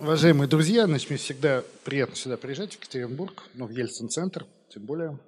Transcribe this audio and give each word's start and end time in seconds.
Уважаемые 0.00 0.48
друзья, 0.48 0.86
значит, 0.86 1.10
мне 1.10 1.18
всегда 1.18 1.62
приятно 1.84 2.16
сюда 2.16 2.38
приезжать, 2.38 2.72
в 2.72 2.76
Екатеринбург, 2.76 3.44
ну, 3.52 3.66
в 3.66 3.70
Ельцин-центр, 3.70 4.46
тем 4.70 4.86
более, 4.86 5.20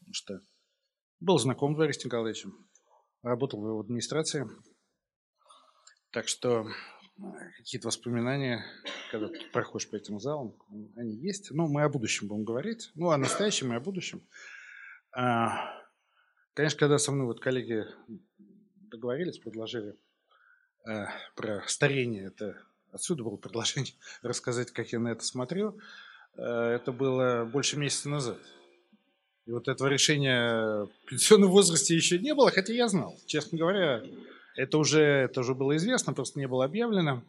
потому 0.00 0.12
что 0.12 0.40
был 1.18 1.38
знаком 1.38 1.74
с 1.74 1.78
Борисом 1.78 2.08
Николаевичем, 2.08 2.68
работал 3.22 3.62
в 3.62 3.66
его 3.66 3.80
администрации. 3.80 4.46
Так 6.10 6.28
что 6.28 6.66
какие-то 7.56 7.88
воспоминания, 7.88 8.66
когда 9.10 9.28
ты 9.28 9.40
проходишь 9.50 9.88
по 9.88 9.96
этим 9.96 10.20
залам, 10.20 10.54
они 10.96 11.16
есть. 11.16 11.50
Ну, 11.50 11.68
мы 11.68 11.84
о 11.84 11.88
будущем 11.88 12.28
будем 12.28 12.44
говорить. 12.44 12.90
Ну, 12.96 13.08
о 13.08 13.16
настоящем 13.16 13.72
и 13.72 13.76
о 13.76 13.80
будущем. 13.80 14.28
А, 15.16 15.72
конечно, 16.52 16.78
когда 16.78 16.98
со 16.98 17.12
мной 17.12 17.26
вот 17.26 17.40
коллеги 17.40 17.86
договорились, 18.90 19.38
предложили 19.38 19.96
э, 20.86 21.06
про 21.34 21.66
старение, 21.66 22.26
это 22.26 22.67
Отсюда 22.92 23.24
было 23.24 23.36
предложение 23.36 23.94
рассказать, 24.22 24.70
как 24.70 24.92
я 24.92 24.98
на 24.98 25.08
это 25.08 25.24
смотрю. 25.24 25.78
Э, 26.36 26.76
это 26.76 26.92
было 26.92 27.44
больше 27.44 27.78
месяца 27.78 28.08
назад. 28.08 28.38
И 29.46 29.50
вот 29.50 29.68
этого 29.68 29.88
решения 29.88 30.84
в 30.84 30.90
пенсионном 31.06 31.50
возрасте 31.50 31.94
еще 31.94 32.18
не 32.18 32.34
было, 32.34 32.50
хотя 32.50 32.72
я 32.72 32.86
знал. 32.88 33.18
Честно 33.26 33.58
говоря, 33.58 34.02
это 34.56 34.76
уже, 34.76 35.00
это 35.00 35.40
уже 35.40 35.54
было 35.54 35.76
известно, 35.76 36.12
просто 36.12 36.38
не 36.38 36.46
было 36.46 36.64
объявлено. 36.64 37.22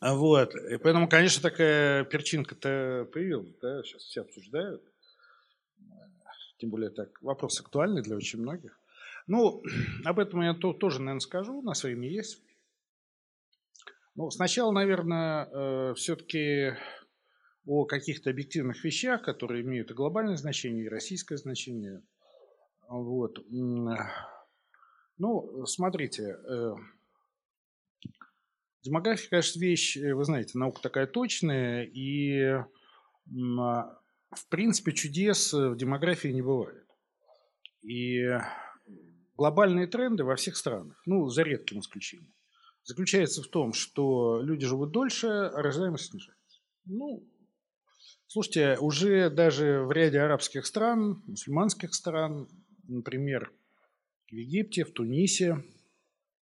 Вот. 0.00 0.54
И 0.56 0.76
поэтому, 0.78 1.08
конечно, 1.08 1.40
такая 1.40 2.04
перчинка-то 2.04 3.08
появилась. 3.12 3.54
Да? 3.60 3.82
Сейчас 3.84 4.02
все 4.02 4.22
обсуждают. 4.22 4.82
Тем 6.58 6.70
более, 6.70 6.90
так 6.90 7.22
вопрос 7.22 7.60
актуальный 7.60 8.02
для 8.02 8.16
очень 8.16 8.40
многих. 8.40 8.78
Ну, 9.28 9.62
об 10.04 10.18
этом 10.18 10.42
я 10.42 10.54
тоже, 10.54 10.98
наверное, 10.98 11.20
скажу. 11.20 11.58
У 11.58 11.62
нас 11.62 11.84
время 11.84 12.08
есть. 12.08 12.40
Ну, 14.14 14.30
сначала, 14.30 14.72
наверное, 14.72 15.48
э, 15.50 15.94
все-таки 15.94 16.74
о 17.64 17.86
каких-то 17.86 18.28
объективных 18.30 18.84
вещах, 18.84 19.22
которые 19.22 19.62
имеют 19.62 19.90
и 19.90 19.94
глобальное 19.94 20.36
значение, 20.36 20.84
и 20.84 20.88
российское 20.88 21.36
значение. 21.38 22.02
Вот. 22.88 23.38
Ну, 25.18 25.66
смотрите, 25.66 26.36
э, 26.46 26.74
демография, 28.82 29.30
конечно, 29.30 29.60
вещь, 29.60 29.96
э, 29.96 30.12
вы 30.12 30.24
знаете, 30.24 30.58
наука 30.58 30.82
такая 30.82 31.06
точная, 31.06 31.84
и 31.84 32.60
в 33.24 34.48
принципе 34.50 34.92
чудес 34.92 35.52
в 35.52 35.76
демографии 35.76 36.28
не 36.28 36.42
бывает. 36.42 36.86
И 37.82 38.26
глобальные 39.36 39.86
тренды 39.86 40.24
во 40.24 40.36
всех 40.36 40.56
странах, 40.56 41.00
ну, 41.06 41.28
за 41.28 41.44
редким 41.44 41.80
исключением 41.80 42.34
заключается 42.84 43.42
в 43.42 43.48
том, 43.48 43.72
что 43.72 44.40
люди 44.42 44.66
живут 44.66 44.92
дольше, 44.92 45.28
а 45.28 45.62
рождаемость 45.62 46.10
снижается. 46.10 46.60
Ну, 46.84 47.28
слушайте, 48.26 48.76
уже 48.80 49.30
даже 49.30 49.82
в 49.82 49.92
ряде 49.92 50.20
арабских 50.20 50.66
стран, 50.66 51.22
мусульманских 51.26 51.94
стран, 51.94 52.48
например, 52.88 53.52
в 54.28 54.32
Египте, 54.32 54.84
в 54.84 54.92
Тунисе, 54.92 55.62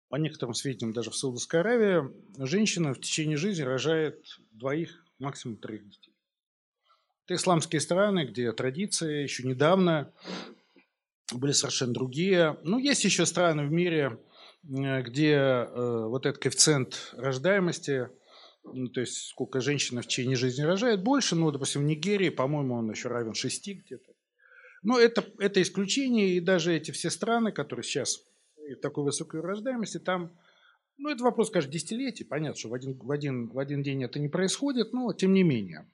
по 0.09 0.17
некоторым 0.17 0.53
сведениям 0.53 0.93
даже 0.93 1.09
в 1.09 1.15
Саудовской 1.15 1.61
Аравии, 1.61 2.11
женщина 2.37 2.93
в 2.93 2.99
течение 2.99 3.37
жизни 3.37 3.63
рожает 3.63 4.25
двоих, 4.51 5.05
максимум 5.19 5.57
троих 5.57 5.87
детей. 5.89 6.13
Это 7.25 7.35
исламские 7.35 7.79
страны, 7.79 8.25
где 8.25 8.51
традиции 8.51 9.23
еще 9.23 9.43
недавно 9.43 10.11
были 11.33 11.53
совершенно 11.53 11.93
другие. 11.93 12.57
Ну, 12.63 12.77
есть 12.77 13.05
еще 13.05 13.25
страны 13.25 13.65
в 13.65 13.71
мире, 13.71 14.17
где 14.63 15.33
э, 15.33 16.05
вот 16.07 16.25
этот 16.25 16.41
коэффициент 16.41 17.13
рождаемости, 17.17 18.09
ну, 18.63 18.87
то 18.89 19.01
есть 19.01 19.29
сколько 19.29 19.59
женщина 19.59 20.01
в 20.01 20.07
течение 20.07 20.35
жизни 20.35 20.63
рожает, 20.63 21.03
больше, 21.03 21.35
ну, 21.35 21.51
допустим, 21.51 21.81
в 21.81 21.85
Нигерии, 21.85 22.29
по-моему, 22.29 22.75
он 22.75 22.91
еще 22.91 23.09
равен 23.09 23.33
6 23.33 23.67
где-то. 23.67 24.13
Но 24.83 24.99
это, 24.99 25.25
это 25.39 25.61
исключение, 25.61 26.29
и 26.29 26.39
даже 26.39 26.75
эти 26.75 26.91
все 26.91 27.09
страны, 27.09 27.51
которые 27.51 27.83
сейчас 27.83 28.23
в 28.55 28.75
такой 28.81 29.03
высокой 29.03 29.41
рождаемости, 29.41 29.97
там, 29.97 30.31
ну, 30.97 31.09
это 31.09 31.23
вопрос, 31.23 31.49
конечно, 31.49 31.71
десятилетий, 31.71 32.23
понятно, 32.23 32.57
что 32.57 32.69
в 32.69 32.73
один, 32.75 32.97
в 32.97 33.11
один, 33.11 33.47
в 33.49 33.57
один 33.57 33.81
день 33.81 34.03
это 34.03 34.19
не 34.19 34.29
происходит, 34.29 34.93
но 34.93 35.11
тем 35.13 35.33
не 35.33 35.41
менее. 35.41 35.87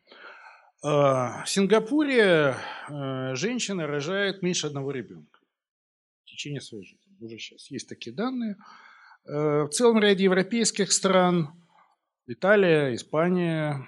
Э, 0.84 0.88
в 0.88 1.46
Сингапуре 1.48 2.58
женщина 2.90 3.88
рожает 3.88 4.42
меньше 4.42 4.68
одного 4.68 4.92
ребенка 4.92 5.40
в 6.24 6.30
течение 6.30 6.60
своей 6.60 6.84
жизни 6.84 7.07
уже 7.20 7.38
сейчас 7.38 7.70
есть 7.72 7.90
такие 7.90 8.16
данные. 8.16 8.56
Э, 9.26 9.64
в 9.64 9.70
целом 9.70 10.00
ряде 10.00 10.24
европейских 10.24 10.92
стран, 10.92 11.50
Италия, 12.28 12.94
Испания, 12.94 13.86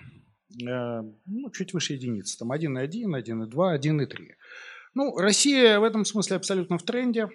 э, 0.62 1.02
ну, 1.26 1.52
чуть 1.52 1.74
выше 1.74 1.94
единицы, 1.94 2.38
там 2.38 2.52
1,1, 2.52 3.16
1,2, 3.16 3.76
1,3. 3.76 4.36
Ну, 4.96 5.18
Россия 5.18 5.80
в 5.80 5.84
этом 5.84 6.04
смысле 6.04 6.38
абсолютно 6.38 6.78
в 6.78 6.84
тренде. 6.84 7.30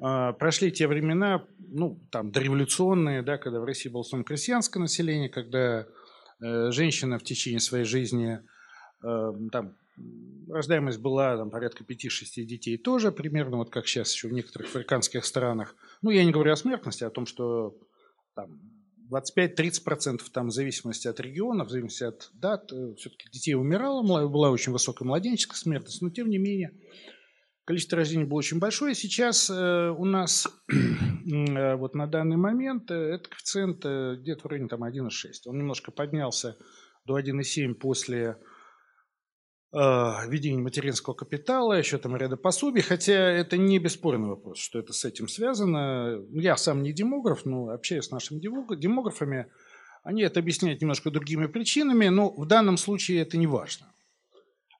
Э, 0.00 0.32
прошли 0.38 0.70
те 0.70 0.86
времена, 0.86 1.46
ну, 1.58 2.00
там, 2.10 2.30
дореволюционные, 2.30 3.22
да, 3.22 3.38
когда 3.38 3.60
в 3.60 3.64
России 3.64 3.88
было 3.88 4.02
основном 4.02 4.24
крестьянское 4.24 4.80
население, 4.80 5.28
когда 5.28 5.86
женщина 6.40 7.20
в 7.20 7.22
течение 7.22 7.60
своей 7.60 7.84
жизни 7.84 8.40
там, 9.00 9.76
Рождаемость 10.48 10.98
была 10.98 11.36
там, 11.36 11.50
порядка 11.50 11.84
5-6 11.84 12.42
детей 12.44 12.76
тоже, 12.76 13.12
примерно 13.12 13.58
вот 13.58 13.70
как 13.70 13.86
сейчас 13.86 14.12
еще 14.12 14.28
в 14.28 14.32
некоторых 14.32 14.68
африканских 14.68 15.24
странах. 15.24 15.76
Ну, 16.02 16.10
я 16.10 16.24
не 16.24 16.32
говорю 16.32 16.52
о 16.52 16.56
смертности, 16.56 17.04
а 17.04 17.08
о 17.08 17.10
том, 17.10 17.26
что 17.26 17.78
там, 18.34 18.60
25-30% 19.10 20.20
там, 20.32 20.48
в 20.48 20.52
зависимости 20.52 21.08
от 21.08 21.20
региона, 21.20 21.64
в 21.64 21.70
зависимости 21.70 22.04
от 22.04 22.30
дат, 22.34 22.72
э, 22.72 22.94
все-таки 22.96 23.30
детей 23.30 23.54
умирало, 23.54 24.02
была 24.28 24.50
очень 24.50 24.72
высокая 24.72 25.06
младенческая 25.06 25.56
смертность, 25.56 26.02
но 26.02 26.10
тем 26.10 26.28
не 26.28 26.38
менее 26.38 26.72
количество 27.64 27.96
рождений 27.96 28.24
было 28.24 28.38
очень 28.38 28.58
большое. 28.58 28.94
Сейчас 28.94 29.48
э, 29.50 29.90
у 29.90 30.04
нас 30.04 30.48
э, 30.68 31.76
вот 31.76 31.94
на 31.94 32.06
данный 32.06 32.36
момент 32.36 32.90
э, 32.90 32.94
этот 32.94 33.28
коэффициент 33.28 33.84
э, 33.84 34.16
где-то 34.18 34.42
в 34.42 34.46
районе 34.46 34.68
там, 34.68 34.84
1,6. 34.84 35.08
Он 35.46 35.58
немножко 35.58 35.92
поднялся 35.92 36.56
до 37.04 37.18
1,7 37.18 37.74
после 37.74 38.38
введение 39.72 40.60
материнского 40.60 41.14
капитала, 41.14 41.72
еще 41.72 41.96
там 41.96 42.14
ряда 42.14 42.36
пособий, 42.36 42.82
хотя 42.82 43.14
это 43.14 43.56
не 43.56 43.78
бесспорный 43.78 44.28
вопрос, 44.28 44.58
что 44.58 44.78
это 44.78 44.92
с 44.92 45.04
этим 45.04 45.28
связано. 45.28 46.22
Я 46.30 46.56
сам 46.58 46.82
не 46.82 46.92
демограф, 46.92 47.46
но 47.46 47.70
общаюсь 47.70 48.04
с 48.04 48.10
нашими 48.10 48.38
демографами, 48.38 49.46
они 50.02 50.22
это 50.22 50.40
объясняют 50.40 50.80
немножко 50.80 51.10
другими 51.10 51.46
причинами, 51.46 52.08
но 52.08 52.30
в 52.30 52.46
данном 52.46 52.76
случае 52.76 53.20
это 53.20 53.36
не 53.36 53.46
важно. 53.46 53.86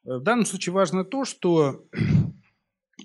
Э, 0.04 0.16
в 0.16 0.22
данном 0.22 0.46
случае 0.46 0.72
важно 0.72 1.04
то, 1.04 1.24
что 1.24 1.86
э, 1.92 1.96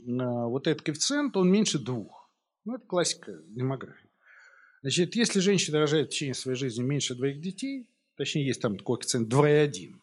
вот 0.04 0.68
этот 0.68 0.82
коэффициент, 0.82 1.38
он 1.38 1.52
меньше 1.52 1.80
двух. 1.80 2.30
Ну, 2.66 2.76
это 2.76 2.86
классика 2.86 3.40
демографии. 3.48 4.10
Значит, 4.82 5.16
если 5.16 5.40
женщина 5.40 5.80
рожает 5.80 6.08
в 6.08 6.12
течение 6.12 6.34
своей 6.34 6.58
жизни 6.58 6.84
меньше 6.84 7.16
двоих 7.16 7.40
детей, 7.40 7.90
точнее, 8.16 8.48
есть 8.48 8.62
там 8.62 8.78
коэффициент 8.78 9.32
2,1, 9.32 9.96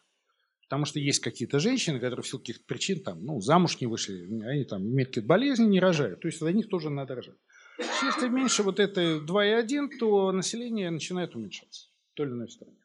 Потому 0.67 0.85
что 0.85 0.99
есть 0.99 1.19
какие-то 1.19 1.59
женщины, 1.59 1.99
которые 1.99 2.23
в 2.23 2.27
силу 2.27 2.39
каких-то 2.39 2.63
причин 2.65 3.03
там, 3.03 3.23
ну, 3.23 3.39
замуж 3.39 3.79
не 3.81 3.87
вышли, 3.87 4.25
они 4.45 4.63
там 4.63 4.81
имеют 4.81 5.09
какие-то 5.09 5.27
болезни, 5.27 5.65
не 5.65 5.79
рожают. 5.79 6.21
То 6.21 6.27
есть 6.27 6.39
за 6.39 6.51
них 6.51 6.69
тоже 6.69 6.89
надо 6.89 7.15
рожать. 7.15 7.35
Если 7.77 8.29
меньше 8.29 8.63
вот 8.63 8.79
это 8.79 9.19
2,1, 9.19 9.89
то 9.99 10.31
население 10.31 10.89
начинает 10.89 11.35
уменьшаться 11.35 11.89
в 12.13 12.15
той 12.15 12.25
или 12.25 12.33
иной 12.33 12.49
стране. 12.49 12.77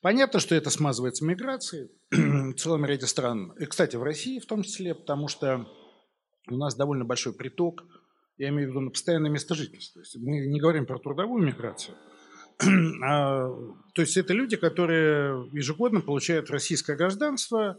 Понятно, 0.00 0.40
что 0.40 0.54
это 0.54 0.70
смазывается 0.70 1.24
миграцией 1.24 1.90
в 2.10 2.54
целом 2.54 2.84
ряде 2.84 3.06
стран. 3.06 3.52
И, 3.60 3.64
кстати, 3.66 3.96
в 3.96 4.02
России 4.02 4.40
в 4.40 4.46
том 4.46 4.62
числе, 4.62 4.94
потому 4.94 5.28
что 5.28 5.68
у 6.48 6.56
нас 6.56 6.74
довольно 6.74 7.04
большой 7.04 7.32
приток, 7.32 7.84
я 8.38 8.48
имею 8.48 8.68
в 8.68 8.70
виду 8.70 8.80
на 8.80 8.90
постоянное 8.90 9.30
место 9.30 9.54
жительства. 9.54 10.02
Мы 10.16 10.46
не 10.46 10.58
говорим 10.58 10.84
про 10.84 10.98
трудовую 10.98 11.44
миграцию– 11.46 11.96
то 13.94 14.02
есть 14.02 14.16
это 14.16 14.32
люди, 14.32 14.56
которые 14.56 15.48
ежегодно 15.52 16.00
получают 16.00 16.50
российское 16.50 16.96
гражданство, 16.96 17.78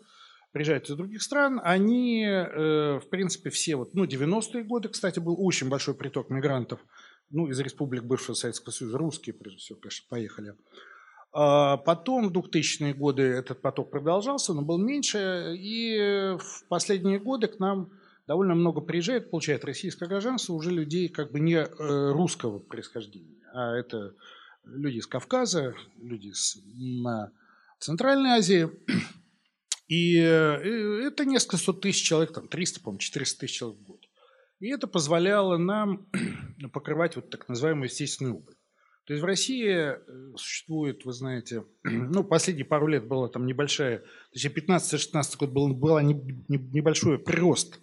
приезжают 0.51 0.89
из 0.89 0.95
других 0.95 1.21
стран, 1.21 1.59
они, 1.63 2.23
э, 2.25 2.99
в 2.99 3.09
принципе, 3.09 3.49
все, 3.49 3.75
вот, 3.75 3.93
ну, 3.93 4.05
90-е 4.05 4.63
годы, 4.63 4.87
кстати, 4.89 5.19
был 5.19 5.35
очень 5.37 5.67
большой 5.67 5.95
приток 5.95 6.29
мигрантов, 6.29 6.79
ну, 7.29 7.47
из 7.47 7.59
республик 7.59 8.03
бывшего 8.03 8.35
Советского 8.35 8.71
Союза, 8.71 8.97
русские, 8.97 9.33
прежде 9.33 9.59
всего, 9.59 9.79
конечно, 9.79 10.05
поехали. 10.09 10.55
А 11.33 11.75
потом, 11.75 12.29
в 12.29 12.31
2000-е 12.31 12.93
годы, 12.93 13.23
этот 13.23 13.61
поток 13.61 13.91
продолжался, 13.91 14.53
но 14.53 14.61
был 14.61 14.77
меньше, 14.77 15.53
и 15.57 16.37
в 16.37 16.67
последние 16.69 17.19
годы 17.19 17.47
к 17.47 17.59
нам 17.59 17.91
довольно 18.25 18.55
много 18.55 18.79
приезжает, 18.79 19.31
получает 19.31 19.65
российское 19.65 20.07
гражданство 20.07 20.53
уже 20.53 20.71
людей 20.71 21.09
как 21.09 21.33
бы 21.33 21.41
не 21.41 21.55
э, 21.57 22.11
русского 22.13 22.59
происхождения, 22.59 23.41
а 23.53 23.75
это 23.75 24.13
люди 24.65 24.97
из 24.97 25.07
Кавказа, 25.07 25.75
люди 25.97 26.27
из 26.27 26.57
Центральной 27.79 28.31
Азии. 28.31 28.69
И 29.87 30.17
э, 30.17 31.07
это 31.07 31.25
несколько 31.25 31.57
сот 31.57 31.81
тысяч 31.81 32.03
человек, 32.03 32.33
там 32.33 32.47
300, 32.47 32.79
по-моему, 32.79 32.99
400 32.99 33.39
тысяч 33.39 33.57
человек 33.57 33.79
в 33.79 33.83
год. 33.83 34.01
И 34.59 34.67
это 34.69 34.87
позволяло 34.87 35.57
нам 35.57 36.07
покрывать 36.73 37.15
вот 37.15 37.29
так 37.29 37.47
называемую 37.47 37.85
естественную 37.85 38.37
убыль. 38.37 38.55
То 39.05 39.13
есть 39.13 39.21
в 39.21 39.25
России 39.25 39.67
э, 39.67 39.97
существует, 40.35 41.05
вы 41.05 41.13
знаете, 41.13 41.65
ну, 41.83 42.23
последние 42.23 42.65
пару 42.65 42.87
лет 42.87 43.07
была 43.07 43.27
там 43.29 43.45
небольшая, 43.45 43.99
то 43.99 44.05
есть 44.33 44.45
15-16 44.45 45.37
год 45.37 45.51
был, 45.51 45.73
был 45.73 45.99
небольшой 45.99 47.19
прирост, 47.19 47.79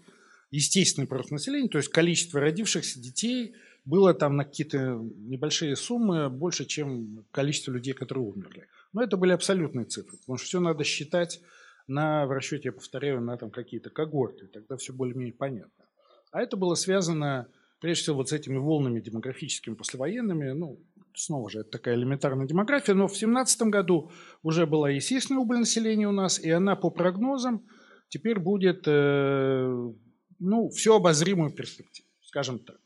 естественный 0.51 1.07
прирост 1.07 1.31
населения, 1.31 1.69
то 1.69 1.79
есть 1.79 1.91
количество 1.91 2.41
родившихся 2.41 3.01
детей 3.01 3.55
было 3.85 4.15
там 4.15 4.37
на 4.37 4.45
какие-то 4.45 5.01
небольшие 5.17 5.77
суммы 5.77 6.29
больше, 6.31 6.65
чем 6.65 7.25
количество 7.31 7.73
людей, 7.73 7.95
которые 7.95 8.25
умерли. 8.25 8.69
Но 8.93 9.03
это 9.03 9.17
были 9.17 9.33
абсолютные 9.33 9.87
цифры, 9.87 10.19
потому 10.19 10.37
что 10.37 10.47
все 10.47 10.61
надо 10.61 10.85
считать 10.85 11.41
на, 11.87 12.27
в 12.27 12.31
расчете, 12.31 12.69
я 12.69 12.73
повторяю, 12.73 13.21
на 13.21 13.37
там 13.37 13.51
какие-то 13.51 13.91
когорты, 13.91 14.47
тогда 14.47 14.77
все 14.77 14.93
более-менее 14.93 15.35
понятно. 15.35 15.85
А 16.31 16.41
это 16.41 16.57
было 16.57 16.75
связано, 16.75 17.49
прежде 17.81 18.03
всего, 18.03 18.17
вот 18.17 18.29
с 18.29 18.33
этими 18.33 18.57
волнами 18.57 19.01
демографическими 19.01 19.75
послевоенными, 19.75 20.53
ну, 20.53 20.81
снова 21.15 21.51
же, 21.51 21.61
это 21.61 21.71
такая 21.71 21.97
элементарная 21.97 22.47
демография, 22.47 22.95
но 22.95 23.07
в 23.07 23.13
2017 23.13 23.63
году 23.63 24.11
уже 24.43 24.67
была 24.67 24.91
естественная 24.91 25.43
убыль 25.43 25.59
населения 25.59 26.09
у 26.09 26.13
нас, 26.13 26.39
и 26.39 26.51
она 26.51 26.77
по 26.77 26.91
прогнозам 26.91 27.67
теперь 28.09 28.39
будет, 28.39 28.85
э, 28.87 29.93
ну, 30.39 30.69
все 30.71 30.97
обозримую 30.97 31.51
перспективу, 31.51 32.09
скажем 32.23 32.59
так. 32.61 32.82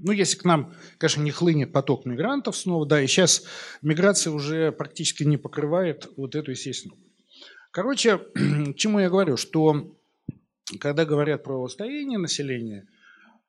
Ну, 0.00 0.12
если 0.12 0.36
к 0.36 0.44
нам, 0.44 0.74
конечно, 0.98 1.22
не 1.22 1.30
хлынет 1.30 1.72
поток 1.72 2.04
мигрантов 2.04 2.56
снова, 2.56 2.86
да, 2.86 3.00
и 3.00 3.06
сейчас 3.06 3.44
миграция 3.82 4.32
уже 4.32 4.72
практически 4.72 5.24
не 5.24 5.36
покрывает 5.36 6.08
вот 6.16 6.34
эту 6.34 6.50
естественную. 6.50 7.00
Короче, 7.70 8.20
чему 8.76 8.98
я 8.98 9.08
говорю, 9.08 9.36
что 9.36 9.96
когда 10.80 11.04
говорят 11.04 11.44
про 11.44 11.68
старение 11.68 12.18
населения, 12.18 12.88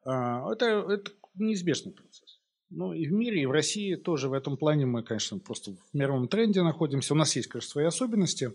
а, 0.03 0.51
это, 0.51 0.65
это 0.89 1.11
неизбежный 1.35 1.93
процесс. 1.93 2.39
Ну 2.69 2.93
и 2.93 3.07
в 3.07 3.11
мире, 3.11 3.41
и 3.41 3.45
в 3.45 3.51
России 3.51 3.95
тоже 3.95 4.29
в 4.29 4.33
этом 4.33 4.55
плане 4.55 4.85
мы, 4.85 5.03
конечно, 5.03 5.39
просто 5.39 5.71
в 5.71 5.93
мировом 5.93 6.27
тренде 6.27 6.61
находимся. 6.61 7.13
У 7.13 7.17
нас 7.17 7.35
есть, 7.35 7.47
конечно, 7.47 7.71
свои 7.71 7.85
особенности, 7.85 8.51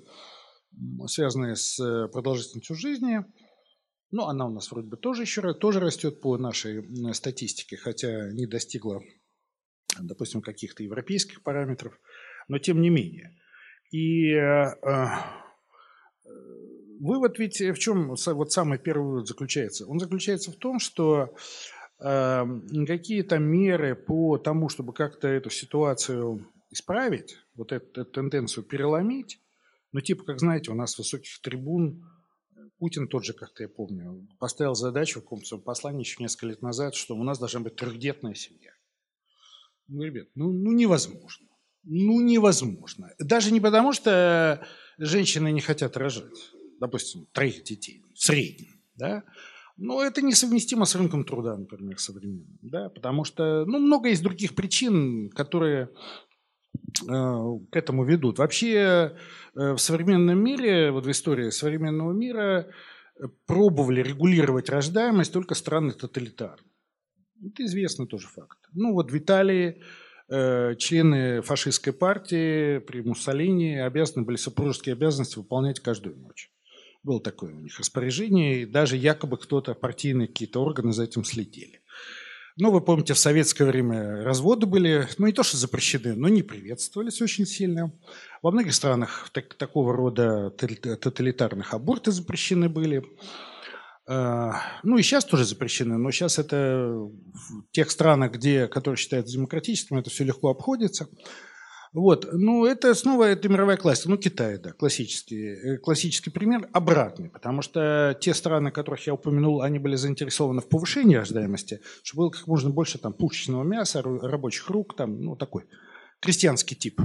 связанные 1.07 1.57
с 1.57 1.81
э, 1.81 2.09
продолжительностью 2.09 2.77
жизни. 2.77 3.25
Ну, 4.15 4.25
она 4.27 4.47
у 4.47 4.51
нас 4.51 4.71
вроде 4.71 4.89
бы 4.89 4.97
тоже 4.97 5.23
еще 5.23 5.55
тоже 5.55 5.81
растет 5.81 6.21
по 6.21 6.39
нашей 6.39 6.85
статистике, 7.15 7.77
хотя 7.77 8.31
не 8.33 8.47
достигла, 8.47 9.03
допустим, 10.01 10.41
каких-то 10.41 10.83
европейских 10.83 11.43
параметров, 11.43 11.99
но 12.49 12.59
тем 12.59 12.81
не 12.81 12.91
менее. 12.91 13.37
И 13.91 14.31
э, 14.31 14.75
э 14.83 15.07
вывод 17.01 17.39
ведь 17.39 17.61
в 17.61 17.77
чем 17.77 18.15
вот 18.15 18.53
самый 18.53 18.79
первый 18.79 19.05
вывод 19.05 19.27
заключается? 19.27 19.87
Он 19.87 19.99
заключается 19.99 20.53
в 20.53 20.57
том, 20.57 20.79
что 20.79 21.35
Эм, 22.01 22.87
какие-то 22.87 23.39
меры 23.39 23.95
по 23.95 24.37
тому, 24.37 24.69
чтобы 24.69 24.93
как-то 24.93 25.29
эту 25.29 25.49
ситуацию 25.49 26.47
исправить, 26.71 27.39
вот 27.55 27.73
эту, 27.73 28.03
эту 28.03 28.11
тенденцию 28.11 28.65
переломить, 28.65 29.41
ну, 29.93 30.01
типа, 30.01 30.25
как 30.25 30.41
знаете, 30.41 30.73
у 30.73 30.75
нас 30.75 30.99
высоких 30.99 31.41
трибун 31.41 32.05
Путин 32.79 33.09
тот 33.09 33.25
же, 33.25 33.33
как-то 33.33 33.63
я 33.63 33.69
помню, 33.69 34.29
поставил 34.39 34.75
задачу 34.75 35.21
в 35.21 35.23
каком-то 35.23 35.59
послании 35.59 36.01
еще 36.01 36.23
несколько 36.23 36.47
лет 36.47 36.63
назад, 36.63 36.95
что 36.95 37.17
у 37.17 37.23
нас 37.23 37.39
должна 37.39 37.61
быть 37.61 37.77
трехдетная 37.77 38.35
семья. 38.35 38.73
Ну, 39.89 40.03
ребят, 40.03 40.29
ну, 40.35 40.53
ну 40.53 40.73
невозможно. 40.73 41.47
Ну, 41.85 42.21
невозможно. 42.21 43.13
Даже 43.19 43.53
не 43.53 43.61
потому, 43.61 43.93
что 43.93 44.67
женщины 44.99 45.53
не 45.53 45.61
хотят 45.61 45.97
рожать, 45.97 46.53
допустим, 46.81 47.27
троих 47.33 47.63
детей 47.63 48.03
в 48.15 48.21
среднем, 48.21 48.81
да, 48.97 49.25
но 49.77 50.03
это 50.03 50.23
несовместимо 50.23 50.85
с 50.85 50.95
рынком 50.95 51.25
труда, 51.25 51.57
например, 51.57 51.99
современным. 51.99 52.59
Да? 52.63 52.89
Потому 52.89 53.25
что 53.25 53.65
ну, 53.67 53.79
много 53.79 54.09
есть 54.09 54.23
других 54.23 54.55
причин, 54.55 55.31
которые 55.31 55.85
э, 55.85 56.34
к 57.07 57.77
этому 57.77 58.05
ведут. 58.05 58.39
Вообще 58.39 59.17
э, 59.55 59.73
в 59.73 59.79
современном 59.79 60.39
мире, 60.43 60.91
вот 60.91 61.07
в 61.07 61.11
истории 61.11 61.51
современного 61.51 62.13
мира 62.13 62.69
э, 63.17 63.25
пробовали 63.47 64.03
регулировать 64.03 64.69
рождаемость 64.69 65.33
только 65.33 65.55
страны 65.55 65.93
тоталитарные. 65.93 66.71
Это 67.45 67.65
известный 67.65 68.07
тоже 68.07 68.29
факт. 68.29 68.59
Ну 68.73 68.93
вот 68.93 69.11
в 69.11 69.19
Италии 69.19 69.83
э, 70.29 70.75
члены 70.77 71.43
фашистской 71.43 71.93
партии 71.93 72.79
при 72.79 73.03
Муссолини 73.03 73.77
обязаны 73.77 74.25
были 74.25 74.37
супружеские 74.37 74.95
обязанности 74.95 75.39
выполнять 75.39 75.81
каждую 75.81 76.17
ночь. 76.17 76.51
Было 77.03 77.21
такое 77.21 77.55
у 77.55 77.61
них 77.61 77.79
распоряжение, 77.79 78.63
и 78.63 78.67
даже 78.67 78.97
якобы 78.97 79.37
кто-то, 79.37 79.75
партийные 79.75 80.27
какие-то 80.27 80.63
органы 80.63 80.93
за 80.93 81.05
этим 81.05 81.25
следили. 81.25 81.83
Ну, 82.57 82.71
вы 82.71 82.81
помните, 82.81 83.15
в 83.15 83.19
советское 83.19 83.65
время 83.65 84.23
разводы 84.23 84.67
были, 84.67 85.09
ну, 85.19 85.27
не 85.27 85.33
то 85.33 85.43
что 85.43 85.57
запрещены, 85.57 86.15
но 86.15 86.29
не 86.29 86.43
приветствовались 86.43 87.21
очень 87.21 87.47
сильно. 87.47 87.93
Во 88.43 88.53
многих 88.53 88.75
странах 88.75 89.29
так, 89.33 89.55
такого 89.55 89.93
рода 89.93 90.51
тоталитарных 90.51 91.75
аборты 91.75 92.13
запрещены 92.13 92.69
были. 92.69 93.03
А, 94.07 94.61
ну, 94.85 94.99
и 94.99 95.03
сейчас 95.03 95.25
тоже 95.25 95.45
запрещены, 95.45 95.99
но 95.99 96.13
сейчас 96.13 96.39
это 96.39 96.87
в 96.87 97.73
тех 97.73 97.91
странах, 97.91 98.33
где, 98.33 98.69
которые 98.69 98.99
считаются 98.99 99.35
демократическими, 99.35 99.99
это 99.99 100.11
все 100.11 100.23
легко 100.23 100.51
обходится. 100.51 101.09
Вот. 101.95 102.29
Ну, 102.33 102.67
это 102.67 102.93
снова 102.95 103.23
это 103.25 103.49
мировая 103.49 103.77
классика. 103.77 104.11
Ну, 104.11 104.17
Китай, 104.17 104.59
да, 104.59 104.73
классический, 104.73 105.55
э, 105.55 105.79
классический 105.79 106.31
пример 106.31 106.69
обратный, 106.73 107.31
потому 107.31 107.63
что 107.63 108.19
те 108.21 108.35
страны, 108.35 108.73
которых 108.73 109.07
я 109.07 109.15
упомянул, 109.15 109.63
они 109.63 109.79
были 109.79 109.95
заинтересованы 109.95 110.61
в 110.61 110.69
повышении 110.69 111.15
рождаемости, 111.15 111.81
чтобы 112.03 112.25
было 112.25 112.31
как 112.31 112.49
можно 112.49 112.71
больше 112.71 112.99
там 112.99 113.13
пушечного 113.13 113.63
мяса, 113.63 114.03
рабочих 114.03 114.69
рук, 114.71 114.97
там, 114.97 115.21
ну, 115.21 115.37
такой 115.37 115.67
крестьянский 116.19 116.77
тип 116.77 117.01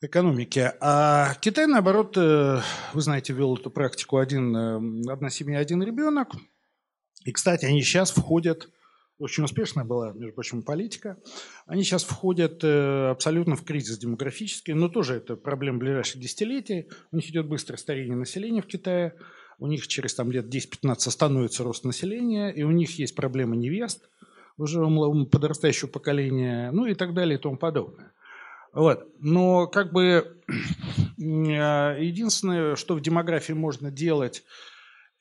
экономики. 0.00 0.72
А 0.80 1.34
Китай, 1.42 1.66
наоборот, 1.66 2.16
э, 2.16 2.60
вы 2.94 3.00
знаете, 3.02 3.34
ввел 3.34 3.56
эту 3.56 3.70
практику 3.70 4.16
один, 4.16 4.56
э, 4.56 5.12
одна 5.12 5.28
семья, 5.28 5.58
один 5.58 5.82
ребенок. 5.82 6.28
И, 7.26 7.32
кстати, 7.32 7.66
они 7.66 7.82
сейчас 7.82 8.10
входят 8.10 8.70
очень 9.22 9.44
успешная 9.44 9.84
была, 9.84 10.12
между 10.12 10.32
прочим, 10.32 10.62
политика. 10.62 11.16
Они 11.66 11.84
сейчас 11.84 12.04
входят 12.04 12.62
э, 12.64 13.10
абсолютно 13.10 13.56
в 13.56 13.64
кризис 13.64 13.98
демографический, 13.98 14.74
но 14.74 14.88
тоже 14.88 15.14
это 15.14 15.36
проблема 15.36 15.78
ближайших 15.78 16.20
десятилетий. 16.20 16.88
У 17.12 17.16
них 17.16 17.30
идет 17.30 17.46
быстрое 17.46 17.78
старение 17.78 18.16
населения 18.16 18.62
в 18.62 18.66
Китае, 18.66 19.14
у 19.58 19.68
них 19.68 19.86
через 19.86 20.14
там, 20.14 20.32
лет 20.32 20.52
10-15 20.52 20.94
остановится 21.06 21.62
рост 21.62 21.84
населения, 21.84 22.50
и 22.50 22.64
у 22.64 22.70
них 22.70 22.98
есть 22.98 23.14
проблема 23.14 23.54
невест 23.54 24.08
уже 24.58 24.84
у 24.84 25.26
подрастающего 25.26 25.88
поколения, 25.88 26.70
ну 26.72 26.86
и 26.86 26.94
так 26.94 27.14
далее 27.14 27.38
и 27.38 27.40
тому 27.40 27.56
подобное. 27.56 28.12
Вот. 28.72 29.06
Но 29.20 29.66
как 29.66 29.92
бы 29.92 30.36
э, 31.18 31.96
единственное, 32.00 32.76
что 32.76 32.94
в 32.94 33.00
демографии 33.00 33.52
можно 33.52 33.90
делать, 33.90 34.42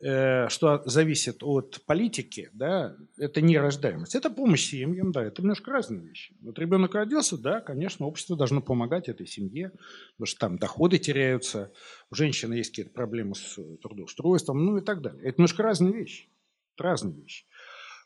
что 0.01 0.81
зависит 0.85 1.43
от 1.43 1.81
политики, 1.85 2.49
да, 2.53 2.95
это 3.17 3.41
не 3.41 3.57
рождаемость. 3.57 4.15
Это 4.15 4.31
помощь 4.31 4.69
семьям, 4.69 5.11
да, 5.11 5.23
это 5.23 5.41
немножко 5.41 5.71
разные 5.71 6.01
вещи. 6.01 6.35
Вот 6.41 6.57
ребенок 6.57 6.95
родился, 6.95 7.37
да, 7.37 7.61
конечно, 7.61 8.07
общество 8.07 8.35
должно 8.35 8.61
помогать 8.61 9.09
этой 9.09 9.27
семье, 9.27 9.71
потому 10.13 10.25
что 10.25 10.39
там 10.39 10.57
доходы 10.57 10.97
теряются, 10.97 11.71
у 12.09 12.15
женщины 12.15 12.55
есть 12.55 12.71
какие-то 12.71 12.91
проблемы 12.91 13.35
с 13.35 13.59
трудоустройством, 13.81 14.65
ну 14.65 14.77
и 14.77 14.81
так 14.81 15.01
далее. 15.01 15.21
Это 15.23 15.39
немножко 15.39 15.61
разные 15.61 15.93
вещи. 15.93 16.27
Это 16.75 16.83
разные 16.83 17.15
вещи. 17.15 17.45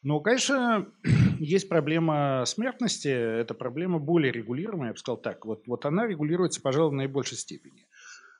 Но, 0.06 0.20
конечно, 0.20 0.88
есть 1.40 1.68
проблема 1.68 2.44
смертности, 2.46 3.08
это 3.08 3.56
проблема 3.56 3.98
более 3.98 4.32
регулируемая, 4.32 4.90
я 4.90 4.94
бы 4.94 5.00
сказал 5.00 5.18
так. 5.18 5.46
Вот, 5.46 5.66
вот 5.66 5.86
она 5.86 6.06
регулируется, 6.06 6.62
пожалуй, 6.62 6.92
в 6.92 6.94
наибольшей 6.94 7.38
степени. 7.38 7.88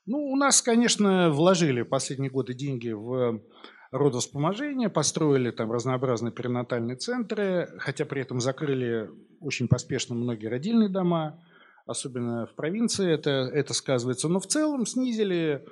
Ну, 0.06 0.18
у 0.18 0.36
нас, 0.36 0.62
конечно, 0.62 1.30
вложили 1.30 1.82
последние 1.82 2.30
годы 2.30 2.54
деньги 2.54 2.90
в 2.90 3.42
родовспоможение, 3.90 4.88
построили 4.88 5.50
там 5.50 5.72
разнообразные 5.72 6.32
перинатальные 6.32 6.96
центры, 6.96 7.68
хотя 7.78 8.04
при 8.04 8.22
этом 8.22 8.40
закрыли 8.40 9.10
очень 9.40 9.66
поспешно 9.66 10.14
многие 10.14 10.46
родильные 10.46 10.88
дома, 10.88 11.42
особенно 11.86 12.46
в 12.46 12.54
провинции 12.54 13.12
это, 13.12 13.30
это 13.30 13.74
сказывается. 13.74 14.28
Но 14.28 14.38
в 14.38 14.46
целом 14.46 14.86
снизили 14.86 15.64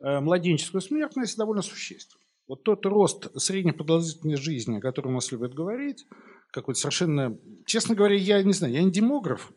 э, 0.00 0.20
младенческую 0.20 0.80
смертность 0.80 1.36
довольно 1.36 1.62
существенно. 1.62 2.22
Вот 2.48 2.64
тот 2.64 2.84
рост 2.86 3.28
средней 3.40 3.72
продолжительности 3.72 4.42
жизни, 4.42 4.78
о 4.78 4.80
котором 4.80 5.12
у 5.12 5.14
нас 5.14 5.30
любят 5.30 5.54
говорить, 5.54 6.06
какой-то 6.50 6.80
совершенно... 6.80 7.38
Честно 7.66 7.94
говоря, 7.94 8.16
я 8.16 8.42
не 8.42 8.52
знаю, 8.52 8.72
я 8.72 8.82
не 8.82 8.90
демограф, 8.90 9.52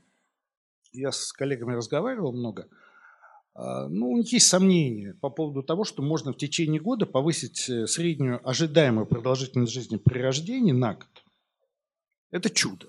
я 0.92 1.12
с 1.12 1.32
коллегами 1.32 1.74
разговаривал 1.74 2.32
много– 2.32 2.68
ну, 3.90 4.12
у 4.12 4.18
них 4.18 4.32
есть 4.32 4.48
сомнения 4.48 5.16
по 5.20 5.30
поводу 5.30 5.64
того, 5.64 5.84
что 5.84 6.02
можно 6.02 6.32
в 6.32 6.38
течение 6.38 6.80
года 6.80 7.06
повысить 7.06 7.70
э, 7.70 7.88
среднюю 7.88 8.48
ожидаемую 8.48 9.06
продолжительность 9.06 9.74
жизни 9.74 9.98
при 9.98 10.20
рождении 10.20 10.72
на 10.72 10.94
год. 10.94 11.10
Это 12.32 12.50
чудо. 12.50 12.88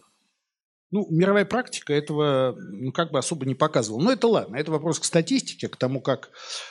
Ну, 0.92 1.06
мировая 1.10 1.44
практика 1.44 1.92
этого 1.92 2.56
ну, 2.56 2.92
как 2.92 3.10
бы 3.10 3.18
особо 3.18 3.46
не 3.46 3.54
показывала. 3.54 4.00
Но 4.00 4.12
это 4.12 4.28
ладно, 4.28 4.56
это 4.56 4.70
вопрос 4.70 5.00
к 5.00 5.04
статистике, 5.04 5.68
к 5.68 5.76
тому, 5.76 6.00
как 6.00 6.30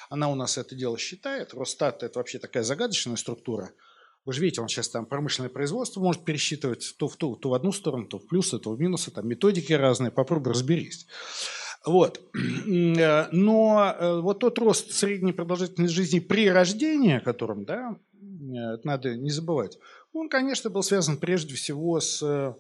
она 0.10 0.30
у 0.30 0.36
нас 0.36 0.58
это 0.58 0.76
дело 0.76 0.98
считает. 0.98 1.54
Росстат– 1.54 2.04
это 2.04 2.20
вообще 2.20 2.40
такая 2.40 2.64
загадочная 2.64 3.18
структура. 3.18 3.72
Вы 4.26 4.34
же 4.34 4.42
видите, 4.42 4.62
он 4.62 4.68
сейчас 4.68 4.90
там 4.90 5.06
промышленное 5.06 5.50
производство 5.50 6.02
может 6.02 6.24
пересчитывать 6.24 6.96
то 6.98 7.08
в, 7.08 7.16
ту, 7.16 7.36
то 7.36 7.50
в 7.50 7.54
одну 7.54 7.72
сторону, 7.72 8.06
то 8.06 8.20
в 8.20 8.28
плюсы, 8.28 8.60
то 8.60 8.72
в 8.72 8.80
минусы, 8.80 9.12
там 9.12 9.28
методики 9.28 9.74
разные, 9.74 10.12
попробуй 10.12 10.54
разберись. 10.54 11.08
Вот. 11.86 12.22
Э, 12.70 13.28
но 13.32 13.96
э, 13.98 14.22
вот 14.22 14.40
тот 14.40 14.60
рост 14.60 14.92
средней 14.92 15.34
продолжительности 15.34 15.96
жизни 15.96 16.20
при 16.20 16.50
рождении, 16.50 17.16
о 17.16 17.20
котором, 17.20 17.66
да, 17.66 17.98
это 18.14 18.82
надо 18.84 19.16
не 19.16 19.32
забывать, 19.32 19.80
он, 20.14 20.30
конечно, 20.30 20.70
был 20.70 20.84
связан 20.84 21.18
прежде 21.18 21.56
всего 21.56 22.00
с 22.00 22.56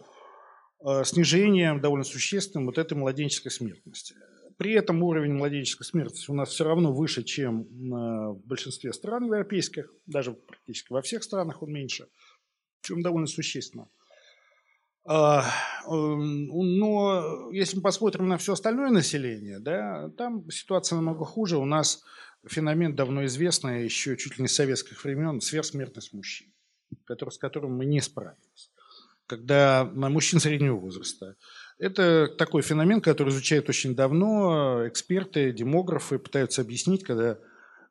снижением 1.03 1.81
довольно 1.81 2.05
существенным 2.05 2.67
вот 2.67 2.77
этой 2.77 2.97
младенческой 2.97 3.51
смертности. 3.51 4.15
При 4.57 4.73
этом 4.73 5.03
уровень 5.03 5.33
младенческой 5.33 5.85
смертности 5.85 6.31
у 6.31 6.33
нас 6.33 6.49
все 6.49 6.63
равно 6.63 6.93
выше, 6.93 7.23
чем 7.23 7.63
в 7.63 8.41
большинстве 8.45 8.93
стран 8.93 9.25
европейских, 9.25 9.93
даже 10.05 10.31
практически 10.31 10.93
во 10.93 11.01
всех 11.01 11.23
странах 11.23 11.61
он 11.61 11.71
меньше, 11.71 12.07
чем 12.81 13.01
довольно 13.01 13.27
существенно. 13.27 13.89
А, 15.11 15.43
но 15.87 17.49
если 17.51 17.77
мы 17.77 17.81
посмотрим 17.81 18.27
на 18.27 18.37
все 18.37 18.53
остальное 18.53 18.91
население, 18.91 19.57
да, 19.57 20.11
там 20.15 20.47
ситуация 20.51 20.97
намного 20.97 21.25
хуже. 21.25 21.57
У 21.57 21.65
нас 21.65 22.03
феномен 22.45 22.95
давно 22.95 23.25
известный, 23.25 23.85
еще 23.85 24.15
чуть 24.17 24.37
ли 24.37 24.43
не 24.43 24.47
с 24.47 24.53
советских 24.53 25.03
времен, 25.03 25.41
сверхсмертность 25.41 26.13
мужчин, 26.13 26.53
который, 27.05 27.31
с 27.31 27.39
которым 27.39 27.75
мы 27.75 27.85
не 27.85 28.01
справились. 28.01 28.71
Когда 29.25 29.83
мужчин 29.83 30.39
среднего 30.39 30.75
возраста 30.75 31.35
это 31.79 32.27
такой 32.27 32.61
феномен, 32.61 33.01
который 33.01 33.29
изучают 33.29 33.67
очень 33.67 33.95
давно. 33.95 34.87
Эксперты, 34.87 35.51
демографы 35.51 36.19
пытаются 36.19 36.61
объяснить, 36.61 37.03
когда 37.03 37.31
э, 37.31 37.37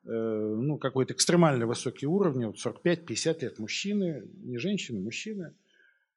ну, 0.04 0.78
какой-то 0.78 1.14
экстремально 1.14 1.66
высокий 1.66 2.06
уровень, 2.06 2.54
45-50 2.54 3.40
лет 3.40 3.58
мужчины, 3.58 4.22
не 4.44 4.58
женщины, 4.58 5.00
мужчины, 5.00 5.54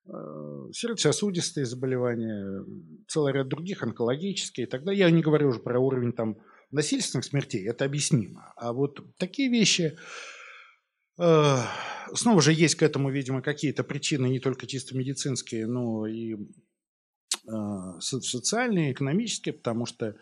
сердечно-сосудистые 0.05 1.65
заболевания, 1.65 2.65
целый 3.07 3.33
ряд 3.33 3.47
других, 3.47 3.83
онкологические 3.83 4.67
и 4.67 4.69
так 4.69 4.83
далее. 4.83 4.99
Я 4.99 5.11
не 5.11 5.21
говорю 5.21 5.49
уже 5.49 5.59
про 5.59 5.79
уровень 5.79 6.13
там, 6.13 6.37
насильственных 6.71 7.25
смертей, 7.25 7.67
это 7.67 7.85
объяснимо. 7.85 8.53
А 8.55 8.73
вот 8.73 8.99
такие 9.17 9.49
вещи, 9.49 9.97
э, 11.19 11.55
снова 12.13 12.41
же 12.41 12.53
есть 12.53 12.75
к 12.75 12.83
этому, 12.83 13.11
видимо, 13.11 13.41
какие-то 13.41 13.83
причины, 13.83 14.27
не 14.27 14.39
только 14.39 14.67
чисто 14.67 14.97
медицинские, 14.97 15.67
но 15.67 16.07
и 16.07 16.35
а, 17.47 17.99
социальные, 17.99 18.91
экономические, 18.91 19.53
потому 19.53 19.85
что 19.85 20.15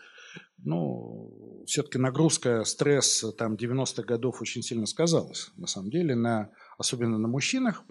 ну, 0.58 1.64
все-таки 1.66 1.98
нагрузка, 1.98 2.64
стресс 2.64 3.24
там 3.36 3.54
90-х 3.54 4.02
годов 4.02 4.40
очень 4.40 4.62
сильно 4.62 4.86
сказалась, 4.86 5.50
на 5.56 5.66
самом 5.66 5.90
деле, 5.90 6.14
на, 6.14 6.50
особенно 6.78 7.18
на 7.18 7.28
мужчинах, 7.28 7.84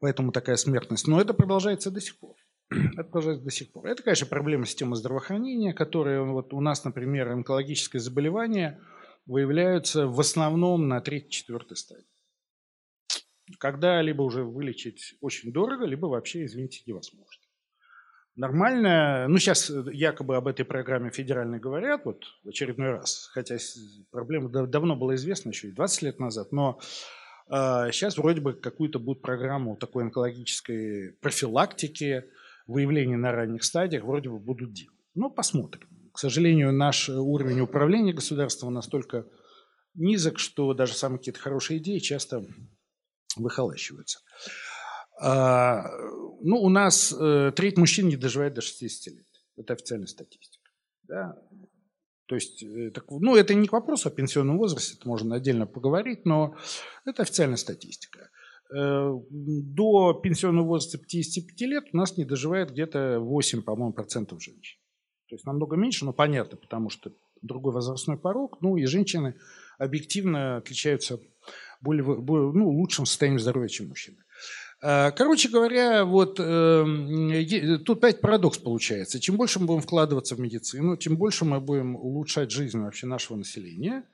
поэтому 0.00 0.32
такая 0.32 0.56
смертность. 0.56 1.06
Но 1.06 1.20
это 1.20 1.34
продолжается 1.34 1.90
до 1.90 2.00
сих 2.00 2.18
пор. 2.18 2.36
Это 2.70 3.04
продолжается 3.04 3.44
до 3.44 3.50
сих 3.50 3.72
пор. 3.72 3.86
Это, 3.86 4.02
конечно, 4.02 4.26
проблема 4.26 4.66
системы 4.66 4.96
здравоохранения, 4.96 5.72
которая 5.72 6.22
вот 6.22 6.52
у 6.52 6.60
нас, 6.60 6.84
например, 6.84 7.28
онкологическое 7.28 8.00
заболевание 8.00 8.80
выявляются 9.26 10.06
в 10.06 10.18
основном 10.20 10.88
на 10.88 11.00
третьей-четвертой 11.00 11.76
стадии. 11.76 12.06
Когда 13.58 14.00
либо 14.00 14.22
уже 14.22 14.44
вылечить 14.44 15.14
очень 15.20 15.52
дорого, 15.52 15.84
либо 15.84 16.06
вообще, 16.06 16.44
извините, 16.44 16.82
невозможно 16.86 17.40
нормально. 18.40 19.26
Ну, 19.28 19.38
сейчас 19.38 19.70
э, 19.70 19.84
якобы 19.92 20.36
об 20.36 20.48
этой 20.48 20.64
программе 20.64 21.10
федеральной 21.10 21.60
говорят, 21.60 22.04
вот 22.04 22.24
в 22.42 22.48
очередной 22.48 22.90
раз, 22.90 23.28
хотя 23.32 23.56
проблема 24.10 24.48
давно 24.66 24.96
была 24.96 25.14
известна, 25.14 25.50
еще 25.50 25.68
и 25.68 25.72
20 25.72 26.02
лет 26.02 26.18
назад, 26.18 26.50
но 26.52 26.80
сейчас 27.50 28.16
вроде 28.16 28.40
бы 28.40 28.52
какую-то 28.54 28.98
будет 28.98 29.22
программу 29.22 29.76
такой 29.76 30.04
онкологической 30.04 31.12
профилактики, 31.20 32.24
выявления 32.66 33.16
на 33.16 33.32
ранних 33.32 33.64
стадиях 33.64 34.04
вроде 34.04 34.30
бы 34.30 34.38
будут 34.38 34.72
делать. 34.72 34.96
Ну, 35.14 35.30
посмотрим. 35.30 35.88
К 36.12 36.18
сожалению, 36.18 36.72
наш 36.72 37.08
уровень 37.08 37.60
управления 37.60 38.12
государством 38.12 38.72
настолько 38.72 39.26
низок, 39.94 40.38
что 40.38 40.72
даже 40.74 40.94
самые 40.94 41.18
какие-то 41.18 41.40
хорошие 41.40 41.78
идеи 41.78 41.98
часто 41.98 42.44
выхолащиваются. 43.36 44.20
А, 45.20 45.84
ну, 46.42 46.56
у 46.60 46.68
нас 46.68 47.12
э, 47.12 47.52
треть 47.54 47.76
мужчин 47.76 48.08
не 48.08 48.16
доживает 48.16 48.54
до 48.54 48.60
60 48.60 49.14
лет. 49.14 49.26
Это 49.56 49.74
официальная 49.74 50.06
статистика. 50.06 50.70
Да? 51.02 51.36
То 52.30 52.36
есть, 52.36 52.62
э, 52.62 52.92
так, 52.92 53.10
ну, 53.10 53.34
это 53.34 53.54
не 53.54 53.66
к 53.66 53.72
вопросу 53.72 54.08
о 54.08 54.12
пенсионном 54.12 54.56
возрасте, 54.56 54.94
это 54.96 55.08
можно 55.08 55.34
отдельно 55.34 55.66
поговорить, 55.66 56.24
но 56.24 56.54
это 57.04 57.22
официальная 57.22 57.56
статистика. 57.56 58.30
Э, 58.72 59.12
до 59.30 60.12
пенсионного 60.12 60.64
возраста 60.64 60.98
55 60.98 61.60
лет 61.62 61.84
у 61.92 61.96
нас 61.96 62.16
не 62.16 62.24
доживает 62.24 62.70
где-то 62.70 63.18
8, 63.18 63.62
по-моему, 63.62 63.92
процентов 63.92 64.40
женщин. 64.40 64.78
То 65.28 65.34
есть 65.34 65.44
намного 65.44 65.74
меньше, 65.74 66.04
но 66.04 66.12
понятно, 66.12 66.56
потому 66.56 66.88
что 66.88 67.10
другой 67.42 67.72
возрастной 67.72 68.16
порог, 68.16 68.58
ну 68.60 68.76
и 68.76 68.86
женщины 68.86 69.34
объективно 69.78 70.58
отличаются 70.58 71.18
более, 71.80 72.04
более 72.04 72.52
ну, 72.52 72.68
лучшим 72.68 73.06
состоянием 73.06 73.40
здоровья, 73.40 73.66
чем 73.66 73.88
мужчины. 73.88 74.18
Э, 74.82 75.10
короче 75.12 75.48
говоря, 75.48 76.04
вот 76.04 76.40
э, 76.40 77.78
тут 77.84 77.98
опять 77.98 78.20
парадокс 78.20 78.58
получается. 78.58 79.20
Чем 79.20 79.36
больше 79.36 79.60
мы 79.60 79.66
будем 79.66 79.82
вкладываться 79.82 80.34
в 80.34 80.40
медицину, 80.40 80.96
чем 80.96 81.16
больше 81.16 81.44
мы 81.44 81.60
будем 81.60 81.96
улучшать 81.96 82.50
жизнь 82.50 82.78
вообще 82.78 83.06
нашего 83.06 83.36
населения, 83.36 84.04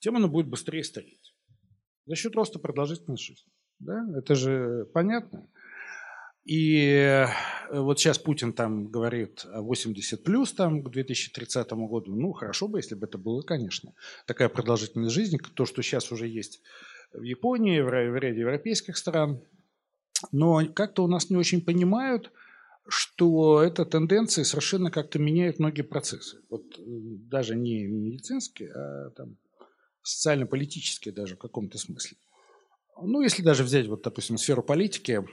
тем 0.00 0.16
оно 0.16 0.28
будет 0.28 0.48
быстрее 0.48 0.84
стареть. 0.84 1.34
За 2.06 2.16
счет 2.16 2.34
роста 2.34 2.58
продолжительности 2.58 3.26
жизни. 3.26 3.52
Да? 3.78 4.04
Это 4.16 4.34
же 4.34 4.86
понятно. 4.92 5.48
И 6.44 6.84
э, 6.84 7.26
вот 7.70 7.98
сейчас 7.98 8.18
Путин 8.18 8.52
там 8.52 8.88
говорит 8.88 9.46
о 9.50 9.62
80 9.62 10.24
плюс 10.24 10.52
там, 10.52 10.82
к 10.82 10.90
2030 10.90 11.70
году. 11.72 12.14
Ну, 12.14 12.32
хорошо 12.32 12.68
бы, 12.68 12.80
если 12.80 12.96
бы 12.96 13.06
это 13.06 13.16
было, 13.16 13.40
конечно. 13.42 13.94
Такая 14.26 14.50
продолжительность 14.50 15.14
жизни, 15.14 15.38
то, 15.54 15.64
что 15.64 15.80
сейчас 15.82 16.12
уже 16.12 16.26
есть 16.26 16.60
в 17.14 17.22
Японии, 17.22 17.80
в 17.80 17.88
ряде 17.88 18.40
европейских 18.40 18.98
стран– 18.98 19.40
но 20.30 20.62
как-то 20.74 21.04
у 21.04 21.08
нас 21.08 21.30
не 21.30 21.36
очень 21.36 21.60
понимают, 21.60 22.30
что 22.88 23.62
эта 23.62 23.84
тенденция 23.84 24.44
совершенно 24.44 24.90
как-то 24.90 25.18
меняет 25.18 25.58
многие 25.58 25.82
процессы. 25.82 26.38
Вот 26.50 26.62
э, 26.78 26.82
даже 26.84 27.54
не 27.54 27.84
медицинские, 27.84 28.72
а 28.72 29.10
там 29.10 29.36
социально-политические 30.02 31.14
даже 31.14 31.36
в 31.36 31.38
каком-то 31.38 31.78
смысле. 31.78 32.16
Ну, 33.00 33.22
если 33.22 33.42
даже 33.42 33.64
взять, 33.64 33.86
вот, 33.86 34.02
допустим, 34.02 34.36
сферу 34.36 34.62
политики, 34.62 35.24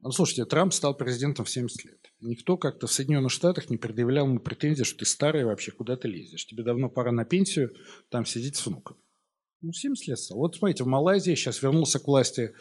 ну, 0.00 0.12
слушайте, 0.12 0.44
Трамп 0.44 0.72
стал 0.72 0.96
президентом 0.96 1.44
в 1.44 1.50
70 1.50 1.84
лет. 1.84 2.12
Никто 2.20 2.56
как-то 2.56 2.86
в 2.86 2.92
Соединенных 2.92 3.32
Штатах 3.32 3.70
не 3.70 3.78
предъявлял 3.78 4.26
ему 4.26 4.38
претензий, 4.38 4.84
что 4.84 4.98
ты 4.98 5.04
старый 5.04 5.44
вообще, 5.44 5.72
куда 5.72 5.96
ты 5.96 6.08
лезешь. 6.08 6.46
Тебе 6.46 6.62
давно 6.62 6.88
пора 6.88 7.10
на 7.10 7.24
пенсию, 7.24 7.74
там 8.08 8.24
сидеть 8.24 8.56
с 8.56 8.66
внуком. 8.66 8.96
Ну, 9.60 9.72
70 9.72 10.06
лет 10.06 10.18
стал. 10.18 10.38
Вот 10.38 10.54
смотрите, 10.56 10.84
в 10.84 10.86
Малайзии 10.86 11.34
сейчас 11.34 11.62
вернулся 11.62 11.98
к 11.98 12.06
власти 12.06 12.54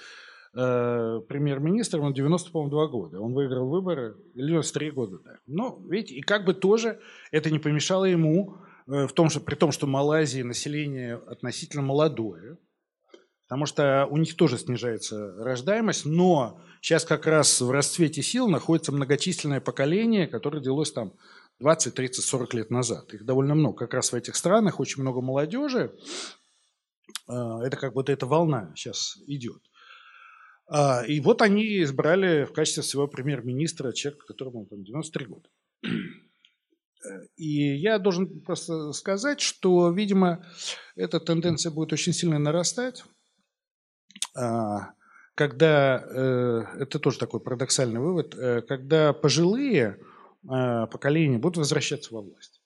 э, 0.58 1.22
премьер-министром, 1.28 2.06
он 2.06 2.14
90, 2.14 2.52
по-моему, 2.52 2.72
2 2.72 2.88
года. 2.88 3.22
Он 3.22 3.34
выиграл 3.34 3.70
выборы, 3.70 4.16
или 4.34 4.48
93 4.48 4.92
года, 4.92 5.20
да. 5.24 5.38
Но, 5.46 5.80
видите, 5.88 6.16
и 6.16 6.22
как 6.22 6.46
бы 6.46 6.54
тоже 6.54 7.00
это 7.32 7.52
не 7.52 7.60
помешало 7.60 8.06
ему, 8.06 8.58
э, 8.88 9.06
в 9.06 9.14
том, 9.14 9.30
что, 9.30 9.40
при 9.40 9.56
том, 9.56 9.72
что 9.72 9.86
Малайзии 9.86 10.42
население 10.42 11.16
относительно 11.16 11.84
молодое, 11.84 12.58
потому 13.48 13.66
что 13.66 14.08
у 14.10 14.18
них 14.18 14.36
тоже 14.36 14.58
снижается 14.58 15.36
рождаемость, 15.38 16.06
но 16.06 16.60
сейчас 16.82 17.06
как 17.06 17.28
раз 17.28 17.62
в 17.62 17.70
расцвете 17.70 18.24
сил 18.24 18.50
находится 18.50 18.92
многочисленное 18.92 19.62
поколение, 19.62 20.28
которое 20.28 20.58
родилось 20.58 20.92
там 20.92 21.14
20, 21.60 21.94
30, 21.94 22.24
40 22.24 22.54
лет 22.56 22.72
назад. 22.72 23.14
Их 23.14 23.26
довольно 23.26 23.56
много. 23.56 23.78
Как 23.78 23.94
раз 23.94 24.12
в 24.12 24.16
этих 24.16 24.36
странах 24.36 24.80
очень 24.80 25.02
много 25.02 25.22
молодежи. 25.22 25.96
Э, 27.30 27.60
это 27.64 27.78
как 27.78 27.94
вот 27.96 28.10
эта 28.10 28.26
волна 28.26 28.74
сейчас 28.76 29.18
идет. 29.28 29.62
А, 30.68 31.04
и 31.06 31.20
вот 31.20 31.42
они 31.42 31.82
избрали 31.84 32.44
в 32.44 32.54
качестве 32.54 32.84
своего 32.84 33.08
премьер-министра 33.08 33.94
человека, 33.94 34.26
которому 34.26 34.66
там 34.66 34.84
93 34.84 35.26
года. 35.26 35.50
И 37.38 37.76
я 37.76 38.00
должен 38.00 38.42
просто 38.42 38.92
сказать, 38.92 39.40
что, 39.40 39.92
видимо, 39.92 40.46
эта 40.96 41.20
тенденция 41.20 41.72
будет 41.72 41.94
очень 41.94 42.12
сильно 42.12 42.38
нарастать, 42.38 43.06
а, 44.36 44.94
когда, 45.36 46.04
э, 46.04 46.64
это 46.80 47.00
тоже 47.00 47.20
такой 47.20 47.40
парадоксальный 47.40 48.00
вывод, 48.00 48.36
э, 48.36 48.62
когда 48.64 49.14
пожилые 49.14 50.00
а, 50.50 50.88
поколения 50.88 51.38
будут 51.38 51.58
возвращаться 51.58 52.14
во 52.14 52.22
власть. 52.22 52.62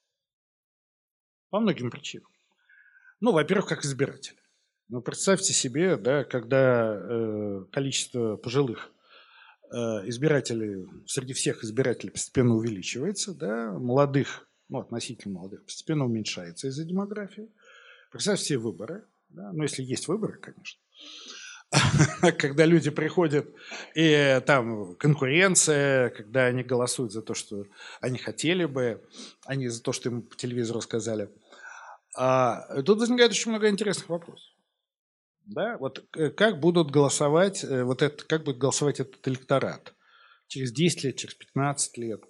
По 1.50 1.60
многим 1.60 1.90
причинам. 1.90 2.30
Ну, 3.20 3.32
во-первых, 3.32 3.68
как 3.68 3.84
избиратели. 3.84 4.41
Ну, 4.92 5.00
представьте 5.00 5.54
себе, 5.54 5.96
да, 5.96 6.22
когда 6.22 6.94
э, 6.94 7.64
количество 7.72 8.36
пожилых 8.36 8.92
э, 9.70 9.76
избирателей 10.04 10.86
среди 11.06 11.32
всех 11.32 11.64
избирателей 11.64 12.10
постепенно 12.10 12.54
увеличивается, 12.54 13.32
да, 13.32 13.72
молодых, 13.72 14.46
ну, 14.68 14.80
относительно 14.80 15.36
молодых, 15.36 15.64
постепенно 15.64 16.04
уменьшается 16.04 16.68
из-за 16.68 16.84
демографии. 16.84 17.48
Представьте 18.10 18.44
себе 18.44 18.58
выборы, 18.58 19.06
да, 19.30 19.50
ну, 19.54 19.62
если 19.62 19.82
есть 19.82 20.08
выборы, 20.08 20.34
конечно. 20.38 20.78
когда 22.38 22.66
люди 22.66 22.90
приходят, 22.90 23.48
и 23.94 24.42
там 24.44 24.94
конкуренция, 24.96 26.10
когда 26.10 26.44
они 26.44 26.64
голосуют 26.64 27.12
за 27.12 27.22
то, 27.22 27.32
что 27.32 27.64
они 28.02 28.18
хотели 28.18 28.66
бы, 28.66 29.02
а 29.46 29.54
не 29.54 29.68
за 29.68 29.82
то, 29.82 29.94
что 29.94 30.10
им 30.10 30.20
по 30.20 30.36
телевизору 30.36 30.82
сказали. 30.82 31.30
А 32.14 32.82
тут 32.82 32.98
возникает 32.98 33.30
очень 33.30 33.52
много 33.52 33.70
интересных 33.70 34.10
вопросов. 34.10 34.51
Да? 35.46 35.76
Вот 35.78 36.04
э, 36.16 36.30
как 36.30 36.60
будут 36.60 36.90
голосовать, 36.90 37.64
э, 37.64 37.82
вот 37.84 38.02
это, 38.02 38.24
как 38.24 38.44
будет 38.44 38.58
голосовать 38.58 39.00
этот 39.00 39.26
электорат? 39.26 39.94
Через 40.46 40.72
10 40.72 41.04
лет, 41.04 41.16
через 41.16 41.34
15 41.34 41.98
лет? 41.98 42.22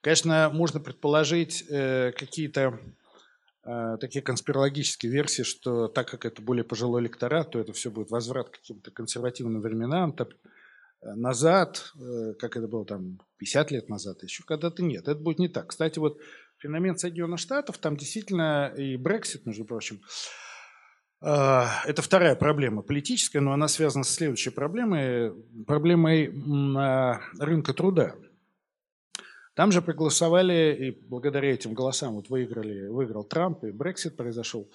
Конечно, 0.00 0.50
можно 0.52 0.80
предположить 0.80 1.64
э, 1.68 2.12
какие-то 2.12 2.78
э, 3.64 3.96
такие 4.00 4.22
конспирологические 4.22 5.10
версии, 5.12 5.42
что 5.42 5.88
так 5.88 6.08
как 6.08 6.24
это 6.24 6.40
более 6.42 6.64
пожилой 6.64 7.02
электорат, 7.02 7.50
то 7.50 7.58
это 7.58 7.72
все 7.72 7.90
будет 7.90 8.10
возврат 8.10 8.50
к 8.50 8.58
каким-то 8.58 8.90
консервативным 8.90 9.60
временам, 9.60 10.12
так, 10.12 10.28
э, 11.02 11.12
назад, 11.14 11.92
э, 12.00 12.34
как 12.38 12.56
это 12.56 12.68
было 12.68 12.86
там 12.86 13.20
50 13.38 13.70
лет 13.72 13.88
назад, 13.88 14.22
еще 14.22 14.44
когда-то 14.44 14.82
нет. 14.82 15.08
Это 15.08 15.20
будет 15.20 15.38
не 15.38 15.48
так. 15.48 15.68
Кстати, 15.68 15.98
вот 15.98 16.20
феномен 16.58 16.96
Соединенных 16.96 17.40
Штатов, 17.40 17.78
там 17.78 17.96
действительно 17.96 18.72
и 18.76 18.96
Брексит, 18.96 19.44
между 19.44 19.64
прочим, 19.64 19.96
э, 19.96 20.45
это 21.20 22.02
вторая 22.02 22.36
проблема 22.36 22.82
политическая, 22.82 23.40
но 23.40 23.52
она 23.52 23.68
связана 23.68 24.04
с 24.04 24.10
следующей 24.10 24.50
проблемой, 24.50 25.32
проблемой 25.66 26.26
э, 26.26 27.18
рынка 27.38 27.72
труда. 27.72 28.14
Там 29.54 29.72
же 29.72 29.80
проголосовали, 29.80 30.76
и 30.78 30.90
благодаря 30.90 31.50
этим 31.54 31.72
голосам 31.72 32.14
вот 32.16 32.28
выиграли, 32.28 32.88
выиграл 32.88 33.24
Трамп, 33.24 33.64
и 33.64 33.72
Брексит 33.72 34.14
произошел. 34.14 34.70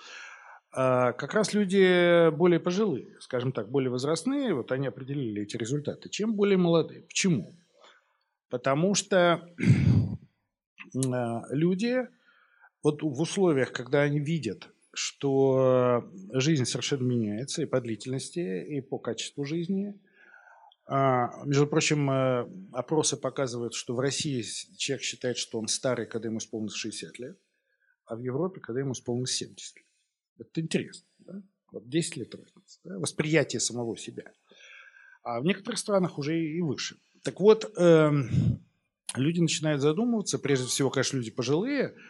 А 0.74 1.12
как 1.12 1.36
раз 1.36 1.54
люди 1.54 2.32
более 2.32 2.60
пожилые, 2.60 3.16
скажем 3.20 3.52
так, 3.52 3.70
более 3.70 3.92
возрастные, 3.92 4.56
вот 4.56 4.72
они 4.72 4.88
определили 4.88 5.44
эти 5.44 5.56
результаты, 5.58 6.10
чем 6.10 6.34
более 6.34 6.58
молодые. 6.58 7.02
Почему? 7.02 7.56
Потому 8.50 8.96
что 8.96 9.48
а, 11.14 11.44
люди 11.52 12.08
вот 12.82 13.04
в 13.04 13.22
условиях, 13.22 13.72
когда 13.74 14.02
они 14.02 14.20
видят, 14.20 14.70
что 14.94 16.12
жизнь 16.34 16.66
совершенно 16.66 17.04
меняется 17.04 17.62
и 17.62 17.66
по 17.66 17.80
длительности, 17.82 18.66
и 18.66 18.82
по 18.82 19.00
качеству 19.00 19.46
жизни– 19.46 20.00
а, 20.94 21.46
между 21.46 21.68
прочим, 21.68 22.12
э, 22.12 22.50
опросы 22.74 23.16
показывают, 23.16 23.74
что 23.74 23.96
в 23.96 24.02
России 24.02 24.44
человек 24.76 25.04
считает, 25.04 25.38
что 25.38 25.58
он 25.58 25.68
старый, 25.68 26.06
когда 26.06 26.28
ему 26.28 26.40
исполнилось 26.40 26.76
60 26.76 27.18
лет, 27.18 27.40
а 28.06 28.18
в 28.18 28.20
Европе, 28.20 28.60
когда 28.60 28.82
ему 28.82 28.92
исполнилось 28.92 29.32
70 29.32 29.78
лет. 29.78 29.86
Это 30.40 30.60
интересно. 30.60 31.08
Да? 31.20 31.42
Вот 31.72 31.88
10 31.88 32.18
лет 32.18 32.36
разница. 32.36 32.80
Да? 32.84 33.00
Восприятие 33.00 33.62
самого 33.62 33.96
себя. 33.96 34.34
А 35.24 35.40
в 35.40 35.46
некоторых 35.46 35.80
странах 35.80 36.18
уже 36.18 36.38
и 36.38 36.60
выше. 36.60 36.98
Так 37.24 37.40
вот, 37.40 37.72
эм, 37.78 38.30
люди 39.16 39.40
начинают 39.40 39.82
задумываться, 39.82 40.40
прежде 40.40 40.68
всего, 40.68 40.90
конечно, 40.90 41.16
люди 41.16 41.32
пожилые– 41.32 41.96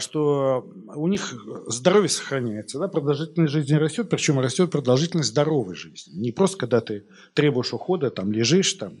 что 0.00 0.66
у 0.94 1.06
них 1.06 1.34
здоровье 1.66 2.08
сохраняется, 2.08 2.78
да, 2.78 2.88
продолжительность 2.88 3.52
жизни 3.52 3.74
растет, 3.74 4.08
причем 4.08 4.40
растет 4.40 4.70
продолжительность 4.70 5.28
здоровой 5.28 5.74
жизни. 5.74 6.14
Не 6.14 6.32
просто 6.32 6.56
когда 6.56 6.80
ты 6.80 7.06
требуешь 7.34 7.74
ухода, 7.74 8.10
там 8.10 8.32
лежишь, 8.32 8.72
там 8.74 8.94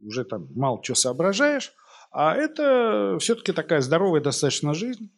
уже 0.00 0.24
там 0.24 0.48
мало 0.54 0.82
чего 0.82 0.94
соображаешь, 0.94 1.72
а 2.10 2.34
это 2.36 3.16
все-таки 3.18 3.52
такая 3.52 3.80
здоровая 3.80 4.20
достаточно 4.20 4.74
жизнь, 4.74 5.10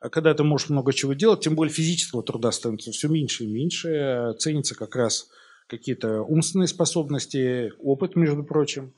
когда 0.00 0.34
ты 0.34 0.44
можешь 0.44 0.68
много 0.68 0.92
чего 0.92 1.14
делать, 1.14 1.40
тем 1.40 1.54
более 1.54 1.72
физического 1.72 2.22
труда 2.22 2.52
становится 2.52 2.92
все 2.92 3.08
меньше 3.08 3.44
и 3.44 3.48
меньше, 3.48 4.34
ценятся 4.38 4.74
как 4.74 4.94
раз 4.94 5.28
какие-то 5.66 6.22
умственные 6.22 6.68
способности, 6.68 7.72
опыт, 7.78 8.14
между 8.16 8.44
прочим. 8.44 8.94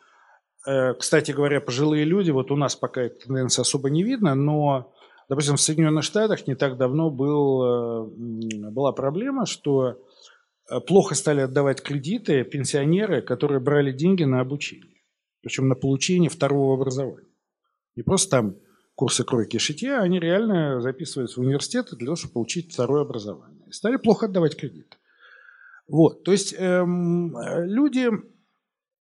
Э, 0.66 0.94
кстати 0.94 1.32
говоря, 1.32 1.60
пожилые 1.60 2.04
люди, 2.04 2.30
вот 2.30 2.50
у 2.50 2.56
нас 2.56 2.76
пока 2.76 3.02
эта 3.02 3.26
тенденция 3.26 3.62
особо 3.62 3.90
не 3.90 4.02
видно, 4.02 4.34
но 4.34 4.92
Допустим, 5.30 5.54
в 5.54 5.60
Соединенных 5.60 6.02
Штатах 6.02 6.48
не 6.48 6.56
так 6.56 6.76
давно 6.76 7.08
был, 7.08 7.62
э, 7.62 8.70
была 8.72 8.90
проблема, 8.90 9.46
что 9.46 9.96
э, 10.68 10.80
плохо 10.80 11.14
стали 11.14 11.42
отдавать 11.42 11.82
кредиты 11.82 12.42
пенсионеры, 12.42 13.22
которые 13.22 13.60
брали 13.60 13.92
деньги 13.92 14.24
на 14.24 14.40
обучение. 14.40 15.04
Причем 15.40 15.68
на 15.68 15.76
получение 15.76 16.28
второго 16.28 16.74
образования. 16.74 17.28
Не 17.94 18.02
просто 18.02 18.30
там 18.30 18.56
курсы 18.96 19.22
кройки 19.22 19.54
и 19.54 19.60
шитья, 19.60 20.00
они 20.00 20.18
реально 20.18 20.80
записывались 20.80 21.36
в 21.36 21.40
университеты 21.40 21.94
для 21.94 22.06
того, 22.06 22.16
чтобы 22.16 22.34
получить 22.34 22.72
второе 22.72 23.02
образование. 23.02 23.68
И 23.68 23.72
стали 23.72 23.98
плохо 23.98 24.26
отдавать 24.26 24.56
кредиты. 24.56 24.96
Вот, 25.86 26.24
то 26.24 26.32
есть 26.32 26.56
эм, 26.58 27.36
люди 27.66 28.10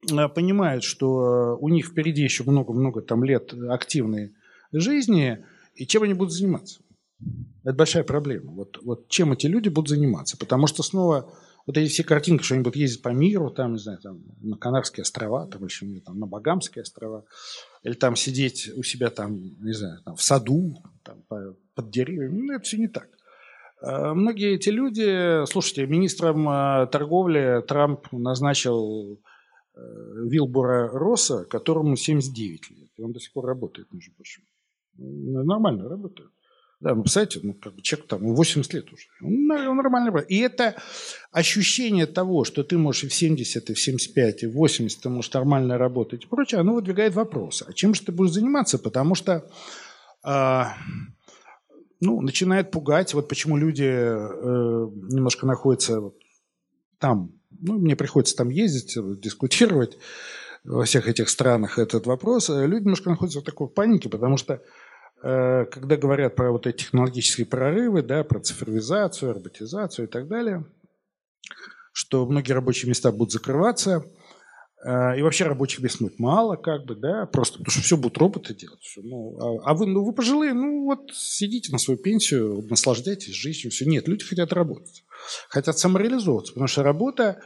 э, 0.09 0.29
понимают, 0.29 0.85
что 0.85 1.59
у 1.61 1.69
них 1.69 1.87
впереди 1.87 2.23
еще 2.23 2.45
много-много 2.45 3.03
там 3.03 3.25
лет 3.25 3.53
активной 3.69 4.37
жизни, 4.71 5.45
и 5.75 5.87
чем 5.87 6.03
они 6.03 6.15
будут 6.15 6.33
заниматься? 6.33 6.83
Это 7.65 7.75
большая 7.75 8.05
проблема. 8.05 8.53
Вот, 8.53 8.79
вот 8.83 9.09
чем 9.09 9.33
эти 9.33 9.47
люди 9.47 9.69
будут 9.69 9.89
заниматься? 9.89 10.37
Потому 10.37 10.67
что 10.67 10.83
снова 10.83 11.33
вот 11.67 11.77
эти 11.77 11.89
все 11.89 12.03
картинки, 12.03 12.43
что 12.43 12.55
они 12.55 12.65
будут 12.65 12.77
ездить 12.77 13.03
по 13.03 13.11
миру, 13.11 13.51
там, 13.51 13.75
не 13.75 13.79
знаю, 13.79 13.99
там, 13.99 14.23
на 14.41 14.57
Канарские 14.57 15.03
острова, 15.03 15.47
там, 15.47 15.65
еще, 15.65 15.87
там, 16.01 16.19
на 16.19 16.27
Багамские 16.27 16.83
острова, 16.83 17.25
или 17.83 17.95
там 17.95 18.17
сидеть 18.17 18.71
у 18.75 18.83
себя 18.83 19.11
там, 19.11 19.41
не 19.41 19.73
знаю, 19.73 20.01
там, 20.05 20.17
в 20.17 20.23
саду, 20.23 20.83
там, 21.05 21.23
под 21.29 21.91
деревьями, 21.91 22.43
ну, 22.43 22.55
это 22.55 22.65
все 22.65 22.79
не 22.79 22.89
так. 22.89 23.09
А 23.81 24.15
многие 24.15 24.55
эти 24.55 24.69
люди, 24.69 25.45
слушайте, 25.47 25.87
министром 25.87 26.49
а, 26.49 26.87
торговли 26.87 27.63
Трамп 27.67 28.07
назначил 28.13 29.21
э, 29.75 29.81
Вилбура 30.29 30.89
Росса, 30.89 31.45
которому 31.45 31.97
79 31.97 32.71
лет, 32.71 32.91
и 32.97 33.03
он 33.03 33.13
до 33.13 33.21
сих 33.21 33.33
пор 33.33 33.47
работает, 33.47 33.93
между 33.93 34.13
прочим. 34.15 34.43
Нормально 34.97 35.89
работает. 35.89 36.31
Да, 36.83 36.97
ну, 36.97 37.03
представляете, 37.03 37.39
ну, 37.45 37.55
как 37.55 37.77
бы 37.77 37.83
человек 37.83 38.09
там 38.09 38.35
80 38.35 38.75
лет 38.75 38.93
уже. 38.93 39.05
Он, 39.23 39.49
он 39.53 39.77
нормально 39.77 40.07
работает. 40.07 40.33
И 40.33 40.39
это 40.39 40.75
ощущение 41.31 42.07
того, 42.07 42.43
что 42.43 42.65
ты 42.65 42.77
можешь 42.77 43.05
и 43.05 43.09
в 43.09 43.15
70, 43.15 43.71
и 43.71 43.75
в 43.75 43.81
75, 43.81 44.43
и 44.43 44.47
в 44.49 44.55
80 44.55 45.01
ты 45.01 45.09
можешь 45.09 45.33
нормально 45.33 45.79
работать 45.79 46.25
и 46.25 46.27
прочее, 46.27 46.61
оно 46.61 46.75
выдвигает 46.75 47.15
вопросы. 47.15 47.65
А 47.69 47.73
чем 47.73 47.95
же 47.95 48.03
ты 48.03 48.11
будешь 48.11 48.33
заниматься? 48.33 48.81
Потому 48.81 49.15
что 49.15 49.49
а, 50.25 50.75
ну, 52.01 52.21
начинает 52.21 52.73
пугать, 52.73 53.15
вот 53.15 53.29
почему 53.29 53.57
люди 53.57 53.85
э, 53.85 54.89
немножко 55.13 55.47
находятся 55.47 56.01
вот 56.01 56.17
там. 56.99 57.31
Ну, 57.61 57.79
мне 57.79 57.95
приходится 57.95 58.35
там 58.35 58.49
ездить, 58.49 58.97
дискутировать 59.21 59.99
во 60.65 60.85
всех 60.85 61.07
этих 61.07 61.29
странах 61.29 61.79
этот 61.79 62.07
вопрос. 62.07 62.49
Люди 62.49 62.83
немножко 62.83 63.11
находятся 63.11 63.39
в 63.39 63.45
такой 63.45 63.69
панике, 63.69 64.09
потому 64.09 64.37
что 64.37 64.55
Э, 64.55 64.59
когда 65.23 65.97
говорят 65.97 66.35
про 66.35 66.51
вот 66.51 66.67
эти 66.67 66.79
технологические 66.79 67.47
прорывы, 67.47 68.03
да, 68.03 68.25
про 68.25 68.41
цифровизацию, 68.41 69.35
роботизацию 69.35 70.09
и 70.09 70.11
так 70.11 70.27
далее, 70.27 70.65
что 71.93 72.27
многие 72.27 72.53
рабочие 72.53 72.89
места 72.89 73.13
будут 73.13 73.33
закрываться, 73.33 74.05
э, 74.85 75.19
и 75.19 75.23
вообще 75.23 75.45
рабочих 75.45 75.81
мест 75.81 76.01
будет 76.01 76.19
мало, 76.19 76.57
как 76.57 76.87
бы, 76.87 76.97
да, 76.97 77.27
просто 77.27 77.59
потому 77.59 77.71
что 77.71 77.83
все 77.83 77.97
будут 77.97 78.19
роботы 78.19 78.55
делать. 78.55 78.81
Все. 78.81 79.03
Ну, 79.03 79.39
а, 79.39 79.71
а 79.71 79.75
вы, 79.75 79.87
ну, 79.87 80.05
вы 80.05 80.13
пожилые, 80.13 80.55
ну 80.55 80.85
вот 80.87 81.11
сидите 81.13 81.71
на 81.71 81.79
свою 81.79 81.99
пенсию, 81.99 82.67
наслаждайтесь 82.69 83.35
жизнью, 83.35 83.71
все. 83.71 83.85
Нет, 83.85 84.09
люди 84.09 84.25
хотят 84.25 84.53
работать, 84.53 85.05
хотят 85.49 85.79
самореализовываться, 85.79 86.55
потому 86.55 86.67
что 86.67 86.83
работа 86.83 87.43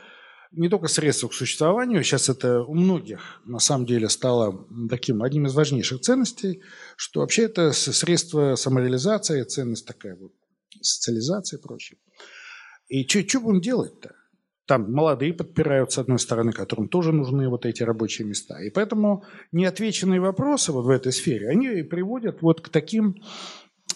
не 0.57 0.69
только 0.69 0.89
средство 0.89 1.29
к 1.29 1.35
существованию, 1.35 2.03
сейчас 2.03 2.29
это 2.29 2.63
у 2.63 2.75
многих 2.75 3.41
на 3.45 3.59
самом 3.59 3.87
деле 3.87 4.09
стало 4.09 4.67
таким 4.89 5.23
одним 5.23 5.47
из 5.47 5.55
важнейших 5.55 6.01
ценностей, 6.01 6.63
что 6.97 7.21
вообще 7.21 7.45
это 7.45 7.73
средство 7.73 8.57
самореализации, 8.57 9.43
ценность 9.45 9.87
такая 9.87 10.17
вот, 10.17 10.33
социализация 10.81 11.59
и 11.59 11.63
прочее. 11.63 11.99
И 12.89 13.07
что 13.07 13.41
будем 13.41 13.61
делать-то? 13.61 14.15
Там 14.67 14.93
молодые 14.93 15.33
подпирают, 15.33 15.93
с 15.93 15.99
одной 15.99 16.19
стороны, 16.19 16.53
которым 16.53 16.89
тоже 16.89 17.13
нужны 17.13 17.49
вот 17.49 17.67
эти 17.67 17.85
рабочие 17.85 18.27
места. 18.27 18.61
И 18.63 18.71
поэтому 18.71 19.25
неотвеченные 19.53 20.21
вопросы 20.21 20.73
вот 20.73 20.87
в 20.87 20.91
этой 20.91 21.13
сфере, 21.13 21.49
они 21.49 21.83
приводят 21.83 22.43
вот 22.43 22.61
к 22.63 22.69
таким 22.71 23.23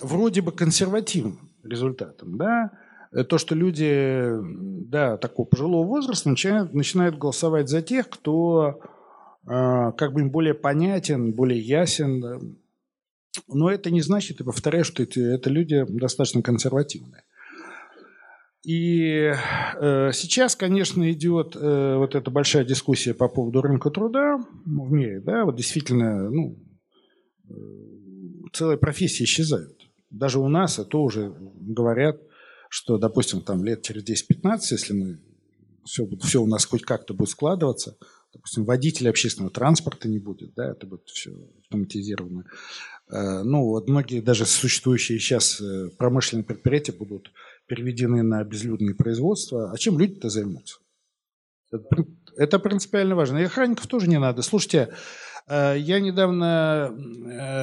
вроде 0.01 0.43
бы 0.43 0.53
консервативным 0.53 1.51
результатам. 1.65 2.37
Да? 2.37 2.71
Э, 3.13 3.25
то, 3.25 3.39
что 3.39 3.55
люди 3.55 4.29
да, 4.89 5.17
такого 5.17 5.47
пожилого 5.47 5.87
возраста 5.87 6.29
начинают, 6.29 6.75
начинают 6.75 7.19
голосовать 7.19 7.69
за 7.69 7.83
тех, 7.83 8.09
кто 8.09 8.81
э, 9.47 9.93
как 9.97 10.13
бы 10.13 10.21
им 10.21 10.31
более 10.31 10.55
понятен, 10.55 11.33
более 11.33 11.61
ясен. 11.61 12.57
Но 13.49 13.71
это 13.71 13.91
не 13.91 14.01
значит, 14.01 14.41
и 14.41 14.45
повторяю, 14.45 14.85
что 14.85 15.03
эти, 15.03 15.21
это 15.21 15.51
люди 15.51 15.85
достаточно 15.89 16.43
консервативные. 16.43 17.23
И 18.63 19.33
э, 19.81 20.11
сейчас, 20.13 20.55
конечно, 20.55 21.11
идет 21.11 21.57
э, 21.57 21.97
вот 21.97 22.15
эта 22.15 22.31
большая 22.31 22.65
дискуссия 22.65 23.15
по 23.15 23.27
поводу 23.29 23.63
рынка 23.63 23.91
труда 23.91 24.39
в 24.67 24.93
мире. 24.93 25.21
Да, 25.21 25.47
вот 25.47 25.57
действительно, 25.57 26.29
ну, 26.29 26.59
э, 27.49 27.53
целые 28.53 28.77
профессии 28.77 29.25
исчезают. 29.25 29.79
Даже 30.11 30.41
у 30.41 30.49
нас 30.49 30.79
это 30.79 30.99
уже 30.99 31.33
говорят 31.59 32.21
что, 32.71 32.99
допустим, 32.99 33.41
там 33.43 33.65
лет 33.65 33.83
через 33.83 34.05
10-15, 34.05 34.61
если 34.71 34.93
мы 34.95 35.19
все, 35.85 36.09
все 36.23 36.41
у 36.41 36.47
нас 36.47 36.65
хоть 36.65 36.83
как-то 36.83 37.15
будет 37.15 37.31
складываться, 37.31 37.99
допустим, 38.33 38.65
водителя 38.65 39.11
общественного 39.11 39.53
транспорта 39.53 40.09
не 40.09 40.21
будет, 40.21 40.55
да, 40.55 40.71
это 40.71 40.87
будет 40.87 41.09
все 41.09 41.33
автоматизировано. 41.59 42.45
Э, 43.11 43.43
ну, 43.43 43.65
вот 43.65 43.89
многие 43.89 44.21
даже 44.21 44.47
существующие 44.47 45.19
сейчас 45.19 45.61
э, 45.61 45.91
промышленные 45.99 46.45
предприятия 46.45 46.93
будут 46.93 47.33
переведены 47.67 48.23
на 48.23 48.43
безлюдные 48.45 48.95
производства. 48.95 49.73
А 49.73 49.77
чем 49.77 49.99
люди-то 49.99 50.31
займутся? 50.31 50.79
Это, 52.37 52.59
принципиально 52.61 53.17
важно. 53.17 53.39
И 53.39 53.45
охранников 53.45 53.89
тоже 53.89 54.09
не 54.09 54.19
надо. 54.19 54.43
Слушайте, 54.43 54.93
я 55.51 56.01
недавно, 56.01 56.95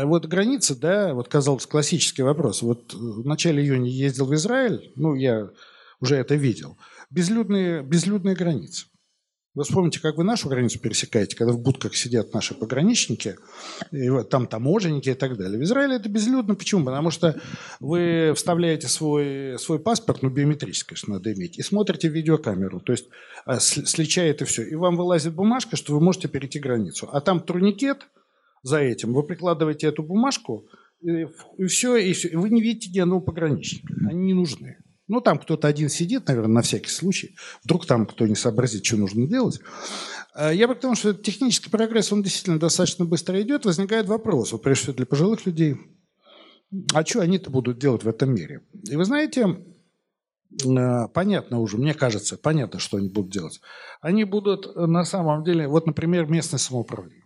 вот 0.06 0.26
граница, 0.26 0.76
да, 0.76 1.14
вот 1.14 1.30
казалось 1.30 1.66
классический 1.66 2.24
вопрос. 2.24 2.62
Вот 2.62 2.94
в 2.94 3.26
начале 3.26 3.64
июня 3.64 3.90
ездил 3.90 4.26
в 4.26 4.34
Израиль, 4.36 4.92
ну, 4.96 5.16
я 5.16 5.50
уже 6.02 6.18
это 6.18 6.36
видел. 6.36 6.78
Безлюдные, 7.10 7.82
безлюдные 7.84 8.36
границы. 8.36 8.88
Вы 9.58 9.64
вспомните, 9.64 10.00
как 10.00 10.18
вы 10.18 10.24
нашу 10.24 10.50
границу 10.50 10.78
пересекаете, 10.78 11.36
когда 11.36 11.52
в 11.52 11.60
будках 11.60 11.96
сидят 11.96 12.32
наши 12.32 12.54
пограничники, 12.54 13.38
и 13.92 14.08
вот 14.12 14.30
там 14.30 14.46
таможенники 14.46 15.10
и 15.10 15.16
так 15.16 15.36
далее. 15.36 15.58
В 15.58 15.64
Израиле 15.64 15.96
это 15.96 16.08
безлюдно. 16.10 16.54
Почему? 16.54 16.86
Потому 16.86 17.10
что 17.10 17.42
вы 17.80 18.34
вставляете 18.36 18.88
свой, 18.88 19.58
свой 19.58 19.80
паспорт, 19.80 20.22
ну, 20.22 20.30
биометрический, 20.30 20.90
конечно, 20.90 21.16
надо 21.16 21.34
иметь, 21.34 21.58
и 21.58 21.64
смотрите 21.64 22.08
видеокамеру. 22.08 22.82
То 22.82 22.92
есть 22.92 23.08
а, 23.46 23.60
сличает 23.60 24.44
и 24.44 24.46
все. 24.46 24.62
И 24.62 24.76
вам 24.76 24.96
вылазит 24.96 25.34
бумажка, 25.34 25.76
что 25.76 25.94
вы 25.94 26.02
можете 26.02 26.28
перейти 26.28 26.60
границу. 26.60 27.10
А 27.12 27.20
там 27.20 27.40
турникет 27.40 28.06
за 28.62 28.78
этим. 28.78 29.12
Вы 29.12 29.24
прикладываете 29.24 29.88
эту 29.88 30.04
бумажку, 30.04 30.68
и, 31.02 31.26
и 31.58 31.66
все, 31.66 31.96
и 31.96 32.14
все. 32.14 32.28
И 32.28 32.36
вы 32.36 32.52
не 32.52 32.62
видите 32.62 32.92
ни 32.94 33.00
одного 33.00 33.22
пограничника. 33.22 33.92
Они 34.08 34.28
не 34.28 34.34
нужны. 34.36 34.78
Ну, 35.08 35.22
там 35.22 35.40
кто-то 35.40 35.68
один 35.68 35.90
сидит, 35.90 36.28
наверное, 36.28 36.56
на 36.56 36.62
всякий 36.62 36.90
случай. 36.90 37.36
Вдруг 37.64 37.86
там 37.86 38.06
кто 38.06 38.28
не 38.28 38.36
сообразит, 38.36 38.86
что 38.86 38.98
нужно 38.98 39.26
делать. 39.26 39.62
А 40.34 40.52
я 40.52 40.68
бы 40.68 40.76
к 40.76 40.80
тому, 40.80 40.96
что 40.96 41.14
технический 41.14 41.70
прогресс, 41.70 42.12
он 42.12 42.24
действительно 42.24 42.60
достаточно 42.60 43.06
быстро 43.06 43.42
идет. 43.42 43.66
Возникает 43.66 44.08
вопрос, 44.08 44.52
вот 44.52 44.64
прежде 44.64 44.84
всего 44.84 44.96
для 44.98 45.06
пожилых 45.06 45.46
людей, 45.46 45.78
а 46.94 47.06
что 47.06 47.22
они-то 47.22 47.50
будут 47.50 47.80
делать 47.80 48.04
в 48.04 48.08
этом 48.08 48.34
мире? 48.34 48.62
И 48.90 48.96
вы 48.96 49.06
знаете, 49.06 49.64
э, 50.66 51.08
понятно 51.14 51.60
уже, 51.60 51.78
мне 51.78 51.94
кажется, 51.94 52.38
понятно, 52.38 52.80
что 52.80 52.98
они 52.98 53.10
будут 53.10 53.32
делать. 53.32 53.62
Они 54.02 54.26
будут 54.26 54.68
э, 54.68 54.86
на 54.86 55.06
самом 55.06 55.44
деле, 55.44 55.68
вот, 55.68 55.88
например, 55.88 56.28
местное 56.28 56.60
самоуправление. 56.60 57.24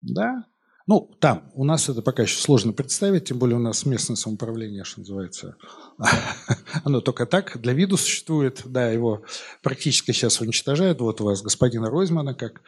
Да? 0.00 0.46
Ну, 0.86 1.10
там. 1.20 1.50
У 1.54 1.64
нас 1.64 1.88
это 1.88 2.02
пока 2.02 2.22
еще 2.22 2.36
сложно 2.36 2.72
представить, 2.72 3.26
тем 3.26 3.38
более 3.38 3.56
у 3.56 3.60
нас 3.60 3.86
местное 3.86 4.16
самоуправление, 4.16 4.84
что 4.84 5.00
называется, 5.00 5.56
оно 6.84 7.00
только 7.00 7.26
так, 7.26 7.60
для 7.60 7.72
виду 7.72 7.96
существует. 7.96 8.62
Да, 8.64 8.90
его 8.90 9.22
практически 9.62 10.12
сейчас 10.12 10.40
уничтожают. 10.40 11.00
Вот 11.00 11.20
у 11.20 11.24
вас 11.24 11.42
господина 11.42 11.90
Ройзмана, 11.90 12.34
как 12.34 12.62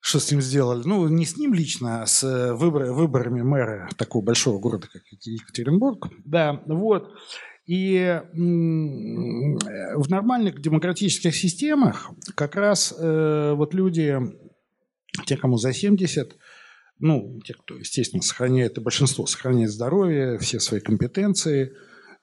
что 0.00 0.20
с 0.20 0.30
ним 0.30 0.40
сделали? 0.40 0.82
Ну, 0.84 1.08
не 1.08 1.26
с 1.26 1.36
ним 1.36 1.54
лично, 1.54 2.02
а 2.02 2.06
с 2.06 2.54
выбор, 2.54 2.92
выборами 2.92 3.42
мэра 3.42 3.88
такого 3.96 4.24
большого 4.24 4.58
города, 4.58 4.88
как 4.92 5.02
Екатеринбург. 5.10 6.08
Да, 6.24 6.62
вот. 6.66 7.12
И 7.66 8.22
в 8.32 10.08
нормальных 10.08 10.60
демократических 10.62 11.36
системах 11.36 12.10
как 12.34 12.56
раз 12.56 12.94
э, 12.98 13.52
вот 13.54 13.74
люди, 13.74 14.18
те, 15.26 15.36
кому 15.36 15.58
за 15.58 15.74
70, 15.74 16.34
ну, 17.00 17.40
те, 17.44 17.54
кто, 17.54 17.76
естественно, 17.76 18.22
сохраняет, 18.22 18.78
и 18.78 18.80
большинство 18.80 19.26
сохраняет 19.26 19.70
здоровье, 19.70 20.38
все 20.38 20.60
свои 20.60 20.80
компетенции 20.80 21.72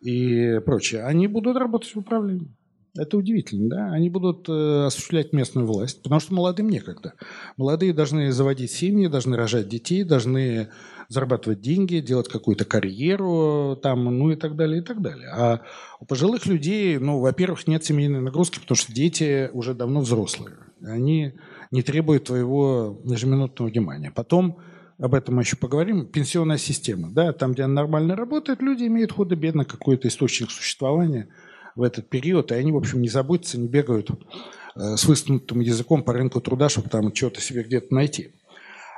и 0.02 0.60
прочее, 0.66 1.04
они 1.04 1.28
будут 1.28 1.58
работать 1.58 1.94
в 1.96 2.00
управлении. 2.00 2.56
Это 2.98 3.18
удивительно, 3.18 3.70
да? 3.70 3.92
Они 3.92 4.10
будут 4.10 4.48
э, 4.48 4.86
осуществлять 4.86 5.34
местную 5.34 5.68
власть, 5.68 6.02
потому 6.02 6.22
что 6.22 6.34
молодым 6.34 6.70
некогда. 6.70 7.14
Молодые 7.58 7.94
должны 7.94 8.32
заводить 8.32 8.72
семьи, 8.72 9.08
должны 9.08 9.36
рожать 9.36 9.68
детей, 9.68 10.04
должны 10.04 10.70
зарабатывать 11.10 11.60
деньги, 11.60 12.00
делать 12.00 12.30
какую-то 12.30 12.64
карьеру, 12.64 13.78
там, 13.82 14.06
ну 14.18 14.32
и 14.32 14.36
так 14.36 14.56
далее, 14.56 14.82
и 14.82 14.84
так 14.84 15.02
далее. 15.02 15.28
А 15.30 15.62
у 16.00 16.06
пожилых 16.06 16.46
людей, 16.46 16.98
ну, 16.98 17.20
во-первых, 17.20 17.68
нет 17.68 17.84
семейной 17.84 18.22
нагрузки, 18.22 18.60
потому 18.60 18.78
что 18.78 18.94
дети 18.94 19.50
уже 19.52 19.74
давно 19.74 20.00
взрослые. 20.00 20.56
Они 20.82 21.34
не 21.76 21.82
требует 21.82 22.24
твоего 22.24 23.02
ежеминутного 23.04 23.68
внимания. 23.70 24.10
Потом, 24.10 24.60
об 24.98 25.14
этом 25.14 25.36
мы 25.36 25.42
еще 25.42 25.58
поговорим, 25.58 26.06
пенсионная 26.06 26.58
система. 26.58 27.12
Да, 27.12 27.34
там, 27.34 27.52
где 27.52 27.64
она 27.64 27.74
нормально 27.82 28.16
работает, 28.16 28.62
люди 28.62 28.86
имеют 28.86 29.12
худо-бедно 29.12 29.66
какой-то 29.66 30.08
источник 30.08 30.52
существования 30.52 31.28
в 31.76 31.84
этот 31.84 32.10
период, 32.10 32.54
и 32.54 32.56
они, 32.56 32.72
в 32.72 32.78
общем, 32.78 33.02
не 33.02 33.10
заботятся, 33.10 33.60
не 33.60 33.68
бегают 33.68 34.10
э, 34.10 34.96
с 34.96 35.04
высунутым 35.04 35.60
языком 35.60 36.02
по 36.02 36.14
рынку 36.14 36.40
труда, 36.40 36.70
чтобы 36.70 36.88
там 36.88 37.14
что-то 37.14 37.42
себе 37.42 37.64
где-то 37.64 37.94
найти. 37.94 38.32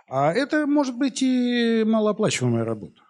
А 0.08 0.32
это 0.32 0.68
может 0.68 0.96
быть 0.96 1.24
и 1.24 1.84
малооплачиваемая 1.84 2.63
работа. 2.63 3.02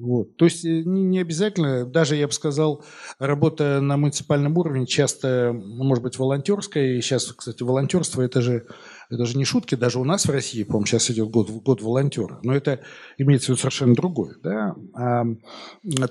Вот. 0.00 0.36
То 0.36 0.44
есть 0.44 0.64
э, 0.64 0.82
не, 0.84 1.02
не 1.02 1.18
обязательно, 1.18 1.84
даже 1.84 2.14
я 2.16 2.26
бы 2.26 2.32
сказал, 2.32 2.84
работа 3.18 3.80
на 3.80 3.96
муниципальном 3.96 4.56
уровне 4.56 4.86
часто, 4.86 5.52
ну, 5.52 5.84
может 5.84 6.04
быть, 6.04 6.18
волонтерская. 6.18 6.96
И 6.96 7.00
сейчас, 7.00 7.32
кстати, 7.32 7.62
волонтерство 7.62 8.22
это 8.22 8.40
же, 8.40 8.66
это 9.10 9.26
же 9.26 9.36
не 9.36 9.44
шутки. 9.44 9.74
Даже 9.74 9.98
у 9.98 10.04
нас 10.04 10.26
в 10.26 10.30
России, 10.30 10.62
по-моему, 10.62 10.86
сейчас 10.86 11.10
идет 11.10 11.30
год, 11.30 11.50
год 11.50 11.82
волонтера. 11.82 12.38
Но 12.42 12.54
это 12.54 12.80
имеется 13.16 13.46
в 13.46 13.48
виду 13.50 13.58
совершенно 13.58 13.94
другое. 13.94 14.36
Да? 14.42 14.76
А 14.94 15.24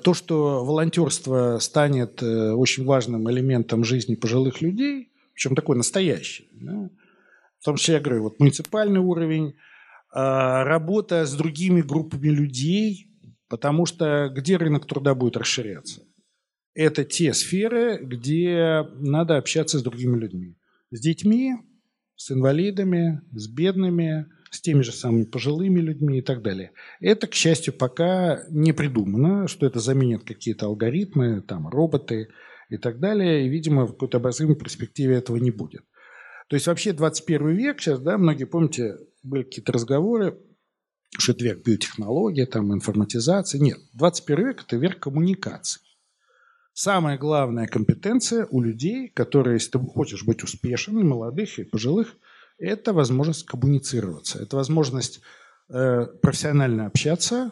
то, 0.04 0.13
что 0.13 0.65
волонтерство 0.65 1.58
станет 1.60 2.21
э, 2.21 2.52
очень 2.52 2.84
важным 2.86 3.30
элементом 3.32 3.84
жизни 3.86 4.15
пожилых 4.15 4.62
людей, 4.62 5.12
причем 5.34 5.56
такой 5.56 5.78
настоящий, 5.78 6.50
да? 6.54 6.89
в 7.60 7.65
том 7.65 7.78
числе, 7.78 7.95
я 7.95 8.00
говорю, 8.02 8.23
вот 8.23 8.39
муниципальный 8.39 9.00
уровень, 9.00 9.56
а, 10.13 10.63
работа 10.63 11.26
с 11.26 11.34
другими 11.34 11.82
группами 11.82 12.28
людей– 12.28 13.06
Потому 13.49 13.86
что 13.86 14.29
где 14.33 14.57
рынок 14.57 14.86
труда 14.86 15.15
будет 15.15 15.38
расширяться? 15.38 16.01
Это 16.73 17.03
те 17.03 17.33
сферы, 17.33 17.99
где 18.03 18.83
надо 18.95 19.38
общаться 19.38 19.79
с 19.79 19.83
другими 19.83 20.17
людьми. 20.19 20.57
С 20.91 20.99
детьми, 20.99 21.53
с 22.15 22.31
инвалидами, 22.31 23.21
с 23.31 23.47
бедными, 23.47 24.27
с 24.51 24.62
теми 24.62 24.81
же 24.81 24.91
самыми 24.91 25.25
пожилыми 25.25 25.79
людьми 25.79 26.19
и 26.19 26.21
так 26.21 26.41
далее. 26.41 26.71
Это, 26.99 27.27
к 27.27 27.33
счастью, 27.33 27.73
пока 27.73 28.43
не 28.49 28.73
придумано, 28.73 29.47
что 29.47 29.65
это 29.65 29.79
заменит 29.79 30.23
какие-то 30.23 30.67
алгоритмы, 30.67 31.41
там, 31.41 31.67
роботы 31.67 32.29
и 32.69 32.77
так 32.77 32.99
далее. 32.99 33.45
И, 33.45 33.49
видимо, 33.49 33.86
в 33.86 33.93
какой-то 33.93 34.17
обозримой 34.17 34.55
перспективе 34.55 35.15
этого 35.15 35.38
не 35.38 35.51
будет. 35.51 35.83
То 36.47 36.55
есть 36.55 36.67
вообще 36.67 36.93
21 36.93 37.49
век 37.49 37.81
сейчас, 37.81 37.99
да, 37.99 38.17
многие, 38.17 38.45
помните, 38.45 38.97
были 39.23 39.43
какие-то 39.43 39.73
разговоры, 39.73 40.38
что 41.17 41.32
это 41.32 41.43
век 41.43 41.63
биотехнологии, 41.63 42.46
там, 42.46 42.74
информатизации. 42.74 43.60
Нет, 43.60 43.80
21 43.93 44.48
век– 44.48 44.63
это 44.67 44.78
век 44.78 45.00
коммуникаций. 45.00 45.82
Самая 46.74 47.17
главная 47.17 47.65
компетенция 47.65 48.48
у 48.52 48.62
людей, 48.62 49.10
которые, 49.10 49.56
если 49.56 49.72
ты 49.72 49.80
хочешь 49.80 50.24
быть 50.26 50.43
успешным, 50.43 51.00
и 51.00 51.04
молодых, 51.04 51.58
и 51.58 51.63
пожилых, 51.63 52.15
это 52.60 52.93
возможность 52.93 53.46
коммуницироваться. 53.46 54.39
Это 54.41 54.58
возможность 54.58 55.22
э, 55.70 56.06
профессионально 56.22 56.86
общаться, 56.86 57.52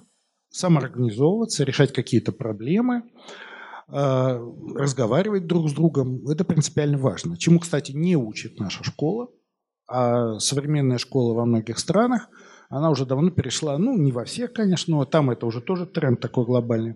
самоорганизовываться, 0.50 1.64
решать 1.64 1.92
какие-то 1.92 2.32
проблемы, 2.34 3.04
э, 3.88 4.40
разговаривать 4.76 5.48
друг 5.48 5.70
с 5.70 5.74
другом. 5.74 6.28
Это 6.30 6.44
принципиально 6.44 7.00
важно. 7.00 7.36
Чему, 7.38 7.60
кстати, 7.60 7.94
не 7.94 8.16
учит 8.16 8.60
наша 8.60 8.84
школа, 8.84 9.30
а 9.88 10.38
современная 10.40 11.00
школа 11.00 11.34
во 11.34 11.46
многих 11.46 11.80
странах– 11.80 12.28
она 12.70 12.90
уже 12.90 13.06
давно 13.06 13.30
перешла, 13.30 13.78
ну, 13.78 13.98
не 13.98 14.12
во 14.12 14.26
всех, 14.26 14.54
конечно, 14.54 14.98
но 14.98 15.06
там 15.06 15.30
это 15.30 15.46
уже 15.46 15.62
тоже 15.62 15.86
тренд 15.86 16.20
такой 16.20 16.46
глобальный. 16.46 16.96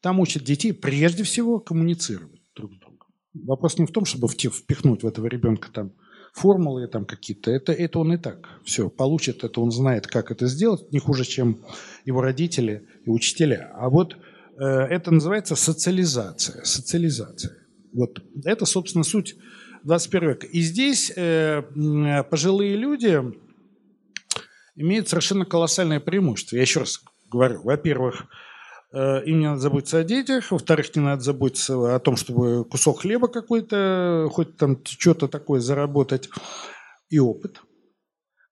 Там 0.00 0.20
учат 0.20 0.42
детей 0.42 0.72
прежде 0.72 1.22
всего 1.22 1.60
коммуницировать 1.60 2.40
друг 2.56 2.72
с 2.72 2.78
другом. 2.78 2.98
Вопрос 3.34 3.78
не 3.78 3.86
в 3.86 3.92
том, 3.92 4.04
чтобы 4.04 4.28
впихнуть 4.28 5.02
в 5.02 5.06
этого 5.06 5.26
ребенка 5.26 5.70
там 5.72 5.92
формулы 6.32 6.86
там 6.88 7.04
какие-то. 7.04 7.50
Это, 7.50 7.72
это 7.72 7.98
он 7.98 8.14
и 8.14 8.16
так 8.16 8.48
все 8.64 8.88
получит, 8.88 9.44
это 9.44 9.60
он 9.60 9.70
знает, 9.70 10.06
как 10.06 10.30
это 10.30 10.46
сделать, 10.46 10.90
не 10.92 10.98
хуже, 10.98 11.24
чем 11.24 11.58
его 12.04 12.20
родители 12.20 12.86
и 13.04 13.10
учителя. 13.10 13.70
А 13.74 13.88
вот 13.90 14.16
э, 14.58 14.64
это 14.64 15.10
называется 15.10 15.56
социализация. 15.56 16.64
Социализация. 16.64 17.56
Вот 17.92 18.22
это, 18.44 18.64
собственно, 18.64 19.04
суть 19.04 19.36
21 19.84 20.28
века. 20.30 20.46
И 20.46 20.60
здесь 20.62 21.12
э, 21.14 21.62
пожилые 22.30 22.76
люди 22.76 23.20
имеет 24.82 25.08
совершенно 25.08 25.44
колоссальное 25.44 26.00
преимущество. 26.00 26.56
Я 26.56 26.62
еще 26.62 26.80
раз 26.80 27.00
говорю, 27.30 27.62
во-первых, 27.62 28.26
э, 28.92 29.24
им 29.24 29.40
не 29.40 29.46
надо 29.46 29.60
заботиться 29.60 29.98
о 29.98 30.04
детях, 30.04 30.50
во-вторых, 30.50 30.94
не 30.94 31.02
надо 31.02 31.22
заботиться 31.22 31.94
о 31.94 31.98
том, 31.98 32.16
чтобы 32.16 32.64
кусок 32.64 33.00
хлеба 33.00 33.28
какой-то, 33.28 34.28
хоть 34.32 34.56
там 34.56 34.78
что-то 34.84 35.28
такое 35.28 35.60
заработать, 35.60 36.28
и 37.08 37.18
опыт. 37.18 37.60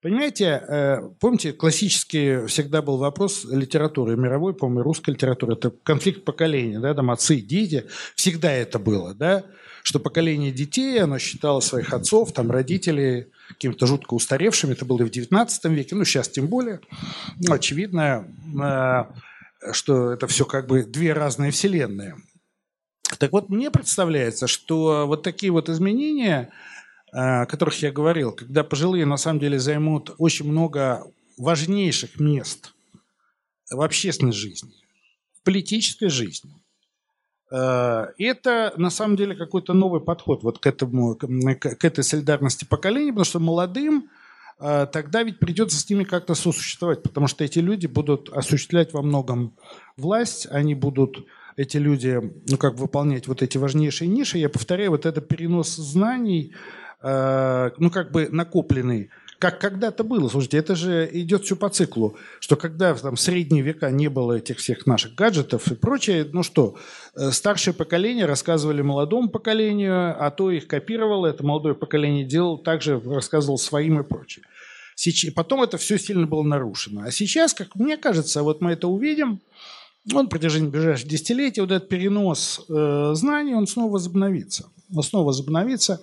Понимаете, 0.02 0.62
э, 0.66 1.10
помните, 1.20 1.52
классический 1.52 2.46
всегда 2.46 2.80
был 2.80 2.96
вопрос 2.96 3.44
литературы 3.44 4.16
мировой, 4.16 4.54
по-моему, 4.54 4.82
русской 4.82 5.10
литературы, 5.10 5.54
это 5.54 5.70
конфликт 5.70 6.24
поколений, 6.24 6.78
да, 6.78 6.94
там 6.94 7.10
отцы, 7.10 7.36
дети, 7.40 7.84
всегда 8.14 8.50
это 8.50 8.78
было, 8.78 9.14
да, 9.14 9.44
что 9.82 9.98
поколение 9.98 10.52
детей, 10.52 11.02
оно 11.02 11.18
считало 11.18 11.60
своих 11.60 11.92
отцов, 11.92 12.32
там, 12.32 12.50
родителей 12.50 13.26
какими-то 13.54 13.86
жутко 13.86 14.14
устаревшими, 14.14 14.72
это 14.72 14.84
было 14.84 15.02
и 15.02 15.04
в 15.04 15.10
XIX 15.10 15.48
веке, 15.74 15.94
ну, 15.94 16.04
сейчас 16.04 16.28
тем 16.28 16.46
более, 16.46 16.80
ну, 17.36 17.54
очевидно, 17.54 18.26
э, 18.62 19.72
что 19.72 20.12
это 20.12 20.26
все 20.26 20.44
как 20.44 20.66
бы 20.66 20.84
две 20.84 21.12
разные 21.12 21.50
вселенные. 21.50 22.16
Так 23.18 23.32
вот, 23.32 23.48
мне 23.48 23.70
представляется, 23.70 24.46
что 24.46 25.06
вот 25.06 25.22
такие 25.22 25.52
вот 25.52 25.68
изменения– 25.68 26.50
о 27.12 27.46
которых 27.46 27.80
я 27.82 27.90
говорил, 27.90 28.32
когда 28.32 28.62
пожилые 28.62 29.04
на 29.04 29.16
самом 29.16 29.40
деле 29.40 29.58
займут 29.58 30.14
очень 30.18 30.46
много 30.46 31.04
важнейших 31.36 32.20
мест 32.20 32.72
в 33.70 33.80
общественной 33.80 34.32
жизни, 34.32 34.72
в 35.32 35.42
политической 35.42 36.08
жизни. 36.08 36.52
Э, 37.50 38.06
это 38.18 38.72
на 38.76 38.90
самом 38.90 39.16
деле 39.16 39.34
какой-то 39.34 39.72
новый 39.72 40.00
подход 40.00 40.42
вот 40.42 40.58
к, 40.58 40.66
этому, 40.66 41.16
к 41.16 41.84
этой 41.84 42.04
солидарности 42.04 42.64
поколений, 42.64 43.10
потому 43.10 43.24
что 43.24 43.40
молодым 43.40 44.08
э, 44.58 44.86
тогда 44.92 45.22
ведь 45.22 45.38
придется 45.38 45.78
с 45.78 45.88
ними 45.88 46.04
как-то 46.04 46.34
сосуществовать, 46.34 47.02
потому 47.02 47.26
что 47.26 47.44
эти 47.44 47.58
люди 47.58 47.86
будут 47.86 48.28
осуществлять 48.30 48.92
во 48.92 49.02
многом 49.02 49.54
власть, 49.96 50.46
они 50.50 50.74
будут 50.74 51.26
эти 51.56 51.76
люди, 51.76 52.20
ну, 52.48 52.56
как 52.56 52.74
выполнять 52.74 53.26
вот 53.26 53.42
эти 53.42 53.58
важнейшие 53.58 54.08
ниши. 54.08 54.38
Я 54.38 54.48
повторяю, 54.48 54.92
вот 54.92 55.04
это 55.04 55.20
перенос 55.20 55.76
знаний, 55.76 56.54
Э, 57.02 57.70
ну, 57.78 57.90
как 57.90 58.12
бы 58.12 58.28
накопленный, 58.30 59.08
как 59.38 59.58
когда-то 59.58 60.04
было. 60.04 60.28
Слушайте, 60.28 60.58
это 60.58 60.74
же 60.74 61.08
идет 61.10 61.44
все 61.44 61.56
по 61.56 61.70
циклу, 61.70 62.16
что 62.40 62.56
когда 62.56 62.94
там, 62.94 63.16
в 63.16 63.20
средние 63.20 63.62
века 63.62 63.90
не 63.90 64.08
было 64.08 64.34
этих 64.34 64.58
всех 64.58 64.86
наших 64.86 65.14
гаджетов 65.14 65.72
и 65.72 65.76
прочее, 65.76 66.28
ну 66.30 66.42
что, 66.42 66.76
старшее 67.30 67.74
поколение 67.74 68.26
рассказывали 68.26 68.82
молодому 68.82 69.28
поколению, 69.28 70.14
а 70.18 70.30
то 70.30 70.50
их 70.50 70.66
копировало, 70.66 71.26
это 71.26 71.44
молодое 71.44 71.74
поколение 71.74 72.24
делало, 72.24 72.58
также 72.58 73.00
рассказывал 73.00 73.58
своим 73.58 74.00
и 74.00 74.02
прочее. 74.02 74.44
Сейчас, 74.94 75.32
потом 75.32 75.62
это 75.62 75.78
все 75.78 75.98
сильно 75.98 76.26
было 76.26 76.42
нарушено. 76.42 77.02
А 77.04 77.10
сейчас, 77.10 77.54
как 77.54 77.74
мне 77.74 77.96
кажется, 77.96 78.42
вот 78.42 78.60
мы 78.60 78.72
это 78.72 78.86
увидим, 78.86 79.40
он 80.12 80.24
на 80.24 80.28
протяжении 80.28 80.68
ближайших 80.68 81.08
десятилетий, 81.08 81.60
вот 81.60 81.70
этот 81.70 81.88
перенос 81.88 82.60
э, 82.68 83.12
знаний, 83.14 83.54
он 83.54 83.66
снова 83.66 83.92
возобновится. 83.92 84.68
Он 84.94 85.02
снова 85.02 85.26
возобновится. 85.26 86.02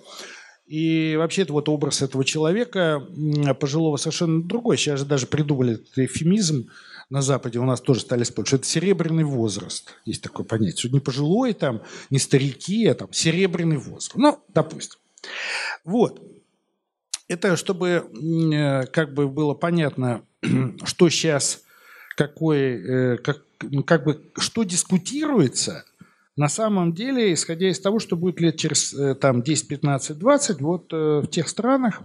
И 0.66 1.16
вообще 1.16 1.42
это 1.42 1.52
вот 1.52 1.68
образ 1.68 2.02
этого 2.02 2.24
человека, 2.24 3.02
пожилого, 3.58 3.96
совершенно 3.96 4.42
другой. 4.42 4.76
Сейчас 4.76 5.00
же 5.00 5.06
даже 5.06 5.26
придумали 5.26 5.74
этот 5.74 5.98
эфемизм 5.98 6.68
на 7.10 7.22
Западе, 7.22 7.58
у 7.58 7.64
нас 7.64 7.80
тоже 7.80 8.00
стали 8.00 8.22
спорить, 8.22 8.48
что 8.48 8.56
это 8.56 8.66
серебряный 8.66 9.24
возраст. 9.24 9.94
Есть 10.04 10.22
такое 10.22 10.44
понятие, 10.44 10.92
не 10.92 11.00
пожилой, 11.00 11.54
там, 11.54 11.82
не 12.10 12.18
старики, 12.18 12.86
а 12.86 12.94
там 12.94 13.12
серебряный 13.12 13.78
возраст. 13.78 14.12
Ну, 14.14 14.38
допустим. 14.48 14.98
Вот. 15.84 16.22
Это 17.28 17.56
чтобы 17.56 17.88
э, 17.88 18.86
как 18.86 19.14
бы 19.14 19.28
было 19.28 19.54
понятно, 19.54 20.22
что 20.84 21.08
сейчас, 21.08 21.62
какой, 22.16 22.60
э, 22.60 23.16
как, 23.18 23.42
как 23.86 24.04
бы, 24.04 24.30
что 24.38 24.62
дискутируется– 24.64 25.84
на 26.36 26.48
самом 26.48 26.92
деле, 26.92 27.34
исходя 27.34 27.68
из 27.68 27.80
того, 27.80 27.98
что 27.98 28.14
будет 28.14 28.40
лет 28.40 28.56
через 28.56 28.94
э, 28.94 29.16
там, 29.16 29.42
10, 29.42 29.66
15, 29.66 30.16
20, 30.16 30.60
вот 30.60 30.92
в 30.92 31.26
тех 31.26 31.48
странах, 31.48 32.02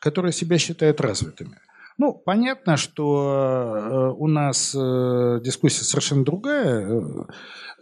которые 0.00 0.32
себя 0.32 0.58
считают 0.58 1.00
развитыми. 1.00 1.60
Ну, 1.98 2.14
понятно, 2.14 2.76
что 2.76 3.74
э, 3.76 4.14
у 4.16 4.28
нас 4.28 4.72
дискуссия 4.72 5.84
совершенно 5.84 6.24
другая, 6.24 7.02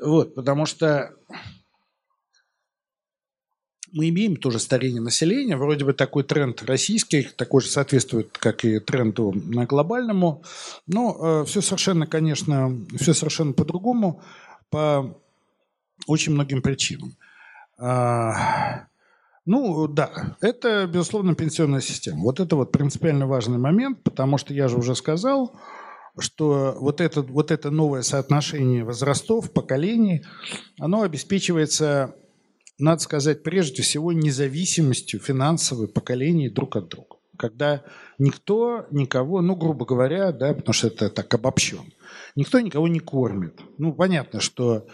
вот, 0.00 0.34
потому 0.34 0.64
что 0.66 1.14
мы 3.92 4.08
имеем 4.08 4.36
тоже 4.36 4.58
старение 4.58 5.00
населения, 5.00 5.56
вроде 5.56 5.84
бы 5.84 5.92
такой 5.92 6.24
тренд 6.24 6.62
российский, 6.64 7.28
такой 7.36 7.60
же 7.60 7.68
соответствует, 7.68 8.36
как 8.38 8.64
и 8.64 8.78
тренду 8.78 9.32
на 9.32 9.64
глобальному, 9.66 10.42
но 10.86 11.44
все 11.44 11.60
совершенно, 11.60 12.06
конечно, 12.06 12.76
все 12.98 13.14
совершенно 13.14 13.52
по-другому, 13.52 14.22
по 14.70 15.16
очень 16.06 16.32
многим 16.32 16.62
причинам. 16.62 17.16
А, 17.78 18.86
ну, 19.46 19.86
да, 19.86 20.36
это, 20.40 20.86
безусловно, 20.86 21.36
пенсионная 21.36 21.80
система. 21.80 22.22
Вот 22.22 22.40
это 22.40 22.56
вот 22.56 22.72
принципиально 22.72 23.28
важный 23.28 23.58
момент, 23.58 24.02
потому 24.02 24.38
что 24.38 24.52
я 24.52 24.66
же 24.66 24.76
уже 24.76 24.96
сказал, 24.96 25.54
что 26.18 26.76
вот 26.80 27.00
это, 27.00 27.22
вот 27.22 27.52
это 27.52 27.70
новое 27.70 28.02
соотношение 28.02 28.84
возрастов, 28.84 29.52
поколений, 29.52 30.24
оно 30.80 31.02
обеспечивается, 31.02 32.16
надо 32.78 33.00
сказать, 33.02 33.44
прежде 33.44 33.82
всего 33.82 34.12
независимостью 34.12 35.20
финансовой 35.20 35.86
поколений 35.86 36.48
друг 36.48 36.74
от 36.74 36.88
друга. 36.88 37.16
Когда 37.38 37.84
никто 38.18 38.86
никого, 38.90 39.42
ну, 39.42 39.54
грубо 39.54 39.86
говоря, 39.86 40.32
да, 40.32 40.54
потому 40.54 40.72
что 40.72 40.88
это 40.88 41.08
так 41.08 41.32
обобщен, 41.32 41.92
никто 42.34 42.58
никого 42.58 42.88
не 42.88 42.98
кормит. 42.98 43.60
Ну, 43.78 43.92
понятно, 43.92 44.40
что 44.40 44.86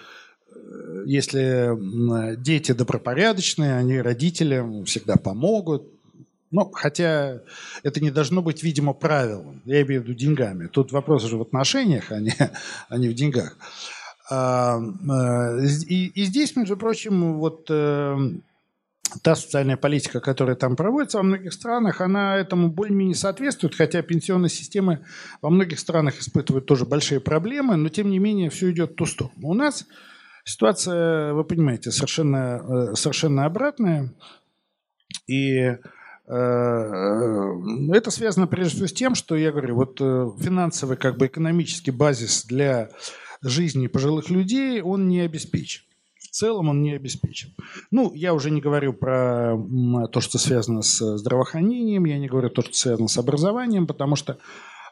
если 1.07 2.37
дети 2.37 2.73
добропорядочные, 2.73 3.77
они 3.77 4.01
родителям 4.01 4.85
всегда 4.85 5.17
помогут. 5.17 5.85
Ну, 6.51 6.71
хотя 6.71 7.41
это 7.83 8.01
не 8.01 8.11
должно 8.11 8.43
быть, 8.43 8.63
видимо, 8.63 8.93
правилом. 8.93 9.63
Я 9.65 9.83
имею 9.83 10.03
в 10.03 10.05
виду 10.05 10.15
деньгами. 10.15 10.67
Тут 10.67 10.93
вопрос 10.93 11.25
уже 11.25 11.39
в 11.39 11.43
отношениях, 11.43 12.13
а 12.13 12.21
не, 12.21 12.35
а 12.89 12.99
не 12.99 13.09
в 13.09 13.15
деньгах. 13.15 13.57
А, 14.31 14.79
э, 14.79 15.67
и, 15.89 16.07
и 16.15 16.25
здесь, 16.25 16.55
между 16.55 16.77
прочим, 16.77 17.39
вот 17.39 17.67
э, 17.71 18.17
та 19.23 19.35
социальная 19.35 19.77
политика, 19.77 20.21
которая 20.21 20.57
там 20.57 20.77
проводится 20.77 21.19
во 21.19 21.25
многих 21.25 21.53
странах, 21.53 22.01
она 22.01 22.37
этому 22.37 22.69
более-менее 22.69 23.17
соответствует, 23.17 23.75
хотя 23.75 24.03
пенсионные 24.03 24.49
системы 24.49 25.05
во 25.41 25.51
многих 25.51 25.79
странах 25.79 26.19
испытывают 26.21 26.67
тоже 26.67 26.87
большие 26.87 27.21
проблемы, 27.21 27.77
но 27.77 27.89
тем 27.89 28.11
не 28.11 28.19
менее 28.19 28.51
все 28.51 28.71
идет 28.71 28.93
в 28.93 28.95
ту 28.95 29.07
сторону. 29.07 29.35
У 29.43 29.55
нас 29.55 29.87
Ситуация, 30.45 31.35
вы 31.35 31.45
понимаете, 31.45 31.93
совершенно, 31.93 32.91
э, 32.93 32.95
совершенно 32.97 33.45
обратная. 33.45 34.13
И 35.29 35.57
э, 35.57 35.79
это 36.27 38.11
связано 38.11 38.49
прежде 38.49 38.75
всего 38.75 38.87
с 38.89 38.93
тем, 38.93 39.15
что 39.15 39.37
я 39.37 39.53
говорю, 39.53 39.77
вот 39.77 40.01
э, 40.01 40.31
финансовый, 40.41 40.97
как 40.97 41.17
бы 41.17 41.27
экономический 41.27 41.93
базис 41.93 42.45
для 42.45 42.91
жизни 43.41 43.87
пожилых 43.87 44.31
людей, 44.31 44.83
он 44.83 45.07
не 45.07 45.21
обеспечен. 45.21 45.85
В 46.19 46.29
целом 46.35 46.71
он 46.71 46.83
не 46.83 46.95
обеспечен. 46.95 47.55
Ну, 47.93 48.13
я 48.15 48.35
уже 48.35 48.51
не 48.51 48.61
говорю 48.61 48.95
про 48.95 49.57
то, 50.11 50.21
что 50.21 50.39
связано 50.39 50.83
с 50.83 51.19
здравоохранением, 51.19 52.05
я 52.07 52.19
не 52.19 52.27
говорю 52.27 52.49
то, 52.51 52.63
что 52.63 52.73
связано 52.73 53.09
с 53.09 53.19
образованием, 53.19 53.87
потому 53.87 54.17
что 54.17 54.39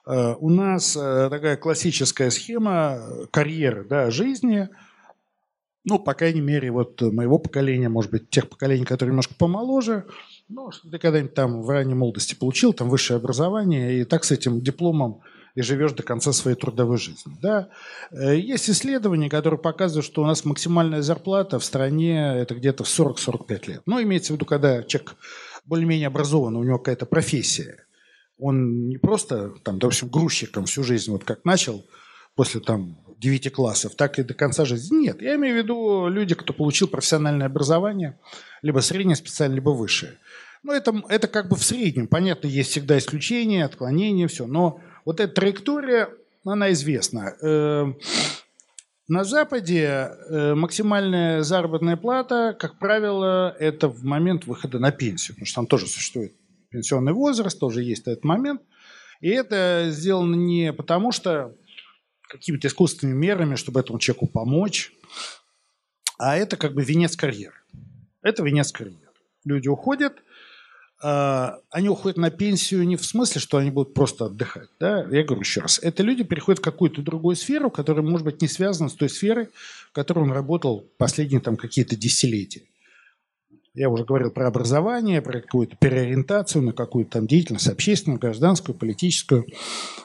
у 0.05 0.51
нас 0.51 0.93
такая 0.93 1.57
классическая 1.57 2.31
схема 2.31 3.01
карьеры 3.31 3.85
да, 3.89 4.11
жизни– 4.11 4.69
ну, 5.85 5.99
по 5.99 6.15
крайней 6.15 6.41
мере, 6.41 6.71
вот 6.71 7.01
моего 7.01 7.39
поколения, 7.39 7.89
может 7.89 8.11
быть, 8.11 8.31
тех 8.31 8.49
поколений, 8.49 8.85
которые 8.85 9.13
немножко 9.13 9.35
помоложе, 9.35 10.07
ну, 10.49 10.71
ты 10.91 10.99
когда-нибудь 10.99 11.35
там 11.35 11.63
в 11.63 11.71
ранней 11.71 11.95
молодости 11.95 12.35
получил 12.35 12.73
там 12.73 12.89
высшее 12.89 13.17
образование, 13.19 14.01
и 14.01 14.05
так 14.05 14.25
с 14.25 14.31
этим 14.31 14.61
дипломом 14.61 15.23
и 15.55 15.63
живешь 15.63 15.93
до 15.93 16.03
конца 16.03 16.33
своей 16.33 16.57
трудовой 16.57 16.99
жизни. 16.99 17.37
Да? 17.41 17.71
Э, 18.13 18.37
есть 18.37 18.71
исследования, 18.71 19.29
которые 19.29 19.59
показывают, 19.59 20.07
что 20.07 20.23
у 20.23 20.27
нас 20.27 20.45
максимальная 20.45 21.03
зарплата 21.03 21.59
в 21.59 21.65
стране 21.65 22.35
это 22.37 22.55
где-то 22.55 22.85
в 22.85 22.89
40-45 22.89 23.69
лет. 23.69 23.83
Ну, 23.87 24.01
имеется 24.03 24.33
в 24.33 24.37
виду, 24.37 24.47
когда 24.47 24.83
человек 24.83 25.17
более-менее 25.65 26.07
образован, 26.07 26.57
у 26.57 26.65
него 26.65 26.79
какая-то 26.79 27.07
профессия. 27.07 27.85
Он 28.39 28.89
не 28.89 28.97
просто, 28.97 29.53
там, 29.65 29.79
допустим, 29.79 30.09
грузчиком 30.09 30.65
всю 30.65 30.83
жизнь, 30.83 31.11
вот 31.11 31.25
как 31.25 31.45
начал, 31.45 31.85
после 32.35 32.61
там 32.61 32.97
9 33.21 33.53
классов, 33.53 33.95
так 33.95 34.19
и 34.19 34.23
до 34.23 34.35
конца 34.35 34.65
жизни. 34.65 35.05
Нет, 35.07 35.21
я 35.23 35.37
имею 35.37 35.55
в 35.55 35.59
виду 35.59 36.09
люди, 36.09 36.35
кто 36.35 36.53
получил 36.53 36.89
профессиональное 36.89 37.47
образование, 37.47 38.19
либо 38.63 38.81
среднее 38.81 39.17
специальное, 39.17 39.57
либо 39.57 39.71
высшее. 39.71 40.19
Ну, 40.63 40.73
это, 40.73 41.03
это 41.09 41.29
как 41.29 41.49
бы 41.49 41.57
в 41.57 41.63
среднем. 41.63 42.09
Понятно, 42.09 42.47
есть 42.47 42.71
всегда 42.71 42.99
исключения, 42.99 43.65
отклонения, 43.65 44.27
все. 44.27 44.47
Но 44.47 44.81
вот 45.05 45.21
эта 45.21 45.35
траектория, 45.35 46.09
она 46.45 46.73
известна. 46.73 47.35
Э, 47.43 47.87
на 49.09 49.25
Западе 49.25 49.85
э, 49.85 50.55
максимальная 50.55 51.43
заработная 51.43 51.97
плата, 51.97 52.57
как 52.59 52.79
правило, 52.79 53.55
это 53.59 53.89
в 53.89 54.03
момент 54.05 54.47
выхода 54.47 54.79
на 54.79 54.93
пенсию, 54.93 55.35
потому 55.35 55.47
что 55.47 55.55
там 55.57 55.67
тоже 55.67 55.87
существует 55.87 56.33
пенсионный 56.71 57.13
возраст, 57.13 57.59
тоже 57.59 57.83
есть 57.83 58.07
этот 58.07 58.25
момент. 58.25 58.63
И 59.21 59.29
это 59.29 59.89
сделано 59.91 60.35
не 60.35 60.73
потому, 60.73 61.13
что 61.13 61.55
какими-то 62.31 62.69
искусственными 62.69 63.17
мерами, 63.17 63.57
чтобы 63.57 63.81
этому 63.81 63.99
человеку 63.99 64.27
помочь. 64.27 64.93
А 66.19 66.37
это 66.37 66.57
как 66.57 66.75
бы 66.75 66.85
венец 66.85 67.17
карьеры. 67.17 67.55
Это 68.23 68.43
венец 68.43 68.73
карьеры. 68.73 69.09
Люди 69.45 69.69
уходят, 69.69 70.15
а, 71.03 71.59
они 71.71 71.89
уходят 71.89 72.19
на 72.19 72.31
пенсию 72.31 72.87
не 72.87 72.97
в 72.97 73.05
смысле, 73.05 73.41
что 73.41 73.57
они 73.57 73.71
будут 73.71 73.95
просто 73.95 74.27
отдыхать. 74.27 74.69
Да? 74.79 75.01
Я 75.11 75.25
говорю 75.25 75.41
еще 75.41 75.63
раз, 75.63 75.79
это 75.83 76.03
люди 76.03 76.23
переходят 76.23 76.61
в 76.61 76.63
какую-то 76.63 77.03
другую 77.03 77.37
сферу, 77.37 77.71
которая, 77.71 78.05
может 78.05 78.25
быть, 78.25 78.43
не 78.43 78.49
связана 78.49 78.91
с 78.91 78.95
той 78.95 79.09
сферой, 79.09 79.49
в 79.89 79.93
которой 79.93 80.21
он 80.21 80.33
работал 80.33 80.87
последние 80.99 81.41
там, 81.41 81.57
какие-то 81.57 81.97
десятилетия. 81.97 82.63
Я 83.73 83.89
уже 83.89 84.05
говорил 84.05 84.33
про 84.33 84.49
образование, 84.49 85.23
про 85.23 85.41
какую-то 85.41 85.77
переориентацию 85.77 86.63
на 86.63 86.73
какую-то 86.73 87.13
там 87.13 87.27
деятельность 87.29 87.69
общественную, 87.69 88.19
гражданскую, 88.19 88.77
политическую 88.77 89.47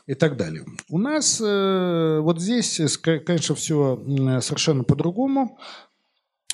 и 0.06 0.14
так 0.14 0.38
далее. 0.38 0.66
У 0.90 1.00
нас 1.00 1.42
э, 1.42 2.20
вот 2.22 2.40
здесь, 2.40 2.80
конечно, 3.02 3.56
все 3.56 4.00
совершенно 4.42 4.84
по-другому. 4.84 5.58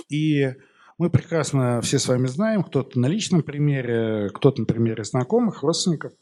И 0.10 0.54
мы 0.97 1.10
прекрасно 1.10 1.82
все 1.82 2.00
с 2.00 2.08
вами 2.08 2.28
знаем, 2.28 2.63
кто-то 2.63 2.97
на 2.97 3.08
личном 3.08 3.43
примере, 3.43 4.30
кто-то 4.34 4.62
на 4.62 4.65
примере 4.65 5.04
знакомых, 5.04 5.63
родственников. 5.63 6.13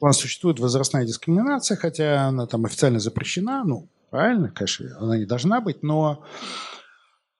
У 0.00 0.06
нас 0.06 0.16
существует 0.16 0.58
возрастная 0.60 1.04
дискриминация, 1.04 1.76
хотя 1.76 2.28
она 2.28 2.46
там 2.46 2.64
официально 2.64 3.00
запрещена. 3.00 3.64
Ну, 3.64 3.88
правильно, 4.10 4.50
конечно, 4.50 4.96
она 4.98 5.18
не 5.18 5.26
должна 5.26 5.60
быть, 5.60 5.82
но 5.82 6.24
э, 6.24 6.75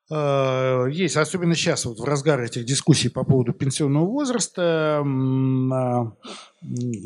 есть, 0.09 1.16
особенно 1.16 1.57
сейчас, 1.57 1.85
вот 1.85 1.99
в 1.99 2.05
разгар 2.05 2.40
этих 2.40 2.64
дискуссий 2.64 3.09
по 3.09 3.25
поводу 3.25 3.53
пенсионного 3.53 4.05
возраста, 4.05 5.03
э, 5.03 5.07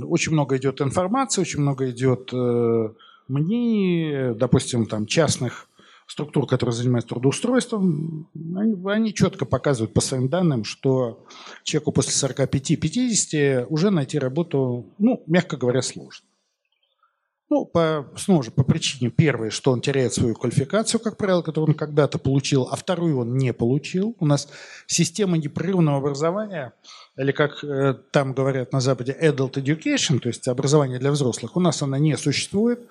очень 0.04 0.32
много 0.32 0.58
идет 0.58 0.82
информации, 0.82 1.40
очень 1.40 1.60
много 1.60 1.90
идет 1.90 2.30
э, 2.34 2.88
мнений, 3.28 4.34
допустим, 4.34 4.84
там 4.84 5.06
частных 5.06 5.68
структур, 6.06 6.46
которые 6.46 6.74
занимаются 6.74 7.10
трудоустройством, 7.10 8.28
они, 8.56 8.76
они 8.86 9.14
четко 9.14 9.46
показывают 9.46 9.94
по 9.94 10.00
своим 10.00 10.28
данным, 10.28 10.64
что 10.64 11.24
человеку 11.62 11.92
после 11.92 12.28
45-50 12.28 13.66
уже 13.68 13.90
найти 13.90 14.18
работу, 14.18 14.86
ну, 14.98 15.22
мягко 15.26 15.56
говоря, 15.56 15.82
сложно. 15.82 16.26
Ну, 17.52 17.66
по, 17.66 18.06
снова 18.16 18.44
же, 18.44 18.52
по 18.52 18.62
причине 18.62 19.10
первой, 19.10 19.50
что 19.50 19.72
он 19.72 19.80
теряет 19.80 20.14
свою 20.14 20.36
квалификацию, 20.36 21.00
как 21.00 21.16
правило, 21.16 21.42
которую 21.42 21.70
он 21.70 21.74
когда-то 21.74 22.18
получил, 22.18 22.68
а 22.70 22.76
вторую 22.76 23.18
он 23.18 23.36
не 23.36 23.52
получил. 23.52 24.14
У 24.20 24.26
нас 24.26 24.48
система 24.86 25.36
непрерывного 25.36 25.98
образования, 25.98 26.74
или 27.16 27.32
как 27.32 27.64
э, 27.64 27.94
там 28.12 28.34
говорят 28.34 28.72
на 28.72 28.80
Западе, 28.80 29.16
adult 29.20 29.54
education, 29.54 30.20
то 30.20 30.28
есть 30.28 30.46
образование 30.46 31.00
для 31.00 31.10
взрослых, 31.10 31.56
у 31.56 31.60
нас 31.60 31.82
она 31.82 31.98
не 31.98 32.16
существует. 32.16 32.88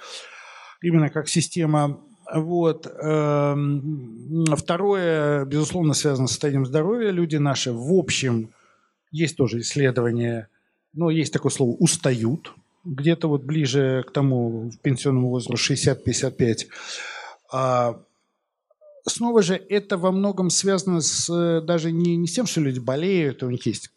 Именно 0.82 1.10
как 1.10 1.30
система 1.30 2.02
вот. 2.34 2.86
Эм, 3.02 4.45
второе, 4.56 5.45
безусловно, 5.45 5.93
связано 5.93 6.28
с 6.28 6.32
состоянием 6.32 6.65
здоровья. 6.65 7.12
Люди 7.12 7.38
наши, 7.38 7.72
в 7.72 7.93
общем, 7.93 8.52
есть 9.10 9.38
тоже 9.38 9.62
исследования, 9.62 10.50
но 10.93 11.10
есть 11.10 11.34
такое 11.34 11.52
слово 11.52 11.72
«устают», 11.78 12.54
где-то 12.89 13.28
вот 13.28 13.43
ближе 13.43 14.04
к 14.08 14.12
тому 14.12 14.69
в 14.69 14.80
пенсионному 14.80 15.30
возрасту 15.30 15.73
60-55. 15.73 16.67
А 17.52 17.99
снова 19.08 19.41
же 19.41 19.56
это 19.56 19.97
во 19.97 20.12
многом 20.12 20.49
связано 20.49 21.02
с 21.02 21.62
даже 21.62 21.91
не, 21.91 22.15
не 22.15 22.28
с 22.28 22.34
тем, 22.34 22.45
что 22.45 22.62
люди 22.62 22.80
болеют, 22.80 23.43
у 23.43 23.49
них 23.49 23.65
есть 23.65 23.89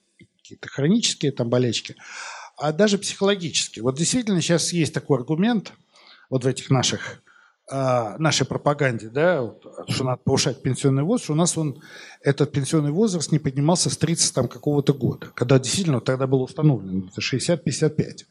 какие-то 0.42 0.68
хронические 0.68 1.33
там 1.33 1.48
болячки, 1.48 1.96
а 2.57 2.72
даже 2.72 2.98
психологически. 2.98 3.81
Вот 3.81 3.96
действительно 3.96 4.40
сейчас 4.40 4.72
есть 4.72 4.94
такой 4.94 5.18
аргумент 5.18 5.72
вот 6.31 6.44
в 6.44 6.46
этих 6.46 6.70
наших 6.70 7.22
а, 7.70 8.18
нашей 8.18 8.44
пропаганде, 8.46 9.09
да, 9.09 9.55
что 9.88 10.05
надо 10.05 10.20
повышать 10.22 10.61
пенсионный 10.62 11.05
возраст, 11.05 11.31
у 11.31 11.35
нас 11.35 11.57
он, 11.57 11.81
этот 12.20 12.52
пенсионный 12.52 12.90
возраст 12.90 13.33
не 13.33 13.38
поднимался 13.38 13.88
с 13.88 13.96
30 13.96 14.35
там, 14.35 14.48
какого-то 14.48 14.92
года, 14.92 15.28
когда 15.35 15.59
действительно 15.59 16.00
тогда 16.00 16.26
был 16.26 16.42
установлен, 16.42 17.11
это 17.11 17.20
60-55. 17.20 18.26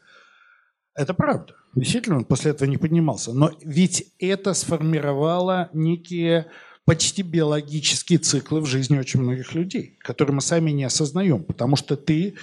Это 0.95 1.13
правда. 1.13 1.55
Действительно, 1.75 2.17
он 2.17 2.25
после 2.25 2.51
этого 2.51 2.69
не 2.69 2.77
поднимался. 2.77 3.33
Но 3.33 3.51
ведь 3.61 4.13
это 4.19 4.53
сформировало 4.53 5.69
некие 5.73 6.51
почти 6.85 7.21
биологические 7.21 8.17
циклы 8.17 8.59
в 8.59 8.65
жизни 8.65 8.97
очень 8.97 9.21
многих 9.21 9.53
людей, 9.53 9.97
которые 9.99 10.35
мы 10.35 10.41
сами 10.41 10.71
не 10.71 10.83
осознаем. 10.83 11.43
Потому 11.43 11.75
что 11.75 11.95
ты, 11.95 12.33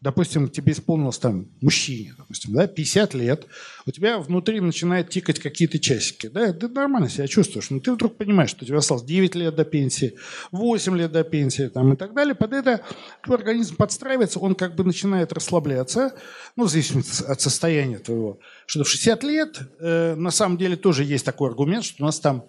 допустим, 0.00 0.48
тебе 0.48 0.72
исполнилось 0.72 1.18
там 1.18 1.48
мужчине, 1.60 2.14
допустим, 2.16 2.54
да, 2.54 2.68
50 2.68 3.14
лет, 3.14 3.46
у 3.86 3.90
тебя 3.90 4.18
внутри 4.18 4.60
начинают 4.60 5.10
тикать 5.10 5.40
какие-то 5.40 5.80
часики. 5.80 6.28
Да, 6.28 6.52
ты 6.52 6.68
нормально 6.68 7.08
себя 7.08 7.26
чувствуешь, 7.26 7.70
но 7.70 7.80
ты 7.80 7.92
вдруг 7.92 8.16
понимаешь, 8.16 8.50
что 8.50 8.64
у 8.64 8.68
тебя 8.68 8.78
осталось 8.78 9.02
9 9.02 9.34
лет 9.34 9.56
до 9.56 9.64
пенсии, 9.64 10.14
8 10.52 10.96
лет 10.96 11.10
до 11.10 11.24
пенсии 11.24 11.68
там, 11.68 11.92
и 11.92 11.96
так 11.96 12.14
далее. 12.14 12.36
Под 12.36 12.52
это 12.52 12.82
твой 13.24 13.36
организм 13.36 13.76
подстраивается, 13.76 14.38
он 14.38 14.54
как 14.54 14.76
бы 14.76 14.84
начинает 14.84 15.32
расслабляться, 15.32 16.14
ну, 16.54 16.64
в 16.64 16.70
зависимости 16.70 17.24
от 17.24 17.40
состояния 17.40 17.98
твоего. 17.98 18.38
Что 18.66 18.84
в 18.84 18.88
60 18.88 19.24
лет 19.24 19.58
э, 19.80 20.14
на 20.14 20.30
самом 20.30 20.56
деле 20.56 20.76
тоже 20.76 21.02
есть 21.02 21.24
такой 21.24 21.48
аргумент, 21.48 21.84
что 21.84 22.04
у 22.04 22.06
нас 22.06 22.20
там 22.20 22.44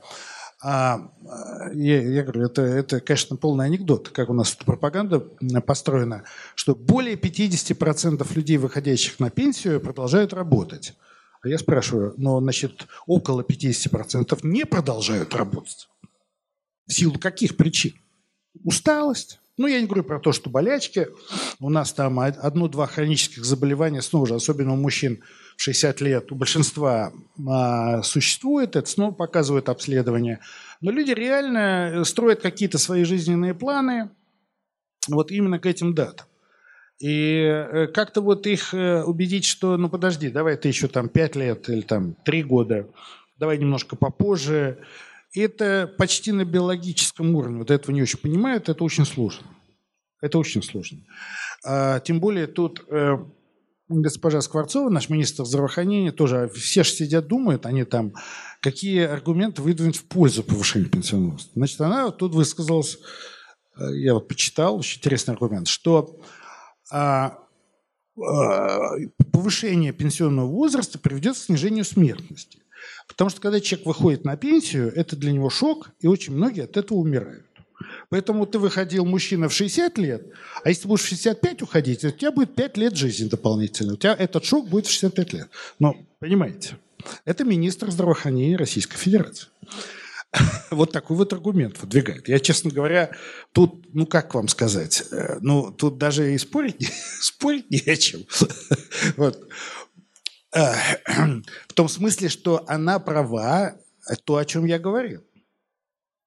а, 0.61 1.11
я, 1.73 2.01
я 2.01 2.23
говорю, 2.23 2.45
это, 2.45 2.61
это, 2.61 2.99
конечно, 2.99 3.37
полный 3.37 3.65
анекдот, 3.65 4.09
как 4.09 4.29
у 4.29 4.33
нас 4.33 4.55
пропаганда 4.55 5.19
построена, 5.65 6.23
что 6.55 6.75
более 6.75 7.15
50% 7.15 8.35
людей, 8.35 8.57
выходящих 8.57 9.19
на 9.19 9.29
пенсию, 9.29 9.79
продолжают 9.79 10.33
работать. 10.33 10.95
А 11.41 11.47
я 11.47 11.57
спрашиваю, 11.57 12.13
но, 12.17 12.39
значит, 12.41 12.87
около 13.07 13.41
50% 13.41 14.39
не 14.43 14.65
продолжают 14.65 15.33
работать. 15.33 15.87
В 16.85 16.93
силу 16.93 17.17
каких 17.17 17.55
причин? 17.55 17.93
Усталость. 18.63 19.38
Ну, 19.59 19.67
я 19.67 19.81
не 19.81 19.87
говорю 19.87 20.05
про 20.05 20.21
то, 20.21 20.31
что 20.31 20.49
болячки. 20.49 21.09
У 21.59 21.69
нас 21.69 21.91
там 21.91 22.17
одно-два 22.17 22.87
хронических 22.87 23.43
заболевания, 23.43 24.01
снова 24.01 24.25
же, 24.25 24.35
особенно 24.35 24.71
у 24.71 24.77
мужчин, 24.77 25.21
60 25.57 25.99
лет 25.99 26.31
у 26.31 26.35
большинства 26.35 27.11
а, 27.45 28.01
существует, 28.01 28.77
это 28.77 28.89
снова 28.89 29.11
показывает 29.11 29.67
обследование. 29.67 30.39
Но 30.79 30.91
люди 30.91 31.11
реально 31.11 31.91
э, 31.93 32.03
строят 32.05 32.39
какие-то 32.39 32.77
свои 32.77 33.03
жизненные 33.03 33.53
планы 33.53 34.11
вот 35.09 35.29
именно 35.29 35.59
к 35.59 35.65
этим 35.65 35.93
датам. 35.93 36.27
И 36.99 37.41
э, 37.41 37.87
как-то 37.87 38.21
вот 38.21 38.47
их 38.47 38.73
э, 38.73 39.03
убедить, 39.03 39.43
что, 39.43 39.75
ну 39.75 39.89
подожди, 39.89 40.29
давай 40.29 40.55
ты 40.55 40.69
еще 40.69 40.87
там 40.87 41.09
5 41.09 41.35
лет 41.35 41.67
или 41.67 41.81
там 41.81 42.15
3 42.23 42.43
года, 42.43 42.87
давай 43.37 43.57
немножко 43.57 43.97
попозже. 43.97 44.79
Это 45.33 45.93
почти 45.97 46.31
на 46.31 46.45
биологическом 46.45 47.35
уровне. 47.35 47.59
Вот 47.59 47.71
этого 47.71 47.93
не 47.93 48.01
очень 48.01 48.19
понимают, 48.19 48.69
это 48.69 48.83
очень 48.83 49.05
сложно. 49.05 49.47
Это 50.21 50.37
очень 50.37 50.63
сложно. 50.63 50.99
А, 51.63 51.99
тем 51.99 52.19
более 52.19 52.47
тут 52.47 52.83
госпожа 53.89 54.39
Скворцова, 54.41 54.89
наш 54.89 55.09
министр 55.09 55.45
здравоохранения, 55.45 56.11
тоже 56.11 56.49
все 56.55 56.83
же 56.83 56.91
сидят, 56.91 57.27
думают, 57.27 57.65
они 57.65 57.83
там, 57.83 58.13
какие 58.61 59.01
аргументы 59.01 59.61
выдвинуть 59.61 59.97
в 59.97 60.05
пользу 60.05 60.43
повышения 60.43 60.85
пенсионного 60.85 61.31
возраста. 61.31 61.51
Значит, 61.55 61.81
она 61.81 62.11
тут 62.11 62.35
высказалась, 62.35 62.99
э, 63.77 63.95
я 63.97 64.13
вот 64.13 64.27
почитал, 64.27 64.77
очень 64.77 64.99
интересный 64.99 65.33
аргумент, 65.33 65.67
что 65.67 66.21
а, 66.91 67.39
а, 68.21 68.95
повышение 69.31 69.91
пенсионного 69.91 70.47
возраста 70.47 70.99
приведет 70.99 71.35
к 71.35 71.39
снижению 71.39 71.83
смертности. 71.83 72.59
Потому 73.07 73.29
что 73.29 73.41
когда 73.41 73.59
человек 73.59 73.87
выходит 73.87 74.25
на 74.25 74.37
пенсию, 74.37 74.91
это 74.95 75.15
для 75.15 75.31
него 75.31 75.49
шок, 75.49 75.89
и 75.99 76.07
очень 76.07 76.33
многие 76.33 76.63
от 76.63 76.77
этого 76.77 76.97
умирают. 76.97 77.45
Поэтому 78.09 78.45
ты 78.45 78.59
выходил 78.59 79.05
мужчина 79.05 79.49
в 79.49 79.53
60 79.53 79.97
лет, 79.97 80.27
а 80.63 80.69
если 80.69 80.87
будешь 80.87 81.01
в 81.01 81.07
65 81.07 81.61
уходить, 81.61 82.03
у 82.03 82.11
тебя 82.11 82.31
будет 82.31 82.55
5 82.55 82.77
лет 82.77 82.95
жизни 82.95 83.29
дополнительно. 83.29 83.93
У 83.93 83.97
тебя 83.97 84.15
этот 84.17 84.43
шок 84.45 84.67
будет 84.67 84.87
в 84.87 84.91
65 84.91 85.33
лет. 85.33 85.49
Но, 85.79 85.95
понимаете, 86.19 86.77
это 87.25 87.43
министр 87.43 87.91
здравоохранения 87.91 88.57
Российской 88.57 88.97
Федерации. 88.97 89.47
Вот 90.69 90.91
такой 90.91 91.17
вот 91.17 91.33
аргумент 91.33 91.81
выдвигает. 91.81 92.27
Я, 92.29 92.39
честно 92.39 92.69
говоря, 92.69 93.09
тут, 93.51 93.93
ну 93.93 94.05
как 94.05 94.35
вам 94.35 94.47
сказать, 94.47 95.03
э, 95.11 95.37
ну 95.41 95.71
тут 95.71 95.97
даже 95.97 96.33
и 96.33 96.37
спорить, 96.37 96.91
спорить 97.21 97.69
не 97.71 97.79
о 97.79 97.95
чем. 97.95 98.21
Вот. 99.17 99.47
Э, 100.53 100.73
в 101.67 101.73
том 101.73 101.87
смысле, 101.89 102.29
что 102.29 102.63
она 102.67 102.99
права, 102.99 103.75
то, 104.25 104.37
о 104.37 104.45
чем 104.45 104.65
я 104.65 104.79
говорил 104.79 105.23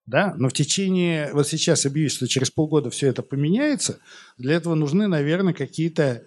да, 0.06 0.34
но 0.36 0.48
в 0.48 0.52
течение, 0.52 1.30
вот 1.32 1.46
сейчас 1.48 1.86
объявить, 1.86 2.12
что 2.12 2.26
через 2.26 2.50
полгода 2.50 2.90
все 2.90 3.08
это 3.08 3.22
поменяется, 3.22 3.98
для 4.36 4.54
этого 4.54 4.74
нужны, 4.74 5.06
наверное, 5.06 5.54
какие-то, 5.54 6.24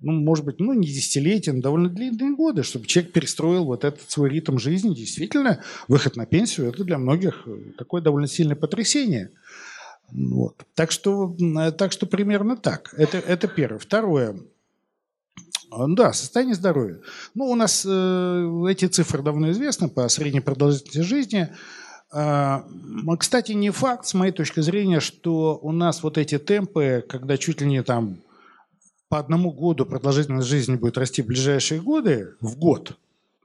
ну, 0.00 0.12
может 0.12 0.44
быть, 0.44 0.60
ну, 0.60 0.72
не 0.72 0.88
десятилетия, 0.88 1.52
но 1.52 1.60
довольно 1.60 1.90
длинные 1.90 2.34
годы, 2.34 2.62
чтобы 2.62 2.86
человек 2.86 3.12
перестроил 3.12 3.64
вот 3.64 3.84
этот 3.84 4.10
свой 4.10 4.30
ритм 4.30 4.58
жизни. 4.58 4.94
Действительно, 4.94 5.62
выход 5.88 6.16
на 6.16 6.24
пенсию– 6.24 6.68
это 6.68 6.84
для 6.84 6.98
многих 6.98 7.46
такое 7.76 8.00
довольно 8.00 8.28
сильное 8.28 8.56
потрясение. 8.56 9.30
Вот. 10.10 10.64
Так, 10.74 10.90
что, 10.90 11.36
так 11.76 11.92
что 11.92 12.06
примерно 12.06 12.56
так. 12.56 12.94
Это, 12.96 13.18
это 13.18 13.46
первое. 13.46 13.78
Второе. 13.78 14.40
Да, 15.70 16.12
состояние 16.12 16.54
здоровья. 16.54 17.00
Ну, 17.34 17.46
у 17.46 17.54
нас 17.54 17.84
э, 17.86 18.64
эти 18.70 18.86
цифры 18.86 19.22
давно 19.22 19.50
известны 19.50 19.88
по 19.88 20.08
средней 20.08 20.40
продолжительности 20.40 21.00
жизни– 21.00 21.48
а, 22.10 22.64
кстати, 23.18 23.52
не 23.52 23.70
факт, 23.70 24.06
с 24.06 24.14
моей 24.14 24.32
точки 24.32 24.60
зрения, 24.60 25.00
что 25.00 25.58
у 25.60 25.72
нас 25.72 26.02
вот 26.02 26.16
эти 26.16 26.38
темпы, 26.38 27.04
когда 27.06 27.36
чуть 27.36 27.60
ли 27.60 27.66
не 27.66 27.82
там 27.82 28.18
по 29.08 29.18
одному 29.18 29.52
году 29.52 29.84
продолжительность 29.86 30.48
жизни 30.48 30.76
будет 30.76 30.98
расти 30.98 31.22
в 31.22 31.26
ближайшие 31.26 31.80
годы, 31.80 32.34
в 32.40 32.56
год, 32.56 32.96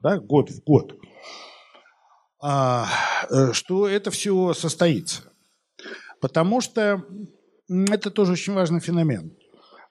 да, 0.02 0.18
год 0.18 0.50
в 0.50 0.64
год, 0.64 0.98
а, 2.42 2.88
э, 3.30 3.52
что 3.54 3.88
это 3.88 4.12
все 4.12 4.54
состоится. 4.54 5.24
Потому 6.22 6.62
что 6.62 7.04
это 7.68 8.12
тоже 8.12 8.34
очень 8.34 8.54
важный 8.54 8.80
феномен. 8.80 9.34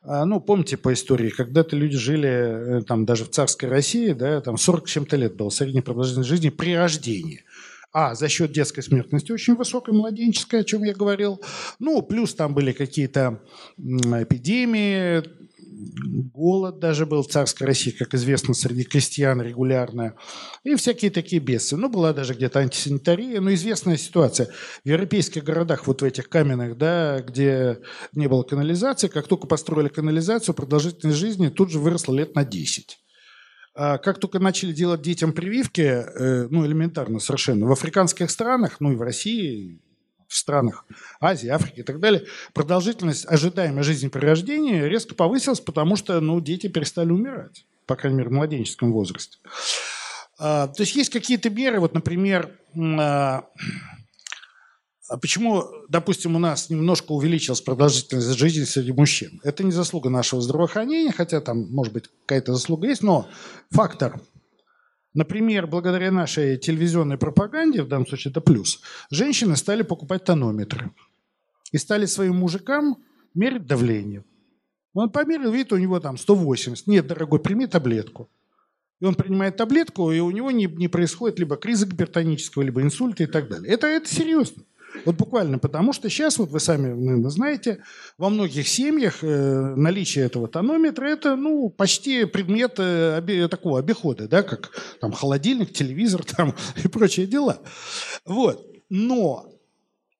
А, 0.05 0.24
ну, 0.24 0.40
помните 0.40 0.76
по 0.76 0.92
истории, 0.92 1.30
когда-то 1.30 1.76
люди 1.76 1.96
жили 1.96 2.28
э, 2.28 2.82
там 2.82 3.05
даже 3.05 3.24
в 3.24 3.30
царской 3.30 3.68
России, 3.68 4.12
да, 4.12 4.40
там 4.40 4.59
40 4.59 4.86
чем-то 4.86 5.16
лет 5.16 5.36
было 5.36 5.48
средняя 5.50 5.82
продолжительность 5.82 6.28
жизни 6.28 6.48
при 6.48 6.74
рождении. 6.74 7.44
А, 7.92 8.14
за 8.14 8.28
счет 8.28 8.53
детской 8.53 8.82
смертности 8.82 9.32
очень 9.32 9.55
высокой, 9.55 9.94
младенческой, 9.94 10.61
о 10.61 10.64
чем 10.64 10.82
я 10.82 10.94
говорил. 10.94 11.40
Ну, 11.78 12.03
плюс 12.03 12.34
там 12.34 12.55
были 12.55 12.72
какие-то 12.72 13.40
эпидемии, 13.78 15.22
голод 16.35 16.78
даже 16.78 17.07
был 17.07 17.22
в 17.22 17.28
царской 17.28 17.66
России, 17.66 17.91
как 17.91 18.14
известно, 18.14 18.55
среди 18.55 18.85
крестьян 18.85 19.41
регулярная, 19.43 20.14
и 20.64 20.74
всякие 20.74 21.11
такие 21.11 21.41
бедствия. 21.41 21.78
Ну, 21.78 21.89
была 21.89 22.12
даже 22.12 22.35
где-то 22.35 22.61
антисанитария, 22.61 23.41
но 23.41 23.53
известная 23.55 23.97
ситуация. 23.97 24.49
В 24.85 24.89
европейских 24.89 25.45
городах, 25.45 25.87
вот 25.87 26.03
в 26.03 26.05
этих 26.05 26.28
каменных, 26.28 26.78
да, 26.78 27.20
где 27.20 27.80
не 28.12 28.28
было 28.28 28.43
канализации, 28.43 29.09
как 29.09 29.28
только 29.28 29.47
построили 29.47 29.89
канализацию, 29.89 30.55
продолжительность 30.55 31.18
жизни 31.18 31.49
тут 31.49 31.70
же 31.70 31.78
выросла 31.78 32.14
лет 32.14 32.35
на 32.35 32.45
10. 32.45 32.99
А 33.74 33.99
как 33.99 34.18
только 34.18 34.39
начали 34.39 34.72
делать 34.72 35.03
детям 35.03 35.33
прививки, 35.33 35.80
э, 35.80 36.49
ну, 36.51 36.66
элементарно 36.66 37.18
совершенно, 37.20 37.66
в 37.66 37.72
африканских 37.72 38.30
странах, 38.30 38.76
ну 38.80 38.93
и 38.93 38.97
в 38.97 39.03
России, 39.03 39.82
в 40.33 40.37
странах 40.37 40.87
Азии, 41.20 41.49
Африки 41.49 41.80
и 41.80 41.83
так 41.83 42.01
далее, 42.01 42.24
продолжительность 42.55 43.26
ожидаемой 43.26 43.83
жизни 43.83 44.09
при 44.09 44.24
рождении 44.24 44.83
резко 44.83 45.14
повысилась, 45.14 45.61
потому 45.61 45.97
что 45.97 46.20
ну, 46.20 46.41
дети 46.41 46.68
перестали 46.68 47.11
умирать, 47.11 47.66
по 47.87 47.97
крайней 47.97 48.18
мере, 48.18 48.30
в 48.30 48.33
младенческом 48.33 48.93
возрасте. 48.93 49.39
А, 50.39 50.68
то 50.68 50.83
есть 50.83 50.97
есть 50.97 51.11
какие-то 51.11 51.51
меры, 51.51 51.80
вот, 51.80 51.93
например, 51.93 52.51
а, 52.74 53.45
а 55.09 55.18
почему, 55.18 55.64
допустим, 55.91 56.35
у 56.35 56.39
нас 56.39 56.70
немножко 56.70 57.12
увеличилась 57.12 57.61
продолжительность 57.61 58.39
жизни 58.39 58.64
среди 58.64 58.93
мужчин? 58.93 59.39
Это 59.45 59.62
не 59.62 59.72
заслуга 59.72 60.09
нашего 60.09 60.41
здравоохранения, 60.41 61.12
хотя 61.12 61.43
там, 61.43 61.70
может 61.70 61.93
быть, 61.93 62.05
какая-то 62.24 62.55
заслуга 62.55 62.89
есть, 62.89 63.03
но 63.03 63.28
фактор– 63.70 64.18
Например, 65.14 65.66
благодаря 65.66 66.10
нашей 66.10 66.56
телевизионной 66.56 67.18
пропаганде, 67.18 67.82
в 67.82 67.88
данном 67.88 68.06
случае 68.06 68.30
это 68.30 68.40
плюс, 68.40 68.80
женщины 69.10 69.56
стали 69.56 69.82
покупать 69.82 70.24
тонометры 70.24 70.90
и 71.70 71.78
стали 71.78 72.06
своим 72.06 72.36
мужикам 72.36 72.96
мерить 73.34 73.66
давление. 73.66 74.24
Он 74.94 75.10
померил, 75.10 75.52
видит, 75.52 75.72
у 75.72 75.78
него 75.78 76.00
там 76.00 76.16
180. 76.16 76.86
Нет, 76.86 77.06
дорогой, 77.06 77.40
прими 77.40 77.66
таблетку. 77.66 78.30
И 79.00 79.04
он 79.04 79.14
принимает 79.14 79.56
таблетку, 79.56 80.12
и 80.12 80.20
у 80.20 80.30
него 80.30 80.50
не, 80.50 80.66
не 80.66 80.88
происходит 80.88 81.38
либо 81.38 81.56
криза 81.56 81.86
гипертонического, 81.86 82.62
либо 82.62 82.82
инсульта 82.82 83.24
и 83.24 83.26
так 83.26 83.48
далее. 83.48 83.72
Это, 83.72 83.86
это 83.86 84.08
серьезно. 84.08 84.64
Вот 85.05 85.16
буквально 85.16 85.59
потому, 85.59 85.93
что 85.93 86.09
сейчас, 86.09 86.38
вот 86.38 86.51
вы 86.51 86.61
сами 86.61 86.88
наверное, 86.88 87.30
знаете, 87.30 87.82
во 88.18 88.28
многих 88.28 88.68
семьях 88.68 89.22
э, 89.22 89.74
наличие 89.76 90.26
этого 90.26 90.49
тонометра– 90.49 91.07
это 91.09 91.36
ну, 91.36 91.70
почти 91.70 92.24
предмет 92.24 92.74
э, 92.78 93.18
обе, 93.18 93.49
такого 93.49 93.78
обихода, 93.78 94.28
да, 94.28 94.43
как 94.43 94.70
там, 95.01 95.12
холодильник, 95.12 95.72
телевизор 95.72 96.24
там, 96.36 96.55
и 96.82 96.88
прочие 96.88 97.26
дела. 97.26 97.61
Вот. 98.24 98.66
Но 98.88 99.49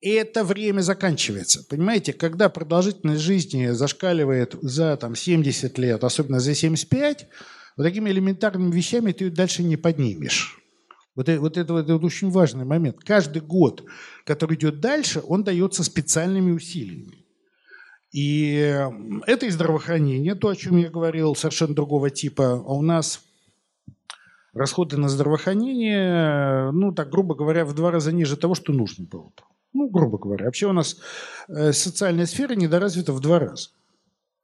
это 0.01 0.43
время 0.43 0.81
заканчивается. 0.81 1.63
Понимаете, 1.69 2.13
когда 2.13 2.49
продолжительность 2.49 3.21
жизни 3.21 3.67
зашкаливает 3.67 4.55
за 4.61 4.97
там, 4.97 5.15
70 5.15 5.77
лет, 5.77 6.03
особенно 6.03 6.39
за 6.39 6.53
75, 6.53 7.27
вот 7.77 7.83
такими 7.83 8.09
элементарными 8.09 8.71
вещами 8.75 9.11
ты 9.11 9.29
дальше 9.29 9.63
не 9.63 9.77
поднимешь. 9.77 10.62
Вот, 11.15 11.29
это, 11.29 11.41
вот 11.41 11.57
это, 11.57 11.77
это 11.77 11.95
очень 11.97 12.29
важный 12.31 12.65
момент. 12.65 12.97
Каждый 12.99 13.41
год, 13.41 13.83
который 14.25 14.55
идет 14.57 14.79
дальше, 14.79 15.21
он 15.27 15.43
дается 15.43 15.83
специальными 15.83 16.51
усилиями. 16.51 17.23
И 18.11 18.55
это 19.25 19.45
и 19.45 19.49
здравоохранение, 19.49 20.35
то, 20.35 20.49
о 20.49 20.55
чем 20.55 20.77
я 20.77 20.89
говорил, 20.89 21.35
совершенно 21.35 21.73
другого 21.73 22.09
типа. 22.09 22.53
А 22.53 22.73
у 22.73 22.81
нас 22.81 23.21
расходы 24.53 24.97
на 24.97 25.09
здравоохранение, 25.09 26.71
ну, 26.71 26.93
так, 26.93 27.09
грубо 27.09 27.35
говоря, 27.35 27.65
в 27.65 27.73
два 27.73 27.91
раза 27.91 28.11
ниже 28.11 28.37
того, 28.37 28.55
что 28.55 28.71
нужно 28.71 29.05
было 29.05 29.23
бы. 29.23 29.43
Ну, 29.73 29.89
грубо 29.89 30.19
говоря. 30.19 30.45
Вообще 30.45 30.67
у 30.67 30.73
нас 30.73 30.97
э, 31.47 31.73
социальная 31.73 32.27
сфера 32.27 32.53
недоразвита 32.53 33.11
в 33.13 33.19
два 33.19 33.39
раза. 33.39 33.69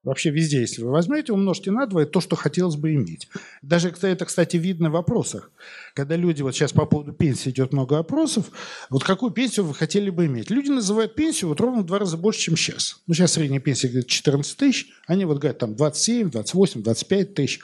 Вообще 0.03 0.29
везде, 0.29 0.61
если 0.61 0.81
вы 0.81 0.91
возьмете, 0.91 1.33
умножьте 1.33 1.71
на 1.71 1.85
2, 1.85 2.03
это 2.03 2.11
то, 2.11 2.21
что 2.21 2.37
хотелось 2.37 2.77
бы 2.77 2.93
иметь. 2.93 3.27
Даже 3.61 3.89
это, 3.89 4.25
кстати, 4.25 4.55
видно 4.55 4.89
в 4.89 4.93
вопросах. 4.93 5.51
Когда 5.93 6.15
люди, 6.15 6.41
вот 6.41 6.55
сейчас 6.55 6.71
по 6.71 6.85
поводу 6.85 7.11
пенсии 7.11 7.49
идет 7.49 7.73
много 7.73 7.97
опросов, 7.99 8.49
вот 8.89 9.03
какую 9.03 9.31
пенсию 9.31 9.65
вы 9.65 9.75
хотели 9.75 10.09
бы 10.09 10.25
иметь? 10.27 10.49
Люди 10.49 10.69
называют 10.69 11.15
пенсию 11.15 11.49
вот 11.49 11.59
ровно 11.59 11.81
в 11.81 11.85
два 11.85 11.99
раза 11.99 12.15
больше, 12.15 12.39
чем 12.39 12.55
сейчас. 12.55 13.01
Ну, 13.07 13.13
сейчас 13.13 13.33
средняя 13.33 13.59
пенсия 13.59 13.89
где-то 13.89 14.07
14 14.07 14.55
тысяч, 14.55 14.87
они 15.05 15.25
вот 15.25 15.39
говорят 15.39 15.57
там 15.57 15.75
27, 15.75 16.31
28, 16.31 16.81
25 16.81 17.33
тысяч. 17.33 17.61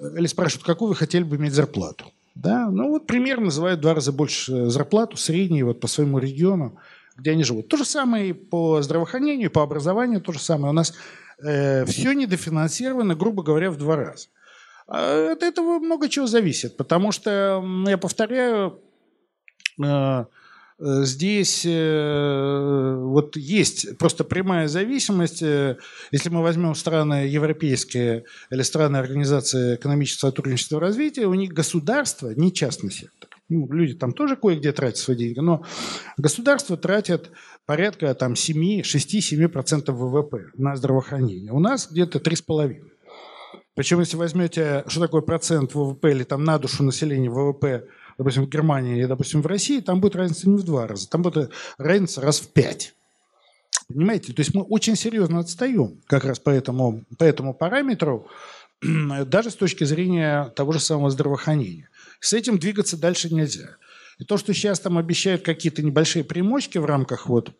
Или 0.00 0.26
спрашивают, 0.26 0.66
какую 0.66 0.90
вы 0.90 0.94
хотели 0.94 1.22
бы 1.22 1.36
иметь 1.36 1.54
зарплату? 1.54 2.12
Да, 2.34 2.68
ну 2.70 2.90
вот 2.90 3.06
примерно 3.06 3.46
называют 3.46 3.78
в 3.78 3.82
два 3.82 3.94
раза 3.94 4.12
больше 4.12 4.68
зарплату, 4.68 5.16
среднюю 5.16 5.66
вот 5.66 5.80
по 5.80 5.86
своему 5.86 6.18
региону, 6.18 6.78
где 7.16 7.30
они 7.30 7.44
живут. 7.44 7.68
То 7.68 7.76
же 7.76 7.84
самое 7.84 8.30
и 8.30 8.32
по 8.32 8.82
здравоохранению, 8.82 9.48
и 9.48 9.52
по 9.52 9.62
образованию, 9.62 10.20
то 10.20 10.32
же 10.32 10.40
самое. 10.40 10.70
У 10.70 10.74
нас 10.74 10.90
э, 10.90 10.94
все 11.38 12.12
недофинансировано, 12.12 13.14
грубо 13.14 13.42
говоря, 13.42 13.70
в 13.70 13.76
два 13.76 13.96
раза. 13.96 14.28
А 14.86 15.32
от 15.32 15.42
этого 15.42 15.78
много 15.78 16.08
чего 16.08 16.26
зависит, 16.26 16.76
потому 16.76 17.10
что, 17.10 17.64
я 17.86 17.96
повторяю, 17.96 18.80
э, 19.82 19.84
э, 19.86 20.24
здесь 20.78 21.64
э, 21.64 22.94
вот 22.98 23.36
есть 23.36 23.96
просто 23.96 24.24
прямая 24.24 24.68
зависимость. 24.68 25.40
Если 25.40 26.28
мы 26.28 26.42
возьмем 26.42 26.74
страны 26.74 27.26
европейские 27.26 28.24
или 28.50 28.62
страны 28.62 28.98
Организации 28.98 29.76
экономического 29.76 30.30
сотрудничества 30.30 30.76
и 30.76 30.80
развития, 30.80 31.26
у 31.26 31.34
них 31.34 31.52
государство, 31.52 32.30
не 32.34 32.52
частный 32.52 32.90
сектор. 32.90 33.30
Ну, 33.48 33.70
люди 33.70 33.94
там 33.94 34.12
тоже 34.12 34.36
кое-где 34.36 34.72
тратят 34.72 34.98
свои 34.98 35.16
деньги, 35.16 35.38
но 35.38 35.64
государство 36.16 36.76
тратит 36.76 37.30
порядка 37.66 38.14
там 38.14 38.32
6-7% 38.32 39.92
ВВП 39.92 40.50
на 40.56 40.76
здравоохранение. 40.76 41.52
У 41.52 41.60
нас 41.60 41.88
где-то 41.90 42.18
3,5%. 42.18 42.82
Причем, 43.74 44.00
если 44.00 44.16
возьмете, 44.16 44.84
что 44.86 45.00
такое 45.00 45.20
процент 45.20 45.74
ВВП 45.74 46.12
или 46.12 46.22
там 46.22 46.44
на 46.44 46.58
душу 46.58 46.84
населения 46.84 47.28
ВВП, 47.28 47.86
допустим, 48.16 48.46
в 48.46 48.48
Германии 48.48 49.02
и, 49.02 49.06
допустим, 49.06 49.42
в 49.42 49.46
России, 49.46 49.80
там 49.80 50.00
будет 50.00 50.16
разница 50.16 50.48
не 50.48 50.56
в 50.56 50.62
два 50.62 50.86
раза, 50.86 51.08
там 51.08 51.22
будет 51.22 51.50
разница 51.76 52.20
раз 52.20 52.40
в 52.40 52.52
пять. 52.52 52.94
Понимаете? 53.88 54.32
То 54.32 54.40
есть 54.40 54.54
мы 54.54 54.62
очень 54.62 54.96
серьезно 54.96 55.40
отстаем 55.40 56.00
как 56.06 56.24
раз 56.24 56.38
по 56.38 56.50
этому, 56.50 57.04
по 57.18 57.24
этому 57.24 57.52
параметру, 57.52 58.28
даже 59.26 59.50
с 59.50 59.56
точки 59.56 59.84
зрения 59.84 60.52
того 60.56 60.72
же 60.72 60.80
самого 60.80 61.10
здравоохранения. 61.10 61.88
С 62.20 62.32
этим 62.32 62.58
двигаться 62.58 62.96
дальше 62.96 63.32
нельзя. 63.32 63.76
И 64.18 64.24
то, 64.24 64.36
что 64.36 64.54
сейчас 64.54 64.80
там 64.80 64.98
обещают 64.98 65.42
какие-то 65.42 65.82
небольшие 65.82 66.24
примочки 66.24 66.78
в 66.78 66.84
рамках 66.84 67.28
вот 67.28 67.52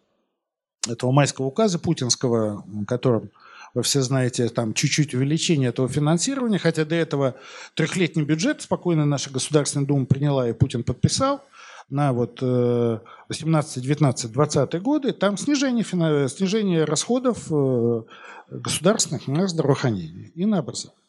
этого 0.88 1.10
майского 1.10 1.46
указа 1.46 1.78
путинского, 1.78 2.64
которым 2.86 3.30
вы 3.74 3.82
все 3.82 4.02
знаете, 4.02 4.48
там 4.48 4.72
чуть-чуть 4.72 5.14
увеличение 5.14 5.70
этого 5.70 5.88
финансирования, 5.88 6.58
хотя 6.58 6.84
до 6.84 6.94
этого 6.94 7.34
трехлетний 7.74 8.24
бюджет 8.24 8.62
спокойно 8.62 9.04
наша 9.04 9.30
Государственная 9.30 9.86
Дума 9.86 10.06
приняла 10.06 10.48
и 10.48 10.52
Путин 10.52 10.84
подписал 10.84 11.42
на 11.90 12.12
вот 12.12 12.40
18, 12.40 13.82
19, 13.82 14.32
20 14.32 14.82
годы, 14.82 15.12
там 15.12 15.36
снижение, 15.36 15.84
снижение 16.28 16.84
расходов 16.84 17.46
э, 17.50 18.02
государственных 18.48 19.26
на 19.26 19.48
здравоохранение 19.48 20.28
и 20.28 20.46
на 20.46 20.58
образование. 20.58 21.02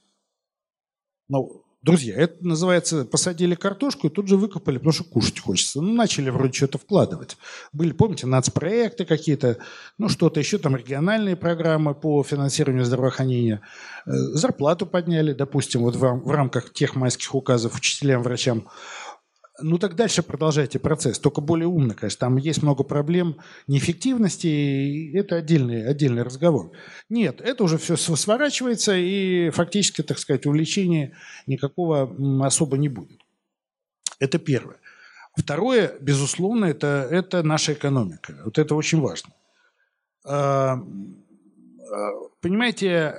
Ну, 1.29 1.64
Друзья, 1.86 2.15
это 2.15 2.43
называется, 2.43 3.05
посадили 3.05 3.53
картошку 3.53 4.07
и 4.07 4.09
тут 4.09 4.27
же 4.27 4.38
выкопали, 4.38 4.77
потому 4.77 4.91
что 4.91 5.03
кушать 5.03 5.39
хочется. 5.39 5.83
Ну, 5.83 5.93
начали 5.93 6.31
вроде 6.31 6.51
что-то 6.51 6.79
вкладывать. 6.79 7.38
Были, 7.73 7.91
помните, 7.91 8.25
нацпроекты 8.25 9.05
какие-то, 9.05 9.59
ну, 9.99 10.09
что-то 10.09 10.39
еще, 10.39 10.57
там 10.57 10.75
региональные 10.75 11.36
программы 11.36 11.93
по 11.93 12.23
финансированию 12.23 12.86
здравоохранения. 12.86 13.61
Э, 14.07 14.11
зарплату 14.13 14.88
подняли, 14.88 15.33
допустим, 15.33 15.81
вот 15.81 15.95
в, 15.95 15.99
в 15.99 16.31
рамках 16.31 16.73
тех 16.73 16.95
майских 16.95 17.36
указов 17.36 17.75
учителям, 17.75 18.23
врачам. 18.23 18.67
Ну 19.62 19.78
так 19.78 19.95
дальше 19.95 20.22
продолжайте 20.22 20.80
процесс, 20.80 21.18
только 21.18 21.39
более 21.39 21.68
умно, 21.68 21.93
конечно. 21.93 22.20
Там 22.20 22.38
есть 22.38 22.62
много 22.62 22.84
проблем 22.84 23.38
неэффективности, 23.68 24.47
и 24.47 25.18
это 25.18 25.38
отдельный, 25.38 25.88
отдельный 25.88 26.24
разговор. 26.24 26.72
Нет, 27.10 27.39
это 27.39 27.64
уже 27.64 27.78
все 27.78 27.95
сворачивается, 27.95 28.95
и 28.97 29.49
фактически, 29.51 30.01
так 30.01 30.20
сказать, 30.20 30.45
увлечения 30.45 31.18
никакого 31.47 32.14
особо 32.45 32.78
не 32.78 32.89
будет. 32.89 33.22
Это 34.20 34.39
первое. 34.39 34.78
Второе, 35.38 35.95
безусловно, 35.99 36.66
это, 36.66 37.08
это 37.10 37.43
наша 37.43 37.74
экономика. 37.74 38.36
Вот 38.43 38.58
это 38.58 38.76
очень 38.76 38.99
важно. 38.99 39.32
А, 40.26 40.74
а, 40.74 42.12
понимаете, 42.41 43.16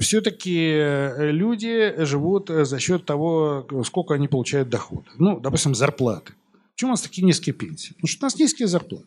все-таки 0.00 0.72
люди 1.18 1.94
живут 2.04 2.48
за 2.48 2.78
счет 2.78 3.04
того, 3.04 3.66
сколько 3.84 4.14
они 4.14 4.28
получают 4.28 4.68
доход. 4.68 5.04
Ну, 5.18 5.40
допустим, 5.40 5.74
зарплаты. 5.74 6.34
Почему 6.74 6.90
у 6.90 6.92
нас 6.92 7.02
такие 7.02 7.24
низкие 7.24 7.54
пенсии? 7.54 7.94
Потому 7.94 8.08
что 8.08 8.24
у 8.24 8.26
нас 8.26 8.38
низкие 8.38 8.68
зарплаты. 8.68 9.06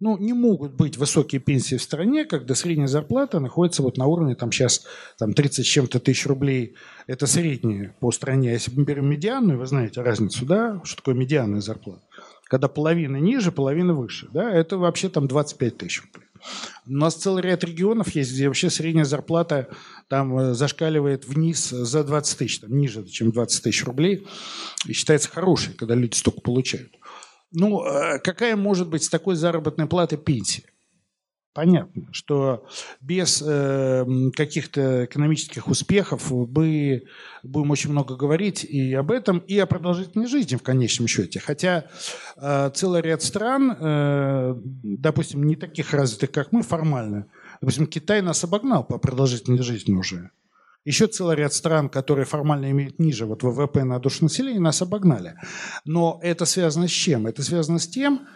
Ну, 0.00 0.16
не 0.16 0.32
могут 0.32 0.74
быть 0.74 0.96
высокие 0.96 1.40
пенсии 1.40 1.74
в 1.74 1.82
стране, 1.82 2.24
когда 2.24 2.54
средняя 2.54 2.86
зарплата 2.86 3.40
находится 3.40 3.82
вот 3.82 3.96
на 3.96 4.06
уровне, 4.06 4.36
там 4.36 4.52
сейчас 4.52 4.86
там 5.18 5.34
30 5.34 5.66
с 5.66 5.68
чем-то 5.68 5.98
тысяч 5.98 6.24
рублей. 6.26 6.76
Это 7.08 7.26
средняя 7.26 7.96
по 7.98 8.12
стране. 8.12 8.50
А 8.50 8.52
если 8.52 8.70
мы 8.70 8.84
берем 8.84 9.10
медианную, 9.10 9.58
вы 9.58 9.66
знаете 9.66 10.00
разницу, 10.02 10.46
да, 10.46 10.80
что 10.84 10.98
такое 10.98 11.16
медианная 11.16 11.60
зарплата? 11.60 12.02
Когда 12.44 12.68
половина 12.68 13.16
ниже, 13.16 13.50
половина 13.50 13.92
выше, 13.92 14.28
да, 14.32 14.48
это 14.50 14.78
вообще 14.78 15.08
там 15.08 15.26
25 15.26 15.78
тысяч 15.78 16.02
рублей. 16.02 16.27
У 16.86 16.92
нас 16.92 17.14
целый 17.14 17.42
ряд 17.42 17.64
регионов 17.64 18.14
есть, 18.14 18.32
где 18.32 18.48
вообще 18.48 18.70
средняя 18.70 19.04
зарплата 19.04 19.68
там 20.08 20.38
э, 20.38 20.54
зашкаливает 20.54 21.26
вниз 21.26 21.68
за 21.68 22.04
20 22.04 22.38
тысяч, 22.38 22.60
там, 22.60 22.76
ниже, 22.76 23.04
чем 23.06 23.30
20 23.30 23.62
тысяч 23.62 23.84
рублей. 23.84 24.26
И 24.86 24.92
считается 24.92 25.28
хорошей, 25.28 25.74
когда 25.74 25.94
люди 25.94 26.14
столько 26.14 26.40
получают. 26.40 26.92
Ну, 27.52 27.84
э, 27.84 28.18
какая 28.18 28.56
может 28.56 28.88
быть 28.88 29.04
с 29.04 29.08
такой 29.08 29.36
заработной 29.36 29.86
платы 29.86 30.16
пенсия? 30.16 30.64
Понятно, 31.58 32.04
что 32.12 32.68
без 33.00 33.42
э, 33.44 34.06
каких-то 34.36 35.06
экономических 35.06 35.66
успехов 35.66 36.30
мы 36.30 37.02
будем 37.42 37.70
очень 37.72 37.90
много 37.90 38.14
говорить 38.14 38.62
и 38.62 38.94
об 38.94 39.10
этом, 39.10 39.38
и 39.38 39.58
о 39.58 39.66
продолжительной 39.66 40.28
жизни 40.28 40.54
в 40.54 40.62
конечном 40.62 41.08
счете. 41.08 41.40
Хотя 41.40 41.86
э, 42.36 42.70
целый 42.76 43.02
ряд 43.02 43.24
стран, 43.24 43.76
э, 43.76 44.54
допустим, 44.84 45.42
не 45.42 45.56
таких 45.56 45.92
развитых, 45.94 46.30
как 46.30 46.52
мы 46.52 46.62
формально, 46.62 47.26
допустим, 47.60 47.88
Китай 47.88 48.22
нас 48.22 48.44
обогнал 48.44 48.84
по 48.84 48.98
продолжительной 48.98 49.64
жизни 49.64 49.96
уже. 49.96 50.30
Еще 50.84 51.08
целый 51.08 51.34
ряд 51.34 51.52
стран, 51.52 51.88
которые 51.88 52.24
формально 52.24 52.70
имеют 52.70 53.00
ниже 53.00 53.26
вот 53.26 53.42
ВВП 53.42 53.82
на 53.82 53.98
душу 53.98 54.22
населения, 54.22 54.60
нас 54.60 54.80
обогнали. 54.80 55.34
Но 55.84 56.20
это 56.22 56.44
связано 56.44 56.86
с 56.86 56.92
чем? 56.92 57.26
Это 57.26 57.42
связано 57.42 57.80
с 57.80 57.88
тем, 57.88 58.20
что 58.20 58.28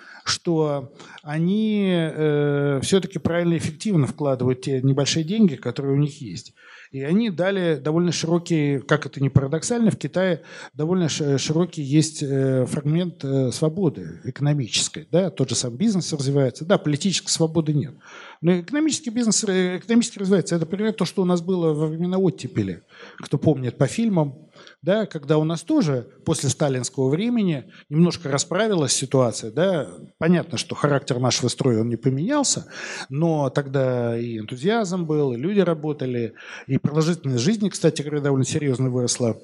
они 1.23 1.91
э, 1.93 2.81
все-таки 2.83 3.19
правильно 3.19 3.55
и 3.55 3.59
эффективно 3.59 4.07
вкладывают 4.07 4.63
те 4.63 4.81
небольшие 4.83 5.25
деньги, 5.25 5.57
которые 5.57 5.95
у 5.95 5.99
них 5.99 6.21
есть. 6.21 6.55
И 6.93 7.03
они 7.03 7.31
дали 7.31 7.77
довольно 7.77 8.13
широкий, 8.13 8.79
как 8.81 9.07
это 9.07 9.23
ни 9.23 9.29
парадоксально, 9.29 9.91
в 9.91 9.97
Китае 9.97 10.43
довольно 10.75 11.09
широкий 11.09 11.81
есть 11.81 12.23
э, 12.23 12.67
фрагмент 12.67 13.25
э, 13.25 13.51
свободы 13.51 14.21
экономической. 14.25 15.09
Да? 15.11 15.31
Тот 15.31 15.49
же 15.49 15.55
сам 15.55 15.75
бизнес 15.75 16.13
развивается. 16.13 16.67
Да, 16.67 16.77
политической 16.77 17.31
свободы 17.31 17.73
нет. 17.73 17.95
Но 18.43 18.61
экономический 18.61 19.09
бизнес 19.09 19.43
э, 19.45 19.79
экономически 19.79 20.19
развивается. 20.19 20.55
Это 20.55 20.67
пример 20.67 20.93
то, 20.93 21.07
что 21.07 21.23
у 21.23 21.25
нас 21.25 21.41
было 21.41 21.73
во 21.73 21.87
времена 21.87 22.19
оттепели. 22.19 22.83
Кто 23.17 23.39
помнит 23.39 23.79
по 23.79 23.87
фильмам, 23.87 24.51
да, 24.83 25.07
когда 25.07 25.39
у 25.39 25.45
нас 25.45 25.63
тоже 25.63 26.09
после 26.25 26.49
сталинского 26.49 27.09
времени 27.09 27.71
немножко 27.89 28.31
расправилась 28.31 28.93
ситуация, 28.93 29.53
да, 29.53 29.89
понятно, 30.19 30.59
что 30.59 30.75
характер 30.75 31.21
нашего 31.21 31.49
строя 31.49 31.81
он 31.81 31.89
не 31.89 31.97
поменялся, 31.97 32.67
но 33.09 33.49
тогда 33.49 34.19
и 34.19 34.39
энтузиазм 34.39 35.05
был, 35.05 35.33
и 35.33 35.37
люди 35.37 35.61
работали, 35.61 36.35
и 36.67 36.79
продолжительность 36.79 37.43
жизни, 37.43 37.69
кстати 37.69 38.03
говоря, 38.03 38.21
довольно 38.21 38.45
серьезно 38.45 38.91
выросла 38.91 39.41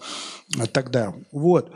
тогда. 0.72 1.14
Вот. 1.30 1.72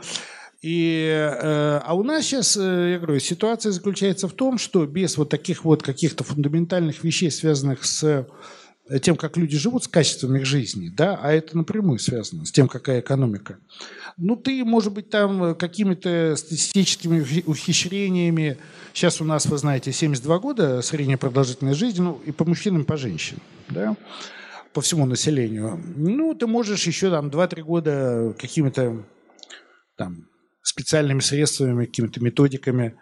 И, 0.61 1.07
э, 1.09 1.81
а 1.83 1.93
у 1.93 2.03
нас 2.03 2.23
сейчас, 2.23 2.55
э, 2.55 2.91
я 2.93 2.99
говорю, 2.99 3.19
ситуация 3.19 3.73
заключается 3.73 4.29
в 4.29 4.33
том, 4.33 4.57
что 4.57 4.85
без 4.85 5.17
вот 5.17 5.29
таких 5.29 5.65
вот 5.65 5.83
каких-то 5.83 6.23
фундаментальных 6.23 7.03
вещей, 7.03 7.31
связанных 7.31 7.83
с 7.83 8.25
тем, 9.01 9.15
как 9.15 9.37
люди 9.37 9.57
живут, 9.57 9.85
с 9.85 9.87
качеством 9.87 10.35
их 10.35 10.45
жизни, 10.45 10.89
да, 10.89 11.17
а 11.21 11.31
это 11.31 11.55
напрямую 11.57 11.99
связано 11.99 12.45
с 12.45 12.51
тем, 12.51 12.67
какая 12.67 12.99
экономика. 12.99 13.57
Ну, 14.17 14.35
ты, 14.35 14.63
может 14.65 14.93
быть, 14.93 15.09
там 15.09 15.55
какими-то 15.55 16.35
статистическими 16.35 17.21
ухищрениями, 17.45 18.57
сейчас 18.93 19.21
у 19.21 19.23
нас, 19.23 19.45
вы 19.45 19.57
знаете, 19.57 19.91
72 19.91 20.39
года 20.39 20.81
средняя 20.81 21.17
продолжительность 21.17 21.79
жизни, 21.79 22.01
ну, 22.01 22.21
и 22.25 22.31
по 22.31 22.45
мужчинам, 22.45 22.81
и 22.81 22.85
по 22.85 22.97
женщинам, 22.97 23.41
да, 23.69 23.95
по 24.73 24.81
всему 24.81 25.05
населению. 25.05 25.81
Ну, 25.95 26.33
ты 26.33 26.45
можешь 26.45 26.85
еще 26.85 27.09
там 27.09 27.29
2-3 27.29 27.61
года 27.61 28.35
какими-то 28.37 29.03
там 29.95 30.27
специальными 30.61 31.19
средствами, 31.19 31.85
какими-то 31.85 32.21
методиками, 32.21 32.95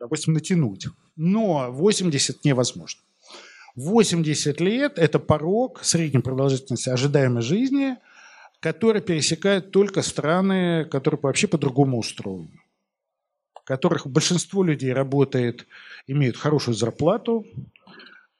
допустим, 0.00 0.32
натянуть. 0.32 0.86
Но 1.16 1.70
80 1.70 2.44
невозможно. 2.44 3.00
80 3.76 4.60
лет– 4.60 4.92
это 4.98 5.18
порог 5.18 5.82
средней 5.82 6.20
продолжительности 6.20 6.88
ожидаемой 6.88 7.42
жизни, 7.42 7.96
который 8.60 9.02
пересекает 9.02 9.70
только 9.70 10.02
страны, 10.02 10.84
которые 10.84 11.18
вообще 11.20 11.48
по-другому 11.48 11.98
устроены, 11.98 12.60
в 13.54 13.64
которых 13.64 14.06
большинство 14.06 14.62
людей 14.62 14.92
работает, 14.92 15.66
имеют 16.06 16.36
хорошую 16.36 16.74
зарплату, 16.74 17.46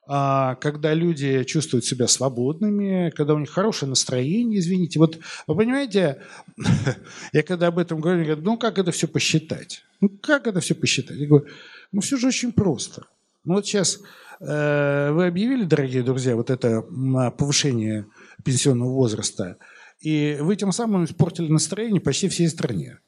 а 0.06 0.56
когда 0.56 0.94
люди 0.94 1.44
чувствуют 1.44 1.84
себя 1.84 2.08
свободными, 2.08 3.10
когда 3.10 3.34
у 3.34 3.38
них 3.38 3.50
хорошее 3.50 3.88
настроение, 3.88 4.58
извините. 4.58 4.98
Вот 4.98 5.18
вы 5.46 5.56
понимаете, 5.56 6.20
я 7.32 7.42
когда 7.42 7.68
об 7.68 7.78
этом 7.78 8.00
говорю, 8.00 8.24
говорю, 8.24 8.42
ну 8.42 8.58
как 8.58 8.78
это 8.78 8.90
все 8.90 9.06
посчитать? 9.06 9.84
Ну 10.00 10.08
как 10.08 10.46
это 10.48 10.60
все 10.60 10.74
посчитать? 10.74 11.16
Я 11.16 11.28
говорю, 11.28 11.46
ну 11.92 12.00
все 12.00 12.16
же 12.16 12.26
очень 12.26 12.52
просто. 12.52 13.06
Ну 13.44 13.54
вот 13.54 13.66
сейчас 13.66 14.00
вы 14.44 15.26
объявили, 15.26 15.64
дорогие 15.64 16.02
друзья, 16.02 16.34
вот 16.34 16.50
это 16.50 16.82
повышение 17.38 18.06
пенсионного 18.44 18.90
возраста, 18.90 19.56
и 20.00 20.36
вы 20.40 20.56
тем 20.56 20.72
самым 20.72 21.04
испортили 21.04 21.48
настроение 21.48 22.00
почти 22.00 22.28
всей 22.28 22.48
стране. 22.48 22.98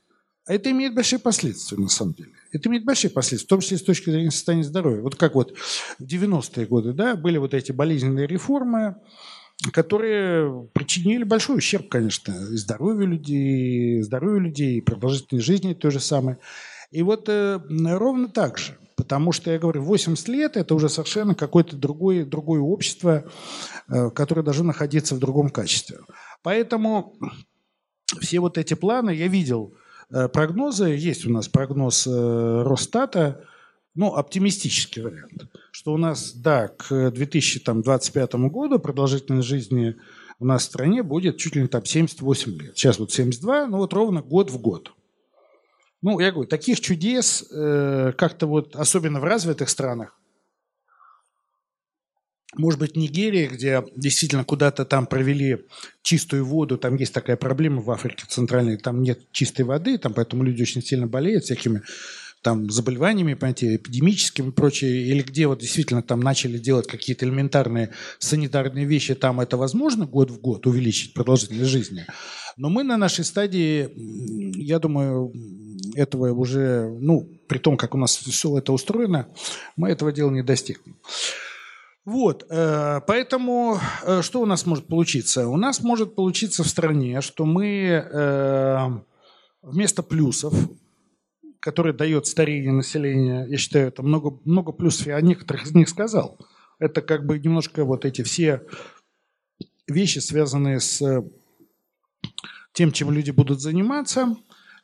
А 0.47 0.53
это 0.53 0.71
имеет 0.71 0.95
большие 0.95 1.19
последствия, 1.19 1.79
на 1.79 1.89
самом 1.89 2.15
деле. 2.15 2.31
Это 2.53 2.69
имеет 2.69 2.85
большие 2.85 3.11
последствия, 3.11 3.47
в 3.47 3.49
том 3.49 3.61
числе 3.61 3.79
с 3.79 3.83
точки 3.83 4.11
зрения 4.11 4.31
состояния 4.31 4.65
здоровья. 4.65 5.01
Вот 5.01 5.17
как 5.17 5.35
вот 5.35 5.57
в 5.57 6.03
90-е 6.03 6.67
годы 6.67 6.93
да, 6.93 7.17
были 7.17 7.39
вот 7.39 7.55
эти 7.55 7.73
болезненные 7.73 8.27
реформы, 8.27 8.97
которые 9.73 10.69
причинили 10.75 11.25
большой 11.25 11.57
ущерб, 11.57 11.89
конечно, 11.89 12.33
и 12.33 12.57
здоровью 12.57 13.09
людей, 13.09 13.99
и 13.99 14.03
здоровью 14.03 14.41
людей, 14.41 14.77
и 14.77 14.83
продолжительной 14.83 15.43
жизни 15.43 15.73
то 15.73 15.91
же 15.91 16.01
самое. 16.01 16.39
И 16.91 17.03
вот 17.03 17.29
э, 17.29 17.61
ровно 17.71 18.29
так 18.29 18.59
же. 18.59 18.77
Потому 18.97 19.33
что, 19.33 19.51
я 19.51 19.59
говорю, 19.59 19.83
80 19.83 20.29
лет– 20.29 20.57
это 20.59 20.75
уже 20.75 20.89
совершенно 20.89 21.35
какое-то 21.35 21.77
другое, 21.77 22.25
другое 22.25 22.61
общество, 22.61 23.25
э, 23.89 24.11
которое 24.11 24.43
должно 24.43 24.65
находиться 24.65 25.15
в 25.15 25.19
другом 25.19 25.51
качестве. 25.51 25.99
Поэтому 26.43 27.17
все 28.21 28.41
вот 28.41 28.59
эти 28.59 28.75
планы 28.75 29.11
я 29.11 29.29
видел– 29.29 29.75
Э, 30.11 30.29
прогнозы. 30.29 30.87
Есть 30.91 31.27
у 31.27 31.31
нас 31.31 31.49
прогноз 31.49 32.07
э, 32.07 32.63
Росстата, 32.65 33.45
ну, 33.95 34.15
оптимистический 34.15 35.03
вариант, 35.03 35.47
что 35.71 35.93
у 35.93 35.97
нас, 35.97 36.33
да, 36.35 36.69
к 36.69 37.11
2025 37.11 38.35
году 38.35 38.79
продолжительность 38.79 39.49
жизни 39.49 39.97
у 40.41 40.47
нас 40.47 40.63
в 40.63 40.67
стране 40.67 41.03
будет 41.03 41.37
чуть 41.39 41.55
ли 41.55 41.63
не 41.63 41.69
там 41.69 41.85
78 41.85 42.53
лет. 42.61 42.77
Сейчас 42.77 42.99
вот 42.99 43.13
72, 43.13 43.67
ну 43.67 43.79
вот 43.79 43.93
ровно 43.93 44.21
год 44.21 44.51
в 44.51 44.61
год. 44.61 44.93
Ну, 46.05 46.21
я 46.21 46.33
говорю, 46.33 46.47
таких 46.47 46.83
чудес 46.83 47.47
э, 47.51 48.13
как-то 48.19 48.47
вот, 48.47 48.77
особенно 48.77 49.21
в 49.21 49.25
развитых 49.25 49.71
странах, 49.71 50.21
может 52.59 52.79
быть, 52.79 52.95
Нигерия, 52.95 53.49
где 53.49 53.83
действительно 53.97 54.45
куда-то 54.45 54.85
там 54.85 55.07
провели 55.07 55.65
чистую 56.03 56.45
воду, 56.45 56.77
там 56.77 56.97
есть 56.97 57.15
такая 57.15 57.39
проблема 57.39 57.81
в 57.81 57.91
Африке 57.91 58.27
Центральной, 58.29 58.77
там 58.77 59.03
нет 59.03 59.21
чистой 59.33 59.63
воды, 59.63 59.97
там 59.97 60.13
поэтому 60.13 60.43
люди 60.43 60.61
очень 60.61 60.83
сильно 60.83 61.07
болеют 61.07 61.45
всякими 61.45 61.81
там 62.43 62.71
заболеваниями, 62.71 63.33
понимаете, 63.33 63.77
эпидемическими 63.77 64.49
и 64.49 64.53
прочее, 64.53 65.07
или 65.07 65.23
где 65.23 65.47
вот 65.47 65.61
действительно 65.61 66.03
там 66.03 66.21
начали 66.21 66.59
делать 66.59 66.87
какие-то 66.87 67.25
элементарные 67.25 67.95
санитарные 68.19 68.85
вещи, 68.85 69.15
там 69.15 69.41
это 69.41 69.57
возможно 69.57 70.05
год 70.05 70.31
в 70.31 70.39
год 70.39 70.67
увеличить 70.67 71.15
продолжительность 71.15 71.71
жизни. 71.71 72.05
Но 72.59 72.69
мы 72.69 72.85
на 72.85 72.99
нашей 72.99 73.25
стадии, 73.25 73.89
я 74.63 74.79
думаю, 74.79 75.33
этого 75.95 76.33
уже, 76.33 76.89
ну, 77.01 77.29
при 77.49 77.59
том, 77.59 77.77
как 77.77 77.95
у 77.95 77.99
нас 77.99 78.17
все 78.17 78.59
это 78.59 78.73
устроено, 78.73 79.29
мы 79.77 79.91
этого 79.91 80.13
дела 80.13 80.31
не 80.31 80.43
достигнем. 80.43 80.97
Вот, 82.05 82.45
э, 82.51 83.01
поэтому 83.07 83.79
э, 84.03 84.21
что 84.21 84.43
у 84.43 84.47
нас 84.47 84.67
может 84.67 84.87
получиться? 84.87 85.49
У 85.49 85.57
нас 85.57 85.83
может 85.83 86.15
получиться 86.15 86.63
в 86.63 86.69
стране, 86.69 87.23
что 87.23 87.47
мы 87.47 87.67
э, 87.67 88.89
вместо 89.63 90.03
плюсов, 90.03 90.53
которые 91.61 91.95
дает 91.95 92.27
старение 92.27 92.73
населения, 92.73 93.47
я 93.49 93.57
считаю, 93.57 93.89
это 93.89 94.03
много, 94.03 94.39
много 94.45 94.73
плюсов, 94.73 95.07
я 95.07 95.17
о 95.17 95.23
некоторых 95.23 95.65
из 95.65 95.75
них 95.75 95.89
сказал. 95.89 96.39
Это 96.79 97.01
как 97.01 97.25
бы 97.25 97.39
немножко 97.39 97.87
вот 97.87 98.05
эти 98.05 98.21
все 98.21 98.61
вещи, 99.89 100.19
связанные 100.19 100.81
с 100.81 101.25
тем, 102.75 102.93
чем 102.93 103.11
люди 103.13 103.31
будут 103.31 103.63
заниматься, 103.63 104.37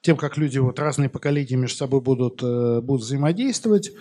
тем, 0.02 0.16
как 0.16 0.36
люди, 0.36 0.58
вот 0.58 0.78
разные 0.78 1.08
поколения 1.08 1.56
между 1.56 1.76
собой 1.76 2.00
будут, 2.00 2.42
будут 2.42 3.02
взаимодействовать. 3.02 3.92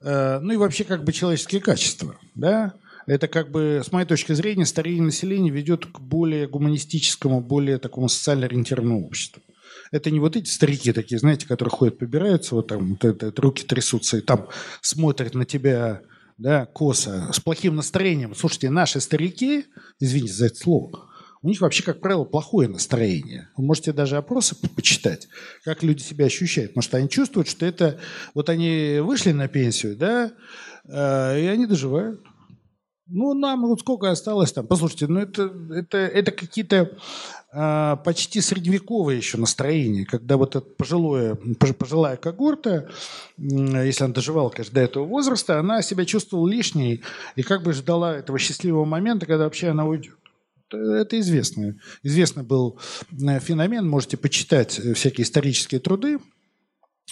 Э, 0.00 0.38
ну 0.40 0.52
и 0.52 0.56
вообще 0.56 0.84
как 0.84 1.04
бы 1.04 1.12
человеческие 1.12 1.60
качества, 1.60 2.16
да, 2.34 2.74
Это 3.06 3.26
как 3.26 3.50
бы, 3.50 3.80
с 3.82 3.90
моей 3.90 4.06
точки 4.06 4.34
зрения, 4.34 4.66
старение 4.66 5.02
населения 5.02 5.50
ведет 5.50 5.86
к 5.86 5.98
более 5.98 6.46
гуманистическому, 6.46 7.40
более 7.40 7.78
такому 7.78 8.08
социально 8.08 8.44
ориентированному 8.44 9.06
обществу. 9.06 9.42
Это 9.90 10.10
не 10.10 10.20
вот 10.20 10.36
эти 10.36 10.48
старики 10.50 10.92
такие, 10.92 11.18
знаете, 11.18 11.46
которые 11.46 11.70
ходят, 11.70 11.98
побираются, 11.98 12.54
вот 12.54 12.68
там 12.68 12.90
вот 12.90 13.04
это, 13.06 13.32
руки 13.40 13.64
трясутся 13.64 14.18
и 14.18 14.20
там 14.20 14.48
смотрят 14.82 15.34
на 15.34 15.46
тебя 15.46 16.02
да, 16.36 16.66
косо, 16.66 17.30
с 17.32 17.40
плохим 17.40 17.76
настроением. 17.76 18.34
Слушайте, 18.34 18.68
наши 18.68 19.00
старики, 19.00 19.64
извините 19.98 20.34
за 20.34 20.46
это 20.46 20.56
слово, 20.56 21.08
у 21.42 21.48
них 21.48 21.60
вообще, 21.60 21.82
как 21.82 22.00
правило, 22.00 22.24
плохое 22.24 22.68
настроение. 22.68 23.48
Вы 23.56 23.64
можете 23.64 23.92
даже 23.92 24.16
опросы 24.16 24.56
почитать, 24.74 25.28
как 25.64 25.82
люди 25.82 26.02
себя 26.02 26.26
ощущают. 26.26 26.72
Потому 26.72 26.82
что 26.82 26.96
они 26.96 27.08
чувствуют, 27.08 27.48
что 27.48 27.64
это... 27.66 27.98
Вот 28.34 28.48
они 28.48 28.98
вышли 29.00 29.32
на 29.32 29.48
пенсию, 29.48 29.96
да, 29.96 30.32
э, 30.84 31.40
и 31.40 31.46
они 31.46 31.66
доживают. 31.66 32.20
Ну, 33.06 33.32
нам 33.32 33.66
вот 33.66 33.80
сколько 33.80 34.10
осталось 34.10 34.52
там. 34.52 34.66
Послушайте, 34.66 35.06
ну 35.06 35.20
это, 35.20 35.50
это, 35.70 35.96
это 35.96 36.30
какие-то 36.30 36.98
а, 37.50 37.96
почти 37.96 38.42
средневековое 38.42 39.16
еще 39.16 39.38
настроение, 39.38 40.04
когда 40.04 40.36
вот 40.36 40.54
эта 40.56 40.66
пожилое, 40.66 41.34
пожилая 41.78 42.18
когорта, 42.18 42.90
если 43.38 44.04
она 44.04 44.12
доживала, 44.12 44.50
конечно, 44.50 44.74
до 44.74 44.80
этого 44.82 45.04
возраста, 45.06 45.58
она 45.58 45.80
себя 45.80 46.04
чувствовала 46.04 46.46
лишней 46.46 47.02
и 47.36 47.42
как 47.42 47.62
бы 47.62 47.72
ждала 47.72 48.14
этого 48.14 48.38
счастливого 48.38 48.84
момента, 48.84 49.24
когда 49.24 49.44
вообще 49.44 49.68
она 49.68 49.86
уйдет. 49.86 50.18
Это 50.72 51.18
известно. 51.20 51.76
Известный 52.02 52.42
был 52.42 52.78
э, 53.10 53.40
феномен, 53.40 53.88
можете 53.88 54.16
почитать 54.16 54.78
э, 54.78 54.94
всякие 54.94 55.24
исторические 55.24 55.80
труды. 55.80 56.18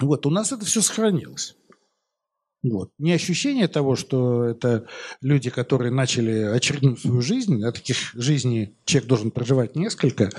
Вот, 0.01 0.27
у 0.27 0.31
нас 0.31 0.53
это 0.53 0.65
все 0.65 0.83
сохранилось. 0.83 1.57
Вот. 2.63 2.91
Не 2.99 3.13
ощущение 3.13 3.69
того, 3.69 3.97
что 3.97 4.45
это 4.45 4.87
люди, 5.21 5.51
которые 5.51 5.93
начали 5.93 6.43
очередную 6.43 6.97
свою 6.97 7.21
жизнь, 7.21 7.63
а 7.65 7.73
таких 7.73 8.13
жизней 8.15 8.75
человек 8.85 9.09
должен 9.09 9.31
проживать 9.31 9.77
несколько, 9.77 10.31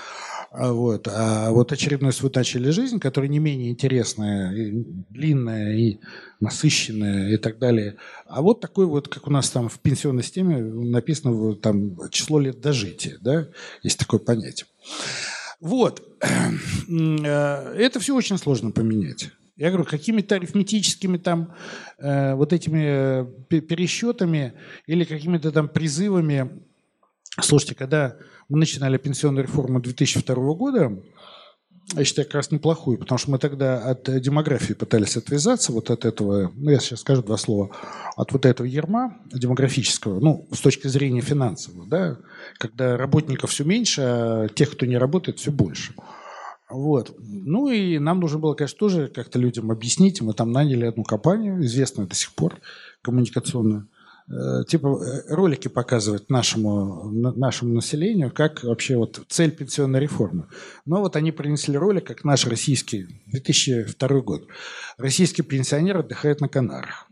вот, 0.51 1.07
а 1.07 1.51
вот 1.51 1.71
очередную 1.71 2.13
свою 2.13 2.31
начали 2.33 2.69
жизнь, 2.69 2.99
которая 2.99 3.29
не 3.29 3.39
менее 3.39 3.69
интересная, 3.69 4.53
и 4.53 4.71
длинная 5.09 5.73
и 5.75 5.99
насыщенная 6.39 7.33
и 7.33 7.37
так 7.37 7.59
далее. 7.59 7.97
А 8.27 8.41
вот 8.41 8.61
такой 8.61 8.85
вот, 8.85 9.07
как 9.07 9.27
у 9.27 9.31
нас 9.31 9.49
там 9.49 9.69
в 9.69 9.79
пенсионной 9.79 10.23
системе 10.23 10.57
написано 10.57 11.55
там 11.55 12.09
число 12.09 12.39
лет 12.39 12.61
дожития, 12.61 13.17
да, 13.21 13.47
есть 13.83 13.99
такое 13.99 14.19
понятие. 14.19 14.67
Вот. 15.59 16.03
Э, 16.21 17.73
это 17.77 17.99
все 17.99 18.15
очень 18.15 18.37
сложно 18.37 18.71
поменять. 18.71 19.31
Я 19.55 19.69
говорю, 19.69 19.85
какими-то 19.85 20.35
арифметическими 20.35 21.17
там 21.17 21.55
э, 21.97 22.35
вот 22.35 22.53
этими 22.53 23.25
э, 23.49 23.61
пересчетами 23.61 24.53
или 24.85 25.03
какими-то 25.03 25.51
там 25.51 25.67
призывами. 25.67 26.61
Слушайте, 27.41 27.73
когда 27.73 28.17
мы 28.49 28.59
начинали 28.59 28.97
пенсионную 28.97 29.43
реформу 29.43 29.81
2002 29.81 30.35
года, 30.53 30.97
я 31.95 32.03
считаю, 32.03 32.27
как 32.27 32.35
раз 32.35 32.51
неплохую, 32.51 32.97
потому 32.97 33.17
что 33.17 33.31
мы 33.31 33.39
тогда 33.39 33.79
от 33.79 34.03
демографии 34.21 34.73
пытались 34.73 35.15
отвязаться, 35.15 35.71
вот 35.71 35.89
от 35.89 36.03
этого, 36.03 36.51
ну, 36.55 36.69
я 36.69 36.79
сейчас 36.79 36.99
скажу 36.99 37.23
два 37.23 37.37
слова, 37.37 37.69
от 38.17 38.33
вот 38.33 38.45
этого 38.45 38.67
ерма 38.67 39.17
демографического, 39.33 40.19
ну, 40.19 40.47
с 40.51 40.59
точки 40.59 40.87
зрения 40.87 41.21
финансового, 41.21 41.87
да, 41.87 42.17
когда 42.57 42.97
работников 42.97 43.51
все 43.51 43.63
меньше, 43.63 44.01
а 44.01 44.47
тех, 44.49 44.71
кто 44.71 44.85
не 44.85 44.97
работает, 44.97 45.39
все 45.39 45.51
больше. 45.51 45.93
Вот. 46.69 47.15
Ну 47.19 47.69
и 47.69 47.97
нам 47.97 48.19
нужно 48.19 48.39
было, 48.39 48.53
конечно, 48.53 48.77
тоже 48.77 49.07
как-то 49.07 49.39
людям 49.39 49.71
объяснить. 49.71 50.21
Мы 50.21 50.33
там 50.33 50.51
наняли 50.51 50.85
одну 50.85 51.03
компанию, 51.03 51.63
известную 51.63 52.09
до 52.09 52.15
сих 52.15 52.35
пор, 52.35 52.59
коммуникационную, 53.01 53.87
типа 54.67 54.87
э, 54.87 55.33
ролики 55.33 55.69
показывать 55.69 56.29
нашему, 56.29 57.09
нашему 57.11 57.73
населению, 57.73 58.31
как 58.31 58.63
вообще 58.63 58.97
вот 58.97 59.21
цель 59.29 59.51
пенсионной 59.51 60.01
реформы. 60.01 60.47
Но 60.85 60.99
вот 60.99 61.15
они 61.15 61.31
принесли 61.31 61.77
ролик, 61.77 62.07
как 62.07 62.25
наш 62.25 62.45
российский, 62.45 63.07
2002 63.27 64.21
год. 64.21 64.47
Российский 64.97 65.43
пенсионер 65.43 65.99
отдыхает 65.99 66.41
на 66.41 66.49
Канарах. 66.49 67.07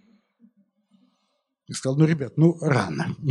И 1.67 1.73
сказал, 1.73 1.97
ну, 1.97 2.05
ребят, 2.05 2.33
ну, 2.37 2.57
рано. 2.61 3.15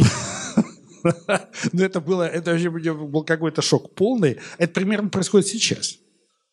Ну, 1.73 1.83
это 1.83 2.01
было, 2.01 2.27
это 2.27 2.53
вообще 2.53 2.71
был 2.71 3.25
какой-то 3.25 3.61
шок 3.61 3.95
полный. 3.95 4.39
Это 4.57 4.73
примерно 4.73 5.11
происходит 5.11 5.49
сейчас. 5.49 5.99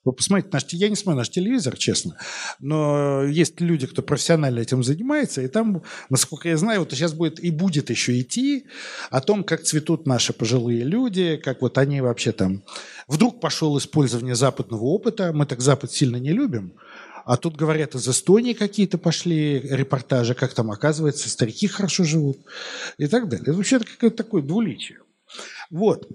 Вы 0.04 0.14
посмотрите, 0.14 0.50
наш, 0.52 0.66
я 0.70 0.90
не 0.90 0.96
смотрю 0.96 1.20
наш 1.20 1.30
телевизор, 1.30 1.78
честно, 1.78 2.18
но 2.60 3.24
есть 3.24 3.62
люди, 3.62 3.86
кто 3.86 4.02
профессионально 4.02 4.60
этим 4.60 4.84
занимается, 4.84 5.42
и 5.42 5.48
там, 5.48 5.84
насколько 6.10 6.50
я 6.50 6.58
знаю, 6.58 6.80
вот 6.80 6.92
сейчас 6.92 7.14
будет 7.14 7.40
и 7.44 7.52
будет 7.52 7.92
еще 7.92 8.20
идти 8.20 8.66
о 9.12 9.22
том, 9.22 9.44
как 9.44 9.62
цветут 9.62 10.08
наши 10.08 10.34
пожилые 10.34 10.84
люди, 10.84 11.38
как 11.38 11.62
вот 11.62 11.78
они 11.78 12.02
вообще 12.02 12.32
там... 12.32 12.64
Вдруг 13.08 13.40
пошел 13.40 13.78
использование 13.78 14.36
западного 14.36 14.86
опыта, 14.86 15.34
мы 15.34 15.46
так 15.46 15.62
Запад 15.62 15.92
сильно 15.92 16.16
не 16.16 16.32
любим, 16.32 16.74
а 17.26 17.38
тут, 17.38 17.56
говорят, 17.56 17.94
из 17.94 18.08
Эстонии 18.08 18.54
какие-то 18.54 18.98
пошли 18.98 19.60
репортажи, 19.60 20.34
как 20.34 20.54
там, 20.54 20.72
оказывается, 20.72 21.30
старики 21.30 21.68
хорошо 21.68 22.04
живут 22.04 22.40
и 22.98 23.08
так 23.08 23.30
далее. 23.30 23.44
Это 23.44 23.54
вообще 23.54 23.80
какое-то 23.80 24.18
такое 24.18 24.42
двуличие. 24.42 25.00
Вот. 25.70 26.10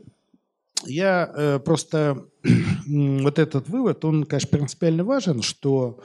Я 0.84 1.30
э, 1.34 1.58
просто 1.58 2.26
вот 2.86 3.38
этот 3.38 3.68
вывод, 3.68 4.04
он, 4.04 4.24
конечно, 4.24 4.50
принципиально 4.50 5.04
важен, 5.04 5.42
что 5.42 6.00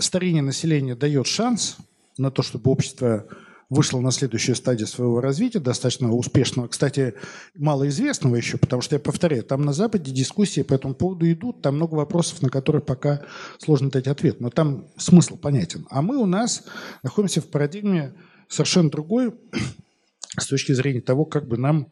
старение 0.00 0.42
населения 0.42 0.94
дает 0.94 1.26
шанс 1.26 1.78
на 2.18 2.30
то, 2.30 2.42
чтобы 2.42 2.70
общество 2.70 3.26
вышло 3.72 4.00
на 4.00 4.10
следующую 4.10 4.54
стадию 4.54 4.86
своего 4.86 5.22
развития, 5.22 5.58
достаточно 5.58 6.12
успешного, 6.12 6.68
кстати, 6.68 7.14
малоизвестного 7.56 8.36
еще, 8.36 8.58
потому 8.58 8.82
что, 8.82 8.96
я 8.96 9.00
повторяю, 9.00 9.44
там 9.44 9.62
на 9.62 9.72
Западе 9.72 10.12
дискуссии 10.12 10.60
по 10.60 10.74
этому 10.74 10.94
поводу 10.94 11.30
идут, 11.30 11.62
там 11.62 11.76
много 11.76 11.94
вопросов, 11.94 12.42
на 12.42 12.50
которые 12.50 12.82
пока 12.82 13.22
сложно 13.58 13.90
дать 13.90 14.08
ответ, 14.08 14.40
но 14.40 14.50
там 14.50 14.88
смысл 14.98 15.38
понятен. 15.38 15.86
А 15.88 16.02
мы 16.02 16.18
у 16.18 16.26
нас 16.26 16.64
находимся 17.02 17.40
в 17.40 17.46
парадигме 17.46 18.12
совершенно 18.46 18.90
другой 18.90 19.32
с 20.38 20.46
точки 20.46 20.72
зрения 20.72 21.00
того, 21.00 21.24
как 21.24 21.48
бы 21.48 21.56
нам 21.56 21.88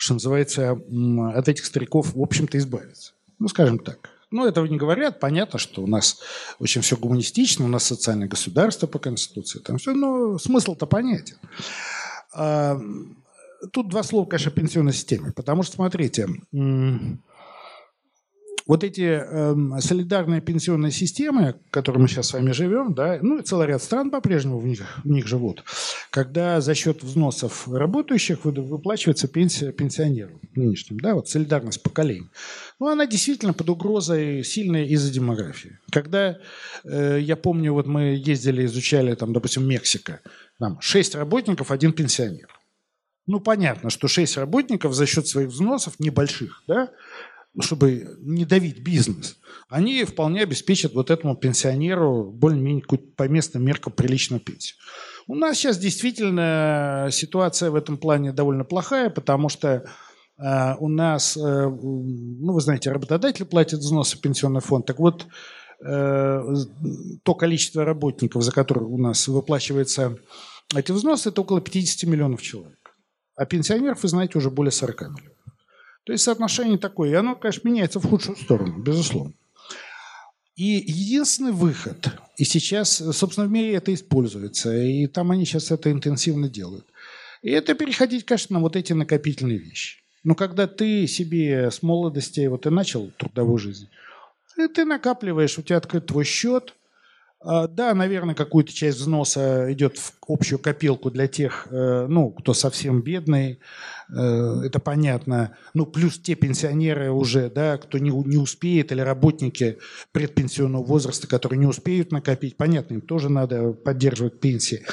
что 0.00 0.14
называется, 0.14 0.80
от 1.34 1.48
этих 1.48 1.66
стариков, 1.66 2.14
в 2.14 2.22
общем-то, 2.22 2.56
избавиться. 2.56 3.12
Ну, 3.38 3.48
скажем 3.48 3.78
так. 3.78 4.08
Ну, 4.30 4.46
этого 4.46 4.64
не 4.64 4.78
говорят. 4.78 5.20
Понятно, 5.20 5.58
что 5.58 5.82
у 5.82 5.86
нас 5.86 6.20
очень 6.58 6.80
все 6.80 6.96
гуманистично, 6.96 7.66
у 7.66 7.68
нас 7.68 7.84
социальное 7.84 8.26
государство 8.26 8.86
по 8.86 8.98
Конституции, 8.98 9.58
там 9.58 9.76
все, 9.76 9.92
но 9.92 10.38
смысл-то 10.38 10.86
понятен. 10.86 11.36
А, 12.32 12.80
тут 13.72 13.90
два 13.90 14.02
слова, 14.02 14.24
конечно, 14.24 14.50
о 14.50 14.54
пенсионной 14.54 14.94
системе. 14.94 15.32
Потому 15.36 15.64
что, 15.64 15.76
смотрите, 15.76 16.28
вот 18.70 18.84
эти 18.84 19.20
э, 19.20 19.80
солидарные 19.80 20.40
пенсионные 20.40 20.92
системы, 20.92 21.56
в 21.66 21.70
которых 21.72 22.02
мы 22.02 22.06
сейчас 22.06 22.28
с 22.28 22.34
вами 22.34 22.52
живем, 22.52 22.94
да, 22.94 23.18
ну 23.20 23.38
и 23.38 23.42
целый 23.42 23.66
ряд 23.66 23.82
стран 23.82 24.12
по-прежнему 24.12 24.60
в 24.60 24.64
них, 24.64 25.00
в 25.02 25.08
них 25.08 25.26
живут, 25.26 25.64
когда 26.10 26.60
за 26.60 26.76
счет 26.76 27.02
взносов 27.02 27.66
работающих 27.66 28.44
выплачивается 28.44 29.26
пенсия 29.26 29.72
пенсионерам 29.72 30.40
нынешним, 30.54 31.00
да, 31.00 31.16
вот 31.16 31.28
солидарность 31.28 31.82
поколений. 31.82 32.30
Ну, 32.78 32.86
она 32.86 33.06
действительно 33.06 33.54
под 33.54 33.70
угрозой 33.70 34.44
сильной 34.44 34.86
из-за 34.86 35.12
демографии. 35.12 35.80
Когда, 35.90 36.38
э, 36.84 37.18
я 37.20 37.34
помню, 37.34 37.72
вот 37.72 37.88
мы 37.88 38.22
ездили, 38.24 38.64
изучали, 38.66 39.16
там, 39.16 39.32
допустим, 39.32 39.68
Мексика, 39.68 40.20
там, 40.60 40.80
шесть 40.80 41.16
работников, 41.16 41.72
один 41.72 41.92
пенсионер. 41.92 42.46
Ну, 43.26 43.40
понятно, 43.40 43.90
что 43.90 44.08
шесть 44.08 44.36
работников 44.36 44.94
за 44.94 45.06
счет 45.06 45.26
своих 45.26 45.48
взносов 45.48 45.98
небольших, 45.98 46.62
да, 46.66 46.90
чтобы 47.58 48.16
не 48.20 48.44
давить 48.44 48.82
бизнес, 48.82 49.38
они 49.68 50.04
вполне 50.04 50.42
обеспечат 50.42 50.94
вот 50.94 51.10
этому 51.10 51.36
пенсионеру 51.36 52.30
более-менее 52.30 52.84
по 53.16 53.28
местным 53.28 53.64
меркам 53.64 53.92
приличную 53.92 54.40
пенсию. 54.40 54.76
У 55.26 55.34
нас 55.34 55.56
сейчас 55.56 55.78
действительно 55.78 57.08
ситуация 57.10 57.70
в 57.70 57.74
этом 57.74 57.98
плане 57.98 58.32
довольно 58.32 58.64
плохая, 58.64 59.10
потому 59.10 59.48
что 59.48 59.84
э, 60.38 60.74
у 60.78 60.88
нас, 60.88 61.36
э, 61.36 61.40
ну, 61.40 62.52
вы 62.52 62.60
знаете, 62.60 62.90
работодатели 62.90 63.44
платят 63.44 63.80
взносы 63.80 64.16
в 64.16 64.20
пенсионный 64.20 64.60
фонд. 64.60 64.86
Так 64.86 64.98
вот, 64.98 65.26
э, 65.84 66.42
то 67.22 67.34
количество 67.34 67.84
работников, 67.84 68.42
за 68.42 68.52
которых 68.52 68.88
у 68.88 68.98
нас 68.98 69.26
выплачивается 69.26 70.16
эти 70.74 70.92
взносы, 70.92 71.30
это 71.30 71.40
около 71.40 71.60
50 71.60 72.08
миллионов 72.08 72.42
человек. 72.42 72.78
А 73.36 73.44
пенсионеров, 73.44 74.02
вы 74.02 74.08
знаете, 74.08 74.38
уже 74.38 74.50
более 74.50 74.72
40 74.72 75.00
миллионов. 75.00 75.39
То 76.04 76.12
есть 76.12 76.24
соотношение 76.24 76.78
такое. 76.78 77.10
И 77.10 77.14
оно, 77.14 77.36
конечно, 77.36 77.68
меняется 77.68 78.00
в 78.00 78.08
худшую 78.08 78.36
сторону, 78.36 78.78
безусловно. 78.78 79.34
И 80.56 80.84
единственный 80.86 81.52
выход, 81.52 82.10
и 82.36 82.44
сейчас, 82.44 83.02
собственно, 83.12 83.46
в 83.46 83.50
мире 83.50 83.74
это 83.74 83.94
используется, 83.94 84.76
и 84.76 85.06
там 85.06 85.30
они 85.30 85.46
сейчас 85.46 85.70
это 85.70 85.90
интенсивно 85.90 86.50
делают, 86.50 86.86
и 87.40 87.50
это 87.50 87.72
переходить, 87.74 88.26
конечно, 88.26 88.58
на 88.58 88.60
вот 88.60 88.76
эти 88.76 88.92
накопительные 88.92 89.56
вещи. 89.56 90.00
Но 90.22 90.34
когда 90.34 90.66
ты 90.66 91.06
себе 91.06 91.70
с 91.70 91.82
молодости, 91.82 92.46
вот 92.46 92.62
ты 92.62 92.70
начал 92.70 93.10
трудовую 93.16 93.56
жизнь, 93.56 93.88
ты 94.74 94.84
накапливаешь, 94.84 95.58
у 95.58 95.62
тебя 95.62 95.78
открыт 95.78 96.04
твой 96.06 96.24
счет, 96.24 96.74
а, 97.42 97.66
да, 97.66 97.94
наверное, 97.94 98.34
какую-то 98.34 98.72
часть 98.72 98.98
взноса 98.98 99.72
идет 99.72 99.96
в 99.96 100.12
общую 100.28 100.58
копилку 100.58 101.10
для 101.10 101.26
тех, 101.26 101.68
э, 101.70 102.06
ну, 102.06 102.30
кто 102.30 102.52
совсем 102.52 103.00
бедный, 103.00 103.60
это 104.12 104.78
понятно. 104.78 105.56
Ну, 105.74 105.86
плюс 105.86 106.18
те 106.18 106.34
пенсионеры 106.34 107.10
уже, 107.10 107.50
да, 107.50 107.78
кто 107.78 107.98
не, 107.98 108.10
не 108.10 108.36
успеет, 108.36 108.92
или 108.92 109.00
работники 109.00 109.78
предпенсионного 110.12 110.84
возраста, 110.84 111.26
которые 111.26 111.58
не 111.58 111.66
успеют 111.66 112.12
накопить, 112.12 112.56
понятно, 112.56 112.94
им 112.94 113.00
тоже 113.00 113.28
надо 113.28 113.72
поддерживать 113.72 114.40
пенсии. 114.40 114.84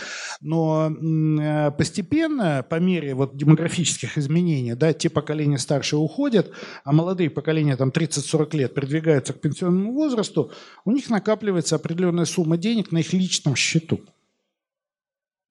Но 0.42 0.92
э, 0.92 1.72
постепенно, 1.72 2.66
по 2.68 2.80
мере 2.80 3.16
вот 3.16 3.36
демографических 3.36 4.18
изменений, 4.18 4.76
да, 4.76 4.94
те 4.94 5.10
поколения 5.10 5.58
старше 5.58 5.98
уходят, 5.98 6.52
а 6.84 6.92
молодые 6.92 7.30
поколения, 7.30 7.76
там 7.76 7.90
30-40 7.90 8.58
лет, 8.58 8.74
продвигаются 8.74 9.34
к 9.34 9.42
пенсионному 9.42 9.94
возрасту, 9.94 10.52
у 10.86 10.92
них 10.92 11.10
накапливается 11.10 11.76
определенная 11.76 12.26
сумма 12.26 12.58
денег 12.58 12.92
на 12.92 13.00
их 13.00 13.14
личном 13.14 13.56
счету. 13.56 14.02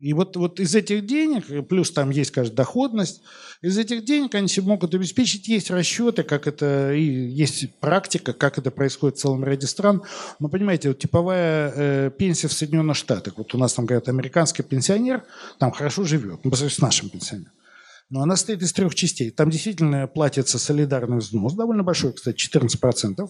И 0.06 0.12
вот, 0.12 0.36
вот 0.36 0.60
из 0.60 0.72
этих 0.76 1.04
денег, 1.04 1.66
плюс 1.66 1.90
там 1.90 2.10
есть, 2.10 2.30
конечно, 2.30 2.54
доходность, 2.54 3.22
из 3.60 3.76
этих 3.76 4.04
денег 4.04 4.36
они 4.36 4.46
себе 4.46 4.68
могут 4.68 4.94
обеспечить, 4.94 5.48
есть 5.48 5.68
расчеты, 5.68 6.22
как 6.22 6.46
это, 6.46 6.92
и 6.92 7.02
есть 7.02 7.74
практика, 7.80 8.32
как 8.32 8.56
это 8.56 8.70
происходит 8.70 9.18
в 9.18 9.20
целом 9.20 9.44
ряде 9.44 9.66
стран. 9.66 10.04
Но 10.38 10.48
понимаете, 10.48 10.90
вот 10.90 11.00
типовая 11.00 11.72
э, 11.74 12.10
пенсия 12.16 12.46
в 12.46 12.52
Соединенных 12.52 12.96
Штатах, 12.96 13.34
вот 13.36 13.52
у 13.52 13.58
нас 13.58 13.74
там 13.74 13.84
говорят, 13.84 14.08
американский 14.08 14.62
пенсионер 14.62 15.24
там 15.58 15.72
хорошо 15.72 16.04
живет, 16.04 16.38
ну, 16.44 16.52
по 16.52 16.56
сравнению 16.56 16.76
с 16.76 16.82
нашим 16.82 17.08
пенсионером. 17.08 17.50
Но 18.08 18.22
она 18.22 18.36
состоит 18.36 18.62
из 18.62 18.72
трех 18.72 18.94
частей. 18.94 19.32
Там 19.32 19.50
действительно 19.50 20.06
платится 20.06 20.60
солидарный 20.60 21.18
взнос, 21.18 21.54
довольно 21.54 21.82
большой, 21.82 22.12
кстати, 22.12 22.36
14%. 22.48 23.28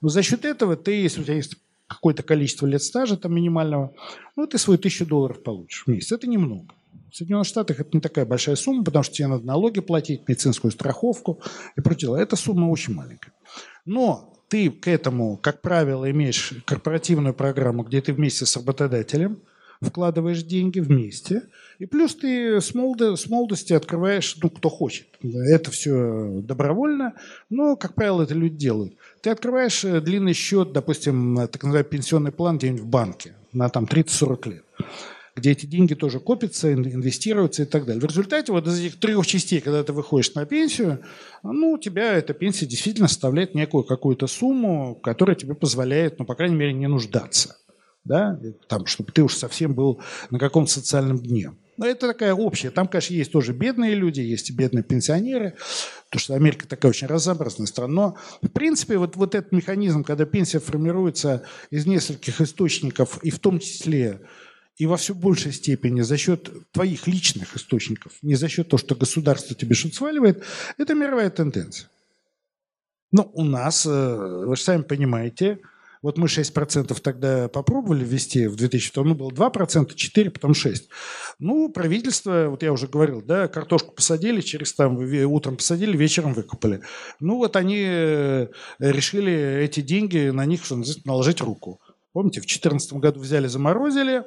Но 0.00 0.08
за 0.08 0.22
счет 0.24 0.44
этого 0.44 0.74
ты, 0.74 1.00
если 1.00 1.20
у 1.20 1.24
тебя 1.24 1.36
есть 1.36 1.54
какое-то 1.88 2.22
количество 2.22 2.66
лет 2.66 2.82
стажа 2.82 3.16
там 3.16 3.34
минимального, 3.34 3.92
ну, 4.36 4.46
ты 4.46 4.58
свой 4.58 4.78
тысячу 4.78 5.06
долларов 5.06 5.42
получишь 5.42 5.84
в 5.84 5.90
месяц. 5.90 6.12
Это 6.12 6.28
немного. 6.28 6.74
В 7.10 7.16
Соединенных 7.16 7.46
Штатах 7.46 7.80
это 7.80 7.90
не 7.92 8.00
такая 8.00 8.26
большая 8.26 8.56
сумма, 8.56 8.84
потому 8.84 9.02
что 9.02 9.14
тебе 9.14 9.28
надо 9.28 9.46
налоги 9.46 9.80
платить, 9.80 10.28
медицинскую 10.28 10.70
страховку 10.70 11.40
и 11.76 11.80
прочее. 11.80 12.14
Эта 12.20 12.36
сумма 12.36 12.68
очень 12.68 12.94
маленькая. 12.94 13.32
Но 13.86 14.34
ты 14.48 14.70
к 14.70 14.88
этому, 14.88 15.38
как 15.38 15.62
правило, 15.62 16.10
имеешь 16.10 16.52
корпоративную 16.66 17.34
программу, 17.34 17.82
где 17.82 18.00
ты 18.02 18.12
вместе 18.12 18.44
с 18.44 18.56
работодателем 18.56 19.40
вкладываешь 19.80 20.42
деньги 20.42 20.80
вместе, 20.80 21.42
и 21.78 21.86
плюс 21.86 22.14
ты 22.14 22.60
с, 22.60 22.74
молоды, 22.74 23.16
с 23.16 23.28
молодости 23.28 23.72
открываешь, 23.72 24.36
ну, 24.42 24.50
кто 24.50 24.68
хочет. 24.68 25.06
Это 25.22 25.70
все 25.70 26.40
добровольно, 26.42 27.14
но, 27.50 27.76
как 27.76 27.94
правило, 27.94 28.22
это 28.22 28.34
люди 28.34 28.56
делают. 28.56 28.94
Ты 29.20 29.30
открываешь 29.30 29.84
э, 29.84 30.00
длинный 30.00 30.32
счет, 30.32 30.72
допустим, 30.72 31.36
так 31.36 31.62
называемый 31.62 31.90
пенсионный 31.90 32.32
план 32.32 32.58
где-нибудь 32.58 32.82
в 32.82 32.86
банке 32.86 33.34
на 33.52 33.68
там 33.68 33.84
30-40 33.84 34.50
лет 34.50 34.64
где 35.38 35.52
эти 35.52 35.66
деньги 35.66 35.94
тоже 35.94 36.20
копятся, 36.20 36.72
инвестируются 36.72 37.62
и 37.62 37.66
так 37.66 37.86
далее. 37.86 38.00
В 38.00 38.04
результате 38.04 38.52
вот 38.52 38.66
из 38.66 38.80
этих 38.80 38.98
трех 38.98 39.26
частей, 39.26 39.60
когда 39.60 39.82
ты 39.82 39.92
выходишь 39.92 40.34
на 40.34 40.44
пенсию, 40.44 41.00
ну, 41.42 41.72
у 41.72 41.78
тебя 41.78 42.14
эта 42.14 42.34
пенсия 42.34 42.66
действительно 42.66 43.08
составляет 43.08 43.54
некую 43.54 43.84
какую-то 43.84 44.26
сумму, 44.26 44.96
которая 44.96 45.36
тебе 45.36 45.54
позволяет, 45.54 46.18
ну, 46.18 46.24
по 46.24 46.34
крайней 46.34 46.56
мере, 46.56 46.72
не 46.72 46.88
нуждаться. 46.88 47.56
Да? 48.08 48.40
Там, 48.66 48.86
чтобы 48.86 49.12
ты 49.12 49.22
уж 49.22 49.36
совсем 49.36 49.74
был 49.74 50.00
на 50.30 50.38
каком-то 50.38 50.72
социальном 50.72 51.18
дне. 51.18 51.52
Но 51.76 51.86
это 51.86 52.08
такая 52.08 52.34
общая. 52.34 52.70
Там, 52.70 52.88
конечно, 52.88 53.14
есть 53.14 53.30
тоже 53.30 53.52
бедные 53.52 53.94
люди, 53.94 54.20
есть 54.20 54.50
и 54.50 54.52
бедные 54.52 54.82
пенсионеры, 54.82 55.54
потому 56.10 56.20
что 56.20 56.34
Америка 56.34 56.66
такая 56.66 56.90
очень 56.90 57.06
разнообразная 57.06 57.68
страна. 57.68 57.94
Но, 57.94 58.16
в 58.42 58.48
принципе, 58.48 58.98
вот, 58.98 59.14
вот 59.14 59.36
этот 59.36 59.52
механизм, 59.52 60.02
когда 60.02 60.24
пенсия 60.24 60.58
формируется 60.58 61.44
из 61.70 61.86
нескольких 61.86 62.40
источников, 62.40 63.22
и 63.22 63.30
в 63.30 63.38
том 63.38 63.60
числе 63.60 64.22
и 64.76 64.86
во 64.86 64.96
все 64.96 65.14
большей 65.14 65.52
степени 65.52 66.00
за 66.00 66.16
счет 66.16 66.50
твоих 66.72 67.06
личных 67.06 67.56
источников, 67.56 68.12
не 68.22 68.34
за 68.34 68.48
счет 68.48 68.68
того, 68.68 68.78
что 68.78 68.94
государство 68.96 69.54
тебе 69.54 69.74
что-то 69.74 69.96
сваливает, 69.96 70.44
это 70.78 70.94
мировая 70.94 71.30
тенденция. 71.30 71.90
Но 73.12 73.30
у 73.34 73.44
нас, 73.44 73.86
э, 73.86 74.16
вы 74.46 74.56
же 74.56 74.62
сами 74.62 74.82
понимаете, 74.82 75.60
вот 76.02 76.18
мы 76.18 76.26
6% 76.26 77.00
тогда 77.00 77.48
попробовали 77.48 78.04
ввести 78.04 78.46
в 78.46 78.56
2002, 78.56 79.04
ну, 79.04 79.14
было 79.14 79.30
2%, 79.30 79.94
4%, 79.94 80.30
потом 80.30 80.52
6%. 80.52 80.82
Ну, 81.38 81.70
правительство, 81.70 82.48
вот 82.48 82.62
я 82.62 82.72
уже 82.72 82.86
говорил, 82.86 83.22
да, 83.22 83.48
картошку 83.48 83.94
посадили, 83.94 84.40
через 84.40 84.74
там 84.74 84.98
утром 85.26 85.56
посадили, 85.56 85.96
вечером 85.96 86.34
выкупали. 86.34 86.82
Ну, 87.20 87.36
вот 87.36 87.56
они 87.56 87.84
э, 87.86 88.48
решили 88.78 89.62
эти 89.62 89.80
деньги 89.80 90.30
на 90.30 90.44
них, 90.46 90.64
что 90.64 90.76
называется, 90.76 91.06
наложить 91.08 91.40
руку. 91.40 91.80
Помните, 92.12 92.40
в 92.40 92.44
2014 92.44 92.92
году 92.94 93.20
взяли, 93.20 93.46
заморозили. 93.46 94.24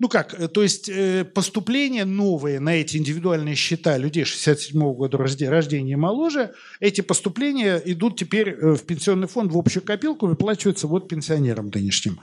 Ну 0.00 0.08
как, 0.08 0.34
э, 0.34 0.48
то 0.48 0.62
есть 0.62 0.88
э, 0.88 1.24
поступления 1.24 2.04
новые 2.04 2.58
на 2.58 2.74
эти 2.74 2.96
индивидуальные 2.96 3.54
счета 3.54 3.96
людей 3.96 4.24
67 4.24 4.80
-го 4.82 4.92
года 4.94 5.18
рождения 5.18 5.92
и 5.92 5.96
моложе, 5.96 6.52
эти 6.80 7.00
поступления 7.00 7.80
идут 7.84 8.18
теперь 8.18 8.48
э, 8.50 8.74
в 8.74 8.84
пенсионный 8.84 9.28
фонд, 9.28 9.52
в 9.52 9.58
общую 9.58 9.84
копилку, 9.84 10.26
выплачиваются 10.26 10.88
вот 10.88 11.08
пенсионерам 11.08 11.70
нынешним. 11.72 12.18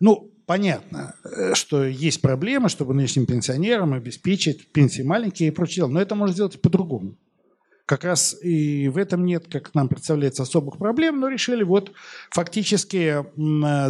Ну, 0.00 0.30
понятно, 0.44 1.14
что 1.54 1.84
есть 1.84 2.20
проблема, 2.20 2.68
чтобы 2.68 2.92
нынешним 2.92 3.24
пенсионерам 3.26 3.94
обеспечить 3.94 4.70
пенсии 4.72 5.02
маленькие 5.02 5.48
и 5.48 5.52
прочее, 5.52 5.86
но 5.86 6.02
это 6.02 6.14
можно 6.14 6.34
сделать 6.34 6.60
по-другому. 6.60 7.16
Как 7.86 8.04
раз 8.04 8.36
и 8.42 8.88
в 8.88 8.98
этом 8.98 9.24
нет, 9.24 9.46
как 9.50 9.74
нам 9.74 9.88
представляется, 9.88 10.42
особых 10.42 10.78
проблем, 10.78 11.20
но 11.20 11.28
решили 11.28 11.62
вот 11.62 11.92
фактически 12.30 13.24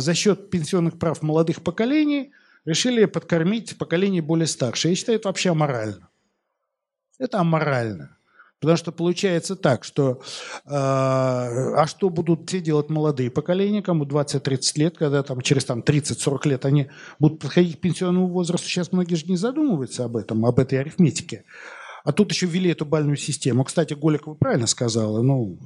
за 0.00 0.14
счет 0.14 0.50
пенсионных 0.50 0.98
прав 0.98 1.20
молодых 1.22 1.62
поколений– 1.62 2.30
решили 2.64 3.04
подкормить 3.04 3.78
поколение 3.78 4.22
более 4.22 4.46
старшее. 4.46 4.92
Я 4.92 4.96
считаю, 4.96 5.18
это 5.18 5.28
вообще 5.28 5.50
аморально. 5.50 6.08
Это 7.18 7.40
аморально. 7.40 8.16
Потому 8.60 8.78
что 8.78 8.92
получается 8.92 9.56
так, 9.56 9.84
что 9.84 10.22
э, 10.64 10.70
а 10.70 11.84
что 11.86 12.08
будут 12.08 12.48
те 12.48 12.60
делать 12.60 12.88
молодые 12.88 13.30
поколения, 13.30 13.82
кому 13.82 14.06
20-30 14.06 14.60
лет, 14.76 14.96
когда 14.96 15.22
там 15.22 15.42
через 15.42 15.66
там, 15.66 15.80
30-40 15.80 16.48
лет 16.48 16.64
они 16.64 16.88
будут 17.18 17.40
подходить 17.40 17.76
к 17.76 17.80
пенсионному 17.80 18.28
возрасту. 18.28 18.66
Сейчас 18.66 18.90
многие 18.90 19.16
же 19.16 19.26
не 19.26 19.36
задумываются 19.36 20.04
об 20.04 20.16
этом, 20.16 20.46
об 20.46 20.58
этой 20.58 20.80
арифметике. 20.80 21.44
А 22.04 22.12
тут 22.12 22.32
еще 22.32 22.46
ввели 22.46 22.70
эту 22.70 22.86
бальную 22.86 23.16
систему. 23.16 23.64
Кстати, 23.64 23.92
Голикова 23.92 24.34
правильно 24.34 24.66
сказала, 24.66 25.20
ну, 25.20 25.58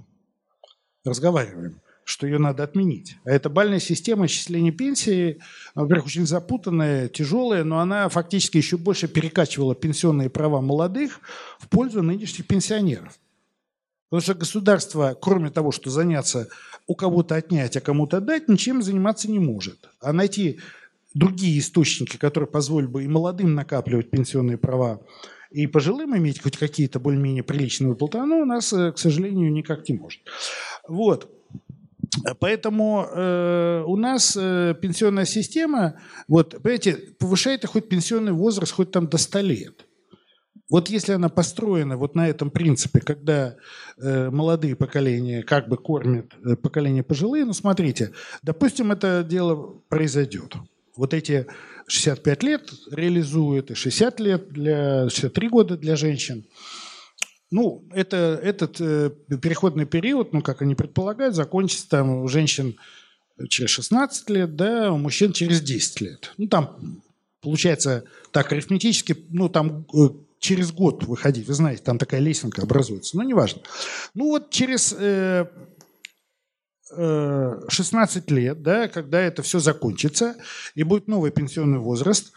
разговариваем 1.05 1.80
что 2.09 2.27
ее 2.27 2.39
надо 2.39 2.63
отменить. 2.63 3.19
А 3.25 3.31
эта 3.31 3.51
бальная 3.51 3.81
система 3.81 4.25
исчисления 4.25 4.73
пенсии, 4.73 5.41
во-первых, 5.75 6.07
очень 6.07 6.27
запутанная, 6.27 7.09
тяжелая, 7.09 7.65
но 7.65 7.81
она 7.81 8.09
фактически 8.09 8.57
еще 8.57 8.79
больше 8.79 9.09
перекачивала 9.09 9.75
пенсионные 9.75 10.31
права 10.31 10.63
молодых 10.63 11.21
в 11.59 11.69
пользу 11.69 12.03
нынешних 12.03 12.47
пенсионеров. 12.47 13.19
Потому 14.09 14.23
что 14.23 14.35
государство, 14.35 15.19
кроме 15.21 15.51
того, 15.51 15.71
что 15.71 15.91
заняться 15.91 16.49
у 16.87 16.95
кого-то 16.95 17.35
отнять, 17.35 17.77
а 17.77 17.83
кому-то 17.83 18.23
дать, 18.23 18.49
ничем 18.49 18.81
заниматься 18.81 19.31
не 19.31 19.39
может. 19.39 19.91
А 20.01 20.15
найти 20.15 20.61
другие 21.13 21.59
источники, 21.59 22.17
которые 22.17 22.49
позволили 22.49 22.89
бы 22.89 23.05
и 23.05 23.09
молодым 23.09 23.55
накапливать 23.55 24.09
пенсионные 24.09 24.57
права, 24.57 25.03
и 25.51 25.67
пожилым 25.67 26.17
иметь 26.17 26.41
хоть 26.41 26.57
какие-то 26.57 27.01
более-менее 27.01 27.43
приличные 27.43 27.91
выплаты, 27.91 28.17
оно 28.17 28.39
у 28.41 28.47
нас, 28.47 28.73
э, 28.73 28.93
к 28.93 28.99
сожалению, 28.99 29.53
никак 29.53 29.87
не 29.91 29.97
может. 29.97 30.23
Вот. 30.89 31.38
Поэтому 32.41 33.07
э, 33.11 33.85
у 33.87 33.97
нас 33.97 34.37
э, 34.37 34.75
пенсионная 34.81 35.25
система, 35.25 36.01
вот, 36.27 36.61
понимаете, 36.62 36.95
повышает 37.19 37.64
хоть 37.66 37.89
пенсионный 37.89 38.33
возраст, 38.33 38.73
хоть 38.73 38.91
там 38.91 39.09
до 39.09 39.19
100 39.19 39.41
лет. 39.41 39.85
Вот 40.71 40.91
если 40.91 41.12
она 41.12 41.31
построена 41.31 41.97
вот 41.97 42.14
на 42.14 42.29
этом 42.29 42.51
принципе, 42.51 43.01
когда 43.01 43.57
э, 43.97 44.31
молодые 44.31 44.77
поколения 44.77 45.43
как 45.43 45.69
бы 45.69 45.79
кормят 45.79 46.35
э, 46.45 46.57
поколение 46.57 47.03
пожилые, 47.03 47.45
ну 47.47 47.55
смотрите, 47.55 48.12
допустим, 48.43 48.93
это 48.93 49.25
дело 49.27 49.81
произойдет. 49.89 50.57
Вот 50.95 51.14
эти 51.14 51.47
65 51.87 52.43
лет 52.43 52.71
реализуют, 52.91 53.71
и 53.71 53.75
60 53.75 54.21
лет 54.21 54.49
для 54.51 55.09
63 55.09 55.49
года 55.49 55.77
для 55.79 55.97
женщин. 55.97 56.45
Ну, 57.51 57.84
это, 57.92 58.38
этот 58.42 58.80
э, 58.80 59.11
переходный 59.40 59.86
период, 59.86 60.32
ну, 60.34 60.42
как 60.42 60.61
они 60.61 60.74
предполагают, 60.74 61.34
закончится 61.34 61.88
там 61.88 62.22
у 62.22 62.28
женщин 62.28 62.76
через 63.49 63.70
16 63.70 64.28
лет, 64.30 64.57
да, 64.57 64.92
у 64.92 64.99
мужчин 64.99 65.32
через 65.32 65.62
10 65.62 66.01
лет. 66.03 66.32
Ну, 66.36 66.46
там, 66.46 67.03
получается, 67.40 68.05
так 68.32 68.53
арифметически, 68.53 69.16
ну, 69.30 69.49
там 69.49 69.86
э, 69.94 70.11
через 70.40 70.72
год 70.72 71.05
выходить, 71.05 71.46
вы 71.46 71.55
знаете, 71.55 71.82
там 71.82 71.96
такая 71.96 72.20
лесенка 72.20 72.62
образуется, 72.62 73.16
но 73.16 73.22
неважно. 73.22 73.62
Ну, 74.12 74.26
вот 74.26 74.51
через 74.51 74.94
э, 74.99 75.46
э, 76.90 77.61
16 77.66 78.30
лет, 78.30 78.62
да, 78.62 78.88
когда 78.88 79.20
это 79.20 79.42
все 79.42 79.59
закончится, 79.59 80.36
и 80.74 80.82
будет 80.82 81.09
новый 81.09 81.30
пенсионный 81.30 81.78
возраст 81.78 82.32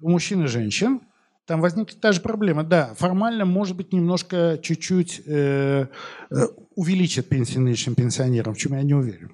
у 0.00 0.10
мужчин 0.10 0.44
и 0.44 0.48
женщин– 0.48 1.02
там 1.46 1.60
возникнет 1.60 2.00
та 2.00 2.12
же 2.12 2.20
проблема. 2.20 2.64
Да, 2.64 2.94
формально, 2.98 3.44
может 3.44 3.76
быть, 3.76 3.92
немножко 3.92 4.58
чуть-чуть 4.62 5.22
э, 5.26 5.86
э, 6.30 6.46
увеличат 6.74 7.28
пенсии 7.28 7.58
нынешним 7.58 7.94
пенсионерам, 7.94 8.54
в 8.54 8.58
чем 8.58 8.74
я 8.74 8.82
не 8.82 8.94
уверен. 8.94 9.30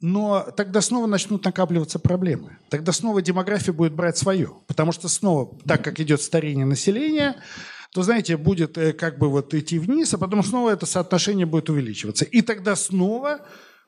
Но 0.00 0.46
тогда 0.56 0.80
снова 0.80 1.06
начнут 1.06 1.44
накапливаться 1.44 1.98
проблемы. 1.98 2.58
Тогда 2.68 2.92
снова 2.92 3.22
демография 3.22 3.72
будет 3.72 3.94
брать 3.94 4.16
свое. 4.16 4.52
Потому 4.66 4.92
что 4.92 5.08
снова, 5.08 5.56
так 5.66 5.82
как 5.82 5.98
идет 6.00 6.20
старение 6.20 6.66
населения, 6.66 7.36
то, 7.92 8.02
знаете, 8.02 8.36
будет 8.36 8.76
э, 8.76 8.92
как 8.92 9.18
бы 9.18 9.28
вот 9.28 9.54
идти 9.54 9.78
вниз, 9.78 10.12
а 10.14 10.18
потом 10.18 10.42
снова 10.42 10.70
это 10.70 10.84
соотношение 10.86 11.46
будет 11.46 11.70
увеличиваться. 11.70 12.24
И 12.24 12.42
тогда 12.42 12.76
снова 12.76 13.40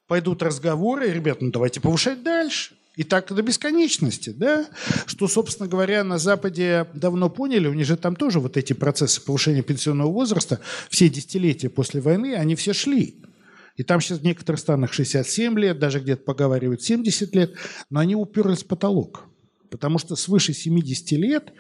пойдут 0.07 0.43
разговоры, 0.43 1.11
ребят, 1.11 1.41
ну 1.41 1.51
давайте 1.51 1.81
повышать 1.81 2.23
дальше. 2.23 2.75
И 2.97 3.05
так 3.05 3.33
до 3.33 3.43
бесконечности, 3.43 4.31
да? 4.31 4.67
Что, 5.07 5.29
собственно 5.29 5.69
говоря, 5.69 6.03
на 6.03 6.19
Западе 6.19 6.87
давно 6.93 7.31
поняли, 7.31 7.69
у 7.69 7.73
них 7.73 7.87
же 7.87 7.97
там 7.97 8.17
тоже 8.17 8.41
вот 8.41 8.57
эти 8.57 8.73
процессы 8.73 9.25
повышения 9.25 9.63
пенсионного 9.63 10.11
возраста, 10.11 10.61
все 10.89 11.09
десятилетия 11.09 11.71
после 11.71 12.01
войны, 12.01 12.35
они 12.35 12.57
все 12.57 12.73
шли. 12.73 13.23
И 13.77 13.85
там 13.85 14.01
сейчас 14.01 14.19
в 14.19 14.25
некоторых 14.25 14.61
странах 14.61 14.93
67 14.93 15.59
лет, 15.59 15.79
даже 15.79 16.01
где-то 16.01 16.25
поговаривают 16.25 16.83
70 16.83 17.35
лет, 17.35 17.55
но 17.89 18.01
они 18.01 18.17
уперлись 18.17 18.65
в 18.65 18.67
потолок. 18.67 19.25
Потому 19.71 19.99
что 19.99 20.17
свыше 20.17 20.53
70 20.53 21.13
лет 21.13 21.53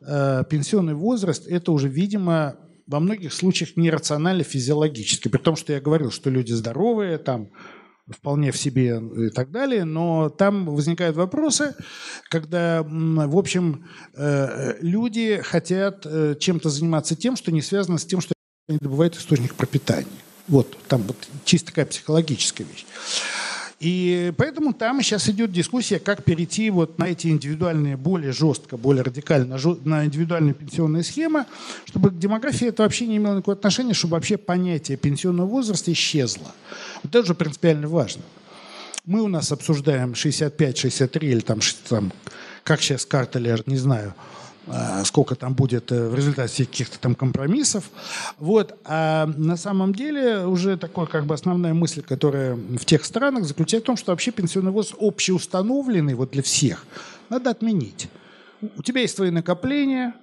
э, 0.00 0.42
пенсионный 0.50 0.94
возраст– 0.94 1.46
это 1.48 1.70
уже, 1.70 1.88
видимо, 1.88 2.56
во 2.86 2.98
многих 3.00 3.32
случаях 3.32 3.76
нерационально 3.76 4.42
физиологически. 4.42 5.28
При 5.28 5.38
том, 5.38 5.54
что 5.54 5.72
я 5.72 5.80
говорил, 5.80 6.10
что 6.10 6.28
люди 6.28 6.52
здоровые, 6.52 7.18
там, 7.18 7.50
вполне 8.10 8.50
в 8.50 8.56
себе 8.56 9.00
и 9.16 9.30
так 9.30 9.50
далее, 9.50 9.84
но 9.84 10.28
там 10.28 10.66
возникают 10.66 11.16
вопросы, 11.16 11.74
когда, 12.28 12.82
в 12.82 13.36
общем, 13.36 13.88
э, 14.14 14.76
люди 14.80 15.40
хотят 15.42 16.04
э, 16.04 16.34
чем-то 16.38 16.68
заниматься 16.68 17.14
тем, 17.14 17.36
что 17.36 17.52
не 17.52 17.62
связано 17.62 17.98
с 17.98 18.04
тем, 18.04 18.20
что 18.20 18.34
они 18.68 18.78
добывают 18.78 19.16
источник 19.16 19.54
пропитания. 19.54 20.08
Вот, 20.48 20.76
там 20.88 21.02
вот 21.02 21.16
чисто 21.44 21.68
такая 21.68 21.86
психологическая 21.86 22.66
вещь. 22.66 22.84
И 23.82 24.32
поэтому 24.36 24.72
там 24.72 25.02
сейчас 25.02 25.28
идет 25.28 25.50
дискуссия, 25.50 25.98
как 25.98 26.22
перейти 26.22 26.70
вот 26.70 27.00
на 27.00 27.08
эти 27.08 27.26
индивидуальные, 27.26 27.96
более 27.96 28.30
жестко, 28.30 28.76
более 28.76 29.02
радикально, 29.02 29.58
на 29.84 30.04
индивидуальные 30.04 30.54
пенсионные 30.54 31.02
схемы, 31.02 31.46
чтобы 31.86 32.10
к 32.10 32.18
демографии 32.18 32.68
это 32.68 32.84
вообще 32.84 33.08
не 33.08 33.16
имело 33.16 33.34
никакого 33.34 33.56
отношения, 33.56 33.92
чтобы 33.92 34.12
вообще 34.12 34.36
понятие 34.36 34.96
пенсионного 34.96 35.48
возраста 35.48 35.92
исчезло. 35.92 36.52
Вот 37.02 37.12
это 37.12 37.26
же 37.26 37.34
принципиально 37.34 37.88
важно. 37.88 38.22
Мы 39.04 39.20
у 39.20 39.26
нас 39.26 39.50
обсуждаем 39.50 40.14
65, 40.14 40.78
63 40.78 41.28
или 41.28 41.40
там, 41.40 41.58
там 41.88 42.12
как 42.62 42.80
сейчас 42.82 43.04
карта 43.04 43.40
лежит, 43.40 43.66
не 43.66 43.78
знаю– 43.78 44.14
сколько 45.04 45.34
там 45.34 45.54
будет 45.54 45.90
э, 45.90 46.08
в 46.08 46.14
результате 46.14 46.64
каких-то 46.64 46.98
там 46.98 47.14
компромиссов. 47.14 47.90
Вот. 48.38 48.78
А 48.84 49.26
на 49.26 49.56
самом 49.56 49.94
деле 49.94 50.46
уже 50.46 50.76
такой 50.76 51.06
как 51.06 51.26
бы 51.26 51.34
основная 51.34 51.74
мысль, 51.74 52.02
которая 52.02 52.54
в 52.54 52.84
тех 52.84 53.04
странах 53.04 53.44
заключается 53.44 53.84
в 53.84 53.86
том, 53.86 53.96
что 53.96 54.12
вообще 54.12 54.30
пенсионный 54.30 54.70
возраст 54.70 54.96
общеустановленный 55.00 56.14
вот 56.14 56.30
для 56.30 56.42
всех 56.42 56.86
надо 57.28 57.50
отменить. 57.50 58.08
У 58.76 58.82
тебя 58.82 59.00
есть 59.00 59.16
твои 59.16 59.30
накопления, 59.30 60.14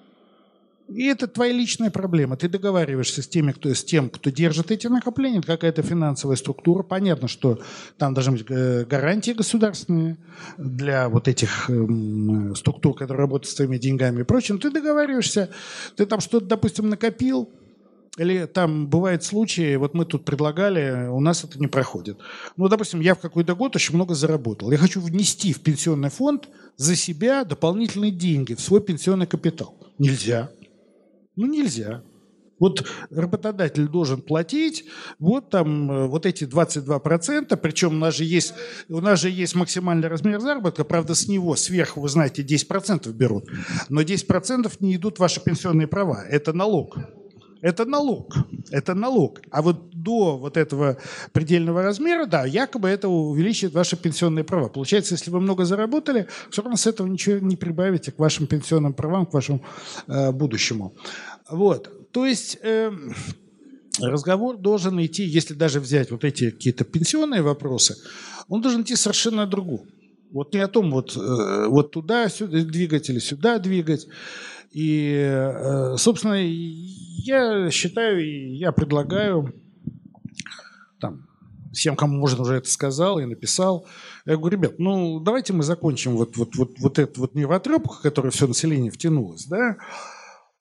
и 0.90 1.06
это 1.06 1.28
твоя 1.28 1.54
личная 1.54 1.92
проблема. 1.92 2.36
Ты 2.36 2.50
договариваешься 2.50 3.22
с, 3.22 3.28
теми, 3.28 3.52
кто, 3.52 3.74
с 3.74 3.84
тем, 3.84 4.10
кто 4.10 4.32
держит 4.32 4.72
эти 4.72 4.88
накопления, 4.88 5.42
какая-то 5.42 5.84
финансовая 5.84 6.36
структура. 6.36 6.84
Понятно, 6.84 7.28
что 7.28 7.60
там 7.98 8.14
должны 8.14 8.34
быть 8.34 8.46
э, 8.50 8.86
гарантии 8.86 9.32
государственные 9.32 10.18
для 10.58 11.08
вот 11.10 11.28
этих 11.28 11.70
эм, 11.70 12.56
структур, 12.56 12.96
которые 12.96 13.20
работают 13.20 13.52
с 13.52 13.56
твоими 13.56 13.78
деньгами 13.78 14.22
и 14.22 14.24
прочим. 14.24 14.60
Ты 14.60 14.72
договариваешься, 14.72 15.50
ты 15.96 16.06
там 16.06 16.22
что-то, 16.22 16.48
допустим, 16.48 16.90
накопил, 16.90 17.50
или 18.18 18.46
там 18.46 18.88
бывают 18.88 19.24
случаи, 19.24 19.76
вот 19.76 19.94
мы 19.94 20.06
тут 20.06 20.26
предлагали, 20.26 21.08
у 21.08 21.20
нас 21.20 21.44
это 21.44 21.60
не 21.60 21.68
проходит. 21.68 22.18
Ну, 22.58 22.68
допустим, 22.68 23.00
я 23.00 23.14
в 23.16 23.20
какой-то 23.20 23.56
год 23.56 23.76
очень 23.76 23.96
много 23.96 24.16
заработал. 24.16 24.72
Я 24.72 24.78
хочу 24.78 25.00
внести 25.00 25.54
в 25.54 25.62
пенсионный 25.62 26.10
фонд 26.10 26.50
за 26.76 26.96
себя 26.96 27.46
дополнительные 27.46 28.12
деньги 28.12 28.56
в 28.56 28.60
свой 28.60 28.82
пенсионный 28.82 29.28
капитал. 29.28 29.76
Нельзя. 30.00 30.50
Ну, 31.40 31.46
нельзя. 31.46 32.04
Вот 32.60 32.86
работодатель 33.10 33.88
должен 33.88 34.22
платить 34.22 34.84
вот 35.20 35.50
там 35.50 35.90
э, 35.90 36.08
вот 36.08 36.26
эти 36.26 36.44
22%, 36.44 37.56
причем 37.56 37.94
у 37.94 37.98
нас 37.98 38.18
же 38.18 38.26
есть, 38.26 38.54
у 38.90 39.00
нас 39.00 39.22
же 39.22 39.30
есть 39.30 39.56
максимальный 39.56 40.10
размер 40.10 40.42
заработка, 40.42 40.84
правда, 40.84 41.16
с 41.16 41.30
него 41.30 41.56
сверху, 41.56 42.02
вы 42.02 42.10
знаете, 42.10 42.42
10% 42.42 43.10
берут, 43.14 43.46
но 43.88 44.02
10% 44.02 44.70
не 44.82 44.98
идут 44.98 45.20
ваши 45.20 45.42
пенсионные 45.42 45.88
права, 45.88 46.26
это 46.30 46.52
налог. 46.52 46.98
Это 47.62 47.86
налог. 47.86 48.38
Это 48.72 48.94
налог. 48.94 49.42
А 49.52 49.62
вот 49.62 49.90
до 49.90 50.38
вот 50.38 50.56
этого 50.56 50.98
предельного 51.34 51.84
размера, 51.84 52.26
да, 52.26 52.46
якобы 52.46 52.88
это 52.88 53.10
увеличит 53.10 53.74
ваши 53.74 53.98
пенсионные 53.98 54.46
права. 54.46 54.70
Получается, 54.70 55.16
если 55.16 55.30
вы 55.30 55.42
много 55.42 55.66
заработали, 55.66 56.28
все 56.50 56.62
равно 56.62 56.78
с 56.78 56.88
этого 56.88 57.08
ничего 57.08 57.40
не 57.40 57.58
прибавите 57.58 58.12
к 58.12 58.20
вашим 58.20 58.48
пенсионным 58.48 58.94
правам, 58.94 59.26
к 59.26 59.34
вашему 59.34 59.62
э, 60.08 60.32
будущему. 60.32 60.94
Вот. 61.50 62.12
То 62.12 62.26
есть... 62.26 62.58
Э, 62.62 62.92
разговор 64.02 64.58
должен 64.58 65.04
идти, 65.04 65.24
если 65.24 65.54
даже 65.54 65.80
взять 65.80 66.12
вот 66.12 66.24
эти 66.24 66.52
какие-то 66.52 66.86
пенсионные 66.86 67.42
вопросы, 67.42 67.96
он 68.48 68.62
должен 68.62 68.82
идти 68.82 68.96
совершенно 68.96 69.44
о 69.44 69.48
другом. 69.48 69.88
Вот 70.32 70.54
не 70.54 70.60
о 70.60 70.68
том, 70.68 70.92
вот, 70.92 71.16
э, 71.16 71.68
вот 71.68 71.92
туда 71.92 72.30
сюда 72.30 72.64
двигать 72.64 73.10
или 73.10 73.20
сюда 73.20 73.58
двигать. 73.58 74.08
И, 74.72 75.12
э, 75.12 75.96
собственно, 75.98 76.38
я 76.40 77.72
считаю, 77.72 78.24
и 78.24 78.56
я 78.56 78.72
предлагаю 78.72 79.54
там, 81.00 81.28
всем, 81.74 81.96
кому 81.96 82.18
можно 82.18 82.44
уже 82.44 82.56
это 82.56 82.70
сказал 82.70 83.20
и 83.20 83.26
написал, 83.26 83.88
я 84.26 84.38
говорю, 84.38 84.58
ребят, 84.58 84.78
ну 84.78 85.20
давайте 85.20 85.54
мы 85.54 85.64
закончим 85.64 86.16
вот, 86.16 86.38
вот, 86.38 86.56
вот, 86.56 86.74
вот 86.78 87.00
эту 87.00 87.22
вот 87.22 87.34
нервотрепку, 87.34 87.96
которая 88.04 88.32
все 88.32 88.48
население 88.48 88.92
втянулось, 88.92 89.46
да, 89.46 89.78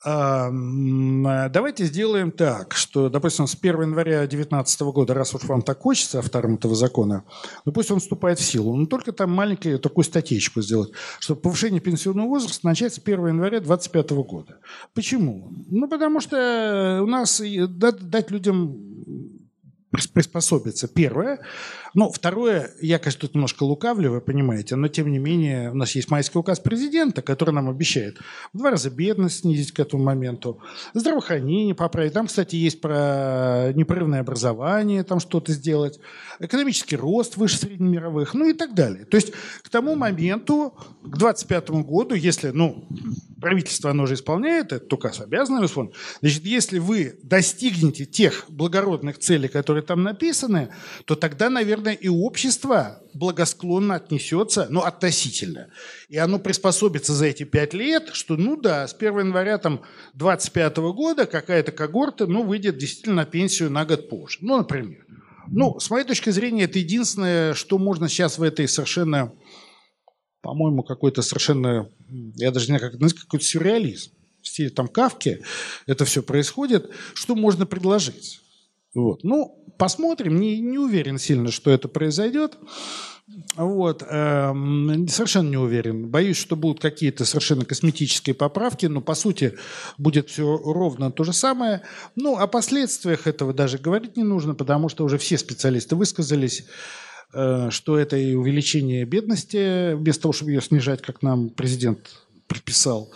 давайте 0.04 1.84
сделаем 1.84 2.30
так, 2.30 2.74
что, 2.74 3.08
допустим, 3.08 3.46
с 3.46 3.56
1 3.60 3.82
января 3.82 4.20
2019 4.20 4.80
года, 4.82 5.14
раз 5.14 5.34
уж 5.34 5.44
вам 5.44 5.62
так 5.62 5.80
хочется 5.80 6.20
авторам 6.20 6.54
этого 6.54 6.74
закона, 6.76 7.24
ну 7.64 7.72
пусть 7.72 7.90
он 7.90 7.98
вступает 7.98 8.38
в 8.38 8.44
силу. 8.44 8.76
Но 8.76 8.86
только 8.86 9.12
там 9.12 9.32
маленькую 9.32 9.78
такую 9.80 10.04
статейку 10.04 10.62
сделать, 10.62 10.92
что 11.18 11.34
повышение 11.34 11.80
пенсионного 11.80 12.28
возраста 12.28 12.64
начать 12.66 12.94
с 12.94 12.98
1 12.98 13.26
января 13.26 13.60
2025 13.60 14.10
года. 14.10 14.58
Почему? 14.94 15.52
Ну, 15.68 15.88
потому 15.88 16.20
что 16.20 17.00
у 17.02 17.06
нас 17.06 17.42
дать 17.42 18.30
людям 18.30 18.76
приспособиться. 20.12 20.86
Первое. 20.86 21.40
Ну, 21.94 22.10
второе, 22.10 22.70
я, 22.80 22.98
конечно, 22.98 23.22
тут 23.22 23.34
немножко 23.34 23.64
лукавлю, 23.64 24.12
вы 24.12 24.20
понимаете, 24.20 24.76
но 24.76 24.88
тем 24.88 25.10
не 25.10 25.18
менее 25.18 25.70
у 25.70 25.74
нас 25.74 25.94
есть 25.94 26.10
майский 26.10 26.38
указ 26.38 26.60
президента, 26.60 27.22
который 27.22 27.52
нам 27.52 27.68
обещает 27.68 28.18
в 28.52 28.58
два 28.58 28.70
раза 28.70 28.90
бедность 28.90 29.40
снизить 29.40 29.72
к 29.72 29.80
этому 29.80 30.02
моменту, 30.02 30.60
здравоохранение 30.94 31.74
поправить. 31.74 32.12
Там, 32.12 32.26
кстати, 32.26 32.56
есть 32.56 32.80
про 32.80 33.72
непрерывное 33.74 34.20
образование, 34.20 35.02
там 35.02 35.20
что-то 35.20 35.52
сделать, 35.52 35.98
экономический 36.38 36.96
рост 36.96 37.36
выше 37.36 37.58
среднемировых, 37.58 38.34
ну 38.34 38.48
и 38.48 38.52
так 38.52 38.74
далее. 38.74 39.04
То 39.04 39.16
есть 39.16 39.32
к 39.62 39.68
тому 39.68 39.94
моменту, 39.94 40.74
к 41.02 41.16
2025 41.16 41.70
году, 41.70 42.14
если, 42.14 42.50
ну, 42.50 42.86
правительство, 43.40 43.90
оно 43.90 44.06
же 44.06 44.14
исполняет 44.14 44.72
этот 44.72 44.92
указ, 44.92 45.20
обязано 45.20 45.64
исполнить. 45.64 45.94
Значит, 46.20 46.44
если 46.44 46.78
вы 46.78 47.18
достигнете 47.22 48.04
тех 48.04 48.44
благородных 48.48 49.18
целей, 49.18 49.48
которые 49.48 49.82
там 49.82 50.02
написаны, 50.02 50.70
то 51.04 51.14
тогда, 51.14 51.50
наверное, 51.50 51.87
и 51.94 52.08
общество 52.08 53.02
благосклонно 53.14 53.96
отнесется, 53.96 54.66
ну, 54.70 54.80
относительно. 54.80 55.70
И 56.08 56.16
оно 56.16 56.38
приспособится 56.38 57.12
за 57.12 57.26
эти 57.26 57.42
пять 57.42 57.74
лет, 57.74 58.10
что, 58.12 58.36
ну 58.36 58.56
да, 58.56 58.86
с 58.86 58.94
1 58.94 59.18
января 59.18 59.58
там 59.58 59.82
25 60.14 60.76
года 60.76 61.26
какая-то 61.26 61.72
когорта, 61.72 62.26
ну, 62.26 62.44
выйдет 62.44 62.78
действительно 62.78 63.16
на 63.16 63.24
пенсию 63.24 63.70
на 63.70 63.84
год 63.84 64.08
позже. 64.08 64.38
Ну, 64.40 64.58
например. 64.58 65.04
Ну, 65.50 65.78
с 65.80 65.90
моей 65.90 66.04
точки 66.04 66.30
зрения, 66.30 66.64
это 66.64 66.78
единственное, 66.78 67.54
что 67.54 67.78
можно 67.78 68.08
сейчас 68.08 68.38
в 68.38 68.42
этой 68.42 68.68
совершенно 68.68 69.32
по-моему, 70.40 70.82
какой-то 70.82 71.22
совершенно, 71.22 71.90
я 72.36 72.50
даже 72.50 72.66
не 72.66 72.78
знаю, 72.78 72.80
как 72.80 72.94
это 72.94 73.20
какой-то 73.20 73.44
сюрреализм. 73.44 74.12
В 74.42 74.48
стиле 74.48 74.70
там 74.70 74.88
Кавки 74.88 75.42
это 75.86 76.04
все 76.04 76.22
происходит. 76.22 76.90
Что 77.14 77.34
можно 77.34 77.66
предложить? 77.66 78.40
Вот. 78.94 79.24
Ну, 79.24 79.64
посмотрим. 79.78 80.40
Не, 80.40 80.60
не 80.60 80.78
уверен 80.78 81.18
сильно, 81.18 81.50
что 81.50 81.70
это 81.70 81.88
произойдет. 81.88 82.58
Вот. 83.56 84.02
Эм, 84.08 85.06
совершенно 85.08 85.48
не 85.48 85.56
уверен. 85.56 86.08
Боюсь, 86.08 86.36
что 86.36 86.56
будут 86.56 86.80
какие-то 86.80 87.24
совершенно 87.24 87.64
косметические 87.64 88.34
поправки, 88.34 88.86
но 88.86 89.00
по 89.00 89.14
сути 89.14 89.54
будет 89.98 90.30
все 90.30 90.56
ровно 90.56 91.12
то 91.12 91.24
же 91.24 91.32
самое. 91.32 91.82
Ну, 92.16 92.38
о 92.38 92.46
последствиях 92.46 93.26
этого 93.26 93.52
даже 93.52 93.78
говорить 93.78 94.16
не 94.16 94.24
нужно, 94.24 94.54
потому 94.54 94.88
что 94.88 95.04
уже 95.04 95.18
все 95.18 95.36
специалисты 95.36 95.96
высказались. 95.96 96.64
Э, 97.34 97.68
что 97.70 97.98
это 97.98 98.16
и 98.16 98.34
увеличение 98.34 99.04
бедности, 99.04 99.92
вместо 99.94 100.22
того, 100.22 100.32
чтобы 100.32 100.52
ее 100.52 100.62
снижать, 100.62 101.02
как 101.02 101.22
нам 101.22 101.50
президент 101.50 102.10
приписал. 102.46 103.12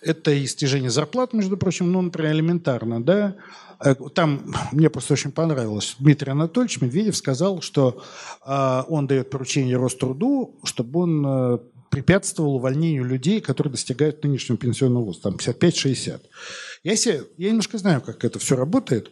Это 0.00 0.30
и 0.30 0.46
снижение 0.46 0.90
зарплат, 0.90 1.32
между 1.32 1.56
прочим, 1.56 1.90
ну, 1.90 2.00
например, 2.00 2.32
элементарно, 2.32 3.02
да. 3.02 3.36
Э, 3.82 3.94
там 4.14 4.54
мне 4.72 4.90
просто 4.90 5.14
очень 5.14 5.32
понравилось. 5.32 5.96
Дмитрий 5.98 6.32
Анатольевич 6.32 6.80
Медведев 6.80 7.16
сказал, 7.16 7.62
что 7.62 8.02
э, 8.44 8.82
он 8.88 9.06
дает 9.06 9.30
поручение 9.30 9.76
Роструду, 9.76 10.58
чтобы 10.64 11.00
он 11.00 11.26
э, 11.26 11.58
препятствовал 11.88 12.56
увольнению 12.56 13.04
людей, 13.04 13.40
которые 13.40 13.72
достигают 13.72 14.22
нынешнего 14.22 14.58
пенсионного 14.58 15.04
возраста, 15.04 15.30
там 15.30 15.54
55-60. 15.54 16.20
Я, 16.84 16.96
себе, 16.96 17.24
я 17.36 17.48
немножко 17.48 17.78
знаю, 17.78 18.00
как 18.00 18.24
это 18.24 18.38
все 18.38 18.54
работает. 18.54 19.10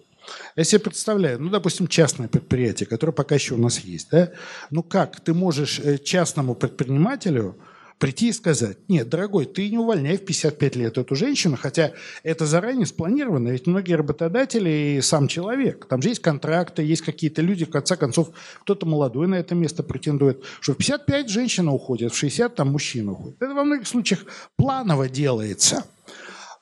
Я 0.56 0.64
себе 0.64 0.80
представляю, 0.80 1.40
ну, 1.40 1.48
допустим, 1.48 1.88
частное 1.88 2.28
предприятие, 2.28 2.86
которое 2.86 3.12
пока 3.12 3.34
еще 3.34 3.54
у 3.54 3.58
нас 3.58 3.80
есть, 3.80 4.10
да? 4.10 4.30
Ну 4.70 4.82
как 4.82 5.20
ты 5.20 5.32
можешь 5.32 5.80
частному 6.04 6.54
предпринимателю 6.54 7.56
прийти 7.98 8.28
и 8.28 8.32
сказать, 8.32 8.78
нет, 8.88 9.08
дорогой, 9.08 9.44
ты 9.44 9.68
не 9.68 9.78
увольняй 9.78 10.16
в 10.16 10.24
55 10.24 10.76
лет 10.76 10.98
эту 10.98 11.14
женщину, 11.14 11.56
хотя 11.60 11.92
это 12.22 12.46
заранее 12.46 12.86
спланировано, 12.86 13.48
ведь 13.48 13.66
многие 13.66 13.94
работодатели 13.94 14.96
и 14.98 15.00
сам 15.00 15.28
человек, 15.28 15.86
там 15.86 16.00
же 16.00 16.10
есть 16.10 16.22
контракты, 16.22 16.82
есть 16.82 17.02
какие-то 17.02 17.42
люди, 17.42 17.64
в 17.64 17.70
конце 17.70 17.96
концов, 17.96 18.30
кто-то 18.60 18.86
молодой 18.86 19.26
на 19.26 19.34
это 19.34 19.54
место 19.54 19.82
претендует, 19.82 20.42
что 20.60 20.74
в 20.74 20.76
55 20.76 21.28
женщина 21.28 21.72
уходит, 21.72 22.12
в 22.12 22.16
60 22.16 22.54
там 22.54 22.68
мужчина 22.72 23.12
уходит. 23.12 23.42
Это 23.42 23.54
во 23.54 23.64
многих 23.64 23.88
случаях 23.88 24.24
планово 24.56 25.08
делается. 25.08 25.84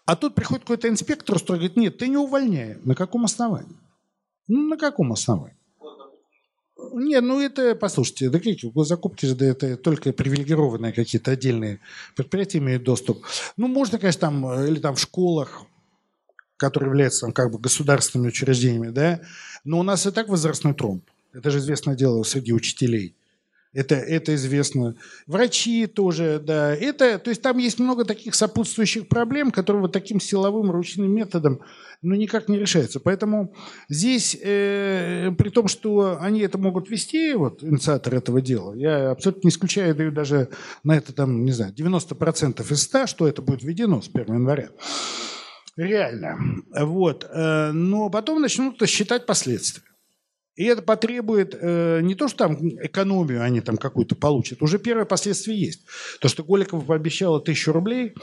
А 0.06 0.14
тут 0.14 0.34
приходит 0.34 0.62
какой-то 0.62 0.88
инспектор, 0.88 1.38
который 1.38 1.56
говорит, 1.56 1.76
нет, 1.76 1.98
ты 1.98 2.08
не 2.08 2.16
увольняй. 2.16 2.78
На 2.84 2.94
каком 2.94 3.24
основании? 3.24 3.76
Ну, 4.46 4.68
на 4.68 4.76
каком 4.76 5.12
основании? 5.12 5.55
Не, 6.98 7.20
ну 7.20 7.42
это, 7.42 7.74
послушайте, 7.74 8.30
да 8.30 8.38
какие 8.38 8.58
закупки 8.84 9.26
же, 9.26 9.34
да 9.34 9.44
это 9.44 9.76
только 9.76 10.14
привилегированные 10.14 10.94
какие-то 10.94 11.32
отдельные 11.32 11.78
предприятия 12.14 12.56
имеют 12.56 12.84
доступ. 12.84 13.26
Ну, 13.58 13.68
можно, 13.68 13.98
конечно, 13.98 14.20
там, 14.22 14.64
или 14.64 14.78
там 14.78 14.94
в 14.94 15.00
школах, 15.00 15.64
которые 16.56 16.88
являются 16.88 17.26
там 17.26 17.32
как 17.32 17.52
бы 17.52 17.58
государственными 17.58 18.28
учреждениями, 18.28 18.88
да, 18.88 19.20
но 19.62 19.78
у 19.78 19.82
нас 19.82 20.06
и 20.06 20.10
так 20.10 20.28
возрастной 20.28 20.72
тромб. 20.72 21.04
Это 21.34 21.50
же 21.50 21.58
известное 21.58 21.96
дело 21.96 22.22
среди 22.22 22.54
учителей. 22.54 23.14
Это, 23.72 23.94
это 23.94 24.34
известно. 24.34 24.96
Врачи 25.26 25.86
тоже, 25.86 26.40
да. 26.42 26.74
Это, 26.74 27.18
то 27.18 27.30
есть 27.30 27.42
там 27.42 27.58
есть 27.58 27.78
много 27.78 28.04
таких 28.04 28.34
сопутствующих 28.34 29.08
проблем, 29.08 29.50
которые 29.50 29.82
вот 29.82 29.92
таким 29.92 30.18
силовым 30.18 30.70
ручным 30.70 31.14
методом 31.14 31.60
ну, 32.02 32.14
никак 32.14 32.48
не 32.48 32.58
решаются. 32.58 33.00
Поэтому 33.00 33.54
здесь, 33.88 34.36
э, 34.40 35.30
при 35.36 35.50
том, 35.50 35.68
что 35.68 36.18
они 36.20 36.40
это 36.40 36.58
могут 36.58 36.88
вести, 36.88 37.34
вот 37.34 37.62
инициатор 37.62 38.14
этого 38.14 38.40
дела, 38.40 38.74
я 38.74 39.10
абсолютно 39.10 39.48
не 39.48 39.50
исключаю, 39.50 39.94
даю 39.94 40.12
даже 40.12 40.48
на 40.82 40.96
это, 40.96 41.12
там, 41.12 41.44
не 41.44 41.52
знаю, 41.52 41.72
90% 41.74 42.70
из 42.70 42.82
100, 42.82 43.06
что 43.06 43.28
это 43.28 43.42
будет 43.42 43.62
введено 43.62 44.00
с 44.00 44.08
1 44.12 44.34
января. 44.34 44.70
Реально. 45.76 46.38
Вот. 46.80 47.28
Э, 47.30 47.72
но 47.72 48.08
потом 48.08 48.40
начнут 48.40 48.80
считать 48.88 49.26
последствия. 49.26 49.82
И 50.56 50.64
это 50.64 50.80
потребует 50.80 51.54
э, 51.54 52.00
не 52.02 52.14
то, 52.14 52.28
что 52.28 52.38
там 52.38 52.56
экономию 52.56 53.42
они 53.42 53.60
там 53.60 53.76
какую-то 53.76 54.16
получат, 54.16 54.62
уже 54.62 54.78
первое 54.78 55.04
последствие 55.04 55.60
есть. 55.60 55.82
То, 56.20 56.28
что 56.28 56.42
Голиков 56.42 56.86
пообещала 56.86 57.40
тысячу 57.40 57.72
рублей 57.72 58.14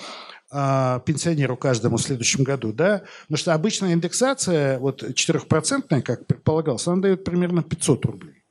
э, 0.51 0.99
пенсионеру 1.05 1.55
каждому 1.55 1.97
в 1.97 2.01
следующем 2.01 2.43
году, 2.43 2.73
да, 2.73 3.03
потому 3.23 3.37
что 3.37 3.53
обычная 3.53 3.93
индексация, 3.93 4.79
вот 4.79 5.03
4%, 5.03 6.01
как 6.01 6.25
предполагалось, 6.25 6.87
она 6.87 7.03
дает 7.03 7.23
примерно 7.23 7.61
500 7.61 8.05
рублей, 8.05 8.43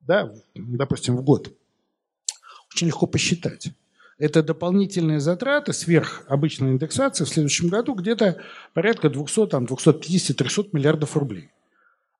да, 0.00 0.32
допустим, 0.54 1.16
в 1.16 1.22
год. 1.22 1.52
Очень 2.74 2.86
легко 2.86 3.06
посчитать. 3.06 3.68
Это 4.18 4.42
дополнительные 4.42 5.20
затраты 5.20 5.74
сверх 5.74 6.24
обычной 6.28 6.72
индексации 6.72 7.24
в 7.24 7.28
следующем 7.28 7.68
году 7.68 7.94
где-то 7.94 8.42
порядка 8.72 9.10
200, 9.10 9.46
там, 9.48 9.64
250-300 9.66 10.70
миллиардов 10.72 11.14
рублей. 11.16 11.50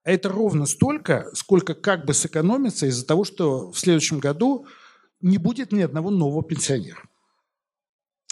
А 0.09 0.11
это 0.11 0.31
ровно 0.31 0.65
столько, 0.65 1.29
сколько 1.35 1.75
как 1.75 2.07
бы 2.07 2.15
сэкономится 2.15 2.87
из-за 2.87 3.07
того, 3.07 3.25
что 3.25 3.71
в 3.71 3.79
следующем 3.79 4.21
году 4.21 4.65
не 5.21 5.37
будет 5.37 5.71
ни 5.71 5.83
одного 5.83 6.09
нового 6.09 6.43
пенсионера. 6.43 7.03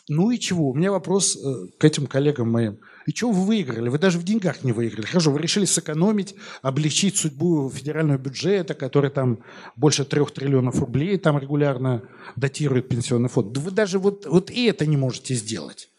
Ну 0.09 0.31
и 0.31 0.39
чего? 0.39 0.71
У 0.71 0.75
меня 0.75 0.91
вопрос 0.91 1.37
э, 1.37 1.67
к 1.77 1.85
этим 1.85 2.07
коллегам 2.07 2.51
моим. 2.51 2.79
И 3.05 3.13
чего 3.13 3.31
вы 3.31 3.45
выиграли? 3.45 3.91
Вы 3.91 3.99
даже 3.99 4.19
в 4.19 4.25
деньгах 4.25 4.65
не 4.65 4.73
выиграли. 4.73 5.05
Хорошо, 5.05 5.31
вы 5.33 5.39
решили 5.39 5.67
сэкономить, 5.67 6.35
облегчить 6.63 7.19
судьбу 7.19 7.69
федерального 7.69 8.17
бюджета, 8.17 8.73
который 8.73 9.11
там 9.11 9.41
больше 9.77 10.07
трех 10.07 10.31
триллионов 10.31 10.81
рублей 10.81 11.19
там 11.19 11.37
регулярно 11.39 12.09
датирует 12.37 12.89
пенсионный 12.89 13.29
фонд. 13.29 13.53
Да 13.53 13.61
вы 13.61 13.71
даже 13.71 13.99
вот, 13.99 14.25
вот 14.25 14.51
и 14.51 14.65
это 14.65 14.87
не 14.87 14.97
можете 14.97 15.35
сделать. 15.35 15.91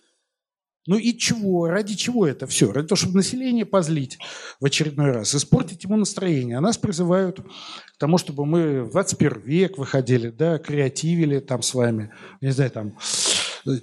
Ну 0.87 0.97
и 0.97 1.15
чего? 1.15 1.67
Ради 1.67 1.95
чего 1.95 2.25
это 2.25 2.47
все? 2.47 2.71
Ради 2.71 2.87
того, 2.87 2.97
чтобы 2.97 3.17
население 3.17 3.65
позлить 3.65 4.17
в 4.59 4.65
очередной 4.65 5.11
раз, 5.11 5.35
испортить 5.35 5.83
ему 5.83 5.97
настроение. 5.97 6.57
А 6.57 6.61
нас 6.61 6.77
призывают 6.77 7.39
к 7.39 7.97
тому, 7.99 8.17
чтобы 8.17 8.45
мы 8.45 8.83
в 8.83 8.91
21 8.91 9.41
век 9.41 9.77
выходили, 9.77 10.29
да, 10.29 10.57
креативили 10.57 11.39
там 11.39 11.61
с 11.61 11.73
вами, 11.73 12.11
не 12.41 12.51
знаю, 12.51 12.71
там 12.71 12.97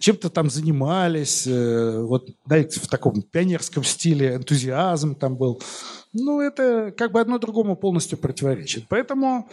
чем-то 0.01 0.31
там 0.31 0.49
занимались, 0.49 1.47
э, 1.47 2.01
вот, 2.01 2.31
знаете, 2.47 2.81
в 2.81 2.89
таком 2.89 3.21
пионерском 3.21 3.85
стиле 3.85 4.37
энтузиазм 4.37 5.15
там 5.15 5.37
был. 5.37 5.63
Ну, 6.15 6.41
это 6.41 6.93
как 6.97 7.13
бы 7.13 7.21
одно 7.21 7.39
другому 7.39 7.77
полностью 7.77 8.17
противоречит. 8.17 8.87
Поэтому 8.89 9.49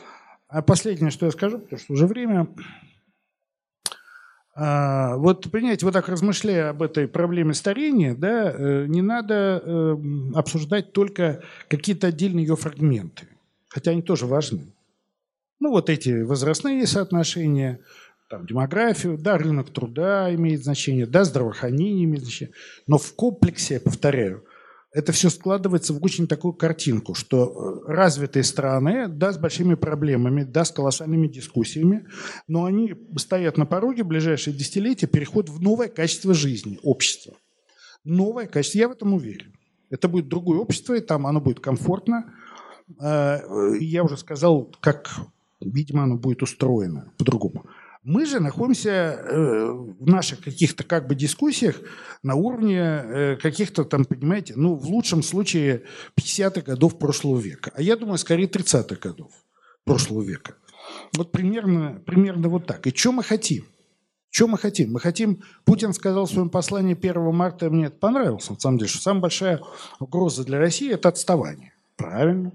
а 0.52 0.62
последнее, 0.62 1.12
что 1.12 1.26
я 1.26 1.32
скажу, 1.32 1.60
потому 1.60 1.80
что 1.80 1.94
уже 1.94 2.08
время, 2.08 2.50
вот, 4.56 5.50
понимаете, 5.50 5.86
вот 5.86 5.94
так 5.94 6.10
размышляя 6.10 6.72
об 6.72 6.82
этой 6.84 7.08
проблеме 7.08 7.54
старения, 7.54 8.14
да, 8.14 8.52
э, 8.52 8.86
не 8.88 9.02
надо 9.02 9.62
э, 9.64 9.98
обсуждать 10.36 10.92
только 10.92 11.42
какие-то 11.70 12.08
отдельные 12.08 12.46
ее 12.46 12.58
фрагменты, 12.58 13.28
хотя 13.70 13.92
они 13.92 14.02
тоже 14.02 14.26
важны. 14.26 14.74
Ну, 15.62 15.70
вот 15.70 15.90
эти 15.90 16.24
возрастные 16.24 16.86
соотношения, 16.86 17.80
там, 18.30 18.46
демографию, 18.46 19.18
да, 19.18 19.38
рынок 19.38 19.70
труда 19.70 20.34
имеет 20.34 20.64
значение, 20.64 21.06
да, 21.06 21.24
здравоохранение 21.24 22.06
имеет 22.06 22.24
значение. 22.24 22.56
Но 22.88 22.98
в 22.98 23.14
комплексе, 23.16 23.76
я 23.76 23.80
повторяю, 23.80 24.44
это 24.94 25.14
все 25.14 25.30
складывается 25.30 25.94
в 25.94 26.04
очень 26.04 26.28
такую 26.28 26.54
картинку, 26.54 27.14
что 27.14 27.84
э, 27.88 27.92
развитые 27.92 28.44
страны, 28.44 29.08
да, 29.08 29.32
с 29.32 29.38
большими 29.38 29.76
проблемами, 29.76 30.44
да, 30.44 30.66
с 30.66 30.72
колоссальными 30.72 31.28
дискуссиями, 31.28 32.08
но 32.48 32.66
они 32.66 32.96
стоят 33.16 33.58
на 33.58 33.66
пороге 33.66 34.04
в 34.04 34.08
ближайшие 34.08 34.54
десятилетия 34.54 35.08
переход 35.08 35.50
в 35.50 35.62
новое 35.62 35.88
качество 35.88 36.34
жизни, 36.34 36.78
общества. 36.84 37.36
Новое 38.04 38.48
качество, 38.48 38.80
я 38.80 38.90
в 38.90 38.92
этом 38.92 39.14
уверен. 39.14 39.54
Это 39.90 40.10
будет 40.10 40.28
другое 40.28 40.60
общество, 40.60 40.94
и 40.94 41.02
там 41.02 41.26
оно 41.26 41.40
будет 41.40 41.62
комфортно. 41.62 42.34
Э, 43.00 43.40
я 43.80 44.04
уже 44.04 44.18
сказал, 44.18 44.76
как, 44.82 45.10
видимо, 45.62 46.04
оно 46.04 46.18
будет 46.18 46.44
устроено 46.44 47.14
по-другому. 47.18 47.66
Мы 48.04 48.26
же 48.26 48.40
находимся 48.40 48.90
э, 48.90 49.72
в 49.72 50.08
наших 50.08 50.42
каких-то 50.42 50.84
как 50.84 51.08
бы 51.08 51.14
дискуссиях 51.14 51.80
на 52.24 52.34
уровне 52.34 52.80
э, 52.80 53.36
каких-то 53.36 53.84
там, 53.84 54.06
понимаете, 54.06 54.54
ну, 54.56 54.74
в 54.76 54.88
лучшем 54.88 55.22
случае 55.22 55.84
50-х 56.20 56.62
годов 56.62 56.98
прошлого 56.98 57.40
века. 57.40 57.72
А 57.76 57.82
я 57.82 57.96
думаю, 57.96 58.18
скорее 58.18 58.48
30-х 58.48 58.96
годов 58.96 59.32
прошлого 59.84 60.24
века. 60.24 60.56
Вот 61.14 61.32
примерно, 61.32 62.02
примерно 62.04 62.50
вот 62.50 62.66
так. 62.66 62.88
И 62.88 62.96
что 62.96 63.12
мы 63.12 63.24
хотим? 63.24 63.66
Что 64.32 64.48
мы 64.48 64.58
хотим? 64.58 64.94
Мы 64.94 65.00
хотим, 65.00 65.44
Путин 65.66 65.94
сказал 65.94 66.26
в 66.26 66.32
своем 66.32 66.50
послании 66.50 66.98
1 67.00 67.36
марта, 67.36 67.70
мне 67.70 67.88
это 67.88 67.98
понравилось, 67.98 68.50
на 68.50 68.58
самом 68.58 68.78
деле, 68.78 68.90
что 68.90 69.02
самая 69.02 69.22
большая 69.22 69.62
угроза 70.00 70.44
для 70.44 70.58
России– 70.58 70.92
это 70.94 71.10
отставание. 71.10 71.74
Правильно. 71.98 72.52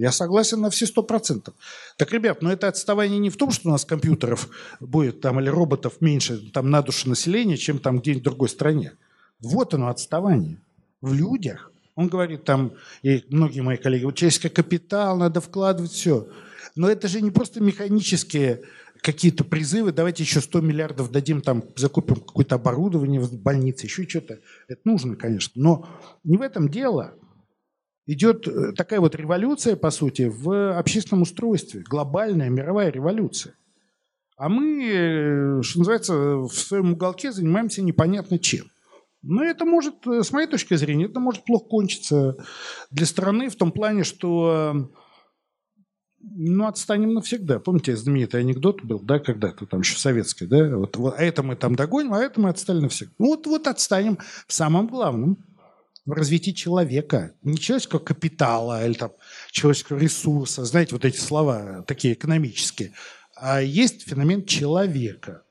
Я 0.00 0.12
согласен 0.12 0.62
на 0.62 0.70
все 0.70 0.86
сто 0.86 1.02
процентов. 1.02 1.52
Так, 1.98 2.10
ребят, 2.12 2.40
но 2.40 2.50
это 2.50 2.68
отставание 2.68 3.18
не 3.18 3.28
в 3.28 3.36
том, 3.36 3.50
что 3.50 3.68
у 3.68 3.72
нас 3.72 3.84
компьютеров 3.84 4.48
будет 4.80 5.20
там 5.20 5.38
или 5.40 5.50
роботов 5.50 6.00
меньше 6.00 6.38
там 6.52 6.70
на 6.70 6.80
душу 6.80 7.10
населения, 7.10 7.58
чем 7.58 7.78
там 7.78 8.00
где-нибудь 8.00 8.22
в 8.22 8.24
другой 8.24 8.48
стране. 8.48 8.92
Вот 9.40 9.74
оно 9.74 9.88
отставание. 9.88 10.56
В 11.02 11.12
людях. 11.12 11.70
Он 11.96 12.08
говорит 12.08 12.44
там, 12.44 12.72
и 13.02 13.26
многие 13.28 13.60
мои 13.60 13.76
коллеги, 13.76 14.04
вот 14.04 14.14
человеческий 14.14 14.48
капитал, 14.48 15.18
надо 15.18 15.42
вкладывать 15.42 15.92
все. 15.92 16.28
Но 16.76 16.88
это 16.88 17.06
же 17.06 17.20
не 17.20 17.30
просто 17.30 17.60
механические 17.60 18.62
какие-то 19.02 19.44
призывы, 19.44 19.92
давайте 19.92 20.22
еще 20.22 20.40
100 20.40 20.62
миллиардов 20.62 21.10
дадим, 21.10 21.42
там, 21.42 21.62
закупим 21.76 22.16
какое-то 22.16 22.54
оборудование 22.54 23.20
в 23.20 23.34
больнице, 23.34 23.84
еще 23.84 24.08
что-то. 24.08 24.38
Это 24.66 24.80
нужно, 24.84 25.16
конечно. 25.16 25.60
Но 25.62 25.86
не 26.24 26.38
в 26.38 26.42
этом 26.42 26.70
дело 26.70 27.12
идет 28.06 28.48
э, 28.48 28.72
такая 28.72 29.00
вот 29.00 29.14
революция, 29.14 29.76
по 29.76 29.90
сути, 29.90 30.30
в 30.32 30.76
общественном 30.78 31.22
устройстве, 31.22 31.82
глобальная 31.88 32.48
мировая 32.48 32.90
революция. 32.90 33.54
А 34.36 34.48
мы, 34.48 34.84
э, 34.84 35.62
что 35.62 35.78
называется, 35.80 36.14
в 36.14 36.52
своем 36.52 36.92
уголке 36.92 37.30
занимаемся 37.30 37.82
непонятно 37.82 38.38
чем. 38.38 38.66
Но 39.22 39.44
это 39.44 39.64
может, 39.64 40.06
э, 40.06 40.22
с 40.22 40.32
моей 40.32 40.46
точки 40.46 40.74
зрения, 40.74 41.04
это 41.04 41.20
может 41.20 41.44
плохо 41.44 41.66
кончиться 41.68 42.36
для 42.90 43.06
страны 43.06 43.50
в 43.50 43.56
том 43.56 43.70
плане, 43.70 44.04
что 44.04 44.88
Ну, 46.22 46.66
отстанем 46.66 47.14
навсегда. 47.14 47.60
Помните, 47.60 47.96
знаменитый 47.96 48.40
анекдот 48.40 48.82
был, 48.82 49.00
да, 49.00 49.18
когда-то 49.18 49.64
там 49.64 49.80
еще 49.80 49.98
советский, 49.98 50.46
да? 50.46 50.76
Вот, 50.76 50.96
вот, 50.98 51.14
а 51.16 51.22
это 51.22 51.42
мы 51.42 51.56
там 51.56 51.74
догоним, 51.74 52.12
а 52.12 52.20
это 52.20 52.38
мы 52.40 52.50
отстали 52.50 52.80
навсегда. 52.80 53.14
Вот, 53.18 53.46
вот 53.46 53.66
отстанем 53.66 54.18
в 54.46 54.52
самом 54.52 54.86
главном 54.86 55.38
в 56.06 56.12
развитии 56.12 56.50
человека. 56.52 57.34
Не 57.42 57.58
человеческого 57.58 58.00
капитала 58.00 58.84
или 58.84 58.94
там 58.94 59.12
человеческого 59.50 59.98
ресурса, 59.98 60.64
знаете, 60.64 60.94
вот 60.94 61.04
эти 61.04 61.18
слова 61.18 61.84
такие 61.86 62.14
экономические, 62.14 62.92
а 63.36 63.60
есть 63.60 64.08
феномен 64.08 64.44
человека. 64.44 65.42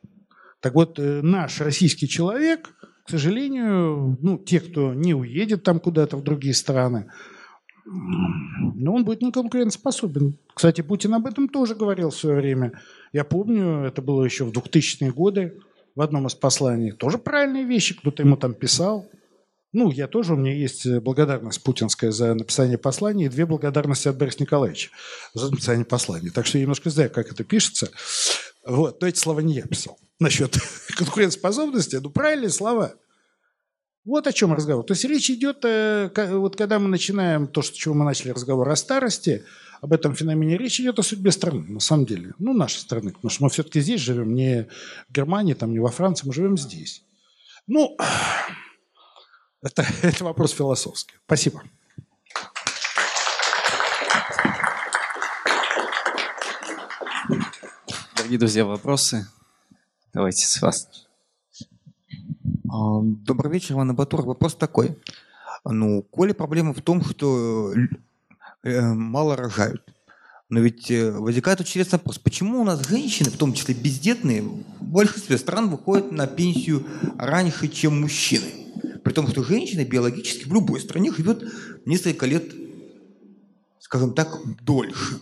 Так 0.59 0.73
вот, 0.75 0.99
э, 0.99 1.21
наш 1.21 1.61
российский 1.61 2.07
человек, 2.07 2.69
к 3.05 3.09
сожалению, 3.09 4.17
ну, 4.21 4.37
те, 4.37 4.59
кто 4.59 4.93
не 4.93 5.13
уедет 5.13 5.63
там 5.63 5.79
куда-то 5.79 6.17
в 6.17 6.23
другие 6.23 6.53
страны, 6.53 7.11
но 7.85 8.93
он 8.93 9.03
будет 9.03 9.21
неконкурентоспособен. 9.21 10.37
Кстати, 10.53 10.81
Путин 10.81 11.13
об 11.15 11.25
этом 11.25 11.47
тоже 11.47 11.73
говорил 11.73 12.11
в 12.11 12.15
свое 12.15 12.35
время. 12.35 12.73
Я 13.13 13.23
помню, 13.23 13.83
это 13.83 14.01
было 14.01 14.23
еще 14.23 14.43
в 14.43 14.51
2000-е 14.51 15.11
годы, 15.11 15.57
в 15.95 16.01
одном 16.01 16.27
из 16.27 16.35
посланий. 16.35 16.91
Тоже 16.91 17.17
правильные 17.17 17.63
вещи, 17.63 17.97
кто-то 17.97 18.21
ему 18.21 18.37
там 18.37 18.53
писал. 18.53 19.09
Ну, 19.71 19.91
я 19.91 20.07
тоже, 20.07 20.33
у 20.33 20.37
меня 20.37 20.53
есть 20.53 20.87
благодарность 20.87 21.61
путинская 21.61 22.11
за 22.11 22.33
написание 22.33 22.77
послания 22.77 23.25
и 23.25 23.29
две 23.29 23.45
благодарности 23.45 24.07
от 24.07 24.17
Бориса 24.17 24.41
Николаевича 24.41 24.89
за 25.33 25.51
написание 25.51 25.85
послания. 25.85 26.31
Так 26.31 26.47
что 26.47 26.57
я 26.57 26.63
немножко 26.63 26.89
знаю, 26.89 27.11
как 27.11 27.31
это 27.31 27.43
пишется. 27.43 27.91
Вот, 28.65 28.99
но 29.01 29.07
эти 29.07 29.19
слова 29.19 29.41
не 29.41 29.53
я 29.53 29.63
писал. 29.63 29.99
Насчет 30.19 30.57
конкурентоспособности, 30.97 31.97
ну, 31.97 32.09
правильные 32.09 32.49
слова– 32.49 32.93
вот 34.09 34.25
о 34.25 34.33
чем 34.33 34.53
разговор. 34.53 34.83
То 34.85 34.93
есть 34.93 35.05
речь 35.05 35.29
идет, 35.29 35.63
э, 35.65 36.09
вот 36.31 36.55
когда 36.55 36.79
мы 36.79 36.87
начинаем 36.87 37.47
то, 37.47 37.61
с 37.61 37.69
чего 37.69 37.93
мы 37.93 38.05
начали 38.05 38.31
разговор 38.31 38.67
о 38.69 38.75
старости, 38.75 39.43
об 39.81 39.93
этом 39.93 40.15
феномене, 40.15 40.57
речь 40.57 40.79
идет 40.79 40.99
о 40.99 41.03
судьбе 41.03 41.31
страны, 41.31 41.65
на 41.67 41.79
самом 41.79 42.05
деле. 42.05 42.33
Ну, 42.39 42.53
нашей 42.53 42.79
страны, 42.79 43.11
потому 43.11 43.29
что 43.29 43.43
мы 43.43 43.49
все-таки 43.49 43.81
здесь 43.81 44.01
живем, 44.01 44.33
не 44.33 44.67
в 45.07 45.13
Германии, 45.13 45.53
там, 45.53 45.71
не 45.71 45.79
во 45.79 45.89
Франции, 45.89 46.27
мы 46.27 46.33
живем 46.33 46.57
здесь. 46.57 47.03
Ну, 47.67 47.95
это, 49.61 49.85
это 50.01 50.23
вопрос 50.23 50.51
философский. 50.51 51.15
Спасибо. 51.25 51.63
Дорогие 58.15 58.39
друзья, 58.39 58.65
вопросы? 58.65 59.27
Давайте 60.13 60.45
с 60.45 60.61
вас. 60.61 61.07
А, 62.71 63.01
добрый 63.01 63.51
вечер, 63.51 63.73
Иван 63.73 63.95
Батур. 63.95 64.21
Вопрос 64.21 64.55
такой. 64.55 64.99
Ну, 65.65 66.03
коли 66.03 66.33
проблема 66.33 66.73
в 66.73 66.81
том, 66.81 67.03
что 67.03 67.73
э, 68.63 68.81
мало 68.81 69.35
рожают. 69.35 69.83
Но 70.49 70.59
ведь 70.59 70.89
э, 70.89 71.11
возникает 71.11 71.59
очень 71.59 71.71
интересный 71.71 71.97
вопрос. 71.97 72.17
Почему 72.19 72.61
у 72.61 72.63
нас 72.63 72.87
женщины, 72.87 73.29
в 73.29 73.37
том 73.37 73.53
числе 73.53 73.75
бездетные, 73.75 74.41
в 74.41 74.83
большинстве 74.83 75.37
стран 75.37 75.69
выходят 75.69 76.11
на 76.11 76.27
пенсию 76.27 76.85
раньше, 77.17 77.67
чем 77.67 78.01
мужчины? 78.01 78.68
При 79.09 79.15
том, 79.15 79.27
что 79.27 79.41
женщина 79.43 79.83
биологически 79.83 80.47
в 80.47 80.53
любой 80.53 80.79
стране 80.79 81.11
живет 81.11 81.43
несколько 81.83 82.27
лет, 82.27 82.53
скажем 83.79 84.13
так, 84.13 84.37
дольше. 84.63 85.19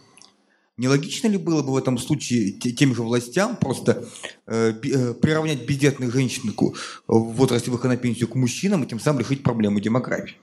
Нелогично 0.76 1.30
ли 1.30 1.38
было 1.38 1.64
бы 1.64 1.72
в 1.72 1.78
этом 1.78 1.98
случае 1.98 2.52
тем 2.52 2.94
же 2.94 3.04
властям 3.04 3.56
просто 3.56 4.06
э, 4.46 4.74
э, 4.84 5.14
приравнять 5.14 5.66
бездетных 5.66 6.12
женщин 6.12 6.54
в 7.08 7.32
возрасте 7.32 7.72
выхода 7.72 7.94
на 7.94 7.98
пенсию 7.98 8.28
к 8.28 8.36
мужчинам 8.36 8.84
и 8.84 8.88
тем 8.88 9.00
самым 9.00 9.22
решить 9.22 9.42
проблему 9.42 9.80
демографии? 9.80 10.36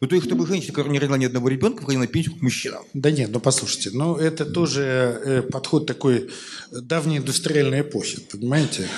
Ну, 0.00 0.06
то 0.08 0.14
есть, 0.14 0.26
чтобы 0.26 0.46
женщина, 0.46 0.72
которая 0.72 0.94
не 0.94 0.98
родила 0.98 1.18
ни 1.18 1.26
одного 1.26 1.50
ребенка, 1.50 1.80
выходила 1.80 2.04
на 2.04 2.08
пенсию 2.08 2.36
к 2.36 2.40
мужчинам. 2.40 2.84
Да 2.94 3.10
нет, 3.10 3.28
ну 3.32 3.38
послушайте, 3.38 3.90
ну 3.92 4.14
это 4.14 4.46
тоже 4.46 4.80
э, 4.82 5.42
подход 5.42 5.84
такой 5.84 6.30
давней 6.72 7.18
индустриальной 7.18 7.82
эпохи, 7.82 8.18
понимаете? 8.32 8.88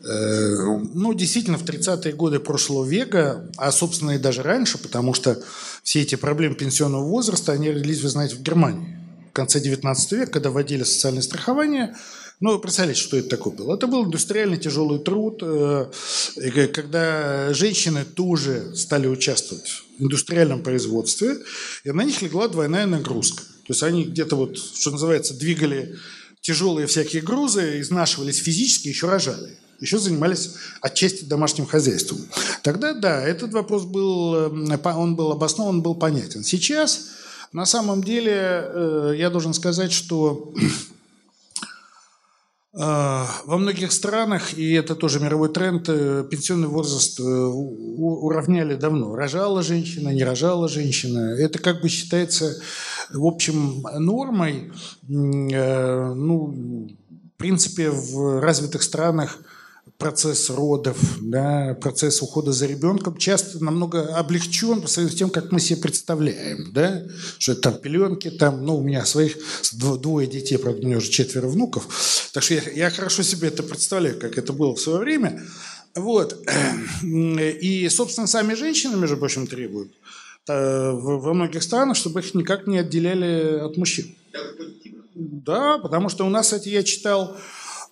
Э, 0.00 0.78
ну, 0.94 1.14
действительно, 1.14 1.58
в 1.58 1.64
30-е 1.64 2.12
годы 2.12 2.38
прошлого 2.38 2.84
века, 2.84 3.50
а, 3.56 3.72
собственно, 3.72 4.12
и 4.12 4.18
даже 4.18 4.42
раньше, 4.42 4.78
потому 4.78 5.14
что 5.14 5.42
все 5.82 6.02
эти 6.02 6.14
проблемы 6.14 6.54
пенсионного 6.54 7.04
возраста, 7.04 7.52
они 7.52 7.70
родились, 7.70 8.02
вы 8.02 8.08
знаете, 8.08 8.36
в 8.36 8.42
Германии 8.42 8.96
конце 9.36 9.60
19 9.60 10.12
века, 10.12 10.32
когда 10.32 10.50
вводили 10.50 10.82
социальное 10.82 11.22
страхование, 11.22 11.94
ну, 12.40 12.52
вы 12.52 12.58
представляете, 12.58 13.00
что 13.00 13.16
это 13.16 13.28
такое 13.28 13.54
было? 13.54 13.76
Это 13.76 13.86
был 13.86 14.04
индустриальный 14.04 14.58
тяжелый 14.58 14.98
труд, 14.98 15.40
э, 15.42 15.86
когда 16.72 17.52
женщины 17.54 18.04
тоже 18.04 18.74
стали 18.74 19.06
участвовать 19.06 19.68
в 19.98 20.02
индустриальном 20.02 20.62
производстве, 20.62 21.38
и 21.84 21.92
на 21.92 22.02
них 22.02 22.20
легла 22.20 22.48
двойная 22.48 22.86
нагрузка. 22.86 23.42
То 23.42 23.72
есть 23.72 23.82
они 23.82 24.04
где-то 24.04 24.36
вот, 24.36 24.58
что 24.58 24.90
называется, 24.90 25.34
двигали 25.34 25.96
тяжелые 26.40 26.86
всякие 26.86 27.22
грузы, 27.22 27.80
изнашивались 27.80 28.38
физически, 28.38 28.88
еще 28.88 29.08
рожали. 29.08 29.56
Еще 29.80 29.98
занимались 29.98 30.54
отчасти 30.80 31.24
домашним 31.24 31.66
хозяйством. 31.66 32.18
Тогда, 32.62 32.94
да, 32.94 33.22
этот 33.22 33.52
вопрос 33.52 33.84
был, 33.84 34.34
э, 34.34 34.78
он 34.84 35.16
был 35.16 35.32
обоснован, 35.32 35.82
был 35.82 35.94
понятен. 35.94 36.44
Сейчас 36.44 37.10
на 37.52 37.64
самом 37.64 38.02
деле, 38.02 38.34
э, 38.34 39.14
я 39.16 39.30
должен 39.30 39.54
сказать, 39.54 39.92
что 39.92 40.52
э, 42.74 42.78
во 42.78 43.56
многих 43.56 43.92
странах, 43.92 44.58
и 44.58 44.72
это 44.74 44.94
тоже 44.94 45.20
мировой 45.20 45.48
тренд, 45.48 45.88
э, 45.88 46.26
пенсионный 46.30 46.68
возраст 46.68 47.18
уравняли 47.18 48.74
давно. 48.74 49.16
Рожала 49.16 49.62
женщина, 49.62 50.10
не 50.10 50.24
рожала 50.24 50.68
женщина. 50.68 51.34
Это 51.38 51.58
как 51.58 51.80
бы 51.80 51.88
считается, 51.88 52.60
в 53.10 53.24
общем, 53.24 53.86
нормой. 53.94 54.72
Ну, 55.08 56.46
в 57.34 57.38
принципе, 57.38 57.90
в 57.90 58.40
развитых 58.40 58.82
странах– 58.82 59.38
процесс 59.98 60.50
родов, 60.50 60.98
да, 61.20 61.76
процесс 61.80 62.20
ухода 62.20 62.52
за 62.52 62.66
ребенком 62.66 63.16
часто 63.16 63.64
намного 63.64 64.16
облегчен 64.16 64.82
по 64.82 64.88
сравнению 64.88 65.16
с 65.16 65.18
тем, 65.18 65.30
как 65.30 65.52
мы 65.52 65.60
себе 65.60 65.80
представляем, 65.80 66.72
да, 66.72 67.02
что 67.38 67.52
это 67.52 67.62
там 67.62 67.78
пеленки, 67.78 68.30
там, 68.30 68.64
ну, 68.64 68.76
у 68.76 68.82
меня 68.82 69.04
своих 69.06 69.38
двое 69.72 70.26
детей, 70.26 70.58
правда, 70.58 70.82
у 70.82 70.86
меня 70.86 70.98
уже 70.98 71.10
четверо 71.10 71.48
внуков, 71.48 71.88
так 72.32 72.42
что 72.42 72.54
я, 72.54 72.62
я 72.74 72.90
хорошо 72.90 73.22
себе 73.22 73.48
это 73.48 73.62
представляю, 73.62 74.18
как 74.18 74.36
это 74.36 74.52
было 74.52 74.74
в 74.74 74.80
свое 74.80 74.98
время, 74.98 75.42
вот, 75.94 76.46
и, 77.02 77.88
собственно, 77.88 78.26
сами 78.26 78.54
женщины, 78.54 78.96
между 78.96 79.16
прочим, 79.16 79.46
требуют 79.46 79.92
э, 80.46 80.90
во 80.92 81.32
многих 81.32 81.62
странах, 81.62 81.96
чтобы 81.96 82.20
их 82.20 82.34
никак 82.34 82.66
не 82.66 82.78
отделяли 82.78 83.60
от 83.60 83.78
мужчин. 83.78 84.14
Да, 85.14 85.78
потому 85.78 86.10
что 86.10 86.26
у 86.26 86.28
нас, 86.28 86.46
кстати, 86.46 86.68
я 86.68 86.82
читал 86.82 87.38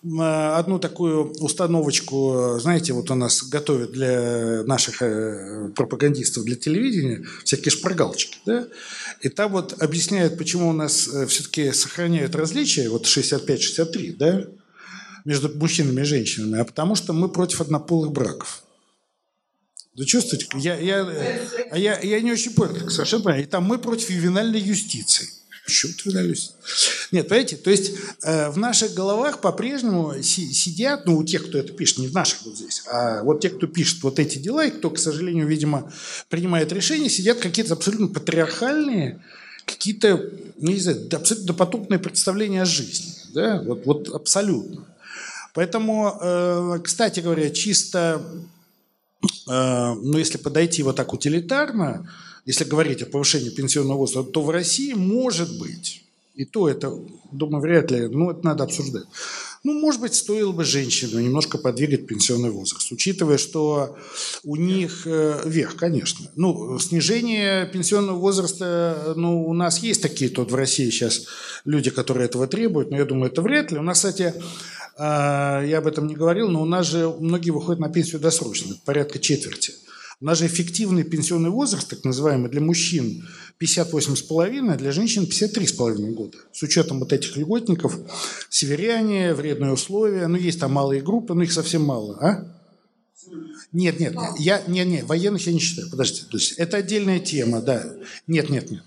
одну 0.05 0.79
такую 0.79 1.31
установочку, 1.39 2.57
знаете, 2.59 2.93
вот 2.93 3.09
у 3.09 3.15
нас 3.15 3.43
готовят 3.43 3.91
для 3.91 4.63
наших 4.63 5.01
э, 5.01 5.69
пропагандистов 5.75 6.43
для 6.43 6.55
телевидения 6.55 7.25
всякие 7.43 7.71
шпаргалочки, 7.71 8.37
да? 8.45 8.67
И 9.21 9.29
там 9.29 9.51
вот 9.51 9.81
объясняют, 9.81 10.37
почему 10.37 10.69
у 10.69 10.73
нас 10.73 11.07
э, 11.07 11.25
все-таки 11.25 11.71
сохраняют 11.71 12.35
различия, 12.35 12.89
вот 12.89 13.05
65-63, 13.05 14.15
да, 14.17 14.45
между 15.25 15.49
мужчинами 15.57 16.01
и 16.01 16.05
женщинами, 16.05 16.59
а 16.59 16.65
потому 16.65 16.95
что 16.95 17.11
мы 17.11 17.27
против 17.27 17.61
однополых 17.61 18.11
браков. 18.11 18.63
Вы 19.95 20.05
чувствуете? 20.05 20.47
Я, 20.55 20.77
я, 20.77 21.07
а 21.71 21.77
я, 21.77 21.99
я 21.99 22.21
не 22.21 22.31
очень 22.31 22.53
понял, 22.53 22.89
совершенно 22.89 23.23
понял. 23.23 23.41
И 23.41 23.45
там 23.45 23.63
мы 23.63 23.79
против 23.79 24.09
ювенальной 24.09 24.59
юстиции. 24.59 25.29
Почему 25.65 25.93
трудолюбие? 25.93 26.37
Нет, 27.11 27.27
понимаете, 27.27 27.57
то 27.57 27.71
есть 27.71 27.93
э, 28.23 28.49
в 28.51 28.57
наших 28.57 28.93
головах 28.93 29.41
по-прежнему 29.41 30.21
си- 30.21 30.53
сидят, 30.53 31.07
ну, 31.07 31.17
у 31.17 31.23
тех, 31.23 31.47
кто 31.47 31.57
это 31.57 31.73
пишет, 31.73 31.97
не 31.97 32.07
в 32.07 32.13
наших 32.13 32.45
вот 32.45 32.55
здесь, 32.55 32.83
а 32.87 33.23
вот 33.23 33.41
те, 33.41 33.49
кто 33.49 33.65
пишет 33.65 34.03
вот 34.03 34.19
эти 34.19 34.37
дела, 34.37 34.65
и 34.65 34.71
кто, 34.71 34.91
к 34.91 34.99
сожалению, 34.99 35.47
видимо, 35.47 35.91
принимает 36.29 36.71
решения, 36.71 37.09
сидят 37.09 37.39
какие-то 37.39 37.73
абсолютно 37.73 38.07
патриархальные, 38.07 39.23
какие-то, 39.65 40.29
ну, 40.57 40.71
не 40.71 40.79
знаю, 40.79 41.07
абсолютно 41.11 41.47
допотопные 41.47 41.99
представления 41.99 42.61
о 42.61 42.65
жизни. 42.65 43.13
Да? 43.33 43.61
Вот, 43.63 43.85
вот 43.85 44.09
абсолютно. 44.09 44.85
Поэтому, 45.55 46.15
э, 46.21 46.79
кстати 46.83 47.21
говоря, 47.21 47.49
чисто, 47.49 48.21
э, 49.49 49.93
ну, 49.93 50.17
если 50.17 50.37
подойти 50.37 50.83
вот 50.83 50.97
так 50.97 51.11
утилитарно, 51.11 52.07
если 52.45 52.63
говорить 52.63 53.01
о 53.01 53.07
повышении 53.07 53.49
пенсионного 53.49 53.97
возраста, 53.97 54.31
то 54.31 54.41
в 54.41 54.49
России 54.49 54.93
может 54.93 55.57
быть, 55.59 56.03
и 56.35 56.45
то 56.45 56.69
это, 56.69 56.93
думаю, 57.31 57.61
вряд 57.61 57.91
ли, 57.91 58.07
ну, 58.07 58.31
это 58.31 58.45
надо 58.45 58.65
обсуждать. 58.65 59.05
Ну, 59.63 59.73
может 59.79 60.01
быть, 60.01 60.13
стоило 60.13 60.51
бы 60.51 60.63
женщину 60.63 61.19
немножко 61.19 61.57
подвигать 61.57 62.05
пенсионный 62.05 62.51
возраст, 62.51 62.91
учитывая, 62.91 63.37
что 63.37 63.97
у 64.43 64.57
них 64.57 65.07
э, 65.07 65.41
вверх, 65.43 65.75
конечно. 65.75 66.29
Ну, 66.35 66.77
снижение 66.77 67.65
пенсионного 67.65 68.17
возраста, 68.17 69.13
ну, 69.15 69.47
у 69.47 69.53
нас 69.53 69.79
есть 69.79 70.03
такие 70.03 70.29
тут 70.29 70.51
в 70.51 70.55
России 70.55 70.89
сейчас 70.91 71.25
люди, 71.63 71.89
которые 71.89 72.25
этого 72.25 72.47
требуют, 72.47 72.91
но 72.91 72.97
я 72.97 73.05
думаю, 73.05 73.31
это 73.31 73.41
вряд 73.41 73.71
ли. 73.71 73.79
У 73.79 73.81
нас, 73.81 73.97
кстати, 73.97 74.33
э, 74.97 75.01
я 75.67 75.77
об 75.79 75.87
этом 75.87 76.05
не 76.05 76.15
говорил, 76.15 76.49
но 76.49 76.61
у 76.61 76.65
нас 76.65 76.85
же 76.85 77.09
многие 77.19 77.51
выходят 77.51 77.79
на 77.79 77.89
пенсию 77.89 78.19
досрочно, 78.19 78.75
порядка 78.85 79.17
четверти. 79.19 79.73
У 80.21 80.25
нас 80.25 80.39
же 80.39 80.47
эффективный 80.47 81.03
пенсионный 81.03 81.49
возраст, 81.49 81.89
так 81.89 82.03
называемый, 82.03 82.49
для 82.49 82.61
мужчин 82.61 83.27
58,5, 83.59 84.71
а 84.71 84.77
для 84.77 84.91
женщин 84.91 85.23
53,5 85.23 86.11
года. 86.13 86.37
С 86.53 86.63
учетом 86.63 86.99
вот 86.99 87.11
этих 87.11 87.35
льготников, 87.35 87.97
северяне, 88.49 89.33
вредные 89.33 89.71
условия, 89.71 90.27
ну, 90.27 90.37
есть 90.37 90.59
там 90.59 90.71
малые 90.73 91.01
группы, 91.01 91.33
но 91.33 91.43
их 91.43 91.51
совсем 91.51 91.83
мало, 91.83 92.17
а? 92.21 92.51
Нет, 93.71 93.99
нет, 93.99 94.15
я, 94.39 94.63
нет, 94.67 94.87
нет, 94.87 95.03
военных 95.05 95.45
я 95.47 95.53
не 95.53 95.59
считаю, 95.59 95.89
подождите, 95.89 96.27
то 96.29 96.37
есть 96.37 96.53
это 96.53 96.77
отдельная 96.77 97.19
тема, 97.19 97.61
да. 97.61 97.83
Нет, 98.27 98.49
нет, 98.49 98.71
нет. 98.71 98.83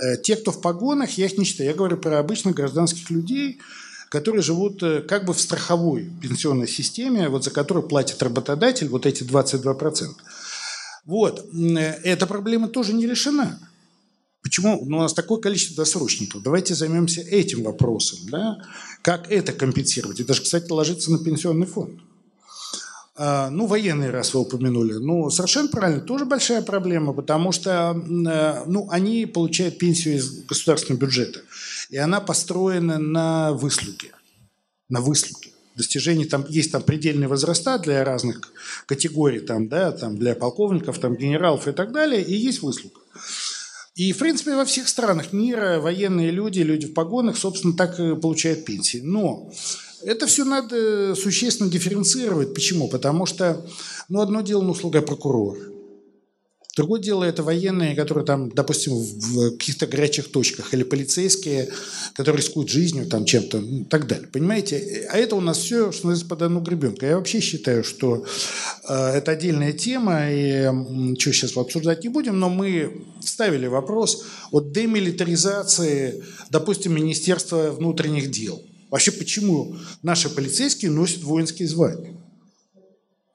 Э, 0.00 0.16
те, 0.16 0.36
кто 0.36 0.52
в 0.52 0.60
погонах, 0.60 1.10
я 1.18 1.26
их 1.26 1.38
не 1.38 1.44
считаю. 1.44 1.70
Я 1.70 1.74
говорю 1.74 1.96
про 1.96 2.18
обычных 2.18 2.54
гражданских 2.54 3.10
людей, 3.10 3.58
которые 4.10 4.42
живут 4.42 4.82
э, 4.82 5.02
как 5.02 5.24
бы 5.24 5.32
в 5.32 5.40
страховой 5.40 6.10
пенсионной 6.22 6.68
системе, 6.68 7.28
вот 7.28 7.44
за 7.44 7.50
которую 7.50 7.86
платит 7.86 8.22
работодатель 8.22 8.88
вот 8.88 9.06
эти 9.06 9.22
22%. 9.22 10.08
Вот. 11.06 11.48
Э, 11.54 11.78
эта 12.02 12.26
проблема 12.26 12.68
тоже 12.68 12.92
не 12.92 13.06
решена. 13.06 13.58
Почему 14.42 14.84
ну, 14.84 14.98
у 14.98 15.00
нас 15.00 15.14
такое 15.14 15.40
количество 15.40 15.76
досрочников? 15.84 16.42
Давайте 16.42 16.74
займемся 16.74 17.20
этим 17.20 17.64
вопросом. 17.64 18.18
Да? 18.30 18.58
Как 19.02 19.30
это 19.30 19.52
компенсировать? 19.52 20.20
Это 20.20 20.34
же, 20.34 20.42
кстати, 20.42 20.70
ложится 20.70 21.10
на 21.10 21.18
пенсионный 21.18 21.66
фонд. 21.66 22.00
А, 23.16 23.50
ну, 23.50 23.66
военные, 23.66 24.10
раз 24.10 24.34
вы 24.34 24.40
упомянули. 24.40 24.94
Ну, 24.94 25.30
совершенно 25.30 25.68
правильно, 25.68 26.00
тоже 26.00 26.26
большая 26.26 26.62
проблема, 26.62 27.12
потому 27.12 27.50
что 27.50 27.96
э, 27.96 28.64
ну, 28.66 28.88
они 28.90 29.26
получают 29.26 29.78
пенсию 29.78 30.16
из 30.16 30.44
государственного 30.44 31.00
бюджета. 31.00 31.40
И 31.88 31.96
она 31.96 32.20
построена 32.20 32.98
на 32.98 33.52
выслуге. 33.52 34.12
На 34.88 35.00
выслуге. 35.00 35.50
Достижений 35.76 36.24
там 36.24 36.46
есть 36.48 36.72
там 36.72 36.82
предельные 36.82 37.28
возраста 37.28 37.78
для 37.78 38.02
разных 38.02 38.40
категорий, 38.86 39.40
там, 39.40 39.68
да, 39.68 39.92
там 39.92 40.16
для 40.16 40.34
полковников, 40.34 40.98
там, 40.98 41.16
генералов 41.16 41.68
и 41.68 41.72
так 41.72 41.92
далее, 41.92 42.22
и 42.22 42.34
есть 42.34 42.62
выслуга. 42.62 42.98
И, 43.94 44.12
в 44.12 44.18
принципе, 44.18 44.56
во 44.56 44.64
всех 44.64 44.88
странах 44.88 45.32
мира 45.32 45.78
военные 45.80 46.30
люди, 46.30 46.60
люди 46.60 46.86
в 46.86 46.94
погонах, 46.94 47.36
собственно, 47.36 47.74
так 47.74 48.00
и 48.00 48.16
получают 48.16 48.64
пенсии. 48.64 48.98
Но 48.98 49.50
это 50.02 50.26
все 50.26 50.44
надо 50.44 51.14
существенно 51.14 51.70
дифференцировать. 51.70 52.54
Почему? 52.54 52.88
Потому 52.88 53.26
что, 53.26 53.64
ну, 54.08 54.20
одно 54.20 54.40
дело, 54.40 54.62
ну, 54.62 54.72
услуга 54.72 55.02
прокурора. 55.02 55.60
Другое 56.76 57.00
дело 57.00 57.24
это 57.24 57.42
военные, 57.42 57.96
которые 57.96 58.26
там, 58.26 58.50
допустим, 58.50 58.92
в 58.92 59.52
каких-то 59.52 59.86
горячих 59.86 60.30
точках, 60.30 60.74
или 60.74 60.82
полицейские, 60.82 61.70
которые 62.14 62.42
рискуют 62.42 62.68
жизнью, 62.68 63.06
там 63.06 63.24
чем-то, 63.24 63.60
ну, 63.60 63.84
так 63.86 64.06
далее. 64.06 64.28
Понимаете? 64.30 65.08
А 65.10 65.16
это 65.16 65.36
у 65.36 65.40
нас 65.40 65.56
все, 65.56 65.90
что 65.90 66.08
называется, 66.08 66.26
под 66.26 66.42
одну 66.42 66.60
гребенку. 66.60 67.06
Я 67.06 67.16
вообще 67.16 67.40
считаю, 67.40 67.82
что 67.82 68.26
э, 68.86 68.94
это 68.94 69.32
отдельная 69.32 69.72
тема, 69.72 70.30
и 70.30 70.70
что 71.18 71.32
сейчас 71.32 71.56
обсуждать 71.56 72.04
не 72.04 72.10
будем, 72.10 72.38
но 72.38 72.50
мы 72.50 73.06
ставили 73.22 73.66
вопрос 73.66 74.26
о 74.50 74.60
демилитаризации, 74.60 76.22
допустим, 76.50 76.94
Министерства 76.94 77.70
внутренних 77.70 78.30
дел– 78.30 78.62
Вообще, 78.90 79.10
почему 79.10 79.76
наши 80.02 80.28
полицейские 80.28 80.90
носят 80.90 81.22
воинские 81.24 81.66
звания? 81.66 82.15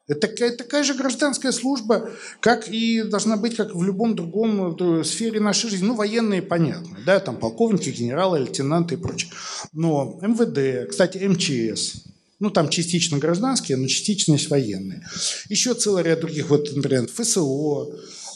Это 0.08 0.28
такая, 0.28 0.56
такая 0.56 0.84
же 0.84 0.94
гражданская 0.94 1.52
служба, 1.52 2.10
как 2.40 2.68
и 2.68 3.04
должна 3.04 3.38
быть, 3.38 3.56
как 3.56 3.76
в 3.76 3.84
любом 3.84 4.16
другом 4.16 4.76
э, 4.76 5.04
сфере 5.04 5.40
нашей 5.40 5.70
жизни. 5.70 5.86
Ну, 5.86 5.96
военные, 5.96 6.42
понятно, 6.42 6.98
да, 7.06 7.20
там 7.20 7.38
полковники, 7.38 7.90
генералы, 7.90 8.40
лейтенанты 8.40 8.96
и 8.96 8.98
прочее. 8.98 9.32
Но 9.74 10.20
МВД, 10.22 10.90
кстати, 10.90 11.18
МЧС, 11.20 12.04
ну, 12.40 12.50
там 12.50 12.70
частично 12.70 13.20
гражданские, 13.20 13.78
но 13.78 13.88
частично 13.88 14.34
есть 14.34 14.50
военные. 14.50 15.08
Еще 15.48 15.76
целый 15.76 16.04
ряд 16.04 16.22
других, 16.22 16.50
вот, 16.50 16.76
например, 16.76 17.08
ФСО, 17.08 17.94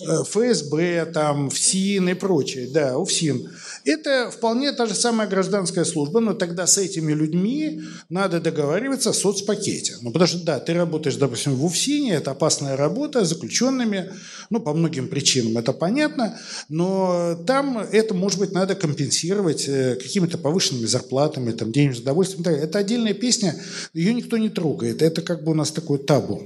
э, 0.08 0.24
ФСБ, 0.24 1.08
там, 1.12 1.50
ФСИН 1.50 2.10
и 2.10 2.14
прочее, 2.14 2.70
да, 2.72 3.00
УФСИН. 3.00 3.50
Это 3.86 4.32
вполне 4.32 4.72
та 4.72 4.88
же 4.88 4.96
самая 4.96 5.28
гражданская 5.28 5.86
служба, 5.86 6.20
но 6.20 6.34
тогда 6.34 6.66
с 6.66 6.80
этими 6.80 7.14
людьми 7.14 7.84
надо 8.10 8.42
договариваться 8.42 9.12
о 9.12 9.14
соцпакете. 9.14 9.96
Ну, 10.02 10.12
потому 10.12 10.28
что, 10.28 10.44
да, 10.44 10.60
ты 10.60 10.74
работаешь, 10.74 11.18
допустим, 11.18 11.54
в 11.54 11.64
УФСИНе, 11.64 12.16
это 12.16 12.32
опасная 12.32 12.76
работа 12.76 13.24
с 13.24 13.30
заключенными, 13.30 14.12
ну, 14.50 14.60
по 14.60 14.74
многим 14.74 15.08
причинам, 15.08 15.60
это 15.60 15.72
понятно, 15.72 16.40
но 16.68 17.38
там 17.46 17.78
это, 17.78 18.16
может 18.16 18.40
быть, 18.40 18.52
надо 18.52 18.74
компенсировать 18.74 19.68
э, 19.68 19.96
какими-то 20.02 20.40
повышенными 20.40 20.88
зарплатами, 20.88 21.52
там, 21.52 21.72
денежным 21.72 22.04
удовольствием. 22.04 22.44
Это 22.48 22.80
отдельная 22.80 23.14
песня, 23.14 23.56
ее 23.94 24.16
никто 24.16 24.38
не 24.38 24.50
трогает, 24.50 25.04
это 25.04 25.22
как 25.22 25.44
бы 25.44 25.52
у 25.52 25.56
нас 25.56 25.72
такой 25.72 26.00
табу 26.00 26.42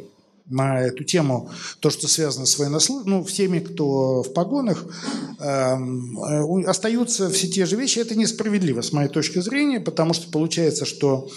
на 0.50 0.82
эту 0.82 1.04
тему, 1.04 1.50
то, 1.80 1.90
что 1.90 2.08
связано 2.08 2.46
с 2.46 2.58
военнослужащими, 2.58 3.10
ну, 3.10 3.24
всеми, 3.24 3.60
кто 3.60 4.24
в 4.24 4.34
погонах, 4.34 4.84
эм, 5.40 6.20
э, 6.20 6.66
остаются 6.66 7.30
все 7.30 7.48
те 7.48 7.66
же 7.66 7.76
вещи. 7.76 8.00
Это 8.00 8.16
несправедливо, 8.16 8.82
с 8.82 8.92
моей 8.92 9.10
точки 9.10 9.40
зрения, 9.40 9.80
потому 9.80 10.14
что 10.14 10.32
получается, 10.32 10.86
что 10.86 11.30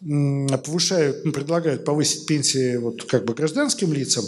повышают, 0.00 1.24
ну, 1.24 1.32
предлагают 1.32 1.84
повысить 1.84 2.26
пенсии 2.26 2.76
вот 2.76 3.04
как 3.04 3.24
бы 3.24 3.34
гражданским 3.34 3.92
лицам, 3.92 4.24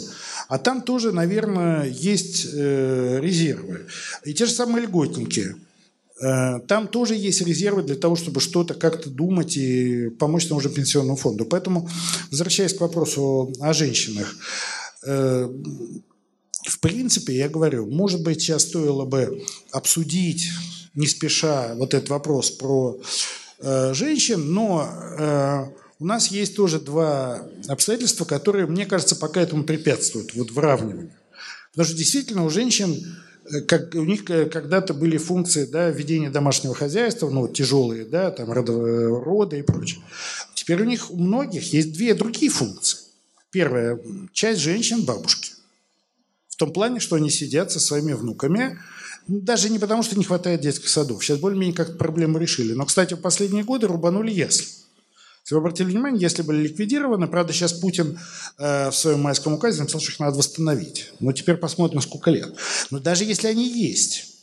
а 0.47 0.57
там 0.57 0.81
тоже, 0.81 1.11
наверное, 1.11 1.85
есть 1.89 2.47
э, 2.53 3.19
резервы. 3.21 3.87
И 4.23 4.33
те 4.33 4.45
же 4.45 4.51
самые 4.51 4.85
льготники– 4.85 5.55
там 6.19 6.87
тоже 6.87 7.15
есть 7.15 7.41
резервы 7.41 7.83
для 7.83 7.95
того, 7.95 8.15
чтобы 8.15 8.39
что-то 8.39 8.73
как-то 8.73 9.09
думать 9.09 9.57
и 9.57 10.09
помочь 10.09 10.47
тому 10.47 10.61
же 10.61 10.69
пенсионному 10.69 11.17
фонду. 11.17 11.45
Поэтому, 11.45 11.89
возвращаясь 12.31 12.73
к 12.73 12.79
вопросу 12.79 13.53
о 13.59 13.73
женщинах, 13.73 14.33
э, 15.05 15.49
в 16.69 16.79
принципе, 16.79 17.35
я 17.35 17.49
говорю, 17.49 17.91
может 17.91 18.23
быть, 18.23 18.41
сейчас 18.41 18.63
стоило 18.63 19.05
бы 19.05 19.43
обсудить 19.71 20.47
не 20.93 21.05
спеша 21.05 21.75
вот 21.75 21.93
этот 21.93 22.09
вопрос 22.09 22.49
про 22.49 22.97
э, 23.59 23.93
женщин, 23.93 24.53
но 24.53 25.69
у 25.99 26.05
нас 26.05 26.29
есть 26.29 26.55
тоже 26.55 26.79
два 26.79 27.45
обстоятельства, 27.67 28.23
которые, 28.23 28.67
мне 28.67 28.85
кажется, 28.85 29.17
пока 29.17 29.41
этому 29.41 29.63
препятствуют, 29.63 30.33
вот 30.33 30.51
выравниванию. 30.51 31.11
Потому 31.71 31.87
что 31.87 31.97
действительно 31.97 32.45
у 32.45 32.49
женщин 32.49 32.95
Э, 32.95 33.24
как 33.67 33.93
у 33.95 34.03
них 34.03 34.29
э, 34.29 34.45
когда-то 34.45 34.93
были 34.93 35.17
функции 35.17 35.65
да, 35.65 35.89
ведения 35.89 36.29
домашнего 36.29 36.73
хозяйства, 36.73 37.29
ну, 37.29 37.47
тяжелые, 37.47 38.05
да, 38.05 38.31
там, 38.31 38.51
роды 38.51 39.59
и 39.59 39.61
прочее. 39.61 40.01
Теперь 40.53 40.81
у 40.81 40.85
них 40.85 41.11
у 41.11 41.17
многих 41.17 41.73
есть 41.73 41.93
две 41.93 42.13
другие 42.13 42.51
функции. 42.51 42.99
Первая– 43.51 43.99
часть 44.33 44.59
женщин– 44.59 45.03
бабушки. 45.05 45.51
В 46.49 46.55
том 46.55 46.71
плане, 46.71 46.99
что 46.99 47.15
они 47.15 47.29
сидят 47.29 47.71
со 47.71 47.79
своими 47.79 48.13
внуками, 48.13 48.79
даже 49.27 49.69
не 49.69 49.79
потому, 49.79 50.03
что 50.03 50.17
не 50.17 50.23
хватает 50.23 50.61
детских 50.61 50.89
садов. 50.89 51.23
Сейчас 51.23 51.39
более-менее 51.39 51.75
как-то 51.75 51.97
проблему 51.97 52.37
решили. 52.37 52.73
Но, 52.73 52.85
кстати, 52.85 53.13
в 53.13 53.21
последние 53.21 53.63
годы 53.63 53.87
рубанули 53.87 54.31
ясли. 54.31 54.67
Если 55.45 55.53
вы 55.53 55.59
обратили 55.59 55.91
внимание, 55.91 56.19
если 56.19 56.41
были 56.41 56.63
ликвидированы, 56.63 57.27
правда, 57.27 57.53
сейчас 57.53 57.73
Путин 57.73 58.17
э, 58.57 58.89
в 58.89 58.95
своем 58.95 59.19
майском 59.19 59.53
указе 59.53 59.79
написал, 59.79 60.01
что 60.01 60.11
их 60.11 60.19
надо 60.19 60.39
восстановить. 60.39 61.11
Но 61.19 61.33
теперь 61.33 61.57
посмотрим, 61.57 62.01
сколько 62.01 62.31
лет. 62.31 62.55
Но 62.89 62.97
даже 62.97 63.25
если 63.25 63.47
они 63.47 63.67
есть, 63.67 64.37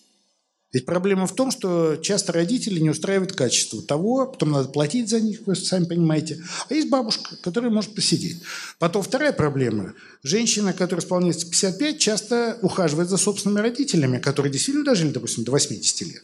ведь 0.72 0.86
проблема 0.86 1.26
в 1.26 1.34
том, 1.34 1.50
что 1.50 1.96
часто 1.96 2.32
родители 2.32 2.78
не 2.78 2.90
устраивают 2.90 3.32
качество 3.32 3.82
того, 3.82 4.26
потом 4.26 4.52
надо 4.52 4.68
платить 4.68 5.08
за 5.08 5.20
них, 5.20 5.40
вы 5.44 5.56
сами 5.56 5.86
понимаете. 5.86 6.40
А 6.68 6.72
есть 6.72 6.88
бабушка, 6.88 7.34
которая 7.42 7.72
может 7.72 7.96
посидеть. 7.96 8.40
Потом 8.78 9.02
вторая 9.02 9.32
проблема. 9.32 9.94
Женщина, 10.22 10.72
которая 10.72 11.04
исполняется 11.04 11.50
55, 11.50 11.98
часто 11.98 12.58
ухаживает 12.62 13.08
за 13.08 13.16
собственными 13.16 13.60
родителями, 13.60 14.18
которые 14.18 14.52
действительно 14.52 14.84
дожили, 14.84 15.10
допустим, 15.10 15.42
до 15.42 15.50
80 15.50 16.00
лет 16.02 16.22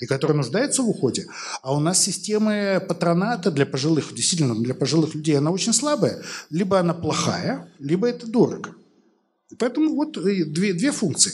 и 0.00 0.06
который 0.06 0.36
нуждается 0.36 0.82
в 0.82 0.88
уходе. 0.88 1.26
А 1.62 1.74
у 1.74 1.80
нас 1.80 2.02
система 2.02 2.80
патроната 2.80 3.50
для 3.50 3.66
пожилых, 3.66 4.14
действительно, 4.14 4.54
для 4.54 4.74
пожилых 4.74 5.14
людей, 5.14 5.36
она 5.38 5.50
очень 5.50 5.72
слабая. 5.72 6.22
Либо 6.48 6.80
она 6.80 6.94
плохая, 6.94 7.70
либо 7.78 8.08
это 8.08 8.26
дорого. 8.26 8.74
И 9.50 9.56
поэтому 9.56 9.94
вот 9.94 10.12
две, 10.12 10.72
две 10.72 10.90
функции. 10.90 11.32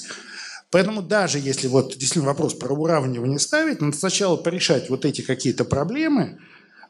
Поэтому 0.71 1.01
даже 1.01 1.39
если 1.39 1.69
вот 1.69 1.91
действительно 1.97 2.27
вопрос 2.27 2.55
про 2.55 2.75
уравнивание 2.75 3.39
ставить, 3.39 3.81
надо 3.81 3.97
сначала 3.97 4.37
порешать 4.37 4.91
вот 4.91 5.05
эти 5.05 5.23
какие-то 5.23 5.65
проблемы, 5.65 6.39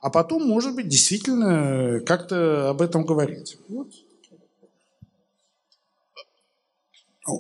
а 0.01 0.09
потом, 0.09 0.47
может 0.47 0.75
быть, 0.75 0.89
действительно 0.89 2.01
как-то 2.07 2.71
об 2.71 2.81
этом 2.81 3.05
говорить. 3.05 3.59
Вот. 3.69 3.89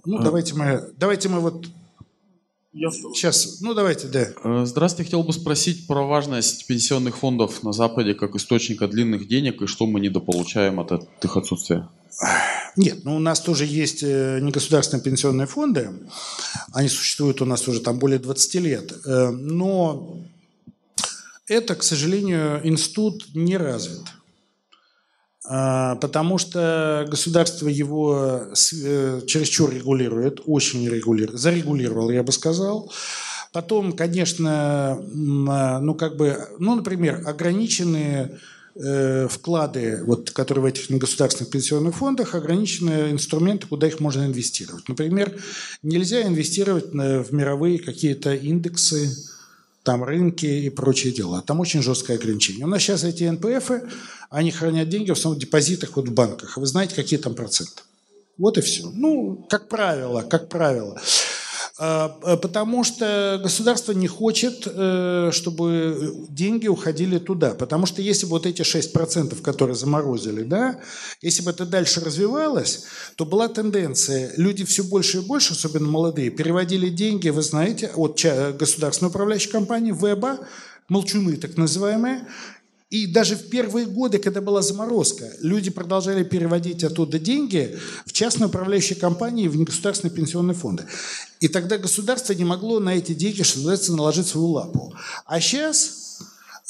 Ну, 0.05 0.19
а. 0.19 0.23
давайте 0.23 0.55
мы, 0.55 0.93
давайте 0.97 1.29
мы 1.29 1.41
вот. 1.41 1.67
Сейчас, 2.79 3.61
ну 3.61 3.75
давайте, 3.75 4.09
да. 4.09 4.29
Э, 4.45 4.65
здравствуйте, 4.67 5.05
хотел 5.05 5.23
бы 5.23 5.33
спросить 5.33 5.87
про 5.87 6.07
важность 6.07 6.67
пенсионных 6.67 7.17
фондов 7.17 7.63
на 7.63 7.73
Западе 7.73 8.15
как 8.15 8.35
источника 8.35 8.87
длинных 8.87 9.29
денег 9.29 9.63
и 9.63 9.67
что 9.67 9.87
мы 9.87 10.01
недополучаем 10.01 10.79
от 10.81 10.93
их 11.25 11.37
отсутствия. 11.37 11.89
Нет, 12.77 13.05
ну 13.05 13.17
у 13.17 13.19
нас 13.19 13.41
тоже 13.41 13.65
есть 13.65 14.03
э, 14.03 14.41
негосударственные 14.43 15.03
пенсионные 15.03 15.47
фонды. 15.47 15.91
Они 16.73 16.89
существуют 16.89 17.41
у 17.41 17.47
нас 17.47 17.67
уже 17.67 17.81
там 17.81 17.99
более 17.99 18.19
20 18.19 18.55
лет. 18.57 18.93
Э, 19.07 19.31
но 19.31 20.19
это, 21.47 21.77
к 21.77 21.83
сожалению, 21.83 22.61
институт 22.67 23.27
не 23.35 23.57
развит. 23.57 24.03
А, 25.49 25.95
потому 25.97 26.39
что 26.39 27.07
государство 27.09 27.69
его 27.69 28.43
э, 28.51 29.21
чересчур 29.27 29.73
регулирует, 29.73 30.41
очень 30.45 30.89
регулирует, 30.89 31.39
зарегулировал, 31.39 32.11
я 32.11 32.23
бы 32.23 32.33
сказал. 32.33 32.93
Потом, 33.53 33.93
конечно, 33.93 34.99
а, 35.49 35.81
ну 35.81 35.95
как 35.95 36.17
бы, 36.17 36.37
ну, 36.59 36.75
например, 36.75 37.23
ограниченные 37.25 38.39
э, 38.75 39.29
вклады, 39.31 40.03
вот, 40.05 40.33
которые 40.33 40.63
в 40.63 40.67
этих 40.67 40.91
негосударственных 40.91 41.53
пенсионных 41.53 41.95
фондах, 41.95 42.35
ограниченные 42.35 43.13
инструменты, 43.13 43.69
куда 43.69 43.87
их 43.87 44.01
можно 44.01 44.27
инвестировать. 44.27 44.89
Например, 44.89 45.33
нельзя 45.83 46.23
инвестировать 46.23 46.93
в 46.93 47.33
мировые 47.33 47.79
какие-то 47.79 48.35
индексы, 48.35 49.11
там 49.87 50.03
рынки 50.03 50.47
и 50.47 50.69
прочие 50.69 51.13
дела. 51.13 51.43
Там 51.43 51.61
очень 51.61 51.81
жесткое 51.81 52.19
ограничение. 52.19 52.67
У 52.67 52.69
нас 52.69 52.83
сейчас 52.83 53.05
эти 53.05 53.23
НПФ, 53.23 53.71
они 54.31 54.51
хранят 54.51 54.89
деньги 54.89 55.11
в 55.11 55.13
основном 55.13 55.39
в 55.39 55.41
депозитах 55.41 55.95
вот 55.95 56.09
в 56.09 56.13
банках. 56.13 56.57
Вы 56.57 56.67
знаете, 56.67 56.97
какие 56.97 57.21
там 57.21 57.35
проценты? 57.35 57.83
Вот 58.37 58.59
и 58.59 58.63
все. 58.63 58.91
Ну, 58.93 59.47
как 59.49 59.69
правило, 59.69 60.23
как 60.23 60.49
правило. 60.49 61.01
А, 61.79 62.19
а, 62.23 62.37
потому 62.39 62.85
что 62.85 63.39
государство 63.43 63.93
не 63.93 64.09
хочет, 64.09 64.67
э, 64.67 65.31
чтобы 65.31 66.27
деньги 66.31 66.69
уходили 66.69 67.19
туда. 67.19 67.51
Потому 67.55 67.85
что 67.85 68.01
если 68.01 68.25
бы 68.25 68.31
вот 68.31 68.47
эти 68.47 68.63
6%, 68.63 69.43
которые 69.43 69.77
заморозили, 69.77 70.43
да, 70.43 70.81
если 71.21 71.43
бы 71.43 71.51
это 71.51 71.67
дальше 71.67 72.01
развивалось, 72.01 72.85
то 73.17 73.27
была 73.27 73.49
тенденция. 73.49 74.33
Люди 74.39 74.65
все 74.65 74.85
больше 74.85 75.19
и 75.19 75.21
больше, 75.21 75.53
особенно 75.53 75.87
молодые, 75.87 76.31
переводили 76.31 76.89
деньги, 76.89 77.29
вы 77.29 77.43
знаете, 77.43 77.91
от 77.95 78.25
государственной 78.59 79.11
управляющей 79.11 79.51
компании, 79.51 79.93
ВЭБа, 79.93 80.39
молчуны 80.89 81.37
так 81.37 81.57
называемые, 81.57 82.27
и 82.89 83.09
даже 83.09 83.35
в 83.35 83.49
первые 83.49 83.87
годы, 83.87 84.19
когда 84.19 84.41
была 84.41 84.63
заморозка, 84.63 85.29
люди 85.41 85.71
продолжали 85.71 86.23
переводить 86.23 86.85
оттуда 86.85 87.19
деньги 87.19 87.77
в 88.05 88.13
частные 88.13 88.47
управляющие 88.47 88.97
компании, 88.97 89.49
в 89.49 89.57
негосударственные 89.57 90.15
пенсионные 90.15 90.55
фонды. 90.55 90.85
И 91.41 91.49
тогда 91.49 91.79
государство 91.79 92.33
не 92.33 92.45
могло 92.45 92.79
на 92.79 92.95
эти 92.95 93.13
деньги, 93.13 93.43
что 93.43 93.59
называется, 93.59 93.93
наложить 93.93 94.29
свою 94.29 94.49
лапу. 94.49 94.95
А 95.27 95.41
сейчас, 95.41 96.21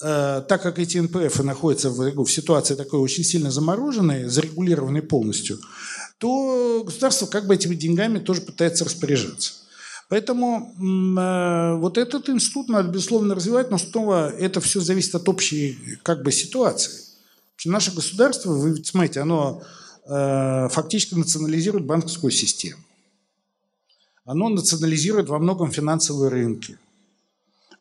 э, 0.01 0.43
так 0.48 0.62
как 0.62 0.78
эти 0.78 0.97
НПФ 0.97 1.38
находятся 1.43 1.90
в, 1.90 2.24
в 2.24 2.32
ситуации 2.32 2.76
такой 2.76 3.01
очень 3.01 3.22
сильно 3.22 3.51
замороженной, 3.51 4.24
зарегулированной 4.24 5.02
полностью, 5.02 5.59
то 6.16 6.82
государство 6.82 7.26
как 7.26 7.47
бы 7.47 7.55
этими 7.55 7.74
деньгами 7.74 8.20
тоже 8.20 8.40
пытается 8.40 8.86
распоряжаться. 8.86 9.52
Поэтому 10.09 10.73
э, 10.78 11.74
вот 11.78 11.99
этот 11.99 12.28
институт 12.28 12.69
надо, 12.69 12.91
безусловно, 12.91 13.35
развивать, 13.35 13.70
но 13.70 13.78
снова 13.78 14.31
это 14.31 14.61
все 14.61 14.81
зависит 14.81 15.15
от 15.16 15.28
общей 15.28 15.99
как 16.05 16.23
бы, 16.23 16.31
ситуации. 16.31 17.03
Наше 17.65 17.93
государство, 17.93 18.53
вы 18.53 18.77
смотрите, 18.85 19.20
оно 19.20 19.62
э, 20.05 20.69
фактически 20.70 21.15
национализирует 21.15 21.85
банковскую 21.85 22.31
систему. 22.31 22.81
Оно 24.24 24.49
национализирует 24.49 25.28
во 25.28 25.41
многом 25.41 25.73
финансовые 25.73 26.31
рынки 26.31 26.78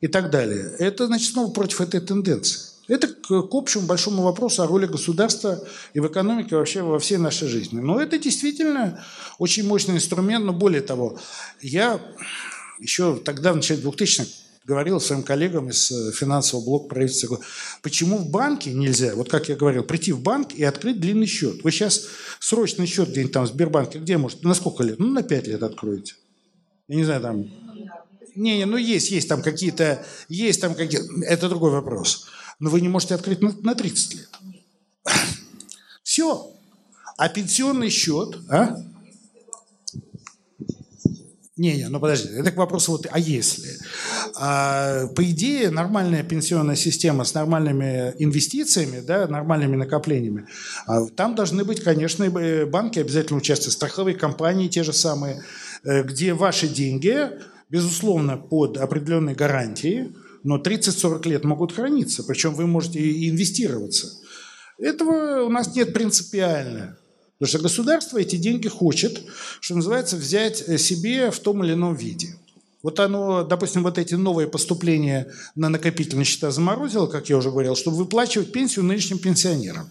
и 0.01 0.07
так 0.07 0.31
далее. 0.31 0.75
Это, 0.79 1.05
значит, 1.05 1.31
снова 1.31 1.51
против 1.51 1.81
этой 1.81 1.99
тенденции. 1.99 2.74
Это 2.87 3.07
к, 3.07 3.27
к 3.27 3.55
общему 3.55 3.87
большому 3.87 4.21
вопросу 4.21 4.61
о 4.61 4.67
роли 4.67 4.85
государства 4.85 5.63
и 5.93 5.99
в 5.99 6.07
экономике 6.07 6.55
вообще 6.55 6.81
во 6.81 6.99
всей 6.99 7.17
нашей 7.17 7.47
жизни. 7.47 7.79
Но 7.79 7.99
это 7.99 8.19
действительно 8.19 9.03
очень 9.39 9.67
мощный 9.67 9.95
инструмент, 9.95 10.45
но 10.45 10.53
более 10.53 10.81
того, 10.81 11.19
я 11.61 11.99
еще 12.79 13.17
тогда, 13.17 13.53
в 13.53 13.55
начале 13.55 13.81
2000-х, 13.81 14.25
говорил 14.65 14.99
своим 14.99 15.23
коллегам 15.23 15.69
из 15.69 15.91
э, 15.91 16.11
финансового 16.11 16.65
блока 16.65 16.89
правительства, 16.89 17.39
почему 17.83 18.17
в 18.17 18.29
банке 18.29 18.73
нельзя, 18.73 19.13
вот 19.15 19.29
как 19.29 19.47
я 19.47 19.55
говорил, 19.55 19.83
прийти 19.83 20.11
в 20.11 20.21
банк 20.21 20.53
и 20.53 20.63
открыть 20.63 20.99
длинный 20.99 21.27
счет. 21.27 21.63
Вы 21.63 21.71
сейчас 21.71 22.07
срочный 22.39 22.87
счет 22.87 23.09
где-нибудь 23.09 23.31
там 23.31 23.45
в 23.45 23.49
Сбербанке, 23.49 23.99
где 23.99 24.17
может, 24.17 24.43
на 24.43 24.55
сколько 24.55 24.83
лет? 24.83 24.97
Ну, 24.97 25.07
на 25.07 25.21
5 25.21 25.47
лет 25.47 25.61
откроете. 25.61 26.15
Я 26.87 26.95
не 26.95 27.03
знаю, 27.03 27.21
там... 27.21 27.45
Не, 28.35 28.57
не, 28.57 28.65
ну 28.65 28.75
есть, 28.75 29.11
есть 29.11 29.29
там 29.29 29.41
какие-то, 29.41 30.03
есть 30.27 30.59
там 30.59 30.75
какие-то, 30.75 31.07
это 31.25 31.47
другой 31.47 31.71
вопрос 31.71 32.27
но 32.59 32.69
вы 32.69 32.81
не 32.81 32.89
можете 32.89 33.15
открыть 33.15 33.41
на, 33.41 33.53
на 33.61 33.75
30 33.75 34.15
лет. 34.15 34.29
Все. 36.03 36.51
А 37.17 37.29
пенсионный 37.29 37.89
счет, 37.89 38.37
а? 38.49 38.77
Не-не, 41.57 41.87
ну 41.87 42.01
подожди, 42.01 42.27
это 42.33 42.51
к 42.51 42.57
вопросу 42.57 42.91
вот, 42.91 43.07
а 43.09 43.17
если? 43.17 43.77
А, 44.37 45.07
по 45.07 45.23
идее, 45.23 45.71
нормальная 45.71 46.21
пенсионная 46.21 46.75
система 46.75 47.23
с 47.23 47.33
нормальными 47.33 48.13
инвестициями, 48.19 48.99
да, 48.99 49.25
нормальными 49.27 49.77
накоплениями, 49.77 50.47
а, 50.85 51.05
там 51.05 51.33
должны 51.33 51.63
быть, 51.63 51.81
конечно, 51.81 52.29
банки 52.65 52.99
обязательно 52.99 53.37
участвовать, 53.37 53.73
страховые 53.73 54.17
компании 54.17 54.67
те 54.67 54.83
же 54.83 54.91
самые, 54.91 55.43
э, 55.85 56.03
где 56.03 56.33
ваши 56.33 56.67
деньги, 56.67 57.29
безусловно, 57.69 58.35
под 58.35 58.75
определенной 58.75 59.33
гарантией, 59.33 60.13
но 60.45 60.57
30-40 60.57 61.27
лет 61.27 61.43
могут 61.43 61.73
храниться, 61.73 62.23
причем 62.23 62.53
вы 62.53 62.67
можете 62.67 62.99
и 62.99 63.29
инвестироваться. 63.29 64.11
Этого 64.77 65.43
у 65.43 65.49
нас 65.49 65.75
нет 65.75 65.91
принципиально. 65.93 66.97
Потому 67.37 67.49
что 67.49 67.59
государство 67.59 68.17
эти 68.19 68.35
деньги 68.37 68.67
хочет, 68.67 69.23
что 69.59 69.75
называется, 69.75 70.15
взять 70.15 70.63
э, 70.67 70.77
себе 70.77 71.31
в 71.31 71.39
том 71.39 71.63
или 71.63 71.73
ином 71.73 71.95
виде. 71.95 72.35
Вот 72.83 72.99
оно, 72.99 73.43
допустим, 73.43 73.81
вот 73.81 73.97
эти 73.97 74.13
новые 74.13 74.47
поступления 74.47 75.31
на 75.55 75.69
накопительные 75.69 76.25
счета 76.25 76.51
заморозило, 76.51 77.07
как 77.07 77.27
я 77.29 77.37
уже 77.37 77.49
говорил, 77.49 77.75
чтобы 77.75 77.97
выплачивать 77.97 78.51
пенсию 78.51 78.85
нынешним 78.85 79.17
пенсионерам. 79.17 79.89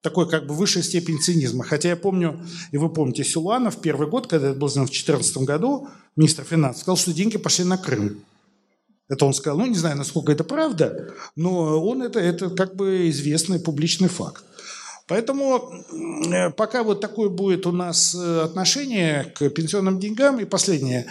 Такой 0.00 0.28
как 0.28 0.46
бы 0.46 0.54
высшая 0.54 0.84
степень 0.84 1.18
цинизма. 1.20 1.64
Хотя 1.64 1.88
я 1.88 1.96
помню, 1.96 2.40
и 2.70 2.78
вы 2.78 2.88
помните, 2.88 3.24
Силуанов 3.24 3.80
первый 3.80 4.08
год, 4.08 4.28
когда 4.28 4.50
это 4.50 4.58
был 4.58 4.68
в 4.68 4.74
2014 4.74 5.38
году, 5.38 5.88
министр 6.14 6.44
финансов, 6.44 6.82
сказал, 6.82 6.96
что 6.96 7.12
деньги 7.12 7.36
пошли 7.36 7.64
на 7.64 7.76
Крым. 7.76 8.22
Это 9.08 9.24
он 9.24 9.34
сказал, 9.34 9.58
ну, 9.58 9.66
не 9.66 9.76
знаю, 9.76 9.96
насколько 9.96 10.32
это 10.32 10.42
правда, 10.42 11.12
но 11.36 11.80
он 11.80 12.02
это, 12.02 12.18
это 12.18 12.50
как 12.50 12.74
бы 12.74 13.08
известный 13.08 13.60
публичный 13.60 14.08
факт. 14.08 14.42
Поэтому 15.06 15.72
э, 16.32 16.50
пока 16.50 16.82
вот 16.82 17.00
такое 17.00 17.28
будет 17.28 17.66
у 17.66 17.72
нас 17.72 18.14
э, 18.14 18.40
отношение 18.40 19.32
к 19.36 19.48
пенсионным 19.50 20.00
деньгам. 20.00 20.40
И 20.40 20.44
последнее. 20.44 21.06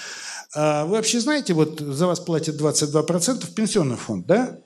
А 0.54 0.86
вы 0.86 0.98
вообще 0.98 1.22
знаете, 1.22 1.54
вот 1.54 1.80
за 1.80 2.06
вас 2.08 2.20
платят 2.20 2.60
22% 2.60 3.54
пенсионный 3.54 3.96
фонд, 3.96 4.26
да? 4.28 4.58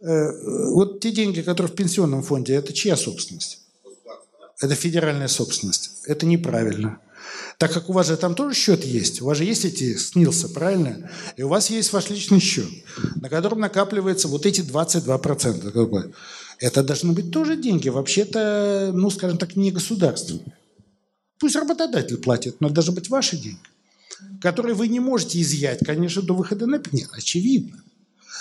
Э, 0.00 0.30
вот 0.72 1.00
те 1.00 1.10
деньги, 1.10 1.42
которые 1.42 1.70
в 1.70 1.76
пенсионном 1.76 2.22
фонде, 2.22 2.54
это 2.54 2.72
чья 2.72 2.96
собственность? 2.96 3.60
Это 4.60 4.74
федеральная 4.74 5.28
собственность. 5.28 6.02
Это 6.06 6.24
неправильно. 6.24 6.98
Так 7.58 7.72
как 7.72 7.90
у 7.90 7.92
вас 7.92 8.06
же 8.06 8.16
там 8.16 8.36
тоже 8.36 8.54
счет 8.54 8.84
есть, 8.84 9.20
у 9.20 9.26
вас 9.26 9.38
же 9.38 9.44
есть 9.44 9.64
эти 9.64 9.96
снился, 9.96 10.48
правильно? 10.48 11.10
И 11.36 11.42
у 11.42 11.48
вас 11.48 11.70
есть 11.70 11.92
ваш 11.92 12.08
личный 12.08 12.38
счет, 12.38 12.68
на 13.20 13.28
котором 13.28 13.58
накапливается 13.58 14.28
вот 14.28 14.46
эти 14.46 14.60
22%. 14.60 16.14
Это 16.60 16.82
должны 16.84 17.12
быть 17.12 17.32
тоже 17.32 17.56
деньги, 17.56 17.88
вообще-то, 17.88 18.92
ну, 18.94 19.10
скажем 19.10 19.38
так, 19.38 19.56
не 19.56 19.72
государственные. 19.72 20.56
Пусть 21.40 21.56
работодатель 21.56 22.18
платит, 22.18 22.60
но 22.60 22.68
должны 22.68 22.94
быть 22.94 23.10
ваши 23.10 23.36
деньги, 23.36 23.58
которые 24.40 24.76
вы 24.76 24.86
не 24.86 25.00
можете 25.00 25.40
изъять, 25.40 25.80
конечно, 25.84 26.22
до 26.22 26.34
выхода 26.34 26.66
на 26.66 26.78
пенсию. 26.78 27.08
Очевидно. 27.12 27.82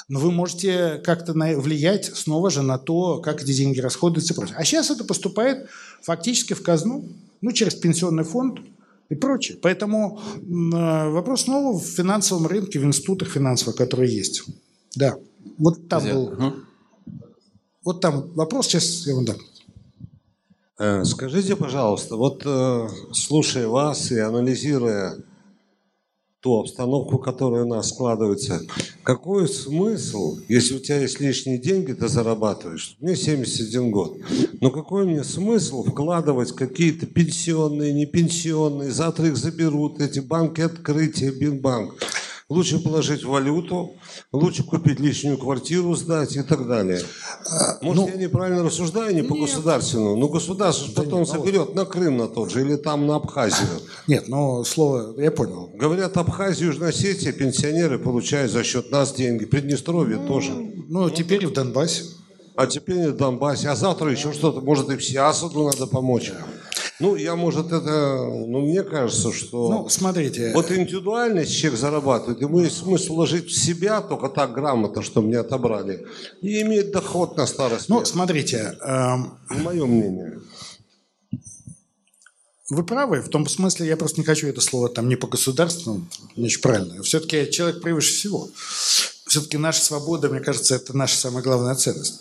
Но 0.09 0.19
вы 0.19 0.31
можете 0.31 1.01
как-то 1.03 1.33
влиять 1.33 2.05
снова 2.05 2.51
же 2.51 2.61
на 2.61 2.77
то, 2.77 3.19
как 3.19 3.41
эти 3.41 3.51
деньги 3.51 3.79
расходуются. 3.79 4.35
А 4.55 4.63
сейчас 4.63 4.91
это 4.91 5.03
поступает 5.03 5.69
фактически 6.03 6.53
в 6.53 6.61
казну, 6.61 7.09
ну, 7.41 7.51
через 7.51 7.73
пенсионный 7.73 8.23
фонд– 8.23 8.59
и 9.09 9.15
прочее. 9.15 9.57
Поэтому 9.61 10.19
э, 10.35 11.09
вопрос 11.09 11.43
снова 11.43 11.77
в 11.77 11.83
финансовом 11.83 12.47
рынке, 12.47 12.79
в 12.79 12.83
институтах 12.83 13.29
финансовых, 13.29 13.75
которые 13.75 14.13
есть. 14.13 14.43
Да. 14.95 15.15
Вот 15.57 15.87
там 15.87 16.03
был... 16.03 16.53
Вот 17.83 18.01
там 18.01 18.31
вопрос, 18.33 18.67
сейчас 18.67 19.07
я 19.07 19.15
вам 19.15 19.25
дам. 19.25 19.37
Э, 20.79 21.03
скажите, 21.05 21.55
пожалуйста, 21.55 22.17
вот 22.17 22.43
э, 22.45 22.87
слушая 23.13 23.67
вас 23.67 24.11
и 24.11 24.19
анализируя 24.19 25.15
ту 26.41 26.59
обстановку, 26.59 27.17
которая 27.17 27.63
у 27.63 27.67
нас 27.67 27.89
складывается. 27.89 28.61
Какой 29.03 29.47
смысл, 29.47 30.37
если 30.47 30.75
у 30.75 30.79
тебя 30.79 30.99
есть 30.99 31.19
лишние 31.19 31.57
деньги, 31.57 31.93
ты 31.93 32.07
зарабатываешь? 32.07 32.95
Мне 32.99 33.15
71 33.15 33.91
год. 33.91 34.17
Но 34.61 34.69
какой 34.69 35.05
мне 35.05 35.23
смысл 35.23 35.83
вкладывать 35.83 36.51
какие-то 36.51 37.05
пенсионные, 37.05 37.93
не 37.93 38.05
пенсионные, 38.05 38.91
завтра 38.91 39.27
их 39.27 39.37
заберут, 39.37 39.99
эти 39.99 40.19
банки 40.19 40.61
открытия, 40.61 41.31
Бинбанк. 41.31 41.95
Лучше 42.49 42.79
положить 42.79 43.25
в 43.25 43.29
валюту, 43.29 43.97
лучше 44.31 44.63
купить 44.63 45.01
лишнюю 45.01 45.37
квартиру, 45.37 45.93
сдать 45.95 46.33
и 46.37 46.41
так 46.43 46.65
далее. 46.65 47.01
А, 47.45 47.77
Может, 47.81 48.03
ну, 48.05 48.09
я 48.09 48.15
неправильно 48.15 48.63
рассуждаю, 48.63 49.13
не 49.13 49.21
по 49.21 49.35
государственному, 49.35 50.15
но 50.15 50.29
государство 50.29 50.87
да 50.95 51.01
потом 51.03 51.19
нет, 51.23 51.29
ну 51.33 51.39
заберет 51.39 51.75
на 51.75 51.83
Крым 51.83 52.15
на 52.15 52.29
тот 52.29 52.49
же 52.49 52.61
или 52.61 52.77
там 52.77 53.05
на 53.05 53.17
Абхазию. 53.17 53.67
Нет, 54.07 54.29
но 54.29 54.63
слово, 54.63 55.19
я 55.19 55.29
понял. 55.29 55.71
Говорят, 55.73 56.15
Абхазию, 56.15 56.67
Южная 56.69 56.89
Осетия 56.89 57.33
пенсионеры 57.33 57.99
получают 57.99 58.49
за 58.49 58.63
счет 58.63 58.91
нас 58.91 59.13
деньги, 59.13 59.43
Приднестровье 59.43 60.15
ну, 60.15 60.27
тоже. 60.29 60.53
Ну, 60.87 61.09
теперь 61.09 61.45
в 61.47 61.51
Донбассе. 61.51 62.05
а 62.55 62.65
теперь 62.65 63.09
в 63.09 63.17
Донбассе, 63.17 63.67
а 63.67 63.75
завтра 63.75 64.09
еще 64.09 64.31
что-то, 64.31 64.61
может 64.61 64.89
и 64.89 64.95
в 64.95 65.03
Сиасаду 65.03 65.63
надо 65.63 65.85
помочь. 65.85 66.31
Ну, 66.99 67.15
я, 67.15 67.35
может, 67.35 67.67
это, 67.67 68.23
ну, 68.23 68.61
мне 68.61 68.83
кажется, 68.83 69.31
что... 69.31 69.69
Ну, 69.69 69.89
смотрите. 69.89 70.51
Вот 70.55 70.71
индивидуальность 70.71 71.55
человек 71.55 71.79
зарабатывает, 71.79 72.41
ему 72.41 72.59
есть 72.61 72.77
смысл 72.77 73.15
вложить 73.15 73.49
в 73.49 73.55
себя 73.55 74.01
только 74.01 74.29
так 74.29 74.53
грамотно, 74.53 75.03
чтобы 75.03 75.27
не 75.27 75.35
отобрали, 75.35 76.07
и 76.41 76.61
иметь 76.61 76.91
доход 76.91 77.37
на 77.37 77.45
старость. 77.45 77.89
Ну, 77.89 77.99
лет. 77.99 78.07
смотрите, 78.07 78.77
эм, 78.81 79.37
Мое 79.49 79.85
мнение. 79.85 80.39
Вы 82.69 82.83
правы, 82.83 83.21
в 83.21 83.29
том 83.29 83.47
смысле, 83.47 83.87
я 83.87 83.95
просто 83.95 84.19
не 84.19 84.25
хочу 84.25 84.47
это 84.47 84.59
слово 84.59 84.89
там 84.89 85.07
не 85.07 85.15
по 85.15 85.27
государственному, 85.27 86.05
не 86.35 86.45
очень 86.45 86.61
правильно. 86.61 87.01
Все-таки 87.03 87.49
человек 87.49 87.81
превыше 87.81 88.13
всего. 88.13 88.49
Все-таки 89.27 89.57
наша 89.57 89.81
свобода, 89.81 90.29
мне 90.29 90.39
кажется, 90.39 90.75
это 90.75 90.95
наша 90.95 91.17
самая 91.17 91.43
главная 91.43 91.75
ценность. 91.75 92.19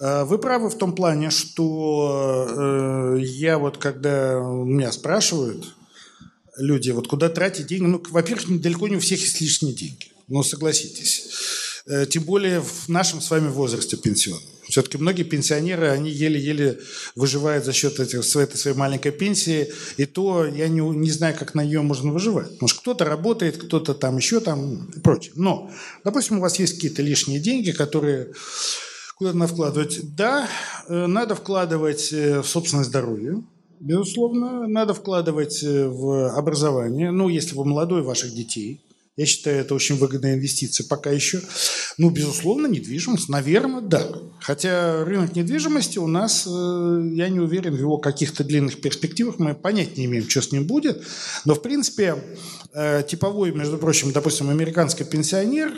Э, 0.00 0.24
Вы 0.24 0.38
правы 0.38 0.70
в 0.70 0.78
том 0.78 0.94
плане, 0.94 1.30
что 1.30 2.46
э, 2.48 3.18
я 3.20 3.58
вот, 3.58 3.78
когда 3.78 4.34
меня 4.40 4.92
спрашивают 4.92 5.74
люди, 6.56 6.90
вот 6.90 7.08
куда 7.08 7.28
тратить 7.28 7.66
деньги, 7.66 7.84
ну, 7.84 8.02
во-первых, 8.10 8.60
далеко 8.60 8.88
не 8.88 8.96
у 8.96 9.00
всех 9.00 9.20
есть 9.20 9.40
лишние 9.40 9.74
деньги, 9.74 10.12
ну, 10.28 10.42
согласитесь. 10.42 11.28
Э, 11.86 12.06
Тем 12.06 12.22
более 12.24 12.60
в 12.60 12.88
нашем 12.88 13.20
с 13.20 13.30
вами 13.30 13.48
возрасте 13.48 13.96
пенсионном. 13.96 14.53
Все-таки 14.74 14.98
многие 14.98 15.22
пенсионеры, 15.22 15.86
они 15.90 16.10
еле-еле 16.10 16.80
выживают 17.14 17.64
за 17.64 17.72
счет 17.72 18.00
этих, 18.00 18.24
этой 18.34 18.56
своей 18.56 18.76
маленькой 18.76 19.12
пенсии. 19.12 19.68
И 19.98 20.04
то 20.04 20.44
я 20.44 20.66
не, 20.66 20.80
не 20.80 21.12
знаю, 21.12 21.36
как 21.38 21.54
на 21.54 21.64
нее 21.64 21.80
можно 21.80 22.10
выживать. 22.10 22.50
Потому 22.54 22.66
что 22.66 22.80
кто-то 22.80 23.04
работает, 23.04 23.56
кто-то 23.56 23.94
там 23.94 24.16
еще 24.16 24.40
там 24.40 24.86
и 24.86 24.98
прочее. 24.98 25.32
Но, 25.36 25.70
допустим, 26.02 26.38
у 26.38 26.40
вас 26.40 26.58
есть 26.58 26.74
какие-то 26.74 27.02
лишние 27.02 27.38
деньги, 27.38 27.70
которые 27.70 28.32
куда-то 29.16 29.36
надо 29.36 29.52
вкладывать. 29.52 30.16
Да, 30.16 30.48
э, 30.88 31.06
надо 31.06 31.36
вкладывать 31.36 32.12
э, 32.12 32.40
в 32.40 32.46
собственное 32.48 32.82
здоровье. 32.82 33.44
Безусловно, 33.78 34.66
надо 34.66 34.92
вкладывать 34.92 35.62
э, 35.62 35.86
в 35.86 36.36
образование. 36.36 37.12
Ну, 37.12 37.28
если 37.28 37.54
вы 37.54 37.64
молодой, 37.64 38.02
ваших 38.02 38.34
детей. 38.34 38.83
Я 39.16 39.26
считаю, 39.26 39.60
это 39.60 39.74
очень 39.74 39.96
выгодная 39.96 40.34
инвестиция 40.34 40.86
пока 40.88 41.10
еще. 41.10 41.40
Ну, 41.98 42.10
безусловно, 42.10 42.66
недвижимость, 42.66 43.28
наверное, 43.28 43.80
да. 43.80 44.08
Хотя 44.40 45.04
рынок 45.04 45.36
недвижимости 45.36 45.98
у 45.98 46.08
нас, 46.08 46.46
э, 46.46 47.10
я 47.14 47.28
не 47.28 47.38
уверен 47.38 47.74
в 47.74 47.78
его 47.78 47.98
каких-то 47.98 48.42
длинных 48.42 48.80
перспективах, 48.80 49.38
мы 49.38 49.54
понять 49.54 49.96
не 49.96 50.06
имеем, 50.06 50.28
что 50.28 50.42
с 50.42 50.50
ним 50.50 50.66
будет. 50.66 51.04
Но, 51.44 51.54
в 51.54 51.62
принципе, 51.62 52.16
э, 52.72 53.04
типовой, 53.08 53.52
между 53.52 53.78
прочим, 53.78 54.10
допустим, 54.10 54.50
американский 54.50 55.04
пенсионер, 55.04 55.72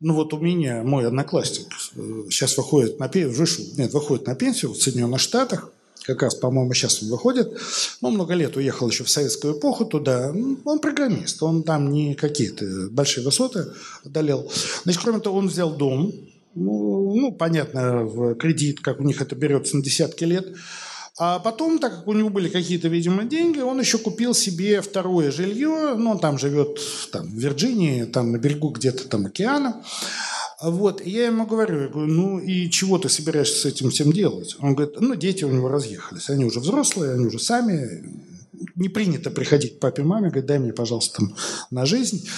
ну 0.00 0.14
вот 0.14 0.32
у 0.32 0.38
меня 0.38 0.84
мой 0.84 1.04
одноклассник 1.04 1.66
э, 1.96 2.30
сейчас 2.30 2.56
выходит 2.56 3.00
на 3.00 3.08
пенсию, 3.08 3.34
вышел, 3.34 3.64
нет, 3.76 3.92
выходит 3.92 4.28
на 4.28 4.36
пенсию 4.36 4.70
в 4.70 4.76
Соединенных 4.80 5.20
Штатах, 5.20 5.72
как 6.08 6.22
раз, 6.22 6.34
по-моему, 6.34 6.72
сейчас 6.72 7.02
он 7.02 7.10
выходит. 7.10 7.52
Ну, 8.00 8.10
много 8.10 8.32
лет 8.32 8.56
уехал 8.56 8.88
еще 8.88 9.04
в 9.04 9.10
советскую 9.10 9.58
эпоху 9.58 9.84
туда. 9.84 10.32
Он 10.64 10.78
программист, 10.78 11.42
он 11.42 11.62
там 11.62 11.90
не 11.90 12.14
какие-то 12.14 12.88
большие 12.90 13.22
высоты 13.22 13.66
одолел. 14.04 14.50
Значит, 14.84 15.02
кроме 15.02 15.20
того, 15.20 15.38
он 15.38 15.48
взял 15.48 15.70
дом, 15.70 16.12
ну, 16.54 17.14
ну, 17.14 17.32
понятно, 17.32 18.04
в 18.04 18.34
кредит, 18.36 18.80
как 18.80 19.00
у 19.00 19.04
них 19.04 19.20
это 19.20 19.36
берется 19.36 19.76
на 19.76 19.82
десятки 19.82 20.24
лет. 20.24 20.48
А 21.18 21.40
потом, 21.40 21.78
так 21.78 21.96
как 21.96 22.08
у 22.08 22.14
него 22.14 22.30
были 22.30 22.48
какие-то, 22.48 22.88
видимо, 22.88 23.24
деньги, 23.24 23.58
он 23.58 23.78
еще 23.78 23.98
купил 23.98 24.34
себе 24.34 24.80
второе 24.80 25.30
жилье. 25.30 25.94
Ну, 25.94 26.12
он 26.12 26.20
там 26.20 26.38
живет 26.38 26.80
там, 27.12 27.26
в 27.26 27.34
Вирджинии, 27.34 28.04
там 28.04 28.32
на 28.32 28.38
берегу 28.38 28.70
где-то 28.70 29.08
там 29.08 29.26
океана. 29.26 29.82
Вот, 30.60 31.00
и 31.00 31.10
я 31.10 31.26
ему 31.26 31.46
говорю, 31.46 31.82
я 31.82 31.88
говорю, 31.88 32.12
ну 32.12 32.38
и 32.40 32.68
чего 32.68 32.98
ты 32.98 33.08
собираешься 33.08 33.60
с 33.60 33.64
этим 33.64 33.90
всем 33.90 34.12
делать? 34.12 34.56
Он 34.58 34.74
говорит, 34.74 35.00
ну 35.00 35.14
дети 35.14 35.44
у 35.44 35.50
него 35.50 35.68
разъехались, 35.68 36.30
они 36.30 36.44
уже 36.44 36.58
взрослые, 36.58 37.14
они 37.14 37.26
уже 37.26 37.38
сами, 37.38 38.04
не 38.74 38.88
принято 38.88 39.30
приходить 39.30 39.76
к 39.76 39.80
папе, 39.80 40.02
маме, 40.02 40.30
говорит, 40.30 40.46
дай 40.46 40.58
мне, 40.58 40.72
пожалуйста, 40.72 41.18
там, 41.18 41.36
на 41.70 41.86
жизнь. 41.86 42.28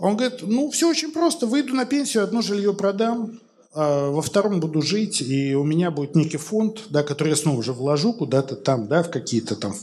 Он 0.00 0.16
говорит, 0.16 0.40
ну 0.42 0.68
все 0.70 0.88
очень 0.88 1.12
просто, 1.12 1.46
выйду 1.46 1.74
на 1.74 1.84
пенсию, 1.84 2.24
одно 2.24 2.42
жилье 2.42 2.74
продам, 2.74 3.38
а 3.72 4.10
во 4.10 4.20
втором 4.20 4.58
буду 4.58 4.82
жить, 4.82 5.22
и 5.22 5.54
у 5.54 5.62
меня 5.62 5.92
будет 5.92 6.16
некий 6.16 6.38
фонд, 6.38 6.86
да, 6.90 7.04
который 7.04 7.28
я 7.28 7.36
снова 7.36 7.62
же 7.62 7.72
вложу 7.72 8.12
куда-то 8.12 8.56
там, 8.56 8.88
да, 8.88 9.04
в 9.04 9.10
какие-то 9.10 9.54
там 9.54 9.76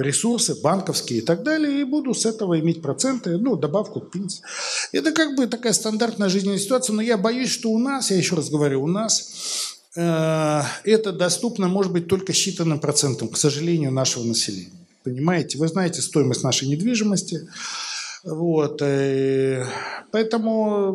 ресурсы 0.00 0.54
банковские 0.60 1.20
и 1.20 1.22
так 1.22 1.42
далее, 1.42 1.80
и 1.80 1.84
буду 1.84 2.14
с 2.14 2.26
этого 2.26 2.58
иметь 2.60 2.82
проценты, 2.82 3.38
ну, 3.38 3.56
добавку 3.56 4.00
к 4.00 4.10
пенсии. 4.10 4.42
Это 4.92 5.12
как 5.12 5.36
бы 5.36 5.46
такая 5.46 5.72
стандартная 5.72 6.28
жизненная 6.28 6.58
ситуация, 6.58 6.94
но 6.94 7.02
я 7.02 7.16
боюсь, 7.16 7.50
что 7.50 7.70
у 7.70 7.78
нас, 7.78 8.10
я 8.10 8.16
еще 8.16 8.36
раз 8.36 8.50
говорю, 8.50 8.82
у 8.82 8.86
нас 8.86 9.76
э, 9.96 10.62
это 10.84 11.12
доступно, 11.12 11.68
может 11.68 11.92
быть, 11.92 12.08
только 12.08 12.32
считанным 12.32 12.80
процентом, 12.80 13.28
к 13.28 13.36
сожалению, 13.36 13.92
нашего 13.92 14.24
населения. 14.24 14.72
Понимаете? 15.04 15.58
Вы 15.58 15.68
знаете 15.68 16.00
стоимость 16.00 16.42
нашей 16.42 16.66
недвижимости. 16.66 17.46
Вот. 18.24 18.80
э, 18.80 19.66
поэтому, 20.10 20.94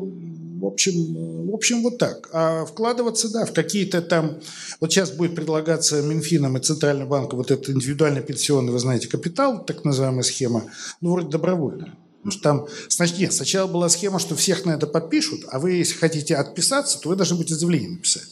в 0.60 0.66
общем, 0.66 1.50
в 1.50 1.54
общем, 1.54 1.84
вот 1.84 1.98
так. 1.98 2.30
А 2.34 2.66
вкладываться, 2.66 3.30
да, 3.30 3.46
в 3.46 3.54
какие-то 3.54 4.02
там... 4.02 4.40
Вот 4.80 4.92
сейчас 4.92 5.12
будет 5.12 5.36
предлагаться 5.36 6.02
Минфином 6.02 6.58
и 6.58 6.62
Центральным 6.62 7.08
банком 7.08 7.38
вот 7.38 7.52
этот 7.52 7.70
индивидуальный 7.70 8.22
пенсионный, 8.22 8.74
вы 8.74 8.80
знаете, 8.80 9.08
капитал, 9.08 9.64
так 9.64 9.86
называемая 9.86 10.24
схема, 10.24 10.66
ну, 11.02 11.12
вроде 11.12 11.30
добровольно. 11.30 11.96
Потому 12.18 12.32
что 12.32 12.42
там, 12.42 12.68
нет, 13.18 13.32
сначала 13.32 13.68
была 13.68 13.88
схема, 13.88 14.20
что 14.20 14.36
всех 14.36 14.66
на 14.66 14.72
это 14.72 14.88
подпишут, 14.88 15.42
а 15.50 15.60
вы, 15.60 15.74
если 15.74 15.94
хотите 15.94 16.36
отписаться, 16.36 17.00
то 17.00 17.10
вы 17.10 17.16
должны 17.16 17.38
будете 17.38 17.56
заявление 17.56 17.92
написать. 17.92 18.28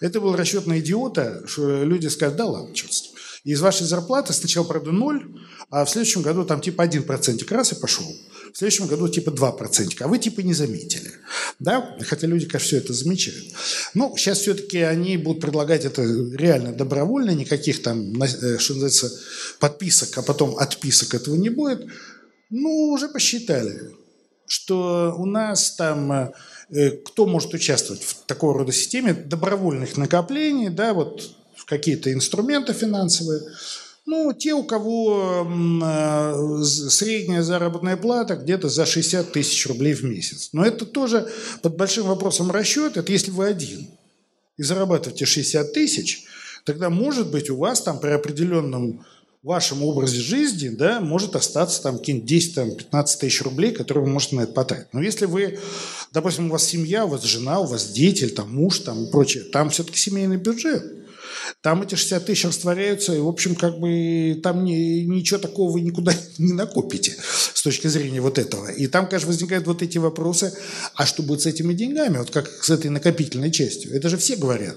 Это 0.00 0.22
был 0.22 0.34
расчет 0.34 0.66
на 0.66 0.78
идиота, 0.80 1.42
что 1.46 1.84
люди 1.84 2.06
скажут, 2.06 2.36
да 2.36 2.46
ладно, 2.46 2.74
черт 2.74 2.92
из 3.46 3.60
вашей 3.60 3.86
зарплаты 3.86 4.32
сначала, 4.32 4.64
правда, 4.64 4.90
ноль, 4.90 5.24
а 5.70 5.84
в 5.84 5.90
следующем 5.90 6.22
году 6.22 6.44
там 6.44 6.60
типа 6.60 6.82
один 6.82 7.04
процентик 7.04 7.52
раз 7.52 7.72
и 7.72 7.76
пошел. 7.76 8.04
В 8.56 8.58
следующем 8.58 8.86
году 8.86 9.06
типа 9.06 9.32
два 9.32 9.52
процентика, 9.52 10.06
а 10.06 10.08
вы 10.08 10.18
типа 10.18 10.40
не 10.40 10.54
заметили. 10.54 11.12
Да? 11.58 11.94
Хотя 12.00 12.26
люди, 12.26 12.46
конечно, 12.46 12.66
все 12.66 12.76
это 12.78 12.94
замечают. 12.94 13.44
Ну, 13.92 14.16
сейчас 14.16 14.38
все-таки 14.38 14.78
они 14.78 15.18
будут 15.18 15.42
предлагать 15.42 15.84
это 15.84 16.02
реально 16.02 16.72
добровольно, 16.72 17.32
никаких 17.32 17.82
там, 17.82 18.14
э, 18.22 18.56
что 18.56 18.72
называется, 18.72 19.12
подписок, 19.60 20.16
а 20.16 20.22
потом 20.22 20.56
отписок 20.56 21.12
этого 21.12 21.34
не 21.34 21.50
будет. 21.50 21.86
Ну, 22.48 22.92
уже 22.92 23.10
посчитали, 23.10 23.90
что 24.46 25.14
у 25.18 25.26
нас 25.26 25.72
там 25.72 26.32
э, 26.70 26.92
кто 27.04 27.26
может 27.26 27.52
участвовать 27.52 28.04
в 28.04 28.24
такого 28.24 28.60
рода 28.60 28.72
системе 28.72 29.12
добровольных 29.12 29.98
накоплений, 29.98 30.70
да, 30.70 30.94
вот 30.94 31.30
какие-то 31.66 32.10
инструменты 32.10 32.72
финансовые. 32.72 33.42
Ну, 34.06 34.32
те, 34.32 34.54
у 34.54 34.62
кого 34.62 35.44
э, 35.44 36.62
средняя 36.64 37.42
заработная 37.42 37.96
плата 37.96 38.36
где-то 38.36 38.68
за 38.68 38.86
60 38.86 39.32
тысяч 39.32 39.66
рублей 39.66 39.94
в 39.94 40.04
месяц. 40.04 40.50
Но 40.52 40.64
это 40.64 40.86
тоже 40.86 41.28
под 41.60 41.76
большим 41.76 42.06
вопросом 42.06 42.52
расчет, 42.52 42.96
это 42.96 43.10
если 43.10 43.32
вы 43.32 43.46
один 43.46 43.88
и 44.56 44.62
зарабатываете 44.62 45.26
60 45.26 45.72
тысяч, 45.72 46.24
тогда, 46.64 46.88
может 46.88 47.32
быть, 47.32 47.50
у 47.50 47.56
вас 47.56 47.82
там 47.82 47.98
при 47.98 48.10
определенном 48.10 49.04
вашем 49.42 49.82
образе 49.82 50.20
жизни, 50.20 50.68
да, 50.68 51.00
может 51.00 51.34
остаться 51.34 51.82
там 51.82 51.98
какие-нибудь 51.98 52.30
10-15 52.90 53.06
тысяч 53.18 53.42
рублей, 53.42 53.72
которые 53.72 54.04
вы 54.04 54.10
можете 54.10 54.36
на 54.36 54.42
это 54.42 54.52
потратить. 54.52 54.92
Но 54.92 55.02
если 55.02 55.26
вы, 55.26 55.58
допустим, 56.12 56.46
у 56.46 56.50
вас 56.50 56.64
семья, 56.64 57.04
у 57.06 57.08
вас 57.08 57.24
жена, 57.24 57.58
у 57.58 57.66
вас 57.66 57.90
дети, 57.90 58.28
там 58.28 58.54
муж 58.54 58.80
там 58.80 59.04
и 59.04 59.10
прочее, 59.10 59.42
там 59.44 59.70
все-таки 59.70 59.98
семейный 59.98 60.36
бюджет. 60.36 61.05
Там 61.62 61.82
эти 61.82 61.94
60 61.94 62.26
тысяч 62.26 62.44
растворяются, 62.44 63.14
и, 63.14 63.20
в 63.20 63.28
общем, 63.28 63.54
как 63.54 63.78
бы 63.78 64.40
там 64.42 64.64
ни- 64.64 65.04
ничего 65.04 65.38
такого 65.38 65.72
вы 65.72 65.80
никуда 65.80 66.12
не 66.38 66.52
накопите 66.52 67.14
с 67.54 67.62
точки 67.62 67.86
зрения 67.88 68.20
вот 68.20 68.38
этого. 68.38 68.68
И 68.68 68.86
там, 68.86 69.08
конечно, 69.08 69.28
возникают 69.28 69.66
вот 69.66 69.82
эти 69.82 69.98
вопросы, 69.98 70.52
а 70.94 71.06
что 71.06 71.22
будет 71.22 71.42
с 71.42 71.46
этими 71.46 71.74
деньгами, 71.74 72.18
вот 72.18 72.30
как 72.30 72.48
с 72.48 72.70
этой 72.70 72.90
накопительной 72.90 73.50
частью? 73.50 73.94
Это 73.94 74.08
же 74.08 74.16
все 74.16 74.36
говорят. 74.36 74.76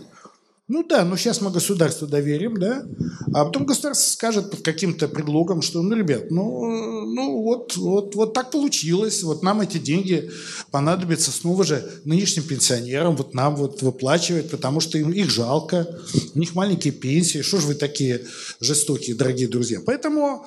Ну 0.70 0.84
да, 0.84 1.04
ну 1.04 1.18
сейчас 1.18 1.42
мы 1.42 1.50
государству 1.50 2.06
доверим, 2.06 2.60
да, 2.60 2.86
а 3.34 3.46
потом 3.46 3.66
государство 3.66 4.08
скажет 4.12 4.52
под 4.52 4.62
каким-то 4.62 5.08
предлогом, 5.08 5.64
что, 5.64 5.82
ну, 5.82 5.96
ребят, 5.96 6.30
ну, 6.30 7.06
ну 7.06 7.42
вот, 7.42 7.76
вот, 7.76 8.14
вот 8.14 8.36
так 8.36 8.52
получилось, 8.52 9.24
вот 9.24 9.42
нам 9.42 9.62
эти 9.62 9.80
деньги 9.80 10.30
понадобятся 10.70 11.32
снова 11.32 11.64
же 11.64 11.90
нынешним 12.06 12.44
пенсионерам, 12.44 13.16
вот 13.16 13.34
нам 13.34 13.56
вот 13.56 13.82
выплачивать, 13.82 14.52
потому 14.52 14.80
что 14.80 15.00
им, 15.00 15.10
их 15.10 15.32
жалко, 15.32 15.88
у 16.36 16.40
них 16.40 16.54
маленькие 16.54 16.94
пенсии, 16.94 17.42
что 17.42 17.60
же 17.60 17.66
вы 17.66 17.74
такие 17.74 18.22
жестокие, 18.62 19.16
дорогие 19.16 19.48
друзья. 19.48 19.80
Поэтому 19.84 20.46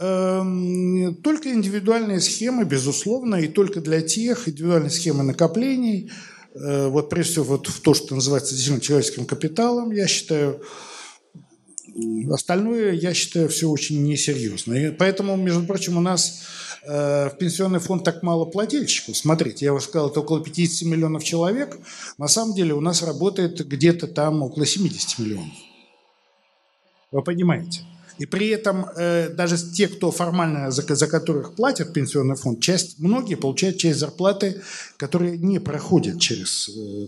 эм, 0.00 1.14
только 1.22 1.54
индивидуальные 1.54 2.20
схемы, 2.20 2.64
безусловно, 2.64 3.36
и 3.36 3.46
только 3.46 3.80
для 3.80 4.00
тех 4.00 4.48
индивидуальные 4.48 4.90
схемы 4.90 5.22
накоплений, 5.22 6.10
вот 6.54 7.10
прежде 7.10 7.32
всего 7.32 7.44
вот 7.44 7.68
в 7.68 7.80
то, 7.80 7.94
что 7.94 8.14
называется 8.14 8.54
действительно 8.54 8.80
человеческим 8.80 9.24
капиталом, 9.24 9.92
я 9.92 10.08
считаю, 10.08 10.62
Остальное, 12.30 12.92
я 12.92 13.14
считаю, 13.14 13.48
все 13.48 13.68
очень 13.68 14.02
несерьезно. 14.02 14.74
И 14.74 14.90
поэтому, 14.90 15.36
между 15.36 15.64
прочим, 15.66 15.96
у 15.96 16.00
нас 16.00 16.42
э, 16.86 17.30
в 17.30 17.36
пенсионный 17.38 17.80
фонд 17.80 18.04
так 18.04 18.22
мало 18.22 18.44
плательщиков. 18.44 19.16
Смотрите, 19.16 19.64
я 19.64 19.74
уже 19.74 19.86
сказал, 19.86 20.10
это 20.10 20.20
около 20.20 20.42
50 20.42 20.88
миллионов 20.88 21.24
человек. 21.24 21.78
На 22.18 22.28
самом 22.28 22.54
деле 22.54 22.74
у 22.74 22.80
нас 22.80 23.02
работает 23.02 23.66
где-то 23.66 24.06
там 24.06 24.42
около 24.42 24.66
70 24.66 25.18
миллионов. 25.18 25.52
Вы 27.10 27.22
понимаете? 27.22 27.80
И 28.20 28.26
при 28.26 28.48
этом 28.48 28.84
э, 28.84 29.30
даже 29.30 29.56
те, 29.56 29.88
кто 29.88 30.10
формально, 30.10 30.70
за, 30.70 30.82
за 30.94 31.06
которых 31.06 31.54
платят 31.54 31.94
пенсионный 31.94 32.36
фонд, 32.36 32.60
часть, 32.60 32.98
многие 32.98 33.34
получают 33.34 33.78
часть 33.78 33.98
зарплаты, 33.98 34.60
которые 34.98 35.38
не 35.38 35.58
проходят 35.58 36.20
через 36.20 36.68
э, 36.68 37.06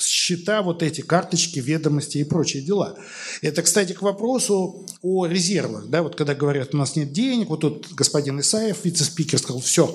счета, 0.00 0.62
вот 0.62 0.82
эти 0.82 1.02
карточки, 1.02 1.58
ведомости 1.58 2.16
и 2.16 2.24
прочие 2.24 2.62
дела. 2.62 2.96
Это, 3.42 3.60
кстати, 3.60 3.92
к 3.92 4.00
вопросу 4.00 4.86
о 5.02 5.26
резервах. 5.26 5.88
Да, 5.88 6.02
вот 6.02 6.16
когда 6.16 6.34
говорят, 6.34 6.74
у 6.74 6.78
нас 6.78 6.96
нет 6.96 7.12
денег, 7.12 7.50
вот 7.50 7.60
тут 7.60 7.92
господин 7.92 8.40
Исаев, 8.40 8.86
вице-спикер, 8.86 9.38
сказал, 9.38 9.60
все, 9.60 9.94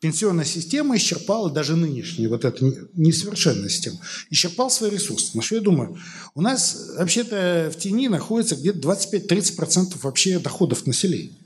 пенсионная 0.00 0.44
система 0.44 0.96
исчерпала, 0.96 1.50
даже 1.50 1.76
нынешняя, 1.76 2.28
вот 2.28 2.44
эта 2.44 2.64
несовершенная 2.94 3.68
система, 3.68 3.98
исчерпал 4.30 4.70
свои 4.70 4.90
ресурсы. 4.90 5.32
Но 5.34 5.42
что 5.42 5.56
я 5.56 5.60
думаю, 5.60 5.98
у 6.34 6.40
нас 6.40 6.90
вообще-то 6.96 7.72
в 7.74 7.78
тени 7.78 8.08
находится 8.08 8.56
где-то 8.56 8.78
25-30% 8.78 9.98
вообще 10.02 10.38
доходов 10.38 10.86
населения. 10.86 11.36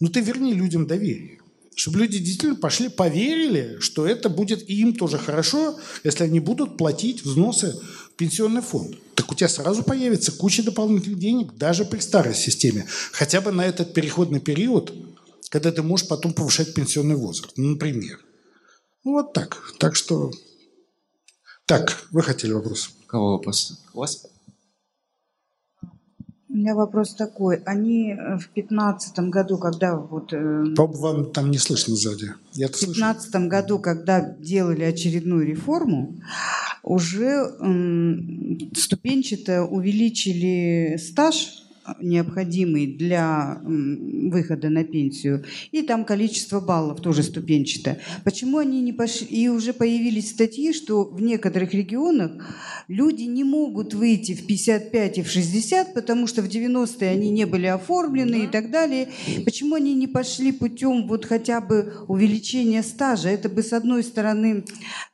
Ну 0.00 0.08
ты 0.08 0.20
верни 0.20 0.54
людям 0.54 0.86
доверие. 0.86 1.38
Чтобы 1.76 2.00
люди 2.00 2.18
действительно 2.18 2.56
пошли, 2.56 2.88
поверили, 2.88 3.78
что 3.80 4.06
это 4.06 4.28
будет 4.28 4.68
и 4.68 4.80
им 4.80 4.94
тоже 4.94 5.18
хорошо, 5.18 5.78
если 6.04 6.24
они 6.24 6.40
будут 6.40 6.76
платить 6.76 7.24
взносы 7.24 7.74
в 8.12 8.16
пенсионный 8.16 8.60
фонд. 8.60 8.96
Так 9.14 9.30
у 9.32 9.34
тебя 9.34 9.48
сразу 9.48 9.82
появится 9.82 10.32
куча 10.32 10.62
дополнительных 10.62 11.18
денег, 11.18 11.54
даже 11.56 11.84
при 11.84 12.00
старой 12.00 12.34
системе. 12.34 12.86
Хотя 13.12 13.40
бы 13.40 13.52
на 13.52 13.64
этот 13.64 13.94
переходный 13.94 14.40
период 14.40 14.92
когда 15.50 15.72
ты 15.72 15.82
можешь 15.82 16.08
потом 16.08 16.32
повышать 16.32 16.72
пенсионный 16.72 17.16
возраст, 17.16 17.52
ну, 17.58 17.70
например. 17.70 18.18
Ну, 19.04 19.12
вот 19.12 19.34
так. 19.34 19.58
Так 19.78 19.96
что... 19.96 20.30
Так, 21.66 22.06
вы 22.10 22.22
хотели 22.22 22.52
вопрос? 22.52 22.90
Кого 23.06 23.32
вопрос? 23.32 23.84
У 23.92 23.98
вас? 23.98 24.26
У 26.48 26.52
меня 26.54 26.74
вопрос 26.74 27.14
такой. 27.14 27.56
Они 27.64 28.12
э, 28.12 28.38
в 28.38 28.48
пятнадцатом 28.48 29.30
году, 29.30 29.58
когда 29.58 29.96
вот... 29.96 30.32
Э, 30.32 30.64
вам 30.76 31.32
там 31.32 31.50
не 31.50 31.58
слышно 31.58 31.94
сзади. 31.96 32.34
Я 32.52 32.68
в 32.68 32.72
пятнадцатом 32.72 33.48
году, 33.48 33.78
когда 33.78 34.20
делали 34.20 34.82
очередную 34.82 35.46
реформу, 35.46 36.20
уже 36.82 37.56
ступенчато 38.74 39.64
увеличили 39.64 40.96
стаж 40.96 41.59
необходимый 42.00 42.86
для 42.86 43.60
выхода 43.64 44.68
на 44.68 44.84
пенсию, 44.84 45.44
и 45.72 45.82
там 45.82 46.04
количество 46.04 46.60
баллов 46.60 47.00
тоже 47.00 47.22
ступенчатое. 47.22 48.00
Почему 48.24 48.58
они 48.58 48.80
не 48.80 48.92
пошли? 48.92 49.26
И 49.26 49.48
уже 49.48 49.72
появились 49.72 50.30
статьи, 50.30 50.72
что 50.72 51.04
в 51.04 51.20
некоторых 51.20 51.72
регионах 51.74 52.32
люди 52.88 53.24
не 53.24 53.44
могут 53.44 53.94
выйти 53.94 54.34
в 54.34 54.46
55 54.46 55.18
и 55.18 55.22
в 55.22 55.30
60, 55.30 55.94
потому 55.94 56.26
что 56.26 56.42
в 56.42 56.48
90-е 56.48 57.10
они 57.10 57.30
не 57.30 57.46
были 57.46 57.66
оформлены 57.66 58.44
и 58.44 58.46
так 58.46 58.70
далее. 58.70 59.08
Почему 59.44 59.76
они 59.76 59.94
не 59.94 60.06
пошли 60.06 60.52
путем 60.52 61.06
вот 61.06 61.24
хотя 61.24 61.60
бы 61.60 61.94
увеличения 62.08 62.82
стажа? 62.82 63.28
Это 63.30 63.48
бы, 63.48 63.62
с 63.62 63.72
одной 63.72 64.04
стороны, 64.04 64.64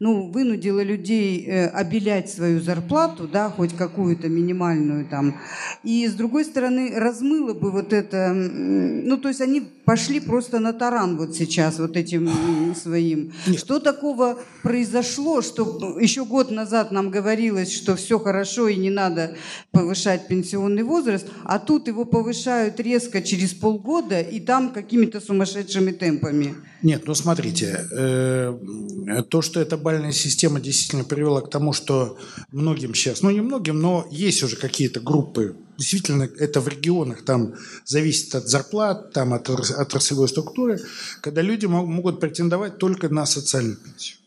ну, 0.01 0.31
вынудило 0.31 0.83
людей 0.83 1.45
э, 1.47 1.67
обелять 1.69 2.31
свою 2.31 2.61
зарплату, 2.61 3.29
да, 3.29 3.51
хоть 3.51 3.75
какую-то 3.75 4.29
минимальную 4.29 5.07
там, 5.09 5.37
и 5.85 6.07
с 6.07 6.13
другой 6.13 6.45
стороны, 6.45 6.56
стороны, 6.57 6.91
размыло 6.97 7.53
бы 7.53 7.71
вот 7.71 7.93
это, 7.93 8.33
ну, 8.33 9.19
то 9.19 9.29
есть 9.29 9.43
они 9.43 9.61
пошли 9.61 10.21
просто 10.21 10.59
на 10.59 10.73
таран 10.73 11.19
вот 11.19 11.37
сейчас, 11.37 11.79
вот 11.79 11.99
этим 11.99 12.75
своим. 12.75 13.35
Нет. 13.47 13.61
Что 13.61 13.79
такого 13.79 14.39
произошло, 14.63 15.43
что 15.43 15.99
еще 16.01 16.25
год 16.25 16.51
назад 16.51 16.93
нам 16.93 17.11
говорилось, 17.11 17.75
что 17.75 17.95
все 17.95 18.19
хорошо 18.19 18.69
и 18.69 18.77
не 18.77 18.89
надо 18.89 19.37
повышать 19.71 20.29
пенсионный 20.29 20.83
возраст, 20.83 21.27
а 21.45 21.59
тут 21.59 21.89
его 21.89 22.07
повышают 22.07 22.81
резко 22.81 23.21
через 23.21 23.53
полгода 23.53 24.23
и 24.23 24.41
там 24.41 24.73
какими-то 24.73 25.21
сумасшедшими 25.21 25.93
темпами? 25.93 26.55
Нет, 26.83 27.03
ну 27.07 27.15
смотрите, 27.15 27.87
э, 27.93 29.23
то, 29.29 29.43
что 29.43 29.61
эта 29.61 29.77
бальная 29.77 30.13
система 30.13 30.59
действительно 30.61 31.05
привела 31.05 31.43
к 31.43 31.51
тому, 31.51 31.75
что 31.75 32.17
многим 32.51 32.95
сейчас, 32.95 33.21
ну 33.21 33.31
не 33.31 33.43
многим, 33.43 33.79
но 33.79 34.07
есть 34.11 34.43
уже 34.43 34.57
какие-то 34.57 35.01
группы 35.01 35.55
действительно 35.79 36.25
это 36.25 36.61
в 36.61 36.69
регионах, 36.69 37.25
там 37.25 37.55
зависит 37.85 38.35
от 38.35 38.49
зарплат, 38.49 39.13
там 39.13 39.35
от 39.35 39.49
отраслевой 39.49 40.29
структуры, 40.29 40.81
когда 41.21 41.43
люди 41.43 41.67
могут 41.67 42.21
претендовать 42.21 42.79
только 42.79 43.09
на 43.09 43.27
социальную 43.27 43.77
пенсию. 43.77 44.19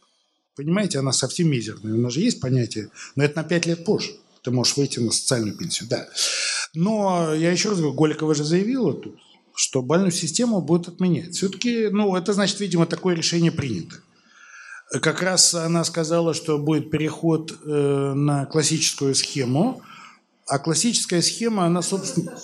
Понимаете, 0.56 1.00
она 1.00 1.14
совсем 1.14 1.50
мизерная. 1.50 1.94
У 1.94 1.98
нас 1.98 2.14
же 2.14 2.20
есть 2.20 2.42
понятие, 2.42 2.90
но 3.16 3.24
это 3.24 3.38
на 3.38 3.44
5 3.44 3.66
лет 3.66 3.86
позже. 3.86 4.12
Ты 4.44 4.52
можешь 4.52 4.78
выйти 4.78 5.00
на 5.00 5.12
социальную 5.12 5.58
пенсию, 5.58 5.90
да. 5.90 6.08
Но 6.74 7.34
я 7.34 7.52
еще 7.52 7.70
раз 7.70 7.80
говорю, 7.80 7.96
Голикова 7.96 8.36
же 8.36 8.44
заявила 8.44 8.94
тут, 8.94 9.16
что 9.56 9.82
бальную 9.82 10.12
систему 10.12 10.62
будут 10.62 10.90
отменять. 10.90 11.36
Все-таки, 11.36 11.88
ну, 11.90 12.16
это 12.16 12.34
значит, 12.34 12.60
видимо, 12.60 12.86
такое 12.86 13.16
решение 13.16 13.52
принято. 13.52 13.98
Как 15.02 15.22
раз 15.22 15.54
она 15.54 15.84
сказала, 15.84 16.34
что 16.34 16.58
будет 16.58 16.90
переход 16.90 17.58
э, 17.64 18.14
на 18.16 18.46
классическую 18.46 19.14
схему, 19.14 19.82
а 20.50 20.60
классическая 20.60 21.22
схема, 21.22 21.66
она, 21.66 21.82
собственно... 21.82 22.38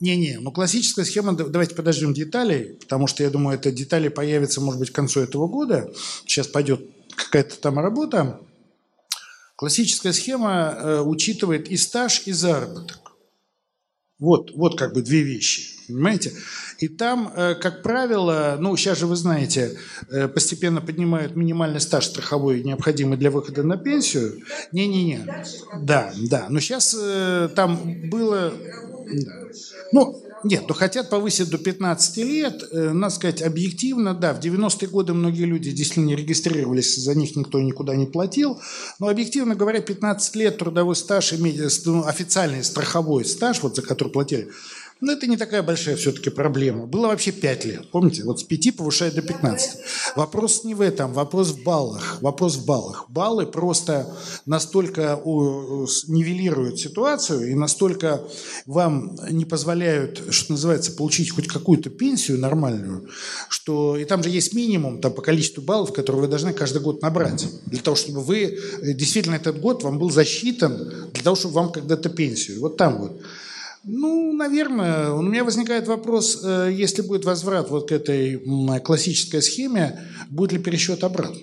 Не-не, 0.00 0.38
ну 0.40 0.52
классическая 0.52 1.04
схема, 1.04 1.34
давайте 1.34 1.74
подождем 1.74 2.12
деталей, 2.12 2.78
потому 2.80 3.06
что 3.06 3.22
я 3.22 3.30
думаю, 3.30 3.56
это 3.56 3.70
детали 3.70 4.08
появятся, 4.08 4.60
может 4.60 4.80
быть, 4.80 4.90
к 4.90 4.94
концу 4.94 5.20
этого 5.20 5.46
года. 5.46 5.92
Сейчас 6.26 6.46
пойдет 6.46 6.80
какая-то 7.16 7.58
там 7.58 7.78
работа. 7.78 8.40
Классическая 9.56 10.12
схема 10.12 10.76
э, 10.76 11.00
учитывает 11.00 11.68
и 11.68 11.76
стаж, 11.76 12.26
и 12.26 12.32
заработок. 12.32 13.12
Вот, 14.18 14.50
вот 14.54 14.76
как 14.78 14.94
бы 14.94 15.02
две 15.02 15.22
вещи. 15.22 15.73
Понимаете? 15.86 16.32
И 16.78 16.88
там, 16.88 17.32
э, 17.34 17.54
как 17.54 17.82
правило, 17.82 18.56
ну, 18.58 18.76
сейчас 18.76 18.98
же 18.98 19.06
вы 19.06 19.16
знаете, 19.16 19.76
э, 20.10 20.28
постепенно 20.28 20.80
поднимают 20.80 21.36
минимальный 21.36 21.80
стаж 21.80 22.06
страховой, 22.06 22.62
необходимый 22.62 23.18
для 23.18 23.30
выхода 23.30 23.62
на 23.62 23.76
пенсию. 23.76 24.40
Не-не-не. 24.72 25.26
Да, 25.82 26.12
да. 26.16 26.46
Но 26.48 26.60
сейчас 26.60 26.96
э, 26.98 27.48
там 27.54 28.08
было... 28.08 28.52
Да. 29.06 29.32
Ну, 29.92 30.22
нет, 30.44 30.64
но 30.68 30.74
хотят 30.74 31.08
повысить 31.08 31.50
до 31.50 31.58
15 31.58 32.16
лет. 32.18 32.62
Надо 32.72 33.14
сказать, 33.14 33.42
объективно, 33.42 34.14
да, 34.14 34.34
в 34.34 34.40
90-е 34.40 34.88
годы 34.88 35.14
многие 35.14 35.44
люди 35.44 35.70
действительно 35.70 36.06
не 36.06 36.16
регистрировались, 36.16 36.96
за 36.96 37.14
них 37.14 37.36
никто 37.36 37.60
никуда 37.60 37.94
не 37.94 38.06
платил. 38.06 38.60
Но 38.98 39.08
объективно 39.08 39.54
говоря, 39.54 39.80
15 39.80 40.36
лет 40.36 40.58
трудовой 40.58 40.96
стаж, 40.96 41.32
ну, 41.84 42.04
официальный 42.04 42.64
страховой 42.64 43.24
стаж, 43.24 43.62
вот 43.62 43.76
за 43.76 43.82
который 43.82 44.08
платили, 44.08 44.50
но 45.04 45.12
это 45.12 45.26
не 45.26 45.36
такая 45.36 45.62
большая 45.62 45.96
все-таки 45.96 46.30
проблема. 46.30 46.86
Было 46.86 47.08
вообще 47.08 47.32
5 47.32 47.64
лет, 47.66 47.90
помните? 47.90 48.24
Вот 48.24 48.40
с 48.40 48.42
5 48.42 48.76
повышают 48.76 49.14
до 49.14 49.22
15. 49.22 49.78
Вопрос 50.16 50.64
не 50.64 50.74
в 50.74 50.80
этом, 50.80 51.12
вопрос 51.12 51.48
в 51.50 51.62
баллах. 51.62 52.18
Вопрос 52.20 52.56
в 52.56 52.64
баллах. 52.64 53.06
Баллы 53.08 53.46
просто 53.46 54.12
настолько 54.46 55.20
нивелируют 55.24 56.80
ситуацию 56.80 57.50
и 57.50 57.54
настолько 57.54 58.22
вам 58.66 59.16
не 59.30 59.44
позволяют, 59.44 60.22
что 60.30 60.52
называется, 60.52 60.92
получить 60.92 61.30
хоть 61.30 61.48
какую-то 61.48 61.90
пенсию 61.90 62.38
нормальную, 62.38 63.08
что 63.48 63.96
и 63.96 64.04
там 64.04 64.22
же 64.22 64.30
есть 64.30 64.54
минимум 64.54 65.00
там, 65.00 65.12
по 65.12 65.22
количеству 65.22 65.62
баллов, 65.62 65.92
которые 65.92 66.22
вы 66.22 66.28
должны 66.28 66.52
каждый 66.52 66.80
год 66.80 67.02
набрать. 67.02 67.46
Для 67.66 67.80
того, 67.80 67.96
чтобы 67.96 68.22
вы 68.22 68.58
действительно 68.82 69.34
этот 69.34 69.60
год 69.60 69.82
вам 69.82 69.98
был 69.98 70.10
засчитан, 70.10 71.10
для 71.12 71.22
того, 71.22 71.36
чтобы 71.36 71.54
вам 71.54 71.72
когда-то 71.72 72.08
пенсию. 72.08 72.60
Вот 72.60 72.76
там 72.76 72.98
вот. 72.98 73.20
Ну, 73.84 74.32
наверное, 74.32 75.10
у 75.10 75.22
меня 75.22 75.44
возникает 75.44 75.86
вопрос, 75.86 76.40
э, 76.42 76.70
если 76.72 77.02
будет 77.02 77.24
возврат 77.24 77.70
вот 77.70 77.88
к 77.88 77.92
этой 77.92 78.42
классической 78.80 79.42
схеме, 79.42 80.00
будет 80.30 80.52
ли 80.52 80.58
пересчет 80.58 81.04
обратно? 81.04 81.40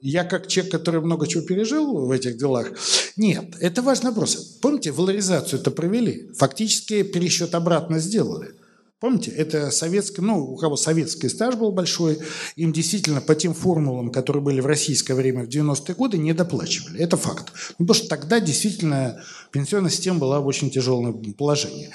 Я 0.00 0.24
как 0.24 0.48
человек, 0.48 0.72
который 0.72 1.00
много 1.00 1.26
чего 1.26 1.42
пережил 1.44 2.06
в 2.06 2.10
этих 2.10 2.36
делах, 2.36 2.72
нет, 3.16 3.54
это 3.60 3.82
важный 3.82 4.10
вопрос. 4.10 4.58
Помните, 4.60 4.90
валоризацию 4.90 5.60
это 5.60 5.70
провели, 5.70 6.30
фактически 6.36 7.02
пересчет 7.02 7.54
обратно 7.54 7.98
сделали– 7.98 8.50
Помните, 9.04 9.30
это 9.32 9.70
советский, 9.70 10.22
ну, 10.22 10.42
у 10.42 10.56
кого 10.56 10.76
советский 10.76 11.28
стаж 11.28 11.56
был 11.56 11.72
большой, 11.72 12.20
им 12.56 12.72
действительно 12.72 13.20
по 13.20 13.34
тем 13.34 13.52
формулам, 13.52 14.10
которые 14.10 14.42
были 14.42 14.62
в 14.62 14.66
российское 14.66 15.12
время 15.12 15.44
в 15.44 15.48
90-е 15.48 15.94
годы, 15.94 16.16
не 16.16 16.32
доплачивали. 16.32 17.00
Это 17.00 17.18
факт. 17.18 17.52
Ну, 17.78 17.84
потому 17.84 17.96
что 17.96 18.08
тогда 18.08 18.40
действительно 18.40 19.22
пенсионная 19.52 19.90
система 19.90 20.20
была 20.20 20.40
в 20.40 20.46
очень 20.46 20.70
тяжелом 20.70 21.34
положении. 21.34 21.90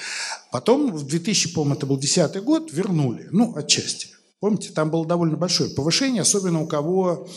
Потом 0.52 0.92
в 0.92 1.08
2000, 1.08 1.56
по-моему, 1.56 1.78
это 1.78 1.88
был 1.88 1.98
10 1.98 2.44
год, 2.44 2.72
вернули. 2.72 3.28
Ну, 3.32 3.56
отчасти. 3.56 4.10
Помните, 4.40 4.70
там 4.72 4.92
было 4.92 5.04
довольно 5.04 5.36
большое 5.36 5.72
повышение, 5.72 6.22
особенно 6.22 6.62
у 6.62 6.68
кого 6.68 7.28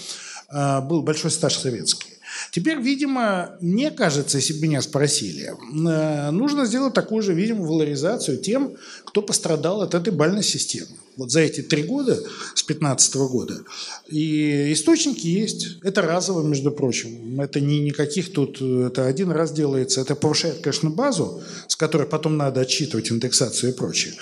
э, 0.53 0.81
был 0.82 1.01
большой 1.01 1.31
стаж 1.31 1.57
советский. 1.57 2.11
Теперь, 2.53 2.79
видимо, 2.79 3.57
мне 3.62 3.91
кажется, 3.91 4.37
если 4.37 4.53
бы 4.53 4.66
меня 4.66 4.83
спросили, 4.83 5.55
э, 5.55 6.31
нужно 6.33 6.66
сделать 6.66 6.93
такую 6.93 7.23
же, 7.23 7.33
видимо, 7.33 7.65
валоризацию 7.65 8.37
тем, 8.37 8.77
кто 9.07 9.23
пострадал 9.23 9.81
от 9.81 9.95
этой 9.95 10.12
бальной 10.12 10.43
системы. 10.43 10.89
Вот 11.16 11.31
за 11.31 11.41
эти 11.41 11.62
три 11.62 11.83
года, 11.83 12.15
с 12.15 12.62
2015 12.65 13.15
года. 13.15 13.62
И 14.07 14.70
источники 14.70 15.27
есть. 15.27 15.79
Это 15.83 16.03
разово, 16.03 16.47
между 16.47 16.70
прочим. 16.70 17.41
Это 17.41 17.59
не 17.59 17.81
никаких 17.81 18.33
тут... 18.35 18.61
Это 18.61 19.07
один 19.07 19.31
раз 19.31 19.53
делается. 19.53 20.03
Это 20.03 20.15
повышает, 20.15 20.61
конечно, 20.61 20.91
базу, 20.91 21.43
с 21.69 21.77
которой 21.77 22.07
потом 22.07 22.37
надо 22.37 22.61
отчитывать 22.61 23.11
индексацию 23.11 23.73
и 23.73 23.77
прочее. 23.77 24.12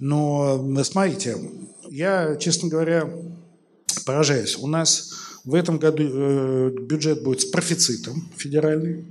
Но 0.00 0.82
смотрите, 0.82 1.36
я, 1.88 2.34
честно 2.34 2.68
говоря, 2.68 3.08
поражаюсь. 4.04 4.56
У 4.58 4.66
нас 4.66 5.12
в 5.46 5.54
этом 5.54 5.78
году 5.78 6.02
э, 6.04 6.70
бюджет 6.70 7.22
будет 7.22 7.40
с 7.40 7.44
профицитом 7.46 8.28
федеральный. 8.36 9.06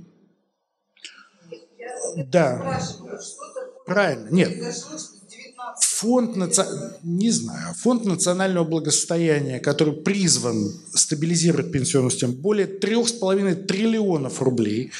Да. 2.16 2.80
Правильно. 3.86 4.28
Нет. 4.30 4.52
Фонд, 5.80 6.36
наци... 6.36 6.64
не 7.02 7.30
знаю, 7.30 7.74
фонд 7.74 8.04
национального 8.04 8.64
благосостояния, 8.64 9.60
который 9.60 9.94
призван 9.94 10.72
стабилизировать 10.94 11.72
пенсионную 11.72 12.10
систему, 12.10 12.34
более 12.34 12.66
3,5 12.66 13.64
триллионов 13.64 14.40
рублей, 14.42 14.92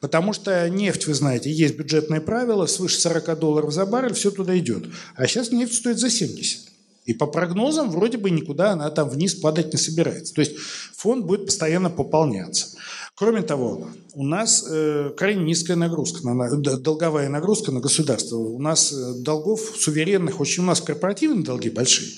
потому 0.00 0.32
что 0.32 0.68
нефть, 0.68 1.06
вы 1.06 1.14
знаете, 1.14 1.50
есть 1.50 1.76
бюджетные 1.76 2.20
правила, 2.20 2.66
свыше 2.66 2.98
40 3.00 3.38
долларов 3.38 3.72
за 3.72 3.86
баррель, 3.86 4.14
все 4.14 4.30
туда 4.30 4.56
идет. 4.58 4.86
А 5.16 5.26
сейчас 5.26 5.50
нефть 5.52 5.74
стоит 5.74 5.98
за 5.98 6.10
70. 6.10 6.71
И 7.04 7.14
по 7.14 7.26
прогнозам 7.26 7.90
вроде 7.90 8.16
бы 8.16 8.30
никуда 8.30 8.72
она 8.72 8.90
там 8.90 9.08
вниз 9.08 9.34
падать 9.34 9.72
не 9.72 9.78
собирается. 9.78 10.34
То 10.34 10.40
есть 10.40 10.56
фонд 10.96 11.24
будет 11.24 11.46
постоянно 11.46 11.90
пополняться. 11.90 12.68
Кроме 13.14 13.42
того, 13.42 13.88
у 14.14 14.24
нас 14.24 14.64
э, 14.68 15.10
крайне 15.16 15.44
низкая 15.44 15.76
нагрузка, 15.76 16.26
на, 16.28 16.56
долговая 16.56 17.28
нагрузка 17.28 17.70
на 17.70 17.80
государство. 17.80 18.36
У 18.36 18.58
нас 18.58 18.92
э, 18.92 19.14
долгов 19.18 19.60
суверенных 19.60 20.40
очень, 20.40 20.62
у 20.62 20.66
нас 20.66 20.80
корпоративные 20.80 21.44
долги 21.44 21.70
большие, 21.70 22.10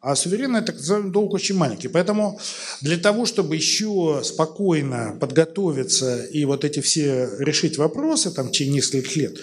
а 0.00 0.14
суверенный 0.14 0.62
так 0.62 0.76
называемый 0.76 1.12
долг 1.12 1.32
очень 1.34 1.56
маленький. 1.56 1.88
Поэтому 1.88 2.38
для 2.80 2.98
того, 2.98 3.24
чтобы 3.24 3.56
еще 3.56 4.20
спокойно 4.24 5.16
подготовиться 5.20 6.24
и 6.24 6.44
вот 6.44 6.64
эти 6.64 6.80
все 6.80 7.30
решить 7.38 7.78
вопросы 7.78 8.30
там, 8.30 8.48
в 8.48 8.50
течение 8.50 8.82
лет, 9.16 9.38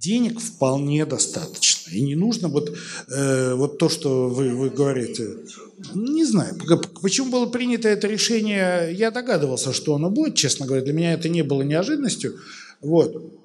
денег 0.00 0.40
вполне 0.40 1.04
достаточно. 1.04 1.90
И 1.90 2.00
не 2.00 2.14
нужно 2.14 2.48
вот, 2.48 2.76
э, 3.08 3.54
вот 3.54 3.78
то, 3.78 3.88
что 3.88 4.28
вы, 4.28 4.54
вы 4.54 4.70
говорите. 4.70 5.28
Не 5.94 6.24
знаю, 6.24 6.58
почему 7.02 7.30
было 7.30 7.46
принято 7.46 7.88
это 7.88 8.08
решение, 8.08 8.92
я 8.94 9.10
догадывался, 9.10 9.72
что 9.72 9.94
оно 9.94 10.10
будет, 10.10 10.34
честно 10.34 10.66
говоря. 10.66 10.82
Для 10.82 10.94
меня 10.94 11.12
это 11.12 11.28
не 11.28 11.42
было 11.42 11.62
неожиданностью. 11.62 12.36
Вот. 12.80 13.39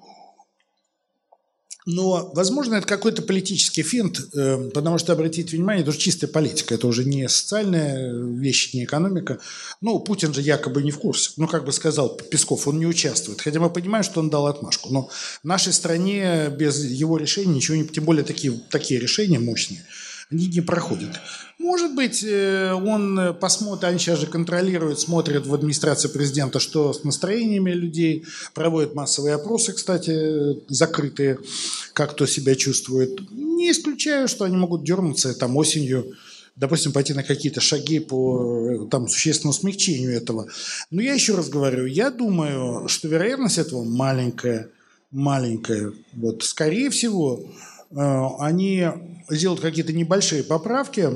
Но, 1.86 2.32
возможно, 2.34 2.76
это 2.76 2.88
какой-то 2.88 3.22
политический 3.22 3.84
финт, 3.84 4.20
э, 4.34 4.70
потому 4.74 4.98
что, 4.98 5.14
обратите 5.14 5.56
внимание, 5.56 5.82
это 5.82 5.92
уже 5.92 6.00
чистая 6.00 6.28
политика, 6.28 6.74
это 6.74 6.88
уже 6.88 7.06
не 7.06 7.30
социальная 7.30 8.12
вещь, 8.12 8.74
не 8.74 8.86
экономика. 8.86 9.40
Ну, 9.82 10.00
Путин 10.00 10.34
же 10.34 10.42
якобы 10.42 10.82
не 10.82 10.90
в 10.90 10.98
курсе. 10.98 11.32
Ну, 11.38 11.48
как 11.48 11.64
бы 11.64 11.72
сказал 11.72 12.10
Песков, 12.10 12.68
он 12.68 12.80
не 12.80 12.88
участвует. 12.88 13.40
Хотя 13.40 13.60
мы 13.60 13.70
понимаем, 13.70 14.04
что 14.04 14.20
он 14.20 14.32
дал 14.32 14.48
отмашку. 14.48 14.92
Но 14.92 15.10
нашей 15.44 15.74
стране 15.74 16.50
без 16.50 16.84
его 16.84 17.18
решения 17.18 17.54
ничего 17.54 17.78
не... 17.78 17.86
Тем 17.86 18.04
более 18.04 18.24
такие, 18.24 18.60
такие 18.70 19.00
решения 19.00 19.38
мощные– 19.38 19.86
они 20.32 20.48
не 20.48 20.62
проходят. 20.62 21.20
Может 21.60 21.94
быть, 21.96 22.24
э, 22.24 22.74
он 22.74 23.36
посмотрит, 23.40 23.84
они 23.84 24.00
сейчас 24.00 24.20
же 24.20 24.28
контролируют, 24.28 25.00
смотрят 25.00 25.46
в 25.46 25.54
администрации 25.54 26.08
президента, 26.08 26.60
что 26.60 26.94
с 26.94 27.04
настроениями 27.04 27.72
людей, 27.72 28.26
проводят 28.54 28.96
массовые 28.96 29.36
опросы, 29.36 29.74
кстати, 29.74 30.58
закрытые, 30.68 31.40
как 31.94 32.12
кто 32.12 32.26
себя 32.26 32.56
чувствует. 32.56 33.20
Не 33.32 33.72
исключаю, 33.72 34.28
что 34.28 34.46
они 34.46 34.58
могут 34.58 34.84
дернуться 34.84 35.34
там 35.34 35.56
осенью, 35.58 36.14
допустим, 36.56 36.92
пойти 36.92 37.14
на 37.14 37.24
какие-то 37.24 37.62
шаги 37.62 38.00
по 38.00 38.88
там, 38.90 39.08
существенному 39.08 39.54
смягчению 39.54 40.16
этого. 40.16 40.48
Но 40.90 41.02
я 41.02 41.14
еще 41.14 41.36
раз 41.36 41.50
говорю, 41.50 41.86
я 41.86 42.10
думаю, 42.10 42.88
что 42.88 43.08
вероятность 43.08 43.58
этого 43.58 43.84
маленькая, 43.84 44.70
маленькая. 45.12 45.94
Вот, 46.14 46.44
скорее 46.44 46.90
всего, 46.90 47.46
Э, 47.75 47.75
они 47.96 48.88
сделают 49.30 49.62
какие-то 49.62 49.94
небольшие 49.94 50.44
поправки, 50.44 51.10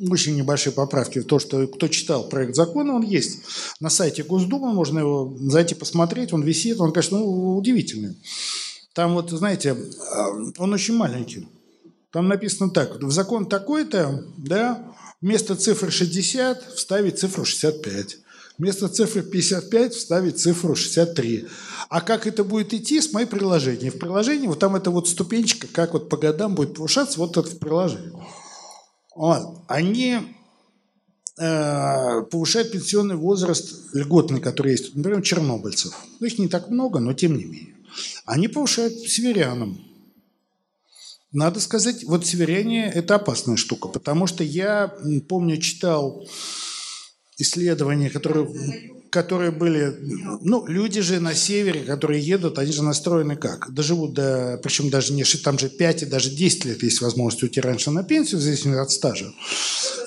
очень 0.00 0.36
небольшие 0.36 0.72
поправки 0.72 1.22
то, 1.22 1.38
что 1.38 1.66
кто 1.66 1.88
читал 1.88 2.28
проект 2.28 2.54
закона, 2.56 2.94
он 2.94 3.02
есть 3.02 3.40
на 3.80 3.90
сайте 3.90 4.24
Госдумы, 4.24 4.72
можно 4.72 4.98
его 4.98 5.36
зайти 5.38 5.74
посмотреть, 5.74 6.32
он 6.32 6.42
висит, 6.42 6.80
он, 6.80 6.92
конечно, 6.92 7.18
ну, 7.18 7.56
удивительный. 7.56 8.16
Там 8.92 9.14
вот, 9.14 9.30
знаете, 9.30 9.70
э, 9.70 10.52
он 10.58 10.72
очень 10.72 10.96
маленький. 10.96 11.48
Там 12.10 12.28
написано 12.28 12.70
так, 12.70 13.02
в 13.02 13.10
закон 13.10 13.46
такой-то, 13.46 14.24
да, 14.36 14.94
вместо 15.20 15.56
цифры 15.56 15.90
60 15.90 16.74
вставить 16.74 17.18
цифру 17.18 17.44
65. 17.44 18.18
Вместо 18.56 18.88
цифры 18.88 19.22
55 19.22 19.94
вставить 19.94 20.38
цифру 20.38 20.76
63. 20.76 21.48
А 21.88 22.00
как 22.00 22.26
это 22.26 22.44
будет 22.44 22.72
идти 22.72 23.00
с 23.00 23.12
моим 23.12 23.26
приложением? 23.26 23.92
В 23.92 23.98
приложении 23.98 24.46
вот 24.46 24.60
там 24.60 24.76
эта 24.76 24.90
вот 24.90 25.08
ступенечка, 25.08 25.66
как 25.66 25.92
вот 25.92 26.08
по 26.08 26.16
годам 26.16 26.54
будет 26.54 26.74
повышаться, 26.74 27.18
вот 27.18 27.36
это 27.36 27.48
в 27.48 27.58
приложении. 27.58 28.12
Вот. 29.16 29.58
Они 29.66 30.18
э, 31.36 32.22
повышают 32.30 32.70
пенсионный 32.70 33.16
возраст 33.16 33.92
льготный, 33.92 34.40
который 34.40 34.72
есть, 34.72 34.94
например, 34.94 35.22
чернобыльцев. 35.22 35.92
Ну, 36.20 36.26
их 36.26 36.38
не 36.38 36.46
так 36.46 36.70
много, 36.70 37.00
но 37.00 37.12
тем 37.12 37.36
не 37.36 37.44
менее. 37.44 37.74
Они 38.24 38.46
повышают 38.46 38.94
северянам. 38.94 39.80
Надо 41.32 41.58
сказать, 41.58 42.04
вот 42.04 42.24
северяне– 42.24 42.88
это 42.94 43.16
опасная 43.16 43.56
штука, 43.56 43.88
потому 43.88 44.28
что 44.28 44.44
я, 44.44 44.94
помню, 45.28 45.56
читал 45.56 46.24
исследования, 47.38 48.10
которые, 48.10 48.48
которые 49.10 49.50
были... 49.50 49.96
Ну, 50.42 50.66
люди 50.66 51.00
же 51.00 51.20
на 51.20 51.34
севере, 51.34 51.80
которые 51.80 52.20
едут, 52.20 52.58
они 52.58 52.72
же 52.72 52.82
настроены 52.82 53.36
как? 53.36 53.72
Доживут 53.72 54.14
до... 54.14 54.60
Причем 54.62 54.90
даже 54.90 55.12
не... 55.12 55.24
Там 55.24 55.58
же 55.58 55.68
5 55.68 56.02
и 56.02 56.06
даже 56.06 56.30
10 56.30 56.64
лет 56.64 56.82
есть 56.82 57.00
возможность 57.00 57.42
уйти 57.42 57.60
раньше 57.60 57.90
на 57.90 58.04
пенсию, 58.04 58.40
в 58.40 58.42
зависимости 58.42 58.80
от 58.80 58.90
стажа. 58.90 59.32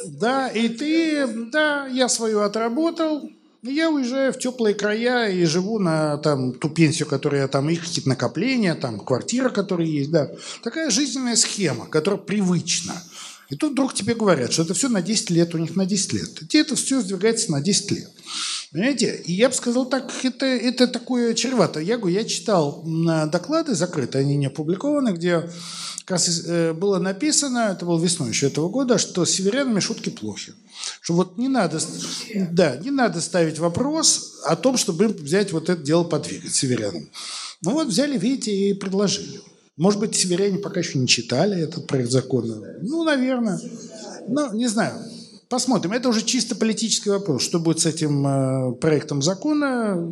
Да, 0.05 0.47
и 0.47 0.69
ты... 0.69 1.27
Да, 1.51 1.87
я 1.87 2.09
свою 2.09 2.41
отработал, 2.41 3.29
я 3.63 3.89
уезжаю 3.89 4.33
в 4.33 4.39
теплые 4.39 4.75
края 4.75 5.29
и 5.29 5.43
живу 5.45 5.79
на 5.79 6.17
там, 6.17 6.53
ту 6.53 6.69
пенсию, 6.69 7.07
которая 7.07 7.47
там, 7.47 7.69
их 7.69 7.81
какие-то 7.81 8.09
накопления, 8.09 8.75
там, 8.75 8.99
квартира, 8.99 9.49
которая 9.49 9.87
есть, 9.87 10.11
да. 10.11 10.29
Такая 10.63 10.89
жизненная 10.89 11.35
схема, 11.35 11.87
которая 11.87 12.19
привычна. 12.19 12.93
И 13.49 13.55
тут 13.55 13.71
вдруг 13.71 13.93
тебе 13.93 14.13
говорят, 14.13 14.51
что 14.51 14.63
это 14.63 14.73
все 14.73 14.89
на 14.89 15.01
10 15.01 15.29
лет, 15.29 15.55
у 15.55 15.57
них 15.57 15.75
на 15.75 15.85
10 15.85 16.13
лет. 16.13 16.41
И 16.41 16.47
тебе 16.47 16.61
это 16.61 16.75
все 16.75 17.01
сдвигается 17.01 17.51
на 17.51 17.61
10 17.61 17.91
лет. 17.91 18.11
Понимаете? 18.71 19.21
И 19.25 19.33
я 19.33 19.49
бы 19.49 19.55
сказал 19.55 19.85
так, 19.85 20.11
это, 20.23 20.45
это 20.45 20.87
такое 20.87 21.33
чревато. 21.33 21.79
Я 21.79 21.97
говорю, 21.97 22.15
я 22.15 22.25
читал 22.25 22.83
доклады 23.31 23.73
закрытые, 23.73 24.21
они 24.23 24.35
не 24.35 24.47
опубликованы, 24.47 25.11
где 25.11 25.49
как 26.07 26.11
раз 26.11 26.43
э, 26.45 26.73
было 26.73 26.99
написано, 26.99 27.69
это 27.71 27.85
было 27.85 28.01
весной 28.01 28.29
еще 28.29 28.47
этого 28.47 28.69
года, 28.69 28.97
что 28.97 29.25
с 29.25 29.31
северянами 29.31 29.79
шутки 29.79 30.09
плохи. 30.09 30.53
Что 31.01 31.13
вот 31.13 31.37
не 31.37 31.47
надо, 31.47 31.79
да, 32.51 32.77
не 32.77 32.91
надо 32.91 33.19
ставить 33.19 33.59
вопрос 33.59 34.41
о 34.45 34.55
том, 34.55 34.77
чтобы 34.77 35.07
взять 35.07 35.51
вот 35.51 35.69
это 35.69 35.81
дело 35.81 36.03
подвигать 36.03 36.53
северянам. 36.53 37.09
Ну 37.61 37.71
вот 37.71 37.87
взяли, 37.87 38.17
видите, 38.17 38.51
и 38.53 38.73
предложили. 38.73 39.41
Может 39.77 39.99
быть, 39.99 40.15
северяне 40.15 40.57
пока 40.57 40.79
еще 40.79 40.97
не 40.97 41.07
читали 41.07 41.61
этот 41.61 41.85
проект 41.85 42.09
закона. 42.09 42.55
Ну, 42.81 43.03
наверное. 43.03 43.59
Ну, 44.27 44.53
не 44.53 44.67
знаю. 44.67 44.93
Посмотрим. 45.49 45.93
Это 45.93 46.09
уже 46.09 46.25
чисто 46.25 46.55
политический 46.55 47.11
вопрос. 47.11 47.43
Что 47.43 47.59
будет 47.59 47.79
с 47.79 47.85
этим 47.85 48.27
э, 48.27 48.73
проектом 48.73 49.21
закона, 49.21 50.11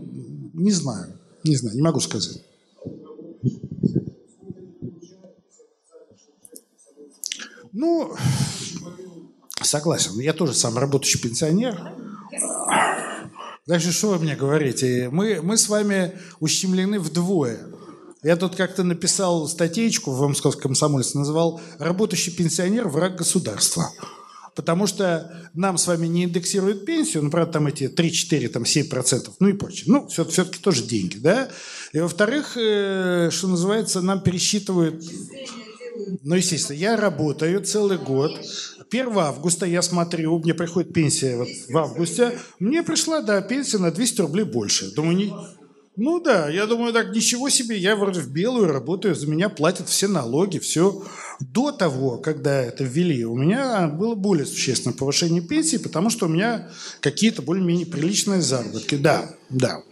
не 0.53 0.71
знаю. 0.71 1.19
Не 1.43 1.55
знаю, 1.55 1.75
не 1.75 1.81
могу 1.81 1.99
сказать. 1.99 2.41
Ну, 7.73 8.15
согласен. 9.61 10.17
Я 10.19 10.33
тоже 10.33 10.53
сам 10.53 10.77
работающий 10.77 11.19
пенсионер. 11.19 11.91
Дальше 13.65 13.91
что 13.91 14.11
вы 14.11 14.19
мне 14.19 14.35
говорите? 14.35 15.09
Мы, 15.11 15.41
мы 15.41 15.57
с 15.57 15.67
вами 15.67 16.13
ущемлены 16.39 16.99
вдвое. 16.99 17.59
Я 18.25 18.37
тут 18.37 18.55
как-то 18.55 18.81
написал 18.81 19.47
статейку 19.47 20.09
в 20.09 20.27
Московском 20.27 20.69
комсомольце, 20.69 21.15
называл 21.15 21.61
«Работающий 21.77 22.33
пенсионер– 22.33 22.87
враг 22.89 23.17
государства». 23.17 23.91
Потому 24.55 24.87
что 24.87 25.49
нам 25.53 25.77
с 25.77 25.85
вами 25.85 26.07
не 26.07 26.23
индексируют 26.23 26.87
пенсию, 26.87 27.21
ну, 27.21 27.29
правда, 27.29 27.53
там 27.53 27.67
эти 27.67 27.83
3-4, 27.83 28.47
там 28.47 28.63
7%, 28.63 29.29
ну 29.39 29.49
и 29.49 29.53
прочее. 29.53 29.83
Ну, 29.87 30.07
все, 30.07 30.25
все-таки 30.25 30.57
тоже 30.57 30.81
деньги, 30.81 31.17
да? 31.17 31.49
И 31.93 31.99
во-вторых, 31.99 32.57
э, 32.57 33.29
что 33.31 33.47
называется, 33.47 34.01
нам 34.01 34.21
пересчитывают 34.21 35.03
ну, 36.23 36.35
естественно, 36.35 36.77
я 36.77 36.97
работаю 36.97 37.63
целый 37.63 37.99
год, 37.99 38.39
1 38.89 39.17
августа 39.17 39.67
я 39.67 39.83
смотрю, 39.83 40.39
мне 40.39 40.55
приходит 40.55 40.93
пенсия 40.93 41.37
вот 41.37 41.47
в 41.69 41.77
августе, 41.77 42.39
мне 42.57 42.81
пришла, 42.81 43.21
да, 43.21 43.39
пенсия 43.41 43.77
на 43.77 43.91
200 43.91 44.21
рублей 44.21 44.45
больше. 44.45 44.93
Думаю, 44.95 45.15
не... 45.15 45.33
ну 45.97 46.19
да, 46.19 46.49
я 46.49 46.65
думаю, 46.65 46.91
так 46.91 47.15
ничего 47.15 47.49
себе, 47.49 47.77
я 47.77 47.95
вроде 47.95 48.19
в 48.19 48.29
белую 48.29 48.67
работаю, 48.67 49.15
за 49.15 49.27
меня 49.27 49.49
платят 49.49 49.87
все 49.87 50.07
налоги, 50.07 50.59
все. 50.59 51.03
До 51.39 51.71
того, 51.71 52.17
когда 52.17 52.61
это 52.61 52.83
ввели, 52.83 53.25
у 53.25 53.35
меня 53.35 53.87
было 53.87 54.15
более 54.15 54.45
существенное 54.45 54.95
повышение 54.95 55.41
пенсии, 55.41 55.77
потому 55.77 56.09
что 56.09 56.25
у 56.25 56.29
меня 56.29 56.69
какие-то 56.99 57.41
более-менее 57.41 57.85
приличные 57.85 58.41
заработки. 58.41 58.95
Да, 58.95 59.29
да. 59.49 59.83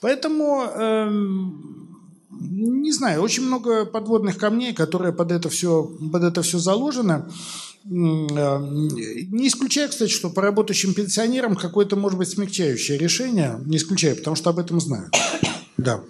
Поэтому, 0.00 0.62
эм, 0.62 1.98
не 2.30 2.92
знаю, 2.92 3.22
очень 3.22 3.44
много 3.44 3.84
подводных 3.84 4.38
камней, 4.38 4.72
которые 4.72 5.12
под 5.12 5.32
это 5.32 5.48
все, 5.48 5.84
под 6.12 6.24
это 6.24 6.42
все 6.42 6.58
заложено. 6.58 7.30
Э, 7.84 7.88
Не 7.88 9.48
исключаю, 9.48 9.88
кстати, 9.88 10.10
что 10.10 10.30
по 10.30 10.42
работающим 10.42 10.94
пенсионерам 10.94 11.56
какое-то, 11.56 11.96
может 11.96 12.18
быть, 12.18 12.28
смягчающее 12.28 12.98
решение. 12.98 13.60
Не 13.64 13.76
исключаю, 13.76 14.16
потому 14.16 14.36
что 14.36 14.50
об 14.50 14.58
этом 14.58 14.80
знаю. 14.80 15.10
Да. 15.76 16.02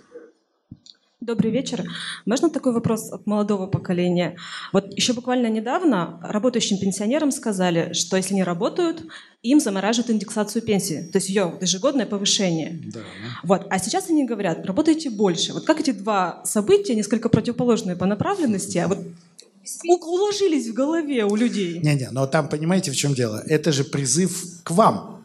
Добрый 1.20 1.52
вечер. 1.52 1.84
Можно 2.26 2.48
такой 2.48 2.72
вопрос 2.72 3.12
от 3.12 3.26
молодого 3.26 3.66
поколения? 3.66 4.36
Вот 4.72 4.92
еще 4.96 5.12
буквально 5.12 5.48
недавно 5.48 6.18
работающим 6.22 6.78
пенсионерам 6.78 7.30
сказали, 7.30 7.92
что 7.92 8.16
если 8.16 8.34
не 8.34 8.42
работают, 8.42 9.04
им 9.42 9.60
замораживают 9.60 10.10
индексацию 10.10 10.62
пенсии, 10.62 11.08
то 11.12 11.18
есть 11.18 11.28
ее 11.28 11.56
ежегодное 11.60 12.06
повышение. 12.06 12.80
да. 12.92 13.00
Вот. 13.42 13.66
А 13.70 13.78
сейчас 13.78 14.08
они 14.08 14.24
говорят, 14.24 14.64
работайте 14.66 15.10
больше. 15.10 15.52
Вот 15.52 15.66
как 15.66 15.78
эти 15.80 15.92
два 15.92 16.42
события, 16.44 16.94
несколько 16.96 17.28
противоположные 17.28 17.96
по 17.96 18.06
направленности, 18.06 18.78
а 18.78 18.88
вот 18.88 18.98
уложились 19.84 20.68
в 20.68 20.72
голове 20.72 21.24
у 21.24 21.36
людей? 21.36 21.78
Не-не, 21.78 22.10
но 22.10 22.26
там 22.26 22.48
понимаете, 22.48 22.90
в 22.90 22.96
чем 22.96 23.14
дело? 23.14 23.42
Это 23.46 23.72
же 23.72 23.84
призыв 23.84 24.62
к 24.62 24.70
вам. 24.70 25.24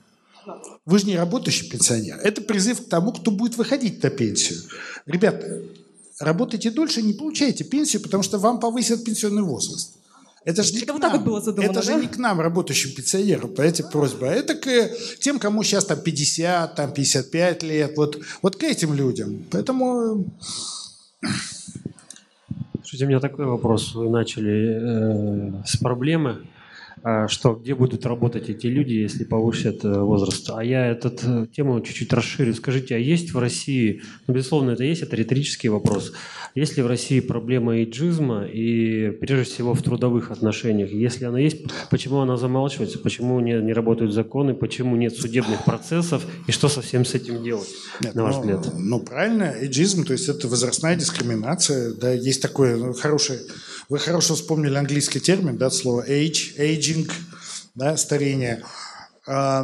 Вы 0.86 1.00
же 1.00 1.08
не 1.08 1.18
работающий 1.18 1.68
пенсионер. 1.70 2.20
Это 2.24 2.42
призыв 2.42 2.86
к 2.86 2.90
тому, 2.90 3.12
кто 3.12 3.32
будет 3.32 3.58
выходить 3.58 4.04
на 4.04 4.10
пенсию. 4.10 4.60
Ребята, 5.08 5.62
работайте 6.20 6.70
дольше, 6.70 7.02
не 7.02 7.14
получайте 7.14 7.64
пенсию, 7.64 8.02
потому 8.04 8.24
что 8.24 8.38
вам 8.38 8.60
повысят 8.60 9.04
пенсионный 9.04 9.42
возраст. 9.42 9.96
Это 10.44 10.62
же 10.62 10.74
не 10.74 10.78
Это 10.82 10.88
к 10.88 10.94
вот 10.94 11.02
так 11.02 11.12
нам. 11.14 11.22
вот 11.24 11.28
было 11.28 11.42
задумано, 11.42 11.72
Это 11.72 11.82
же 11.82 11.94
да? 11.94 12.00
не 12.00 12.08
к 12.08 12.18
нам, 12.18 12.40
работающим 12.40 12.92
пенсионерам, 12.94 13.50
понимаете, 13.50 13.84
просьба. 13.84 14.28
Это 14.28 14.54
к 14.54 14.92
тем, 15.20 15.40
кому 15.40 15.64
сейчас 15.64 15.86
там 15.86 16.00
50, 16.00 16.76
там 16.76 16.94
55 16.94 17.64
лет. 17.64 17.98
Вот, 17.98 18.20
вот 18.44 18.56
к 18.56 18.62
этим 18.64 18.94
людям. 18.94 19.44
Поэтому 19.50 20.28
Слушайте, 22.86 23.06
у 23.06 23.08
меня 23.08 23.20
такой 23.20 23.46
вопрос. 23.48 23.96
Вы 23.96 24.12
начали 24.12 25.60
э, 25.60 25.64
с 25.66 25.76
проблемы, 25.76 26.46
что 27.28 27.54
где 27.54 27.76
будут 27.76 28.06
работать 28.06 28.50
эти 28.50 28.66
люди, 28.68 28.94
если 28.94 29.26
повысят 29.26 29.86
э, 29.86 30.00
возраст. 30.00 30.50
А 30.50 30.64
я 30.64 30.88
эту 30.88 31.14
э, 31.22 31.46
тему 31.56 31.80
чуть-чуть 31.82 32.12
расширю. 32.14 32.56
Скажите, 32.56 32.96
а 32.96 32.98
есть 32.98 33.32
в 33.34 33.38
России, 33.38 34.02
ну, 34.28 34.34
безусловно, 34.34 34.72
это 34.72 34.84
есть, 34.84 35.04
это 35.04 35.16
риторический 35.16 35.70
вопрос, 35.70 36.14
есть 36.56 36.78
ли 36.78 36.84
в 36.84 36.88
России 36.88 37.20
проблема 37.20 37.76
эйджизма 37.76 38.46
и, 38.46 39.12
прежде 39.12 39.44
всего, 39.44 39.74
в 39.74 39.82
трудовых 39.84 40.32
отношениях? 40.32 40.90
Если 40.92 41.26
она 41.26 41.38
есть, 41.38 41.66
почему 41.92 42.20
она 42.20 42.38
замалчивается, 42.38 42.98
почему 42.98 43.40
не, 43.40 43.54
не 43.62 43.74
работают 43.74 44.14
законы, 44.14 44.56
почему 44.56 44.96
нет 44.96 45.16
судебных 45.16 45.64
процессов 45.64 46.26
и 46.48 46.52
что 46.52 46.70
совсем 46.70 47.06
с 47.06 47.14
этим 47.14 47.44
делать, 47.44 47.70
Нет, 48.02 48.16
на 48.16 48.24
ваш 48.24 48.36
ну, 48.36 48.42
взгляд? 48.42 48.68
Ну, 48.74 49.00
правильно, 49.02 49.54
эйджизм, 49.62 50.06
то 50.06 50.14
есть 50.14 50.28
это 50.30 50.48
возрастная 50.48 50.96
дискриминация, 50.96 51.94
да, 51.94 52.12
есть 52.14 52.42
такое 52.42 52.78
ну, 52.78 52.94
хорошее, 52.94 53.42
вы 53.90 54.00
хорошо 54.00 54.34
вспомнили 54.34 54.76
английский 54.76 55.20
термин, 55.20 55.58
да, 55.58 55.70
слово 55.70 56.10
age, 56.10 56.58
aging, 56.96 57.12
да, 57.76 57.98
старение. 57.98 58.64
А, 59.28 59.64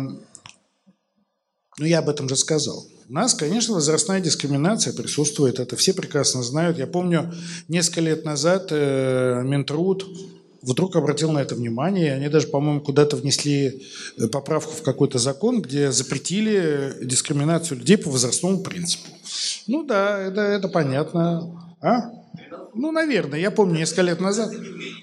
ну, 1.78 1.86
я 1.86 2.00
об 2.00 2.10
этом 2.10 2.28
же 2.30 2.36
сказал. 2.36 2.86
У 3.10 3.14
нас, 3.14 3.34
конечно, 3.34 3.74
возрастная 3.74 4.22
дискриминация 4.22 4.94
присутствует, 4.94 5.60
это 5.60 5.76
все 5.76 5.94
прекрасно 5.94 6.44
знают. 6.44 6.78
Я 6.78 6.88
помню, 6.88 7.34
несколько 7.68 8.02
лет 8.02 8.24
назад 8.24 8.68
э, 8.72 9.42
Минтруд 9.44 10.08
вдруг 10.62 10.96
обратил 10.96 11.32
на 11.32 11.40
это 11.40 11.56
внимание, 11.56 12.14
они 12.14 12.30
даже, 12.30 12.48
по-моему, 12.48 12.82
куда-то 12.82 13.18
внесли 13.18 13.84
э, 14.18 14.28
поправку 14.28 14.72
в 14.74 14.82
какой-то 14.82 15.18
закон, 15.18 15.62
где 15.62 15.92
запретили 15.92 16.94
дискриминацию 17.02 17.80
людей 17.80 17.98
по 17.98 18.10
возрастному 18.10 18.60
принципу. 18.64 19.10
Ну 19.68 19.84
да, 19.84 20.18
это, 20.20 20.42
это 20.42 20.70
понятно. 20.70 21.76
А? 21.82 22.21
Ну, 22.74 22.92
наверное, 22.92 23.40
я 23.40 23.52
помню 23.52 23.80
несколько 23.80 24.04
лет 24.04 24.20
назад. 24.20 24.52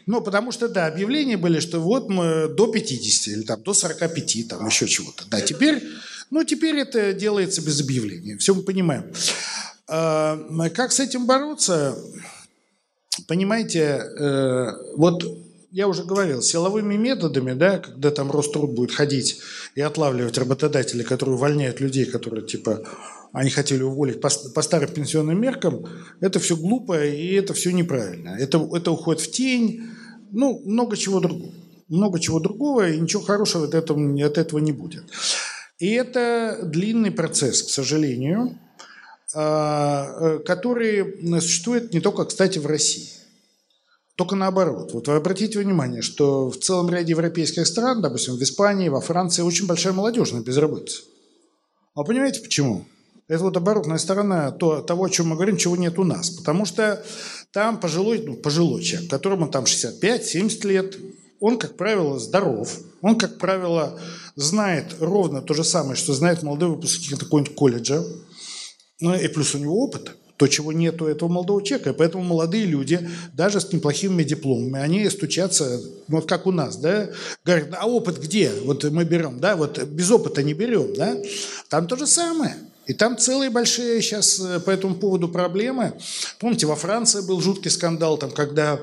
Ну, 0.06 0.20
потому 0.20 0.52
что, 0.52 0.68
да, 0.68 0.86
объявления 0.86 1.36
были, 1.36 1.60
что 1.60 1.80
вот 1.80 2.08
мы 2.08 2.48
до 2.48 2.66
50 2.66 3.28
или 3.28 3.42
там 3.42 3.62
до 3.62 3.74
45, 3.74 4.48
там 4.48 4.66
еще 4.66 4.86
чего-то. 4.86 5.24
Да, 5.28 5.40
теперь, 5.40 5.82
ну, 6.30 6.44
теперь 6.44 6.76
это 6.76 7.12
делается 7.12 7.62
без 7.62 7.80
объявления. 7.80 8.36
Все 8.38 8.54
мы 8.54 8.62
понимаем. 8.62 9.04
А, 9.86 10.38
как 10.74 10.92
с 10.92 11.00
этим 11.00 11.26
бороться? 11.26 11.98
Понимаете, 13.26 13.80
э, 14.18 14.72
вот 14.96 15.24
я 15.70 15.88
уже 15.88 16.04
говорил, 16.04 16.40
силовыми 16.40 16.96
методами, 16.96 17.52
да, 17.52 17.78
когда 17.78 18.10
там 18.10 18.30
Роструд 18.30 18.70
будет 18.70 18.92
ходить 18.92 19.40
и 19.74 19.80
отлавливать 19.80 20.38
работодателей, 20.38 21.04
которые 21.04 21.36
увольняют 21.36 21.80
людей, 21.80 22.06
которые 22.06 22.46
типа 22.46 22.84
они 23.32 23.50
хотели 23.50 23.82
уволить 23.82 24.20
по, 24.20 24.28
по 24.54 24.62
старым 24.62 24.90
пенсионным 24.90 25.40
меркам, 25.40 25.86
это 26.20 26.38
все 26.38 26.56
глупо 26.56 27.04
и 27.04 27.34
это 27.34 27.54
все 27.54 27.70
неправильно. 27.72 28.30
Это, 28.38 28.58
это 28.74 28.90
уходит 28.90 29.22
в 29.22 29.30
тень, 29.30 29.82
ну, 30.30 30.60
много 30.64 30.96
чего 30.96 31.20
другого. 31.20 31.52
Много 31.88 32.20
чего 32.20 32.38
другого, 32.38 32.90
и 32.90 33.00
ничего 33.00 33.22
хорошего 33.22 33.64
от 33.64 33.74
этого, 33.74 34.24
от 34.24 34.38
этого 34.38 34.58
не 34.58 34.72
будет. 34.72 35.04
И 35.78 35.92
это 35.92 36.60
длинный 36.62 37.10
процесс, 37.10 37.62
к 37.62 37.70
сожалению, 37.70 38.58
а, 39.34 40.06
э, 40.20 40.38
который 40.40 41.40
существует 41.40 41.94
не 41.94 42.00
только, 42.00 42.24
кстати, 42.24 42.58
в 42.58 42.66
России. 42.66 43.08
Только 44.16 44.34
наоборот. 44.34 44.92
Вот 44.92 45.06
вы 45.06 45.14
обратите 45.14 45.60
внимание, 45.60 46.02
что 46.02 46.50
в 46.50 46.56
целом 46.58 46.90
ряде 46.90 47.10
европейских 47.10 47.66
стран, 47.66 48.02
допустим, 48.02 48.34
в 48.34 48.42
Испании, 48.42 48.88
во 48.88 49.00
Франции, 49.00 49.42
очень 49.42 49.66
большая 49.66 49.92
молодежная 49.92 50.40
безработица. 50.40 51.02
А 51.94 52.02
понимаете 52.02 52.40
почему? 52.40 52.84
Это 53.28 53.44
вот 53.44 53.56
оборотная 53.56 53.98
сторона 53.98 54.50
то, 54.50 54.80
того, 54.80 55.04
о 55.04 55.10
чем 55.10 55.28
мы 55.28 55.34
говорим, 55.36 55.58
чего 55.58 55.76
нет 55.76 55.98
у 55.98 56.04
нас. 56.04 56.30
Потому 56.30 56.64
что 56.64 57.04
там 57.52 57.78
пожилой, 57.78 58.22
ну, 58.26 58.36
пожилой 58.36 58.82
человек, 58.82 59.10
которому 59.10 59.48
там 59.48 59.64
65-70 59.64 60.66
лет, 60.66 60.96
он, 61.38 61.58
как 61.58 61.76
правило, 61.76 62.18
здоров, 62.18 62.78
он, 63.02 63.16
как 63.16 63.38
правило, 63.38 64.00
знает 64.34 64.96
ровно 64.98 65.42
то 65.42 65.52
же 65.52 65.62
самое, 65.62 65.94
что 65.94 66.14
знает 66.14 66.42
молодой 66.42 66.70
выпускник 66.70 67.20
какого-нибудь 67.20 67.54
колледжа, 67.54 68.02
ну 69.00 69.14
и 69.14 69.28
плюс 69.28 69.54
у 69.54 69.58
него 69.58 69.78
опыт, 69.84 70.16
то, 70.38 70.46
чего 70.46 70.72
нет 70.72 71.02
у 71.02 71.06
этого 71.06 71.28
молодого 71.28 71.62
человека. 71.62 71.90
И 71.90 71.92
поэтому 71.92 72.22
молодые 72.22 72.64
люди, 72.64 73.08
даже 73.34 73.60
с 73.60 73.72
неплохими 73.72 74.22
дипломами, 74.22 74.80
они 74.80 75.08
стучатся, 75.10 75.80
вот 76.06 76.26
как 76.28 76.46
у 76.46 76.52
нас, 76.52 76.76
да, 76.76 77.10
говорят, 77.44 77.68
а 77.76 77.86
опыт 77.86 78.20
где? 78.20 78.52
Вот 78.64 78.84
мы 78.84 79.04
берем, 79.04 79.40
да, 79.40 79.56
вот 79.56 79.82
без 79.82 80.10
опыта 80.10 80.42
не 80.42 80.54
берем, 80.54 80.94
да. 80.94 81.16
Там 81.68 81.88
то 81.88 81.96
же 81.96 82.06
самое. 82.06 82.56
И 82.88 82.94
там 82.94 83.18
целые 83.18 83.50
большие 83.50 84.00
сейчас 84.00 84.40
э, 84.40 84.60
по 84.60 84.70
этому 84.70 84.94
поводу 84.94 85.28
проблемы. 85.28 85.92
Помните, 86.40 86.66
во 86.66 86.74
Франции 86.74 87.20
был 87.20 87.40
жуткий 87.42 87.70
скандал, 87.70 88.16
там, 88.16 88.30
когда 88.30 88.80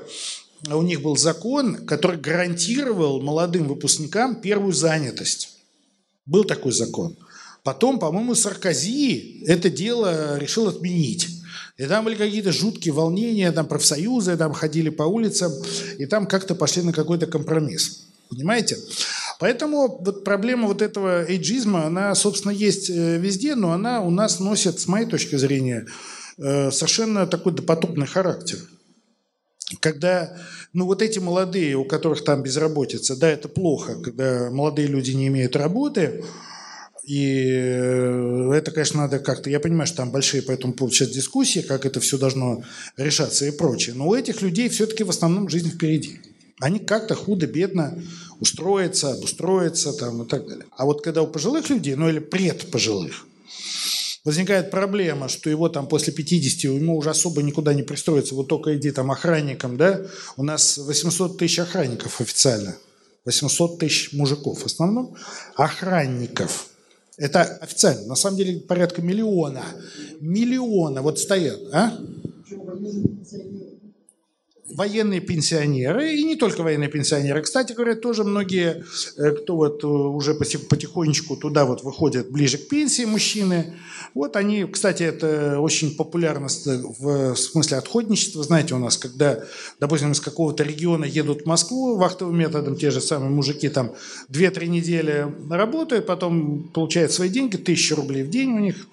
у 0.68 0.82
них 0.82 1.02
был 1.02 1.16
закон, 1.16 1.84
который 1.86 2.16
гарантировал 2.16 3.20
молодым 3.20 3.66
выпускникам 3.66 4.40
первую 4.40 4.72
занятость. 4.72 5.58
Был 6.24 6.44
такой 6.44 6.72
закон. 6.72 7.16
Потом, 7.64 7.98
по-моему, 7.98 8.36
Саркози 8.36 9.42
это 9.44 9.70
дело 9.70 10.38
решил 10.38 10.68
отменить. 10.68 11.28
И 11.76 11.84
там 11.84 12.04
были 12.04 12.14
какие-то 12.14 12.52
жуткие 12.52 12.94
волнения, 12.94 13.50
там 13.50 13.66
профсоюзы 13.66 14.36
там 14.36 14.52
ходили 14.52 14.88
по 14.88 15.02
улицам, 15.02 15.52
и 15.98 16.06
там 16.06 16.26
как-то 16.26 16.54
пошли 16.54 16.82
на 16.82 16.92
какой-то 16.92 17.26
компромисс. 17.26 18.04
Понимаете? 18.30 18.78
Поэтому 19.38 19.98
вот 20.02 20.24
проблема 20.24 20.66
вот 20.66 20.82
этого 20.82 21.24
эйджизма, 21.24 21.86
она, 21.86 22.14
собственно, 22.14 22.52
есть 22.52 22.88
э, 22.90 23.18
везде, 23.18 23.54
но 23.54 23.72
она 23.72 24.00
у 24.00 24.10
нас 24.10 24.40
носит, 24.40 24.80
с 24.80 24.86
моей 24.86 25.06
точки 25.06 25.36
зрения, 25.36 25.86
э, 26.38 26.70
совершенно 26.70 27.26
такой 27.26 27.52
допотопный 27.52 28.06
характер. 28.06 28.58
Когда, 29.80 30.36
ну 30.72 30.86
вот 30.86 31.02
эти 31.02 31.18
молодые, 31.18 31.76
у 31.76 31.84
которых 31.84 32.24
там 32.24 32.42
безработица, 32.42 33.16
да, 33.16 33.28
это 33.28 33.48
плохо, 33.48 34.00
когда 34.00 34.50
молодые 34.50 34.88
люди 34.88 35.10
не 35.10 35.26
имеют 35.26 35.56
работы, 35.56 36.24
и 37.06 37.44
э, 37.48 38.52
это, 38.54 38.72
конечно, 38.72 39.02
надо 39.02 39.20
как-то... 39.20 39.48
Я 39.48 39.60
понимаю, 39.60 39.86
что 39.86 39.98
там 39.98 40.10
большие 40.10 40.42
по 40.42 40.50
этому 40.50 40.72
поводу 40.72 40.94
сейчас 40.94 41.10
дискуссии, 41.10 41.60
как 41.60 41.86
это 41.86 42.00
все 42.00 42.18
должно 42.18 42.64
решаться 42.96 43.46
и 43.46 43.52
прочее. 43.52 43.94
Но 43.94 44.08
у 44.08 44.14
этих 44.14 44.42
людей 44.42 44.68
все-таки 44.68 45.04
в 45.04 45.10
основном 45.10 45.48
жизнь 45.48 45.70
впереди. 45.70 46.20
Они 46.60 46.80
как-то 46.80 47.14
худо-бедно 47.14 48.02
устроятся, 48.40 49.12
обустроятся 49.12 49.92
там, 49.92 50.22
и 50.22 50.26
так 50.26 50.46
далее. 50.46 50.66
А 50.76 50.84
вот 50.84 51.02
когда 51.02 51.22
у 51.22 51.26
пожилых 51.26 51.68
людей, 51.70 51.94
ну 51.94 52.08
или 52.08 52.18
предпожилых, 52.18 53.26
возникает 54.24 54.70
проблема, 54.70 55.28
что 55.28 55.50
его 55.50 55.68
там 55.68 55.86
после 55.86 56.12
50, 56.12 56.64
ему 56.64 56.96
уже 56.96 57.10
особо 57.10 57.42
никуда 57.42 57.74
не 57.74 57.82
пристроиться, 57.82 58.34
вот 58.34 58.48
только 58.48 58.76
иди 58.76 58.90
там 58.90 59.10
охранником, 59.10 59.76
да, 59.76 60.02
у 60.36 60.42
нас 60.42 60.78
800 60.78 61.38
тысяч 61.38 61.58
охранников 61.60 62.20
официально 62.20 62.76
800 63.26 63.78
тысяч 63.78 64.12
мужиков 64.12 64.62
в 64.62 64.66
основном, 64.66 65.14
охранников. 65.56 66.68
Это 67.18 67.42
официально. 67.42 68.06
На 68.06 68.14
самом 68.14 68.36
деле 68.36 68.60
порядка 68.60 69.02
миллиона. 69.02 69.64
Миллиона 70.20 71.02
вот 71.02 71.18
стоят. 71.18 71.60
А? 71.72 71.98
Военные 74.70 75.20
пенсионеры, 75.20 76.14
и 76.14 76.24
не 76.24 76.36
только 76.36 76.62
военные 76.62 76.88
пенсионеры. 76.88 77.42
Кстати 77.42 77.72
говоря, 77.72 77.94
тоже 77.94 78.24
многие, 78.24 78.84
э, 79.16 79.30
кто 79.32 79.56
вот 79.56 79.84
э, 79.84 79.86
уже 79.86 80.34
потихонечку 80.34 81.36
туда 81.36 81.64
вот 81.64 81.82
выходят 81.82 82.30
ближе 82.30 82.58
к 82.58 82.68
пенсии, 82.68 83.04
мужчины, 83.04 83.74
вот 84.14 84.36
они, 84.36 84.64
кстати, 84.64 85.02
это 85.02 85.60
очень 85.60 85.94
популярно 85.94 86.48
в 86.48 87.34
смысле 87.34 87.76
отходничества. 87.76 88.42
Знаете, 88.42 88.74
у 88.74 88.78
нас, 88.78 88.96
когда, 88.96 89.44
допустим, 89.78 90.12
из 90.12 90.20
какого-то 90.20 90.62
региона 90.62 91.04
едут 91.04 91.42
в 91.42 91.46
Москву 91.46 91.96
вахтовым 91.96 92.38
методом, 92.38 92.76
те 92.76 92.90
же 92.90 93.02
самые 93.02 93.30
мужики 93.30 93.68
там 93.68 93.92
2-3 94.30 94.66
недели 94.68 95.26
работают, 95.50 96.06
потом 96.06 96.70
получают 96.72 97.12
свои 97.12 97.28
деньги, 97.28 97.56
тысячу 97.56 97.94
рублей 97.94 98.22
в 98.22 98.30
день 98.30 98.52
у 98.52 98.58
них. 98.58 98.88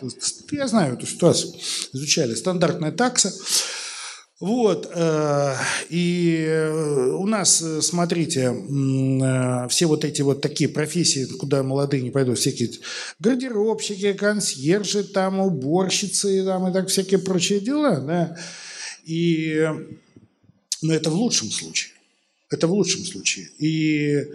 Я 0.51 0.67
знаю 0.67 0.95
эту 0.95 1.07
ситуацию, 1.07 1.53
изучали. 1.93 2.35
Стандартная 2.35 2.91
такса. 2.91 3.31
Вот, 4.43 4.91
э, 4.93 5.55
и 5.89 6.45
э, 6.45 7.15
у 7.17 7.25
нас, 7.25 7.61
э, 7.61 7.81
смотрите, 7.81 8.51
все 9.69 9.85
вот 9.85 10.03
эти 10.03 10.21
вот 10.21 10.41
такие 10.41 10.69
профессии, 10.69 11.23
куда 11.23 11.63
молодые 11.63 12.03
не 12.03 12.11
пойдут, 12.11 12.37
всякие 12.37 12.71
гардеробщики, 13.19 14.11
консьержи, 14.11 15.05
там, 15.05 15.39
уборщицы, 15.39 16.43
там, 16.43 16.67
и 16.67 16.73
так 16.73 16.89
всякие 16.89 17.21
прочие 17.21 17.61
дела, 17.61 18.01
да, 18.01 18.37
и, 19.05 19.65
но 20.81 20.93
это 20.93 21.09
в 21.09 21.15
лучшем 21.15 21.49
случае, 21.49 21.93
это 22.49 22.67
в 22.67 22.73
лучшем 22.73 23.05
случае. 23.05 23.47
И 23.59 24.25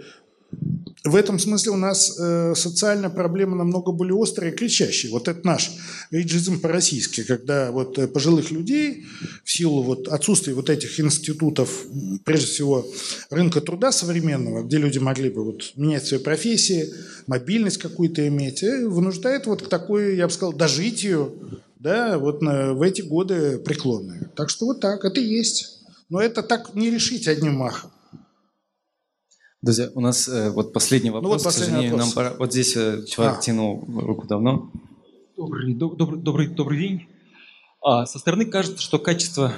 в 1.05 1.15
этом 1.15 1.39
смысле 1.39 1.71
у 1.71 1.77
нас 1.77 2.17
э, 2.19 2.53
социальная 2.55 3.09
проблема 3.09 3.55
намного 3.55 3.93
более 3.93 4.21
острая 4.21 4.51
и 4.51 4.55
кричащая. 4.55 5.11
Вот 5.11 5.29
это 5.29 5.47
наш 5.47 5.71
эйджизм 6.11 6.59
по-российски, 6.59 7.23
когда 7.23 7.71
вот 7.71 7.97
э, 7.97 8.07
пожилых 8.07 8.51
людей 8.51 9.05
в 9.45 9.51
силу 9.51 9.81
вот 9.81 10.09
отсутствия 10.09 10.53
вот 10.53 10.69
этих 10.69 10.99
институтов, 10.99 11.85
прежде 12.25 12.47
всего 12.47 12.85
рынка 13.29 13.61
труда 13.61 13.93
современного, 13.93 14.63
где 14.63 14.77
люди 14.77 14.99
могли 14.99 15.29
бы 15.29 15.45
вот 15.45 15.71
менять 15.77 16.05
свои 16.05 16.19
профессии, 16.19 16.93
мобильность 17.27 17.77
какую-то 17.77 18.27
иметь, 18.27 18.61
э, 18.63 18.85
вынуждает 18.85 19.45
вот 19.45 19.61
к 19.61 19.69
такой, 19.69 20.17
я 20.17 20.27
бы 20.27 20.33
сказал, 20.33 20.51
дожитию, 20.51 21.61
да, 21.79 22.19
вот 22.19 22.41
на, 22.41 22.73
в 22.73 22.81
эти 22.81 23.01
годы 23.01 23.57
преклонные. 23.59 24.29
Так 24.35 24.49
что 24.49 24.65
вот 24.65 24.81
так, 24.81 25.05
это 25.05 25.21
и 25.21 25.25
есть. 25.25 25.79
Но 26.09 26.19
это 26.19 26.43
так 26.43 26.75
не 26.75 26.89
решить 26.89 27.29
одним 27.29 27.53
махом. 27.53 27.91
Друзья, 29.61 29.89
у 29.93 29.99
нас 29.99 30.29
э, 30.29 30.51
вот 30.51 30.71
последний 30.71 31.09
вопрос. 31.09 31.23
Ну, 31.29 31.37
вот 31.37 31.43
последний 31.43 31.89
вопрос. 31.89 31.99
нам 31.99 32.11
пора. 32.13 32.33
Вот 32.39 32.53
здесь 32.53 32.77
э, 32.77 33.03
человек 33.05 33.39
а. 33.39 33.41
тянул 33.41 33.83
руку 33.99 34.25
давно. 34.25 34.71
Добрый, 35.35 35.73
добрый, 35.73 36.17
добрый, 36.21 36.47
добрый 36.47 36.79
день. 36.79 37.07
А, 37.81 38.05
со 38.05 38.19
стороны 38.19 38.45
кажется, 38.45 38.81
что 38.81 38.99
качество 38.99 39.53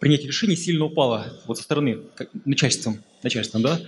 принятия 0.00 0.28
решений 0.28 0.56
сильно 0.56 0.86
упало. 0.86 1.26
Вот 1.46 1.58
со 1.58 1.64
стороны 1.64 1.98
как, 2.14 2.30
начальством, 2.46 3.02
начальством, 3.22 3.60
да? 3.60 3.78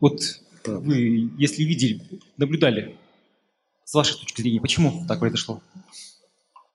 Вот 0.00 0.20
вы, 0.66 1.30
если 1.38 1.62
видели, 1.62 2.02
наблюдали, 2.36 2.94
с 3.86 3.94
вашей 3.94 4.18
точки 4.18 4.42
зрения, 4.42 4.60
почему 4.60 5.06
так 5.08 5.18
произошло? 5.18 5.62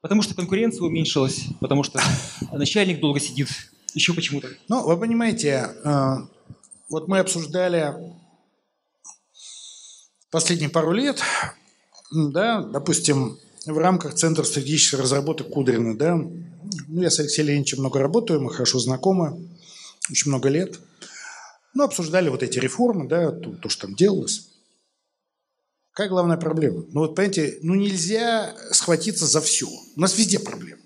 Потому 0.02 0.24
что 0.24 0.34
конкуренция 0.34 0.84
уменьшилась, 0.84 1.46
потому 1.62 1.84
что 1.84 2.02
начальник 2.52 3.00
долго 3.00 3.20
сидит, 3.20 3.50
еще 3.94 4.14
почему-то. 4.14 4.50
Ну, 4.68 4.84
вы 4.84 4.98
понимаете, 5.00 5.70
э, 5.84 6.16
вот 6.90 7.08
мы 7.08 7.20
обсуждали 7.20 7.94
последние 10.32 10.70
пару 10.70 10.92
лет, 10.92 11.22
да, 12.12 12.62
допустим, 12.62 13.40
в 13.66 13.78
рамках 13.78 14.16
Центра 14.16 14.44
стратегических 14.44 15.00
разработок 15.00 15.50
Кудрина, 15.50 15.98
да, 15.98 16.16
ну, 16.16 17.02
я 17.02 17.10
с 17.10 17.20
Алексеем 17.20 17.48
Леонидовичем 17.48 17.80
много 17.80 18.00
работаю, 18.00 18.42
мы 18.42 18.52
хорошо 18.52 18.80
знакомы, 18.80 19.50
очень 20.10 20.30
много 20.30 20.50
лет. 20.50 20.80
Ну, 21.74 21.84
обсуждали 21.84 22.30
вот 22.30 22.44
эти 22.44 22.60
реформы, 22.60 23.08
да, 23.08 23.32
то, 23.32 23.52
то 23.54 23.70
что 23.70 23.88
там 23.88 23.96
делалось. 23.96 24.48
Какая 25.92 26.10
главная 26.10 26.38
проблема? 26.38 26.86
Ну, 26.92 27.02
вот, 27.02 27.16
понимаете, 27.16 27.58
ну 27.62 27.74
нельзя 27.76 28.56
схватиться 28.72 29.26
за 29.26 29.42
все. 29.42 29.68
У 29.68 30.00
нас 30.00 30.18
везде 30.18 30.40
проблемы 30.40 30.85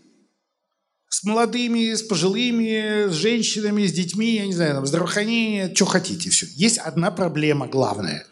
с 1.19 1.23
молодыми, 1.25 1.93
с 1.93 2.01
пожилыми, 2.01 3.09
с 3.09 3.13
женщинами, 3.13 3.85
с 3.85 3.91
детьми, 3.91 4.35
я 4.35 4.45
не 4.45 4.53
знаю, 4.53 4.75
там, 4.75 4.85
здравоохранение, 4.85 5.75
что 5.75 5.85
хотите, 5.85 6.29
все. 6.29 6.47
Есть 6.55 6.77
одна 6.77 7.11
проблема 7.11 7.67
главная, 7.67 8.25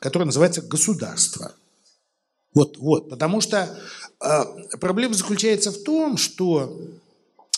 которая 0.00 0.26
называется 0.26 0.62
государство. 0.62 1.52
Вот, 2.54 2.76
вот, 2.78 3.08
потому 3.08 3.40
что 3.40 3.68
э, 4.20 4.44
проблема 4.80 5.14
заключается 5.14 5.70
в 5.70 5.84
том, 5.84 6.16
что 6.16 6.76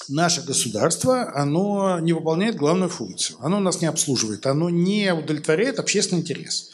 наше 0.09 0.43
государство, 0.43 1.35
оно 1.35 1.99
не 1.99 2.13
выполняет 2.13 2.57
главную 2.57 2.91
функцию. 2.91 3.39
Оно 3.41 3.61
нас 3.61 3.81
не 3.81 3.87
обслуживает, 3.87 4.45
оно 4.45 4.69
не 4.69 5.15
удовлетворяет 5.15 5.79
общественный 5.79 6.21
интерес. 6.21 6.71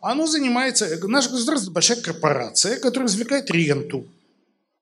Оно 0.00 0.26
занимается, 0.26 0.88
наше 1.06 1.28
государство– 1.28 1.70
большая 1.72 2.00
корпорация, 2.00 2.78
которая 2.80 3.10
извлекает 3.10 3.50
ренту 3.50 4.06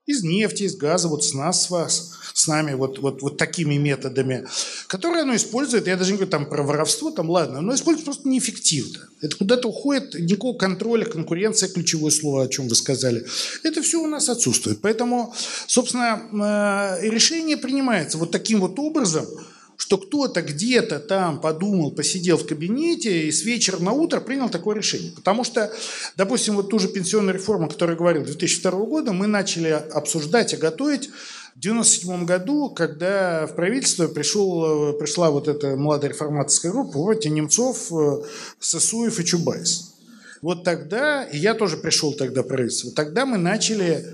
из 0.07 0.23
нефти, 0.23 0.63
из 0.63 0.77
газа, 0.77 1.09
вот 1.09 1.25
с 1.25 1.35
нас, 1.35 1.65
с 1.65 1.71
вас, 1.71 2.13
с 2.33 2.47
нами, 2.47 2.75
вот, 2.75 2.99
вот, 3.01 3.23
вот 3.23 3.37
такими 3.37 3.75
методами, 3.75 4.47
которые 4.87 5.23
оно 5.23 5.35
использует, 5.35 5.89
я 5.89 5.97
даже 5.97 6.13
не 6.13 6.19
говорю 6.19 6.31
там 6.31 6.49
про 6.49 6.63
воровство, 6.63 7.11
там 7.11 7.29
ладно, 7.29 7.59
оно 7.59 7.75
использует 7.75 8.05
просто 8.05 8.29
неэффективно. 8.29 9.09
Это 9.21 9.37
куда-то 9.37 9.69
уходит, 9.69 10.15
никакого 10.15 10.57
контроля, 10.57 11.05
конкуренция, 11.05 11.69
ключевое 11.69 12.13
слово, 12.13 12.45
о 12.45 12.49
чем 12.49 12.69
вы 12.69 12.77
сказали. 12.77 13.27
Это 13.65 13.83
все 13.83 14.01
у 14.01 14.07
нас 14.07 14.29
отсутствует. 14.29 14.81
Поэтому, 14.81 15.35
собственно, 15.67 16.99
э, 17.01 17.09
решение 17.09 17.57
принимается 17.57 18.19
вот 18.19 18.31
таким 18.31 18.61
вот 18.61 18.79
образом– 18.79 19.27
что 19.77 19.99
кто-то 19.99 20.43
где-то 20.43 20.99
там 20.99 21.41
подумал, 21.41 21.91
посидел 21.91 22.39
в 22.39 22.47
кабинете 22.47 23.29
и 23.29 23.33
с 23.33 23.43
вечера 23.43 23.79
на 23.79 23.93
утро 23.93 24.21
принял 24.21 24.49
такое 24.49 24.77
решение. 24.77 25.13
Потому 25.13 25.45
что, 25.45 25.73
допустим, 26.17 26.57
вот 26.57 26.71
ту 26.71 26.79
же 26.79 26.89
пенсионную 26.89 27.35
реформу, 27.35 27.67
о 27.67 27.69
которой 27.69 27.93
я 27.93 27.97
говорил, 27.97 28.25
2002 28.25 28.71
года, 28.87 29.13
мы 29.13 29.27
начали 29.27 29.69
обсуждать 29.69 30.55
и 30.55 30.57
готовить 30.57 31.11
в 31.57 31.59
1997 31.59 32.27
году, 32.27 32.71
когда 32.71 33.47
в 33.47 33.55
правительство 33.55 34.09
пришел, 34.09 34.93
пришла 34.95 35.31
вот 35.31 35.49
эта 35.49 35.77
молодая 35.77 36.11
реформаторская 36.11 36.71
группа, 36.71 36.99
вот 36.99 37.25
Немцов, 37.25 37.91
э, 37.93 38.23
Сосуев 38.61 39.19
и 39.19 39.25
Чубайс. 39.25 39.95
Вот 40.43 40.65
тогда, 40.65 41.25
и 41.25 41.39
я 41.39 41.55
тоже 41.55 41.79
пришел 41.79 42.13
тогда 42.13 42.43
в 42.43 42.47
правительство, 42.47 42.93
тогда 42.93 43.25
мы 43.25 43.39
начали... 43.39 44.05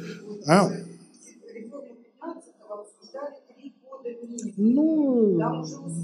А, 0.46 0.70
Ну, 4.64 5.40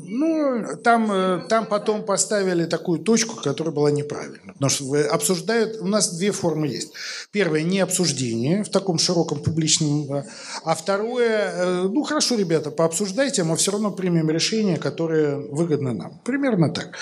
ну 0.06 0.76
там, 0.82 1.12
э, 1.12 1.46
там 1.48 1.66
потом 1.66 2.02
поставили 2.04 2.64
такую 2.64 2.98
точку, 2.98 3.36
которая 3.36 3.72
была 3.72 3.92
неправильна. 3.92 4.52
Потому 4.54 4.70
что 4.70 5.14
обсуждают... 5.14 5.80
У 5.80 5.86
нас 5.86 6.16
две 6.16 6.32
формы 6.32 6.66
есть. 6.66 6.92
Первое– 7.30 7.62
не 7.62 7.78
обсуждение 7.78 8.64
в 8.64 8.68
таком 8.68 8.98
широком 8.98 9.38
публичном. 9.38 10.24
А 10.64 10.74
второе 10.74 11.52
э,– 11.54 11.82
ну, 11.92 12.02
хорошо, 12.02 12.34
ребята, 12.34 12.72
пообсуждайте, 12.72 13.44
мы 13.44 13.56
все 13.56 13.70
равно 13.70 13.92
примем 13.92 14.28
решение, 14.28 14.76
которое 14.76 15.36
выгодно 15.36 15.92
нам. 15.92 16.20
Примерно 16.24 16.70
так. 16.70 16.96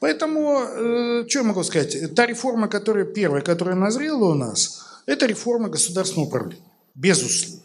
Поэтому, 0.00 0.60
э, 0.60 1.24
что 1.26 1.38
я 1.38 1.44
могу 1.44 1.64
сказать? 1.64 2.14
Та 2.14 2.26
реформа, 2.26 2.68
которая 2.68 3.06
первая, 3.06 3.40
которая 3.40 3.76
назрела 3.76 4.26
у 4.26 4.34
нас, 4.34 4.84
это 5.06 5.24
реформа 5.24 5.70
государственного 5.70 6.28
управления. 6.28 6.64
Безусловно. 6.94 7.64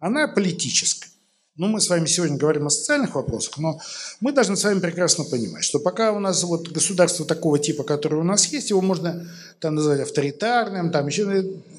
Она 0.00 0.28
политическая. 0.28 1.13
Ну, 1.56 1.68
мы 1.68 1.80
с 1.80 1.88
вами 1.88 2.06
сегодня 2.06 2.36
говорим 2.36 2.66
о 2.66 2.70
социальных 2.70 3.14
вопросах, 3.14 3.58
но 3.58 3.80
мы 4.18 4.32
должны 4.32 4.56
с 4.56 4.64
вами 4.64 4.80
прекрасно 4.80 5.22
понимать, 5.22 5.62
что 5.62 5.78
пока 5.78 6.10
у 6.10 6.18
нас 6.18 6.42
вот 6.42 6.66
государство 6.66 7.24
такого 7.24 7.60
типа, 7.60 7.84
которое 7.84 8.16
у 8.16 8.24
нас 8.24 8.46
есть, 8.46 8.70
его 8.70 8.80
можно 8.80 9.30
там 9.60 9.76
назвать 9.76 10.00
авторитарным, 10.00 10.90
там 10.90 11.06
еще, 11.06 11.22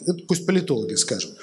это 0.07 0.19
пусть 0.29 0.45
политологи 0.45 0.95
скажут. 0.95 1.35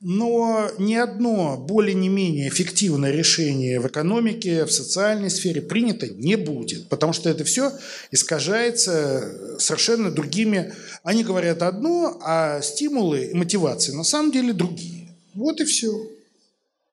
Но 0.00 0.70
ни 0.78 0.94
одно 0.94 1.56
более 1.56 1.94
не 1.94 2.08
менее 2.08 2.48
эффективное 2.48 3.10
решение 3.10 3.80
в 3.80 3.88
экономике, 3.88 4.66
в 4.66 4.70
социальной 4.70 5.28
сфере 5.28 5.60
принято 5.60 6.06
не 6.06 6.36
будет, 6.36 6.88
потому 6.88 7.12
что 7.12 7.28
это 7.28 7.42
все 7.42 7.72
искажается 8.12 9.58
совершенно 9.58 10.12
другими. 10.12 10.74
Они 11.02 11.24
говорят 11.24 11.60
одно, 11.62 12.20
а 12.22 12.60
стимулы 12.62 13.24
и 13.24 13.34
мотивации 13.34 13.90
на 13.90 14.04
самом 14.04 14.30
деле 14.30 14.52
другие. 14.52 15.08
Вот 15.34 15.60
и 15.60 15.64
все. 15.64 16.06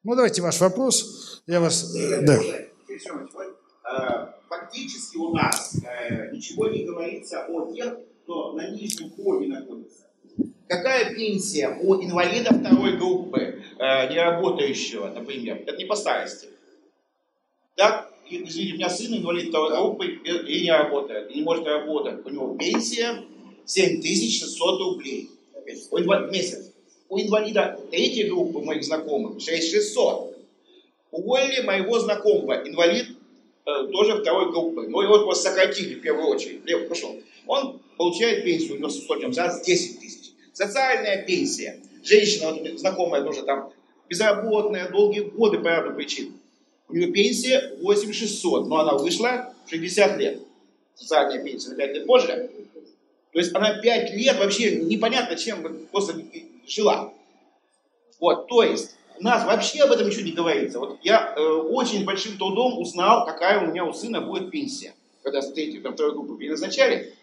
Ну, 0.08 0.16
давайте 0.16 0.42
ваш 0.42 0.62
вопрос. 0.62 1.42
Я 1.48 1.60
вас... 1.60 1.94
Да. 2.22 2.40
Э, 2.40 4.28
фактически 4.48 5.18
у 5.18 5.34
нас 5.34 5.76
э, 5.84 6.32
ничего 6.32 6.70
не 6.70 6.86
говорится 6.86 7.46
о 7.46 7.74
тех, 7.74 7.98
кто 8.24 8.54
на 8.54 8.70
нижнем 8.70 9.12
ходе 9.12 9.48
находится. 9.48 10.04
Какая 10.70 11.14
пенсия 11.14 11.78
у 11.82 12.02
инвалида 12.02 12.58
второй 12.58 12.96
группы, 12.96 13.62
э, 13.80 14.10
не 14.10 14.18
работающего, 14.18 15.08
например? 15.08 15.64
Это 15.68 15.76
не 15.76 15.84
по 15.84 15.98
старости. 15.98 16.48
Да? 17.76 18.10
извините, 18.30 18.76
у 18.76 18.78
меня 18.78 18.90
сын 18.90 19.14
инвалид 19.14 19.50
второй 19.50 19.76
группы 19.76 20.06
и 20.06 20.64
не 20.64 20.72
работает, 20.72 21.32
и 21.32 21.40
не 21.40 21.42
может 21.42 21.66
работать. 21.68 22.26
У 22.26 22.30
него 22.30 22.56
пенсия 22.56 23.26
7600 23.66 24.80
рублей 24.80 25.32
в 25.66 26.32
месяц. 26.32 26.72
У 27.10 27.20
инвалида 27.20 27.80
третьей 27.90 28.26
группы 28.26 28.60
моих 28.60 28.84
знакомых 28.84 29.42
6600. 29.42 30.38
У 31.12 31.34
Олли, 31.34 31.62
моего 31.62 32.00
знакомого, 32.00 32.68
инвалид 32.68 33.08
э, 33.66 33.88
тоже 33.92 34.22
второй 34.22 34.52
группы. 34.52 34.88
Но 34.88 35.02
его 35.02 35.20
просто 35.24 35.50
сократили 35.50 35.96
в 35.96 36.02
первую 36.02 36.28
очередь. 36.28 36.66
Лев 36.66 36.90
пошел. 36.90 37.16
Он 37.46 37.80
получает 37.98 38.44
пенсию, 38.44 38.76
у 38.76 38.78
него 38.80 38.90
сотен 38.90 39.34
за 39.34 39.62
10 39.66 40.00
тысяч. 40.00 40.32
Социальная 40.52 41.26
пенсия. 41.26 41.80
Женщина, 42.04 42.52
вот, 42.52 42.80
знакомая 42.80 43.24
тоже 43.24 43.44
там, 43.44 43.72
безработная, 44.10 44.90
долгие 44.90 45.22
годы 45.22 45.60
по 45.60 45.68
ряду 45.68 45.94
причин. 45.96 46.34
У 46.90 46.94
нее 46.94 47.12
пенсия 47.12 47.74
8600, 47.82 48.68
но 48.68 48.80
она 48.80 48.94
вышла 48.94 49.54
в 49.66 49.70
60 49.70 50.18
лет. 50.18 50.40
Социальная 50.96 51.44
пенсия 51.44 51.70
на 51.70 51.76
5 51.76 51.96
лет 51.96 52.06
позже. 52.06 52.50
То 53.32 53.40
есть 53.40 53.56
она 53.56 53.80
5 53.80 54.14
лет 54.14 54.38
вообще 54.40 54.78
непонятно 54.78 55.36
чем 55.36 55.86
просто 55.92 56.22
жила. 56.68 57.14
Вот, 58.20 58.48
то 58.48 58.64
есть 58.64 58.96
нас 59.20 59.46
вообще 59.46 59.82
об 59.84 59.92
этом 59.92 60.08
ничего 60.08 60.24
не 60.24 60.32
говорится. 60.32 60.80
Вот 60.80 61.00
я 61.04 61.34
э, 61.36 61.42
очень 61.42 62.06
большим 62.06 62.38
трудом 62.38 62.80
узнал, 62.80 63.26
какая 63.26 63.60
у 63.66 63.72
меня 63.72 63.86
у 63.86 63.94
сына 63.94 64.22
будет 64.22 64.52
пенсия. 64.52 64.94
Когда 65.24 65.42
с 65.42 65.52
третьей, 65.52 65.82
там, 65.82 65.94
второй 65.94 66.14
группы 66.14 66.38
переназначали, 66.38 67.14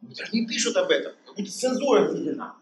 даже 0.00 0.32
не 0.32 0.46
пишут 0.46 0.76
об 0.76 0.90
этом. 0.90 1.12
Как 1.26 1.36
будто 1.36 1.50
цензура 1.50 2.10
введена. 2.10 2.54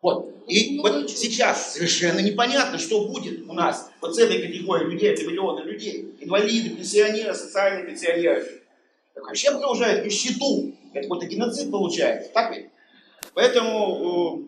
Вот. 0.00 0.32
И 0.46 0.78
вот 0.78 1.10
сейчас 1.10 1.74
совершенно 1.74 2.20
непонятно, 2.20 2.78
что 2.78 3.06
будет 3.06 3.48
у 3.48 3.52
нас 3.52 3.90
вот 4.00 4.14
с 4.14 4.18
этой 4.18 4.40
категорией 4.40 4.90
людей, 4.90 5.10
это 5.10 5.24
миллионы 5.24 5.62
людей. 5.64 6.14
Инвалиды, 6.20 6.76
пенсионеры, 6.76 7.34
социальные 7.34 7.86
пенсионеры. 7.86 8.62
Так 9.14 9.24
вообще 9.24 9.50
продолжают 9.50 10.04
нищету. 10.04 10.72
Это 10.92 11.02
какой-то 11.02 11.26
геноцид 11.26 11.70
получается. 11.70 12.30
Так 12.32 12.56
ведь? 12.56 12.66
Поэтому 13.34 14.46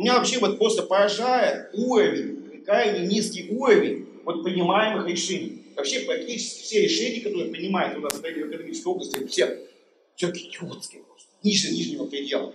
меня 0.00 0.18
вообще 0.18 0.38
вот 0.38 0.58
просто 0.58 0.82
поражает 0.82 1.70
уровень, 1.74 2.62
крайне 2.64 3.06
низкий 3.06 3.48
уровень 3.50 4.06
вот 4.24 4.42
принимаемых 4.42 5.06
решений. 5.06 5.62
Вообще 5.76 6.00
практически 6.00 6.62
все 6.62 6.82
решения, 6.82 7.20
которые 7.20 7.50
принимают 7.50 7.96
у 7.98 8.00
нас 8.00 8.14
в 8.14 8.20
экономической 8.20 8.86
области, 8.88 9.26
все, 9.26 9.66
все 10.16 10.30
идиотские 10.30 11.02
просто. 11.02 11.28
Ниже 11.42 11.70
нижнего 11.72 12.06
предела. 12.06 12.52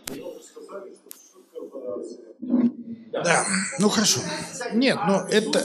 Да. 3.11 3.23
да. 3.23 3.45
Ну 3.79 3.89
хорошо. 3.89 4.19
Нет, 4.73 4.97
но 5.07 5.25
это... 5.29 5.63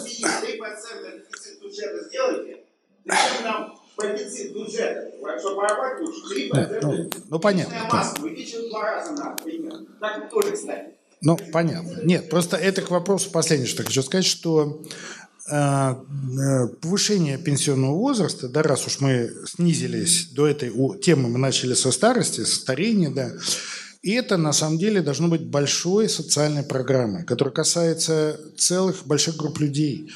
Да, 6.52 6.78
ну, 6.82 7.10
ну 7.28 7.38
понятно. 7.38 7.74
Ну, 11.22 11.36
понятно. 11.52 12.00
Нет, 12.02 12.30
просто 12.30 12.56
это 12.56 12.82
к 12.82 12.90
вопросу 12.90 13.30
последнее, 13.30 13.68
что 13.68 13.82
хочу 13.82 14.02
сказать, 14.02 14.24
что 14.24 14.82
э, 15.50 15.54
э, 15.54 16.68
повышение 16.80 17.36
пенсионного 17.38 17.94
возраста, 17.94 18.48
да, 18.48 18.62
раз 18.62 18.86
уж 18.86 19.00
мы 19.00 19.30
снизились 19.46 20.30
до 20.30 20.46
этой 20.46 20.72
темы, 21.00 21.28
мы 21.28 21.38
начали 21.38 21.74
со 21.74 21.92
старости, 21.92 22.44
со 22.44 22.56
старения, 22.56 23.10
да, 23.10 23.32
и 24.02 24.12
это, 24.12 24.38
на 24.38 24.52
самом 24.52 24.78
деле, 24.78 25.02
должно 25.02 25.28
быть 25.28 25.44
большой 25.44 26.08
социальной 26.08 26.62
программой, 26.62 27.24
которая 27.24 27.52
касается 27.52 28.40
целых 28.56 29.06
больших 29.06 29.36
групп 29.36 29.60
людей, 29.60 30.10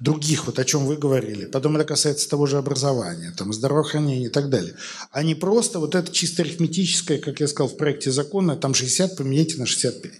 других, 0.00 0.46
вот 0.46 0.58
о 0.58 0.64
чем 0.64 0.86
вы 0.86 0.96
говорили. 0.96 1.46
Потом 1.46 1.76
это 1.76 1.84
касается 1.84 2.28
того 2.28 2.46
же 2.46 2.58
образования, 2.58 3.32
там, 3.36 3.52
здравоохранения 3.52 4.26
и 4.26 4.30
так 4.30 4.48
далее. 4.48 4.74
А 5.10 5.22
не 5.22 5.34
просто 5.34 5.78
вот 5.78 5.94
это 5.94 6.12
чисто 6.12 6.42
арифметическое, 6.42 7.18
как 7.18 7.40
я 7.40 7.48
сказал 7.48 7.68
в 7.68 7.76
проекте 7.76 8.10
закона, 8.10 8.56
там 8.56 8.74
60 8.74 9.16
поменяйте 9.16 9.56
на 9.58 9.66
65. 9.66 10.12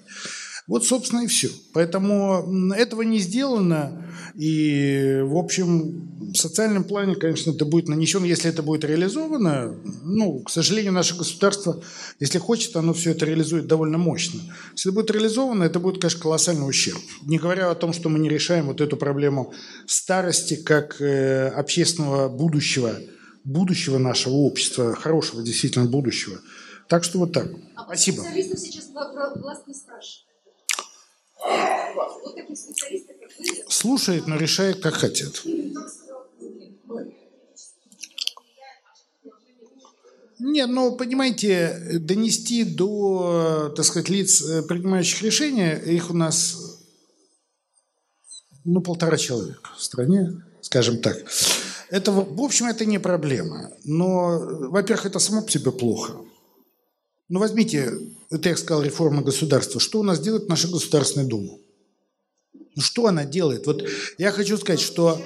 Вот, 0.68 0.84
собственно, 0.84 1.22
и 1.22 1.26
все. 1.26 1.48
Поэтому 1.72 2.72
этого 2.74 3.00
не 3.00 3.18
сделано. 3.18 4.06
И, 4.34 5.20
в 5.24 5.36
общем, 5.36 6.32
в 6.32 6.36
социальном 6.36 6.84
плане, 6.84 7.16
конечно, 7.16 7.52
это 7.52 7.64
будет 7.64 7.88
нанесено, 7.88 8.26
если 8.26 8.50
это 8.50 8.62
будет 8.62 8.84
реализовано. 8.84 9.74
Ну, 10.04 10.40
к 10.40 10.50
сожалению, 10.50 10.92
наше 10.92 11.16
государство, 11.16 11.82
если 12.20 12.38
хочет, 12.38 12.76
оно 12.76 12.92
все 12.92 13.12
это 13.12 13.24
реализует 13.24 13.66
довольно 13.66 13.96
мощно. 13.96 14.40
Если 14.72 14.90
это 14.90 15.00
будет 15.00 15.10
реализовано, 15.10 15.64
это 15.64 15.80
будет, 15.80 16.02
конечно, 16.02 16.20
колоссальный 16.20 16.68
ущерб. 16.68 17.00
Не 17.22 17.38
говоря 17.38 17.70
о 17.70 17.74
том, 17.74 17.94
что 17.94 18.10
мы 18.10 18.18
не 18.18 18.28
решаем 18.28 18.66
вот 18.66 18.82
эту 18.82 18.98
проблему 18.98 19.54
старости 19.86 20.54
как 20.54 21.00
э, 21.00 21.48
общественного 21.48 22.28
будущего, 22.28 22.94
будущего 23.42 23.96
нашего 23.96 24.34
общества, 24.34 24.94
хорошего 24.94 25.42
действительно 25.42 25.86
будущего. 25.86 26.38
Так 26.88 27.04
что 27.04 27.20
вот 27.20 27.32
так. 27.32 27.48
А 27.74 27.84
Спасибо. 27.84 28.20
Специалистов 28.20 28.58
сейчас 28.60 28.90
власть 28.92 29.66
не 29.66 29.74
спрашивает. 29.74 30.27
Слушает, 33.68 34.26
но 34.26 34.36
решает, 34.36 34.80
как 34.80 34.94
хотят. 34.94 35.44
Нет, 40.40 40.68
ну, 40.70 40.94
понимаете, 40.96 41.98
донести 42.00 42.62
до, 42.64 43.72
так 43.74 43.84
сказать, 43.84 44.08
лиц, 44.08 44.40
э, 44.42 44.62
принимающих 44.62 45.22
решения, 45.22 45.74
их 45.74 46.10
у 46.10 46.14
нас, 46.14 46.78
ну, 48.64 48.80
полтора 48.80 49.16
человека 49.16 49.70
в 49.76 49.82
стране, 49.82 50.42
скажем 50.60 50.98
так. 50.98 51.16
Это, 51.90 52.12
в 52.12 52.40
общем, 52.40 52.66
это 52.66 52.84
не 52.84 52.98
проблема. 53.00 53.72
Но, 53.84 54.38
во-первых, 54.70 55.06
это 55.06 55.18
само 55.18 55.42
по 55.42 55.50
себе 55.50 55.72
плохо. 55.72 56.20
Ну, 57.28 57.40
возьмите, 57.40 57.92
это 58.30 58.48
я 58.48 58.56
сказал, 58.56 58.82
реформа 58.82 59.22
государства. 59.22 59.80
Что 59.80 60.00
у 60.00 60.02
нас 60.02 60.18
делает 60.20 60.48
наша 60.48 60.68
Государственная 60.68 61.26
Дума? 61.26 61.58
Ну, 62.74 62.82
что 62.82 63.06
она 63.06 63.24
делает? 63.24 63.66
Вот 63.66 63.86
я 64.16 64.32
хочу 64.32 64.56
сказать, 64.56 64.80
что 64.80 65.20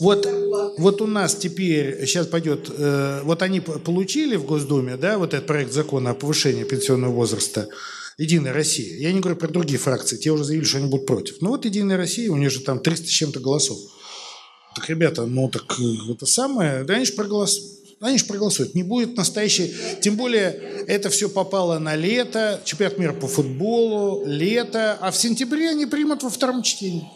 вот, 0.00 0.26
вот 0.78 1.00
у 1.00 1.06
нас 1.06 1.36
теперь, 1.36 2.04
сейчас 2.06 2.26
пойдет, 2.26 2.70
э, 2.70 3.20
вот 3.22 3.42
они 3.42 3.60
получили 3.60 4.36
в 4.36 4.44
Госдуме, 4.44 4.96
да, 4.96 5.18
вот 5.18 5.34
этот 5.34 5.46
проект 5.46 5.72
закона 5.72 6.10
о 6.10 6.14
повышении 6.14 6.64
пенсионного 6.64 7.12
возраста, 7.12 7.68
Единая 8.18 8.52
Россия. 8.52 8.96
Я 8.98 9.12
не 9.12 9.20
говорю 9.20 9.36
про 9.36 9.48
другие 9.48 9.78
фракции, 9.78 10.16
те 10.16 10.30
уже 10.30 10.44
заявили, 10.44 10.66
что 10.66 10.78
они 10.78 10.88
будут 10.88 11.06
против. 11.06 11.36
Ну 11.42 11.50
вот 11.50 11.64
Единая 11.64 11.96
Россия, 11.96 12.30
у 12.30 12.36
нее 12.36 12.50
же 12.50 12.60
там 12.60 12.80
300 12.80 13.06
с 13.06 13.10
чем-то 13.10 13.40
голосов. 13.40 13.78
Так, 14.74 14.88
ребята, 14.88 15.26
ну 15.26 15.48
так 15.48 15.78
э, 15.78 16.12
это 16.12 16.26
самое, 16.26 16.84
да 16.84 16.94
они 16.94 17.04
же 17.04 17.12
проголосуют. 17.12 17.75
Они 18.00 18.18
же 18.18 18.26
проголосуют. 18.26 18.74
Не 18.74 18.82
будет 18.82 19.16
настоящей... 19.16 19.74
Тем 20.02 20.16
более, 20.16 20.50
это 20.86 21.08
все 21.08 21.28
попало 21.28 21.78
на 21.78 21.96
лето, 21.96 22.60
чемпионат 22.64 22.98
мира 22.98 23.12
по 23.14 23.26
футболу, 23.26 24.24
лето, 24.26 24.98
а 25.00 25.10
в 25.10 25.16
сентябре 25.16 25.70
они 25.70 25.86
примут 25.86 26.22
во 26.22 26.28
втором 26.28 26.62
чтении. 26.62 27.08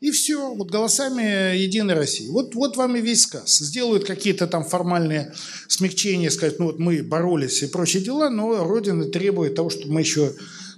И 0.00 0.10
все, 0.10 0.54
вот 0.54 0.70
голосами 0.70 1.56
Единой 1.56 1.94
России. 1.94 2.28
Вот, 2.28 2.54
вот 2.54 2.76
вам 2.76 2.96
и 2.96 3.00
весь 3.00 3.22
сказ. 3.22 3.58
Сделают 3.58 4.04
какие-то 4.04 4.46
там 4.46 4.64
формальные 4.64 5.32
смягчения, 5.68 6.30
сказать, 6.30 6.58
ну 6.58 6.66
вот 6.66 6.78
мы 6.78 7.02
боролись 7.02 7.62
и 7.62 7.66
прочие 7.66 8.02
дела, 8.02 8.30
но 8.30 8.64
Родина 8.64 9.04
требует 9.04 9.54
того, 9.54 9.68
чтобы 9.68 9.92
мы 9.92 10.00
еще 10.00 10.32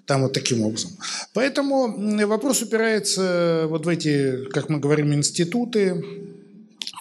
там 0.06 0.22
вот 0.22 0.32
таким 0.32 0.62
образом. 0.62 0.90
Поэтому 1.34 2.26
вопрос 2.26 2.62
упирается 2.62 3.66
вот 3.68 3.86
в 3.86 3.88
эти, 3.88 4.48
как 4.50 4.68
мы 4.68 4.80
говорим, 4.80 5.14
институты, 5.14 6.04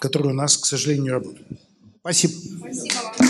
которые 0.00 0.32
у 0.32 0.36
нас, 0.36 0.56
к 0.56 0.66
сожалению, 0.66 1.14
работают. 1.14 1.61
Спасибо. 2.02 2.32
Спасибо 2.58 3.21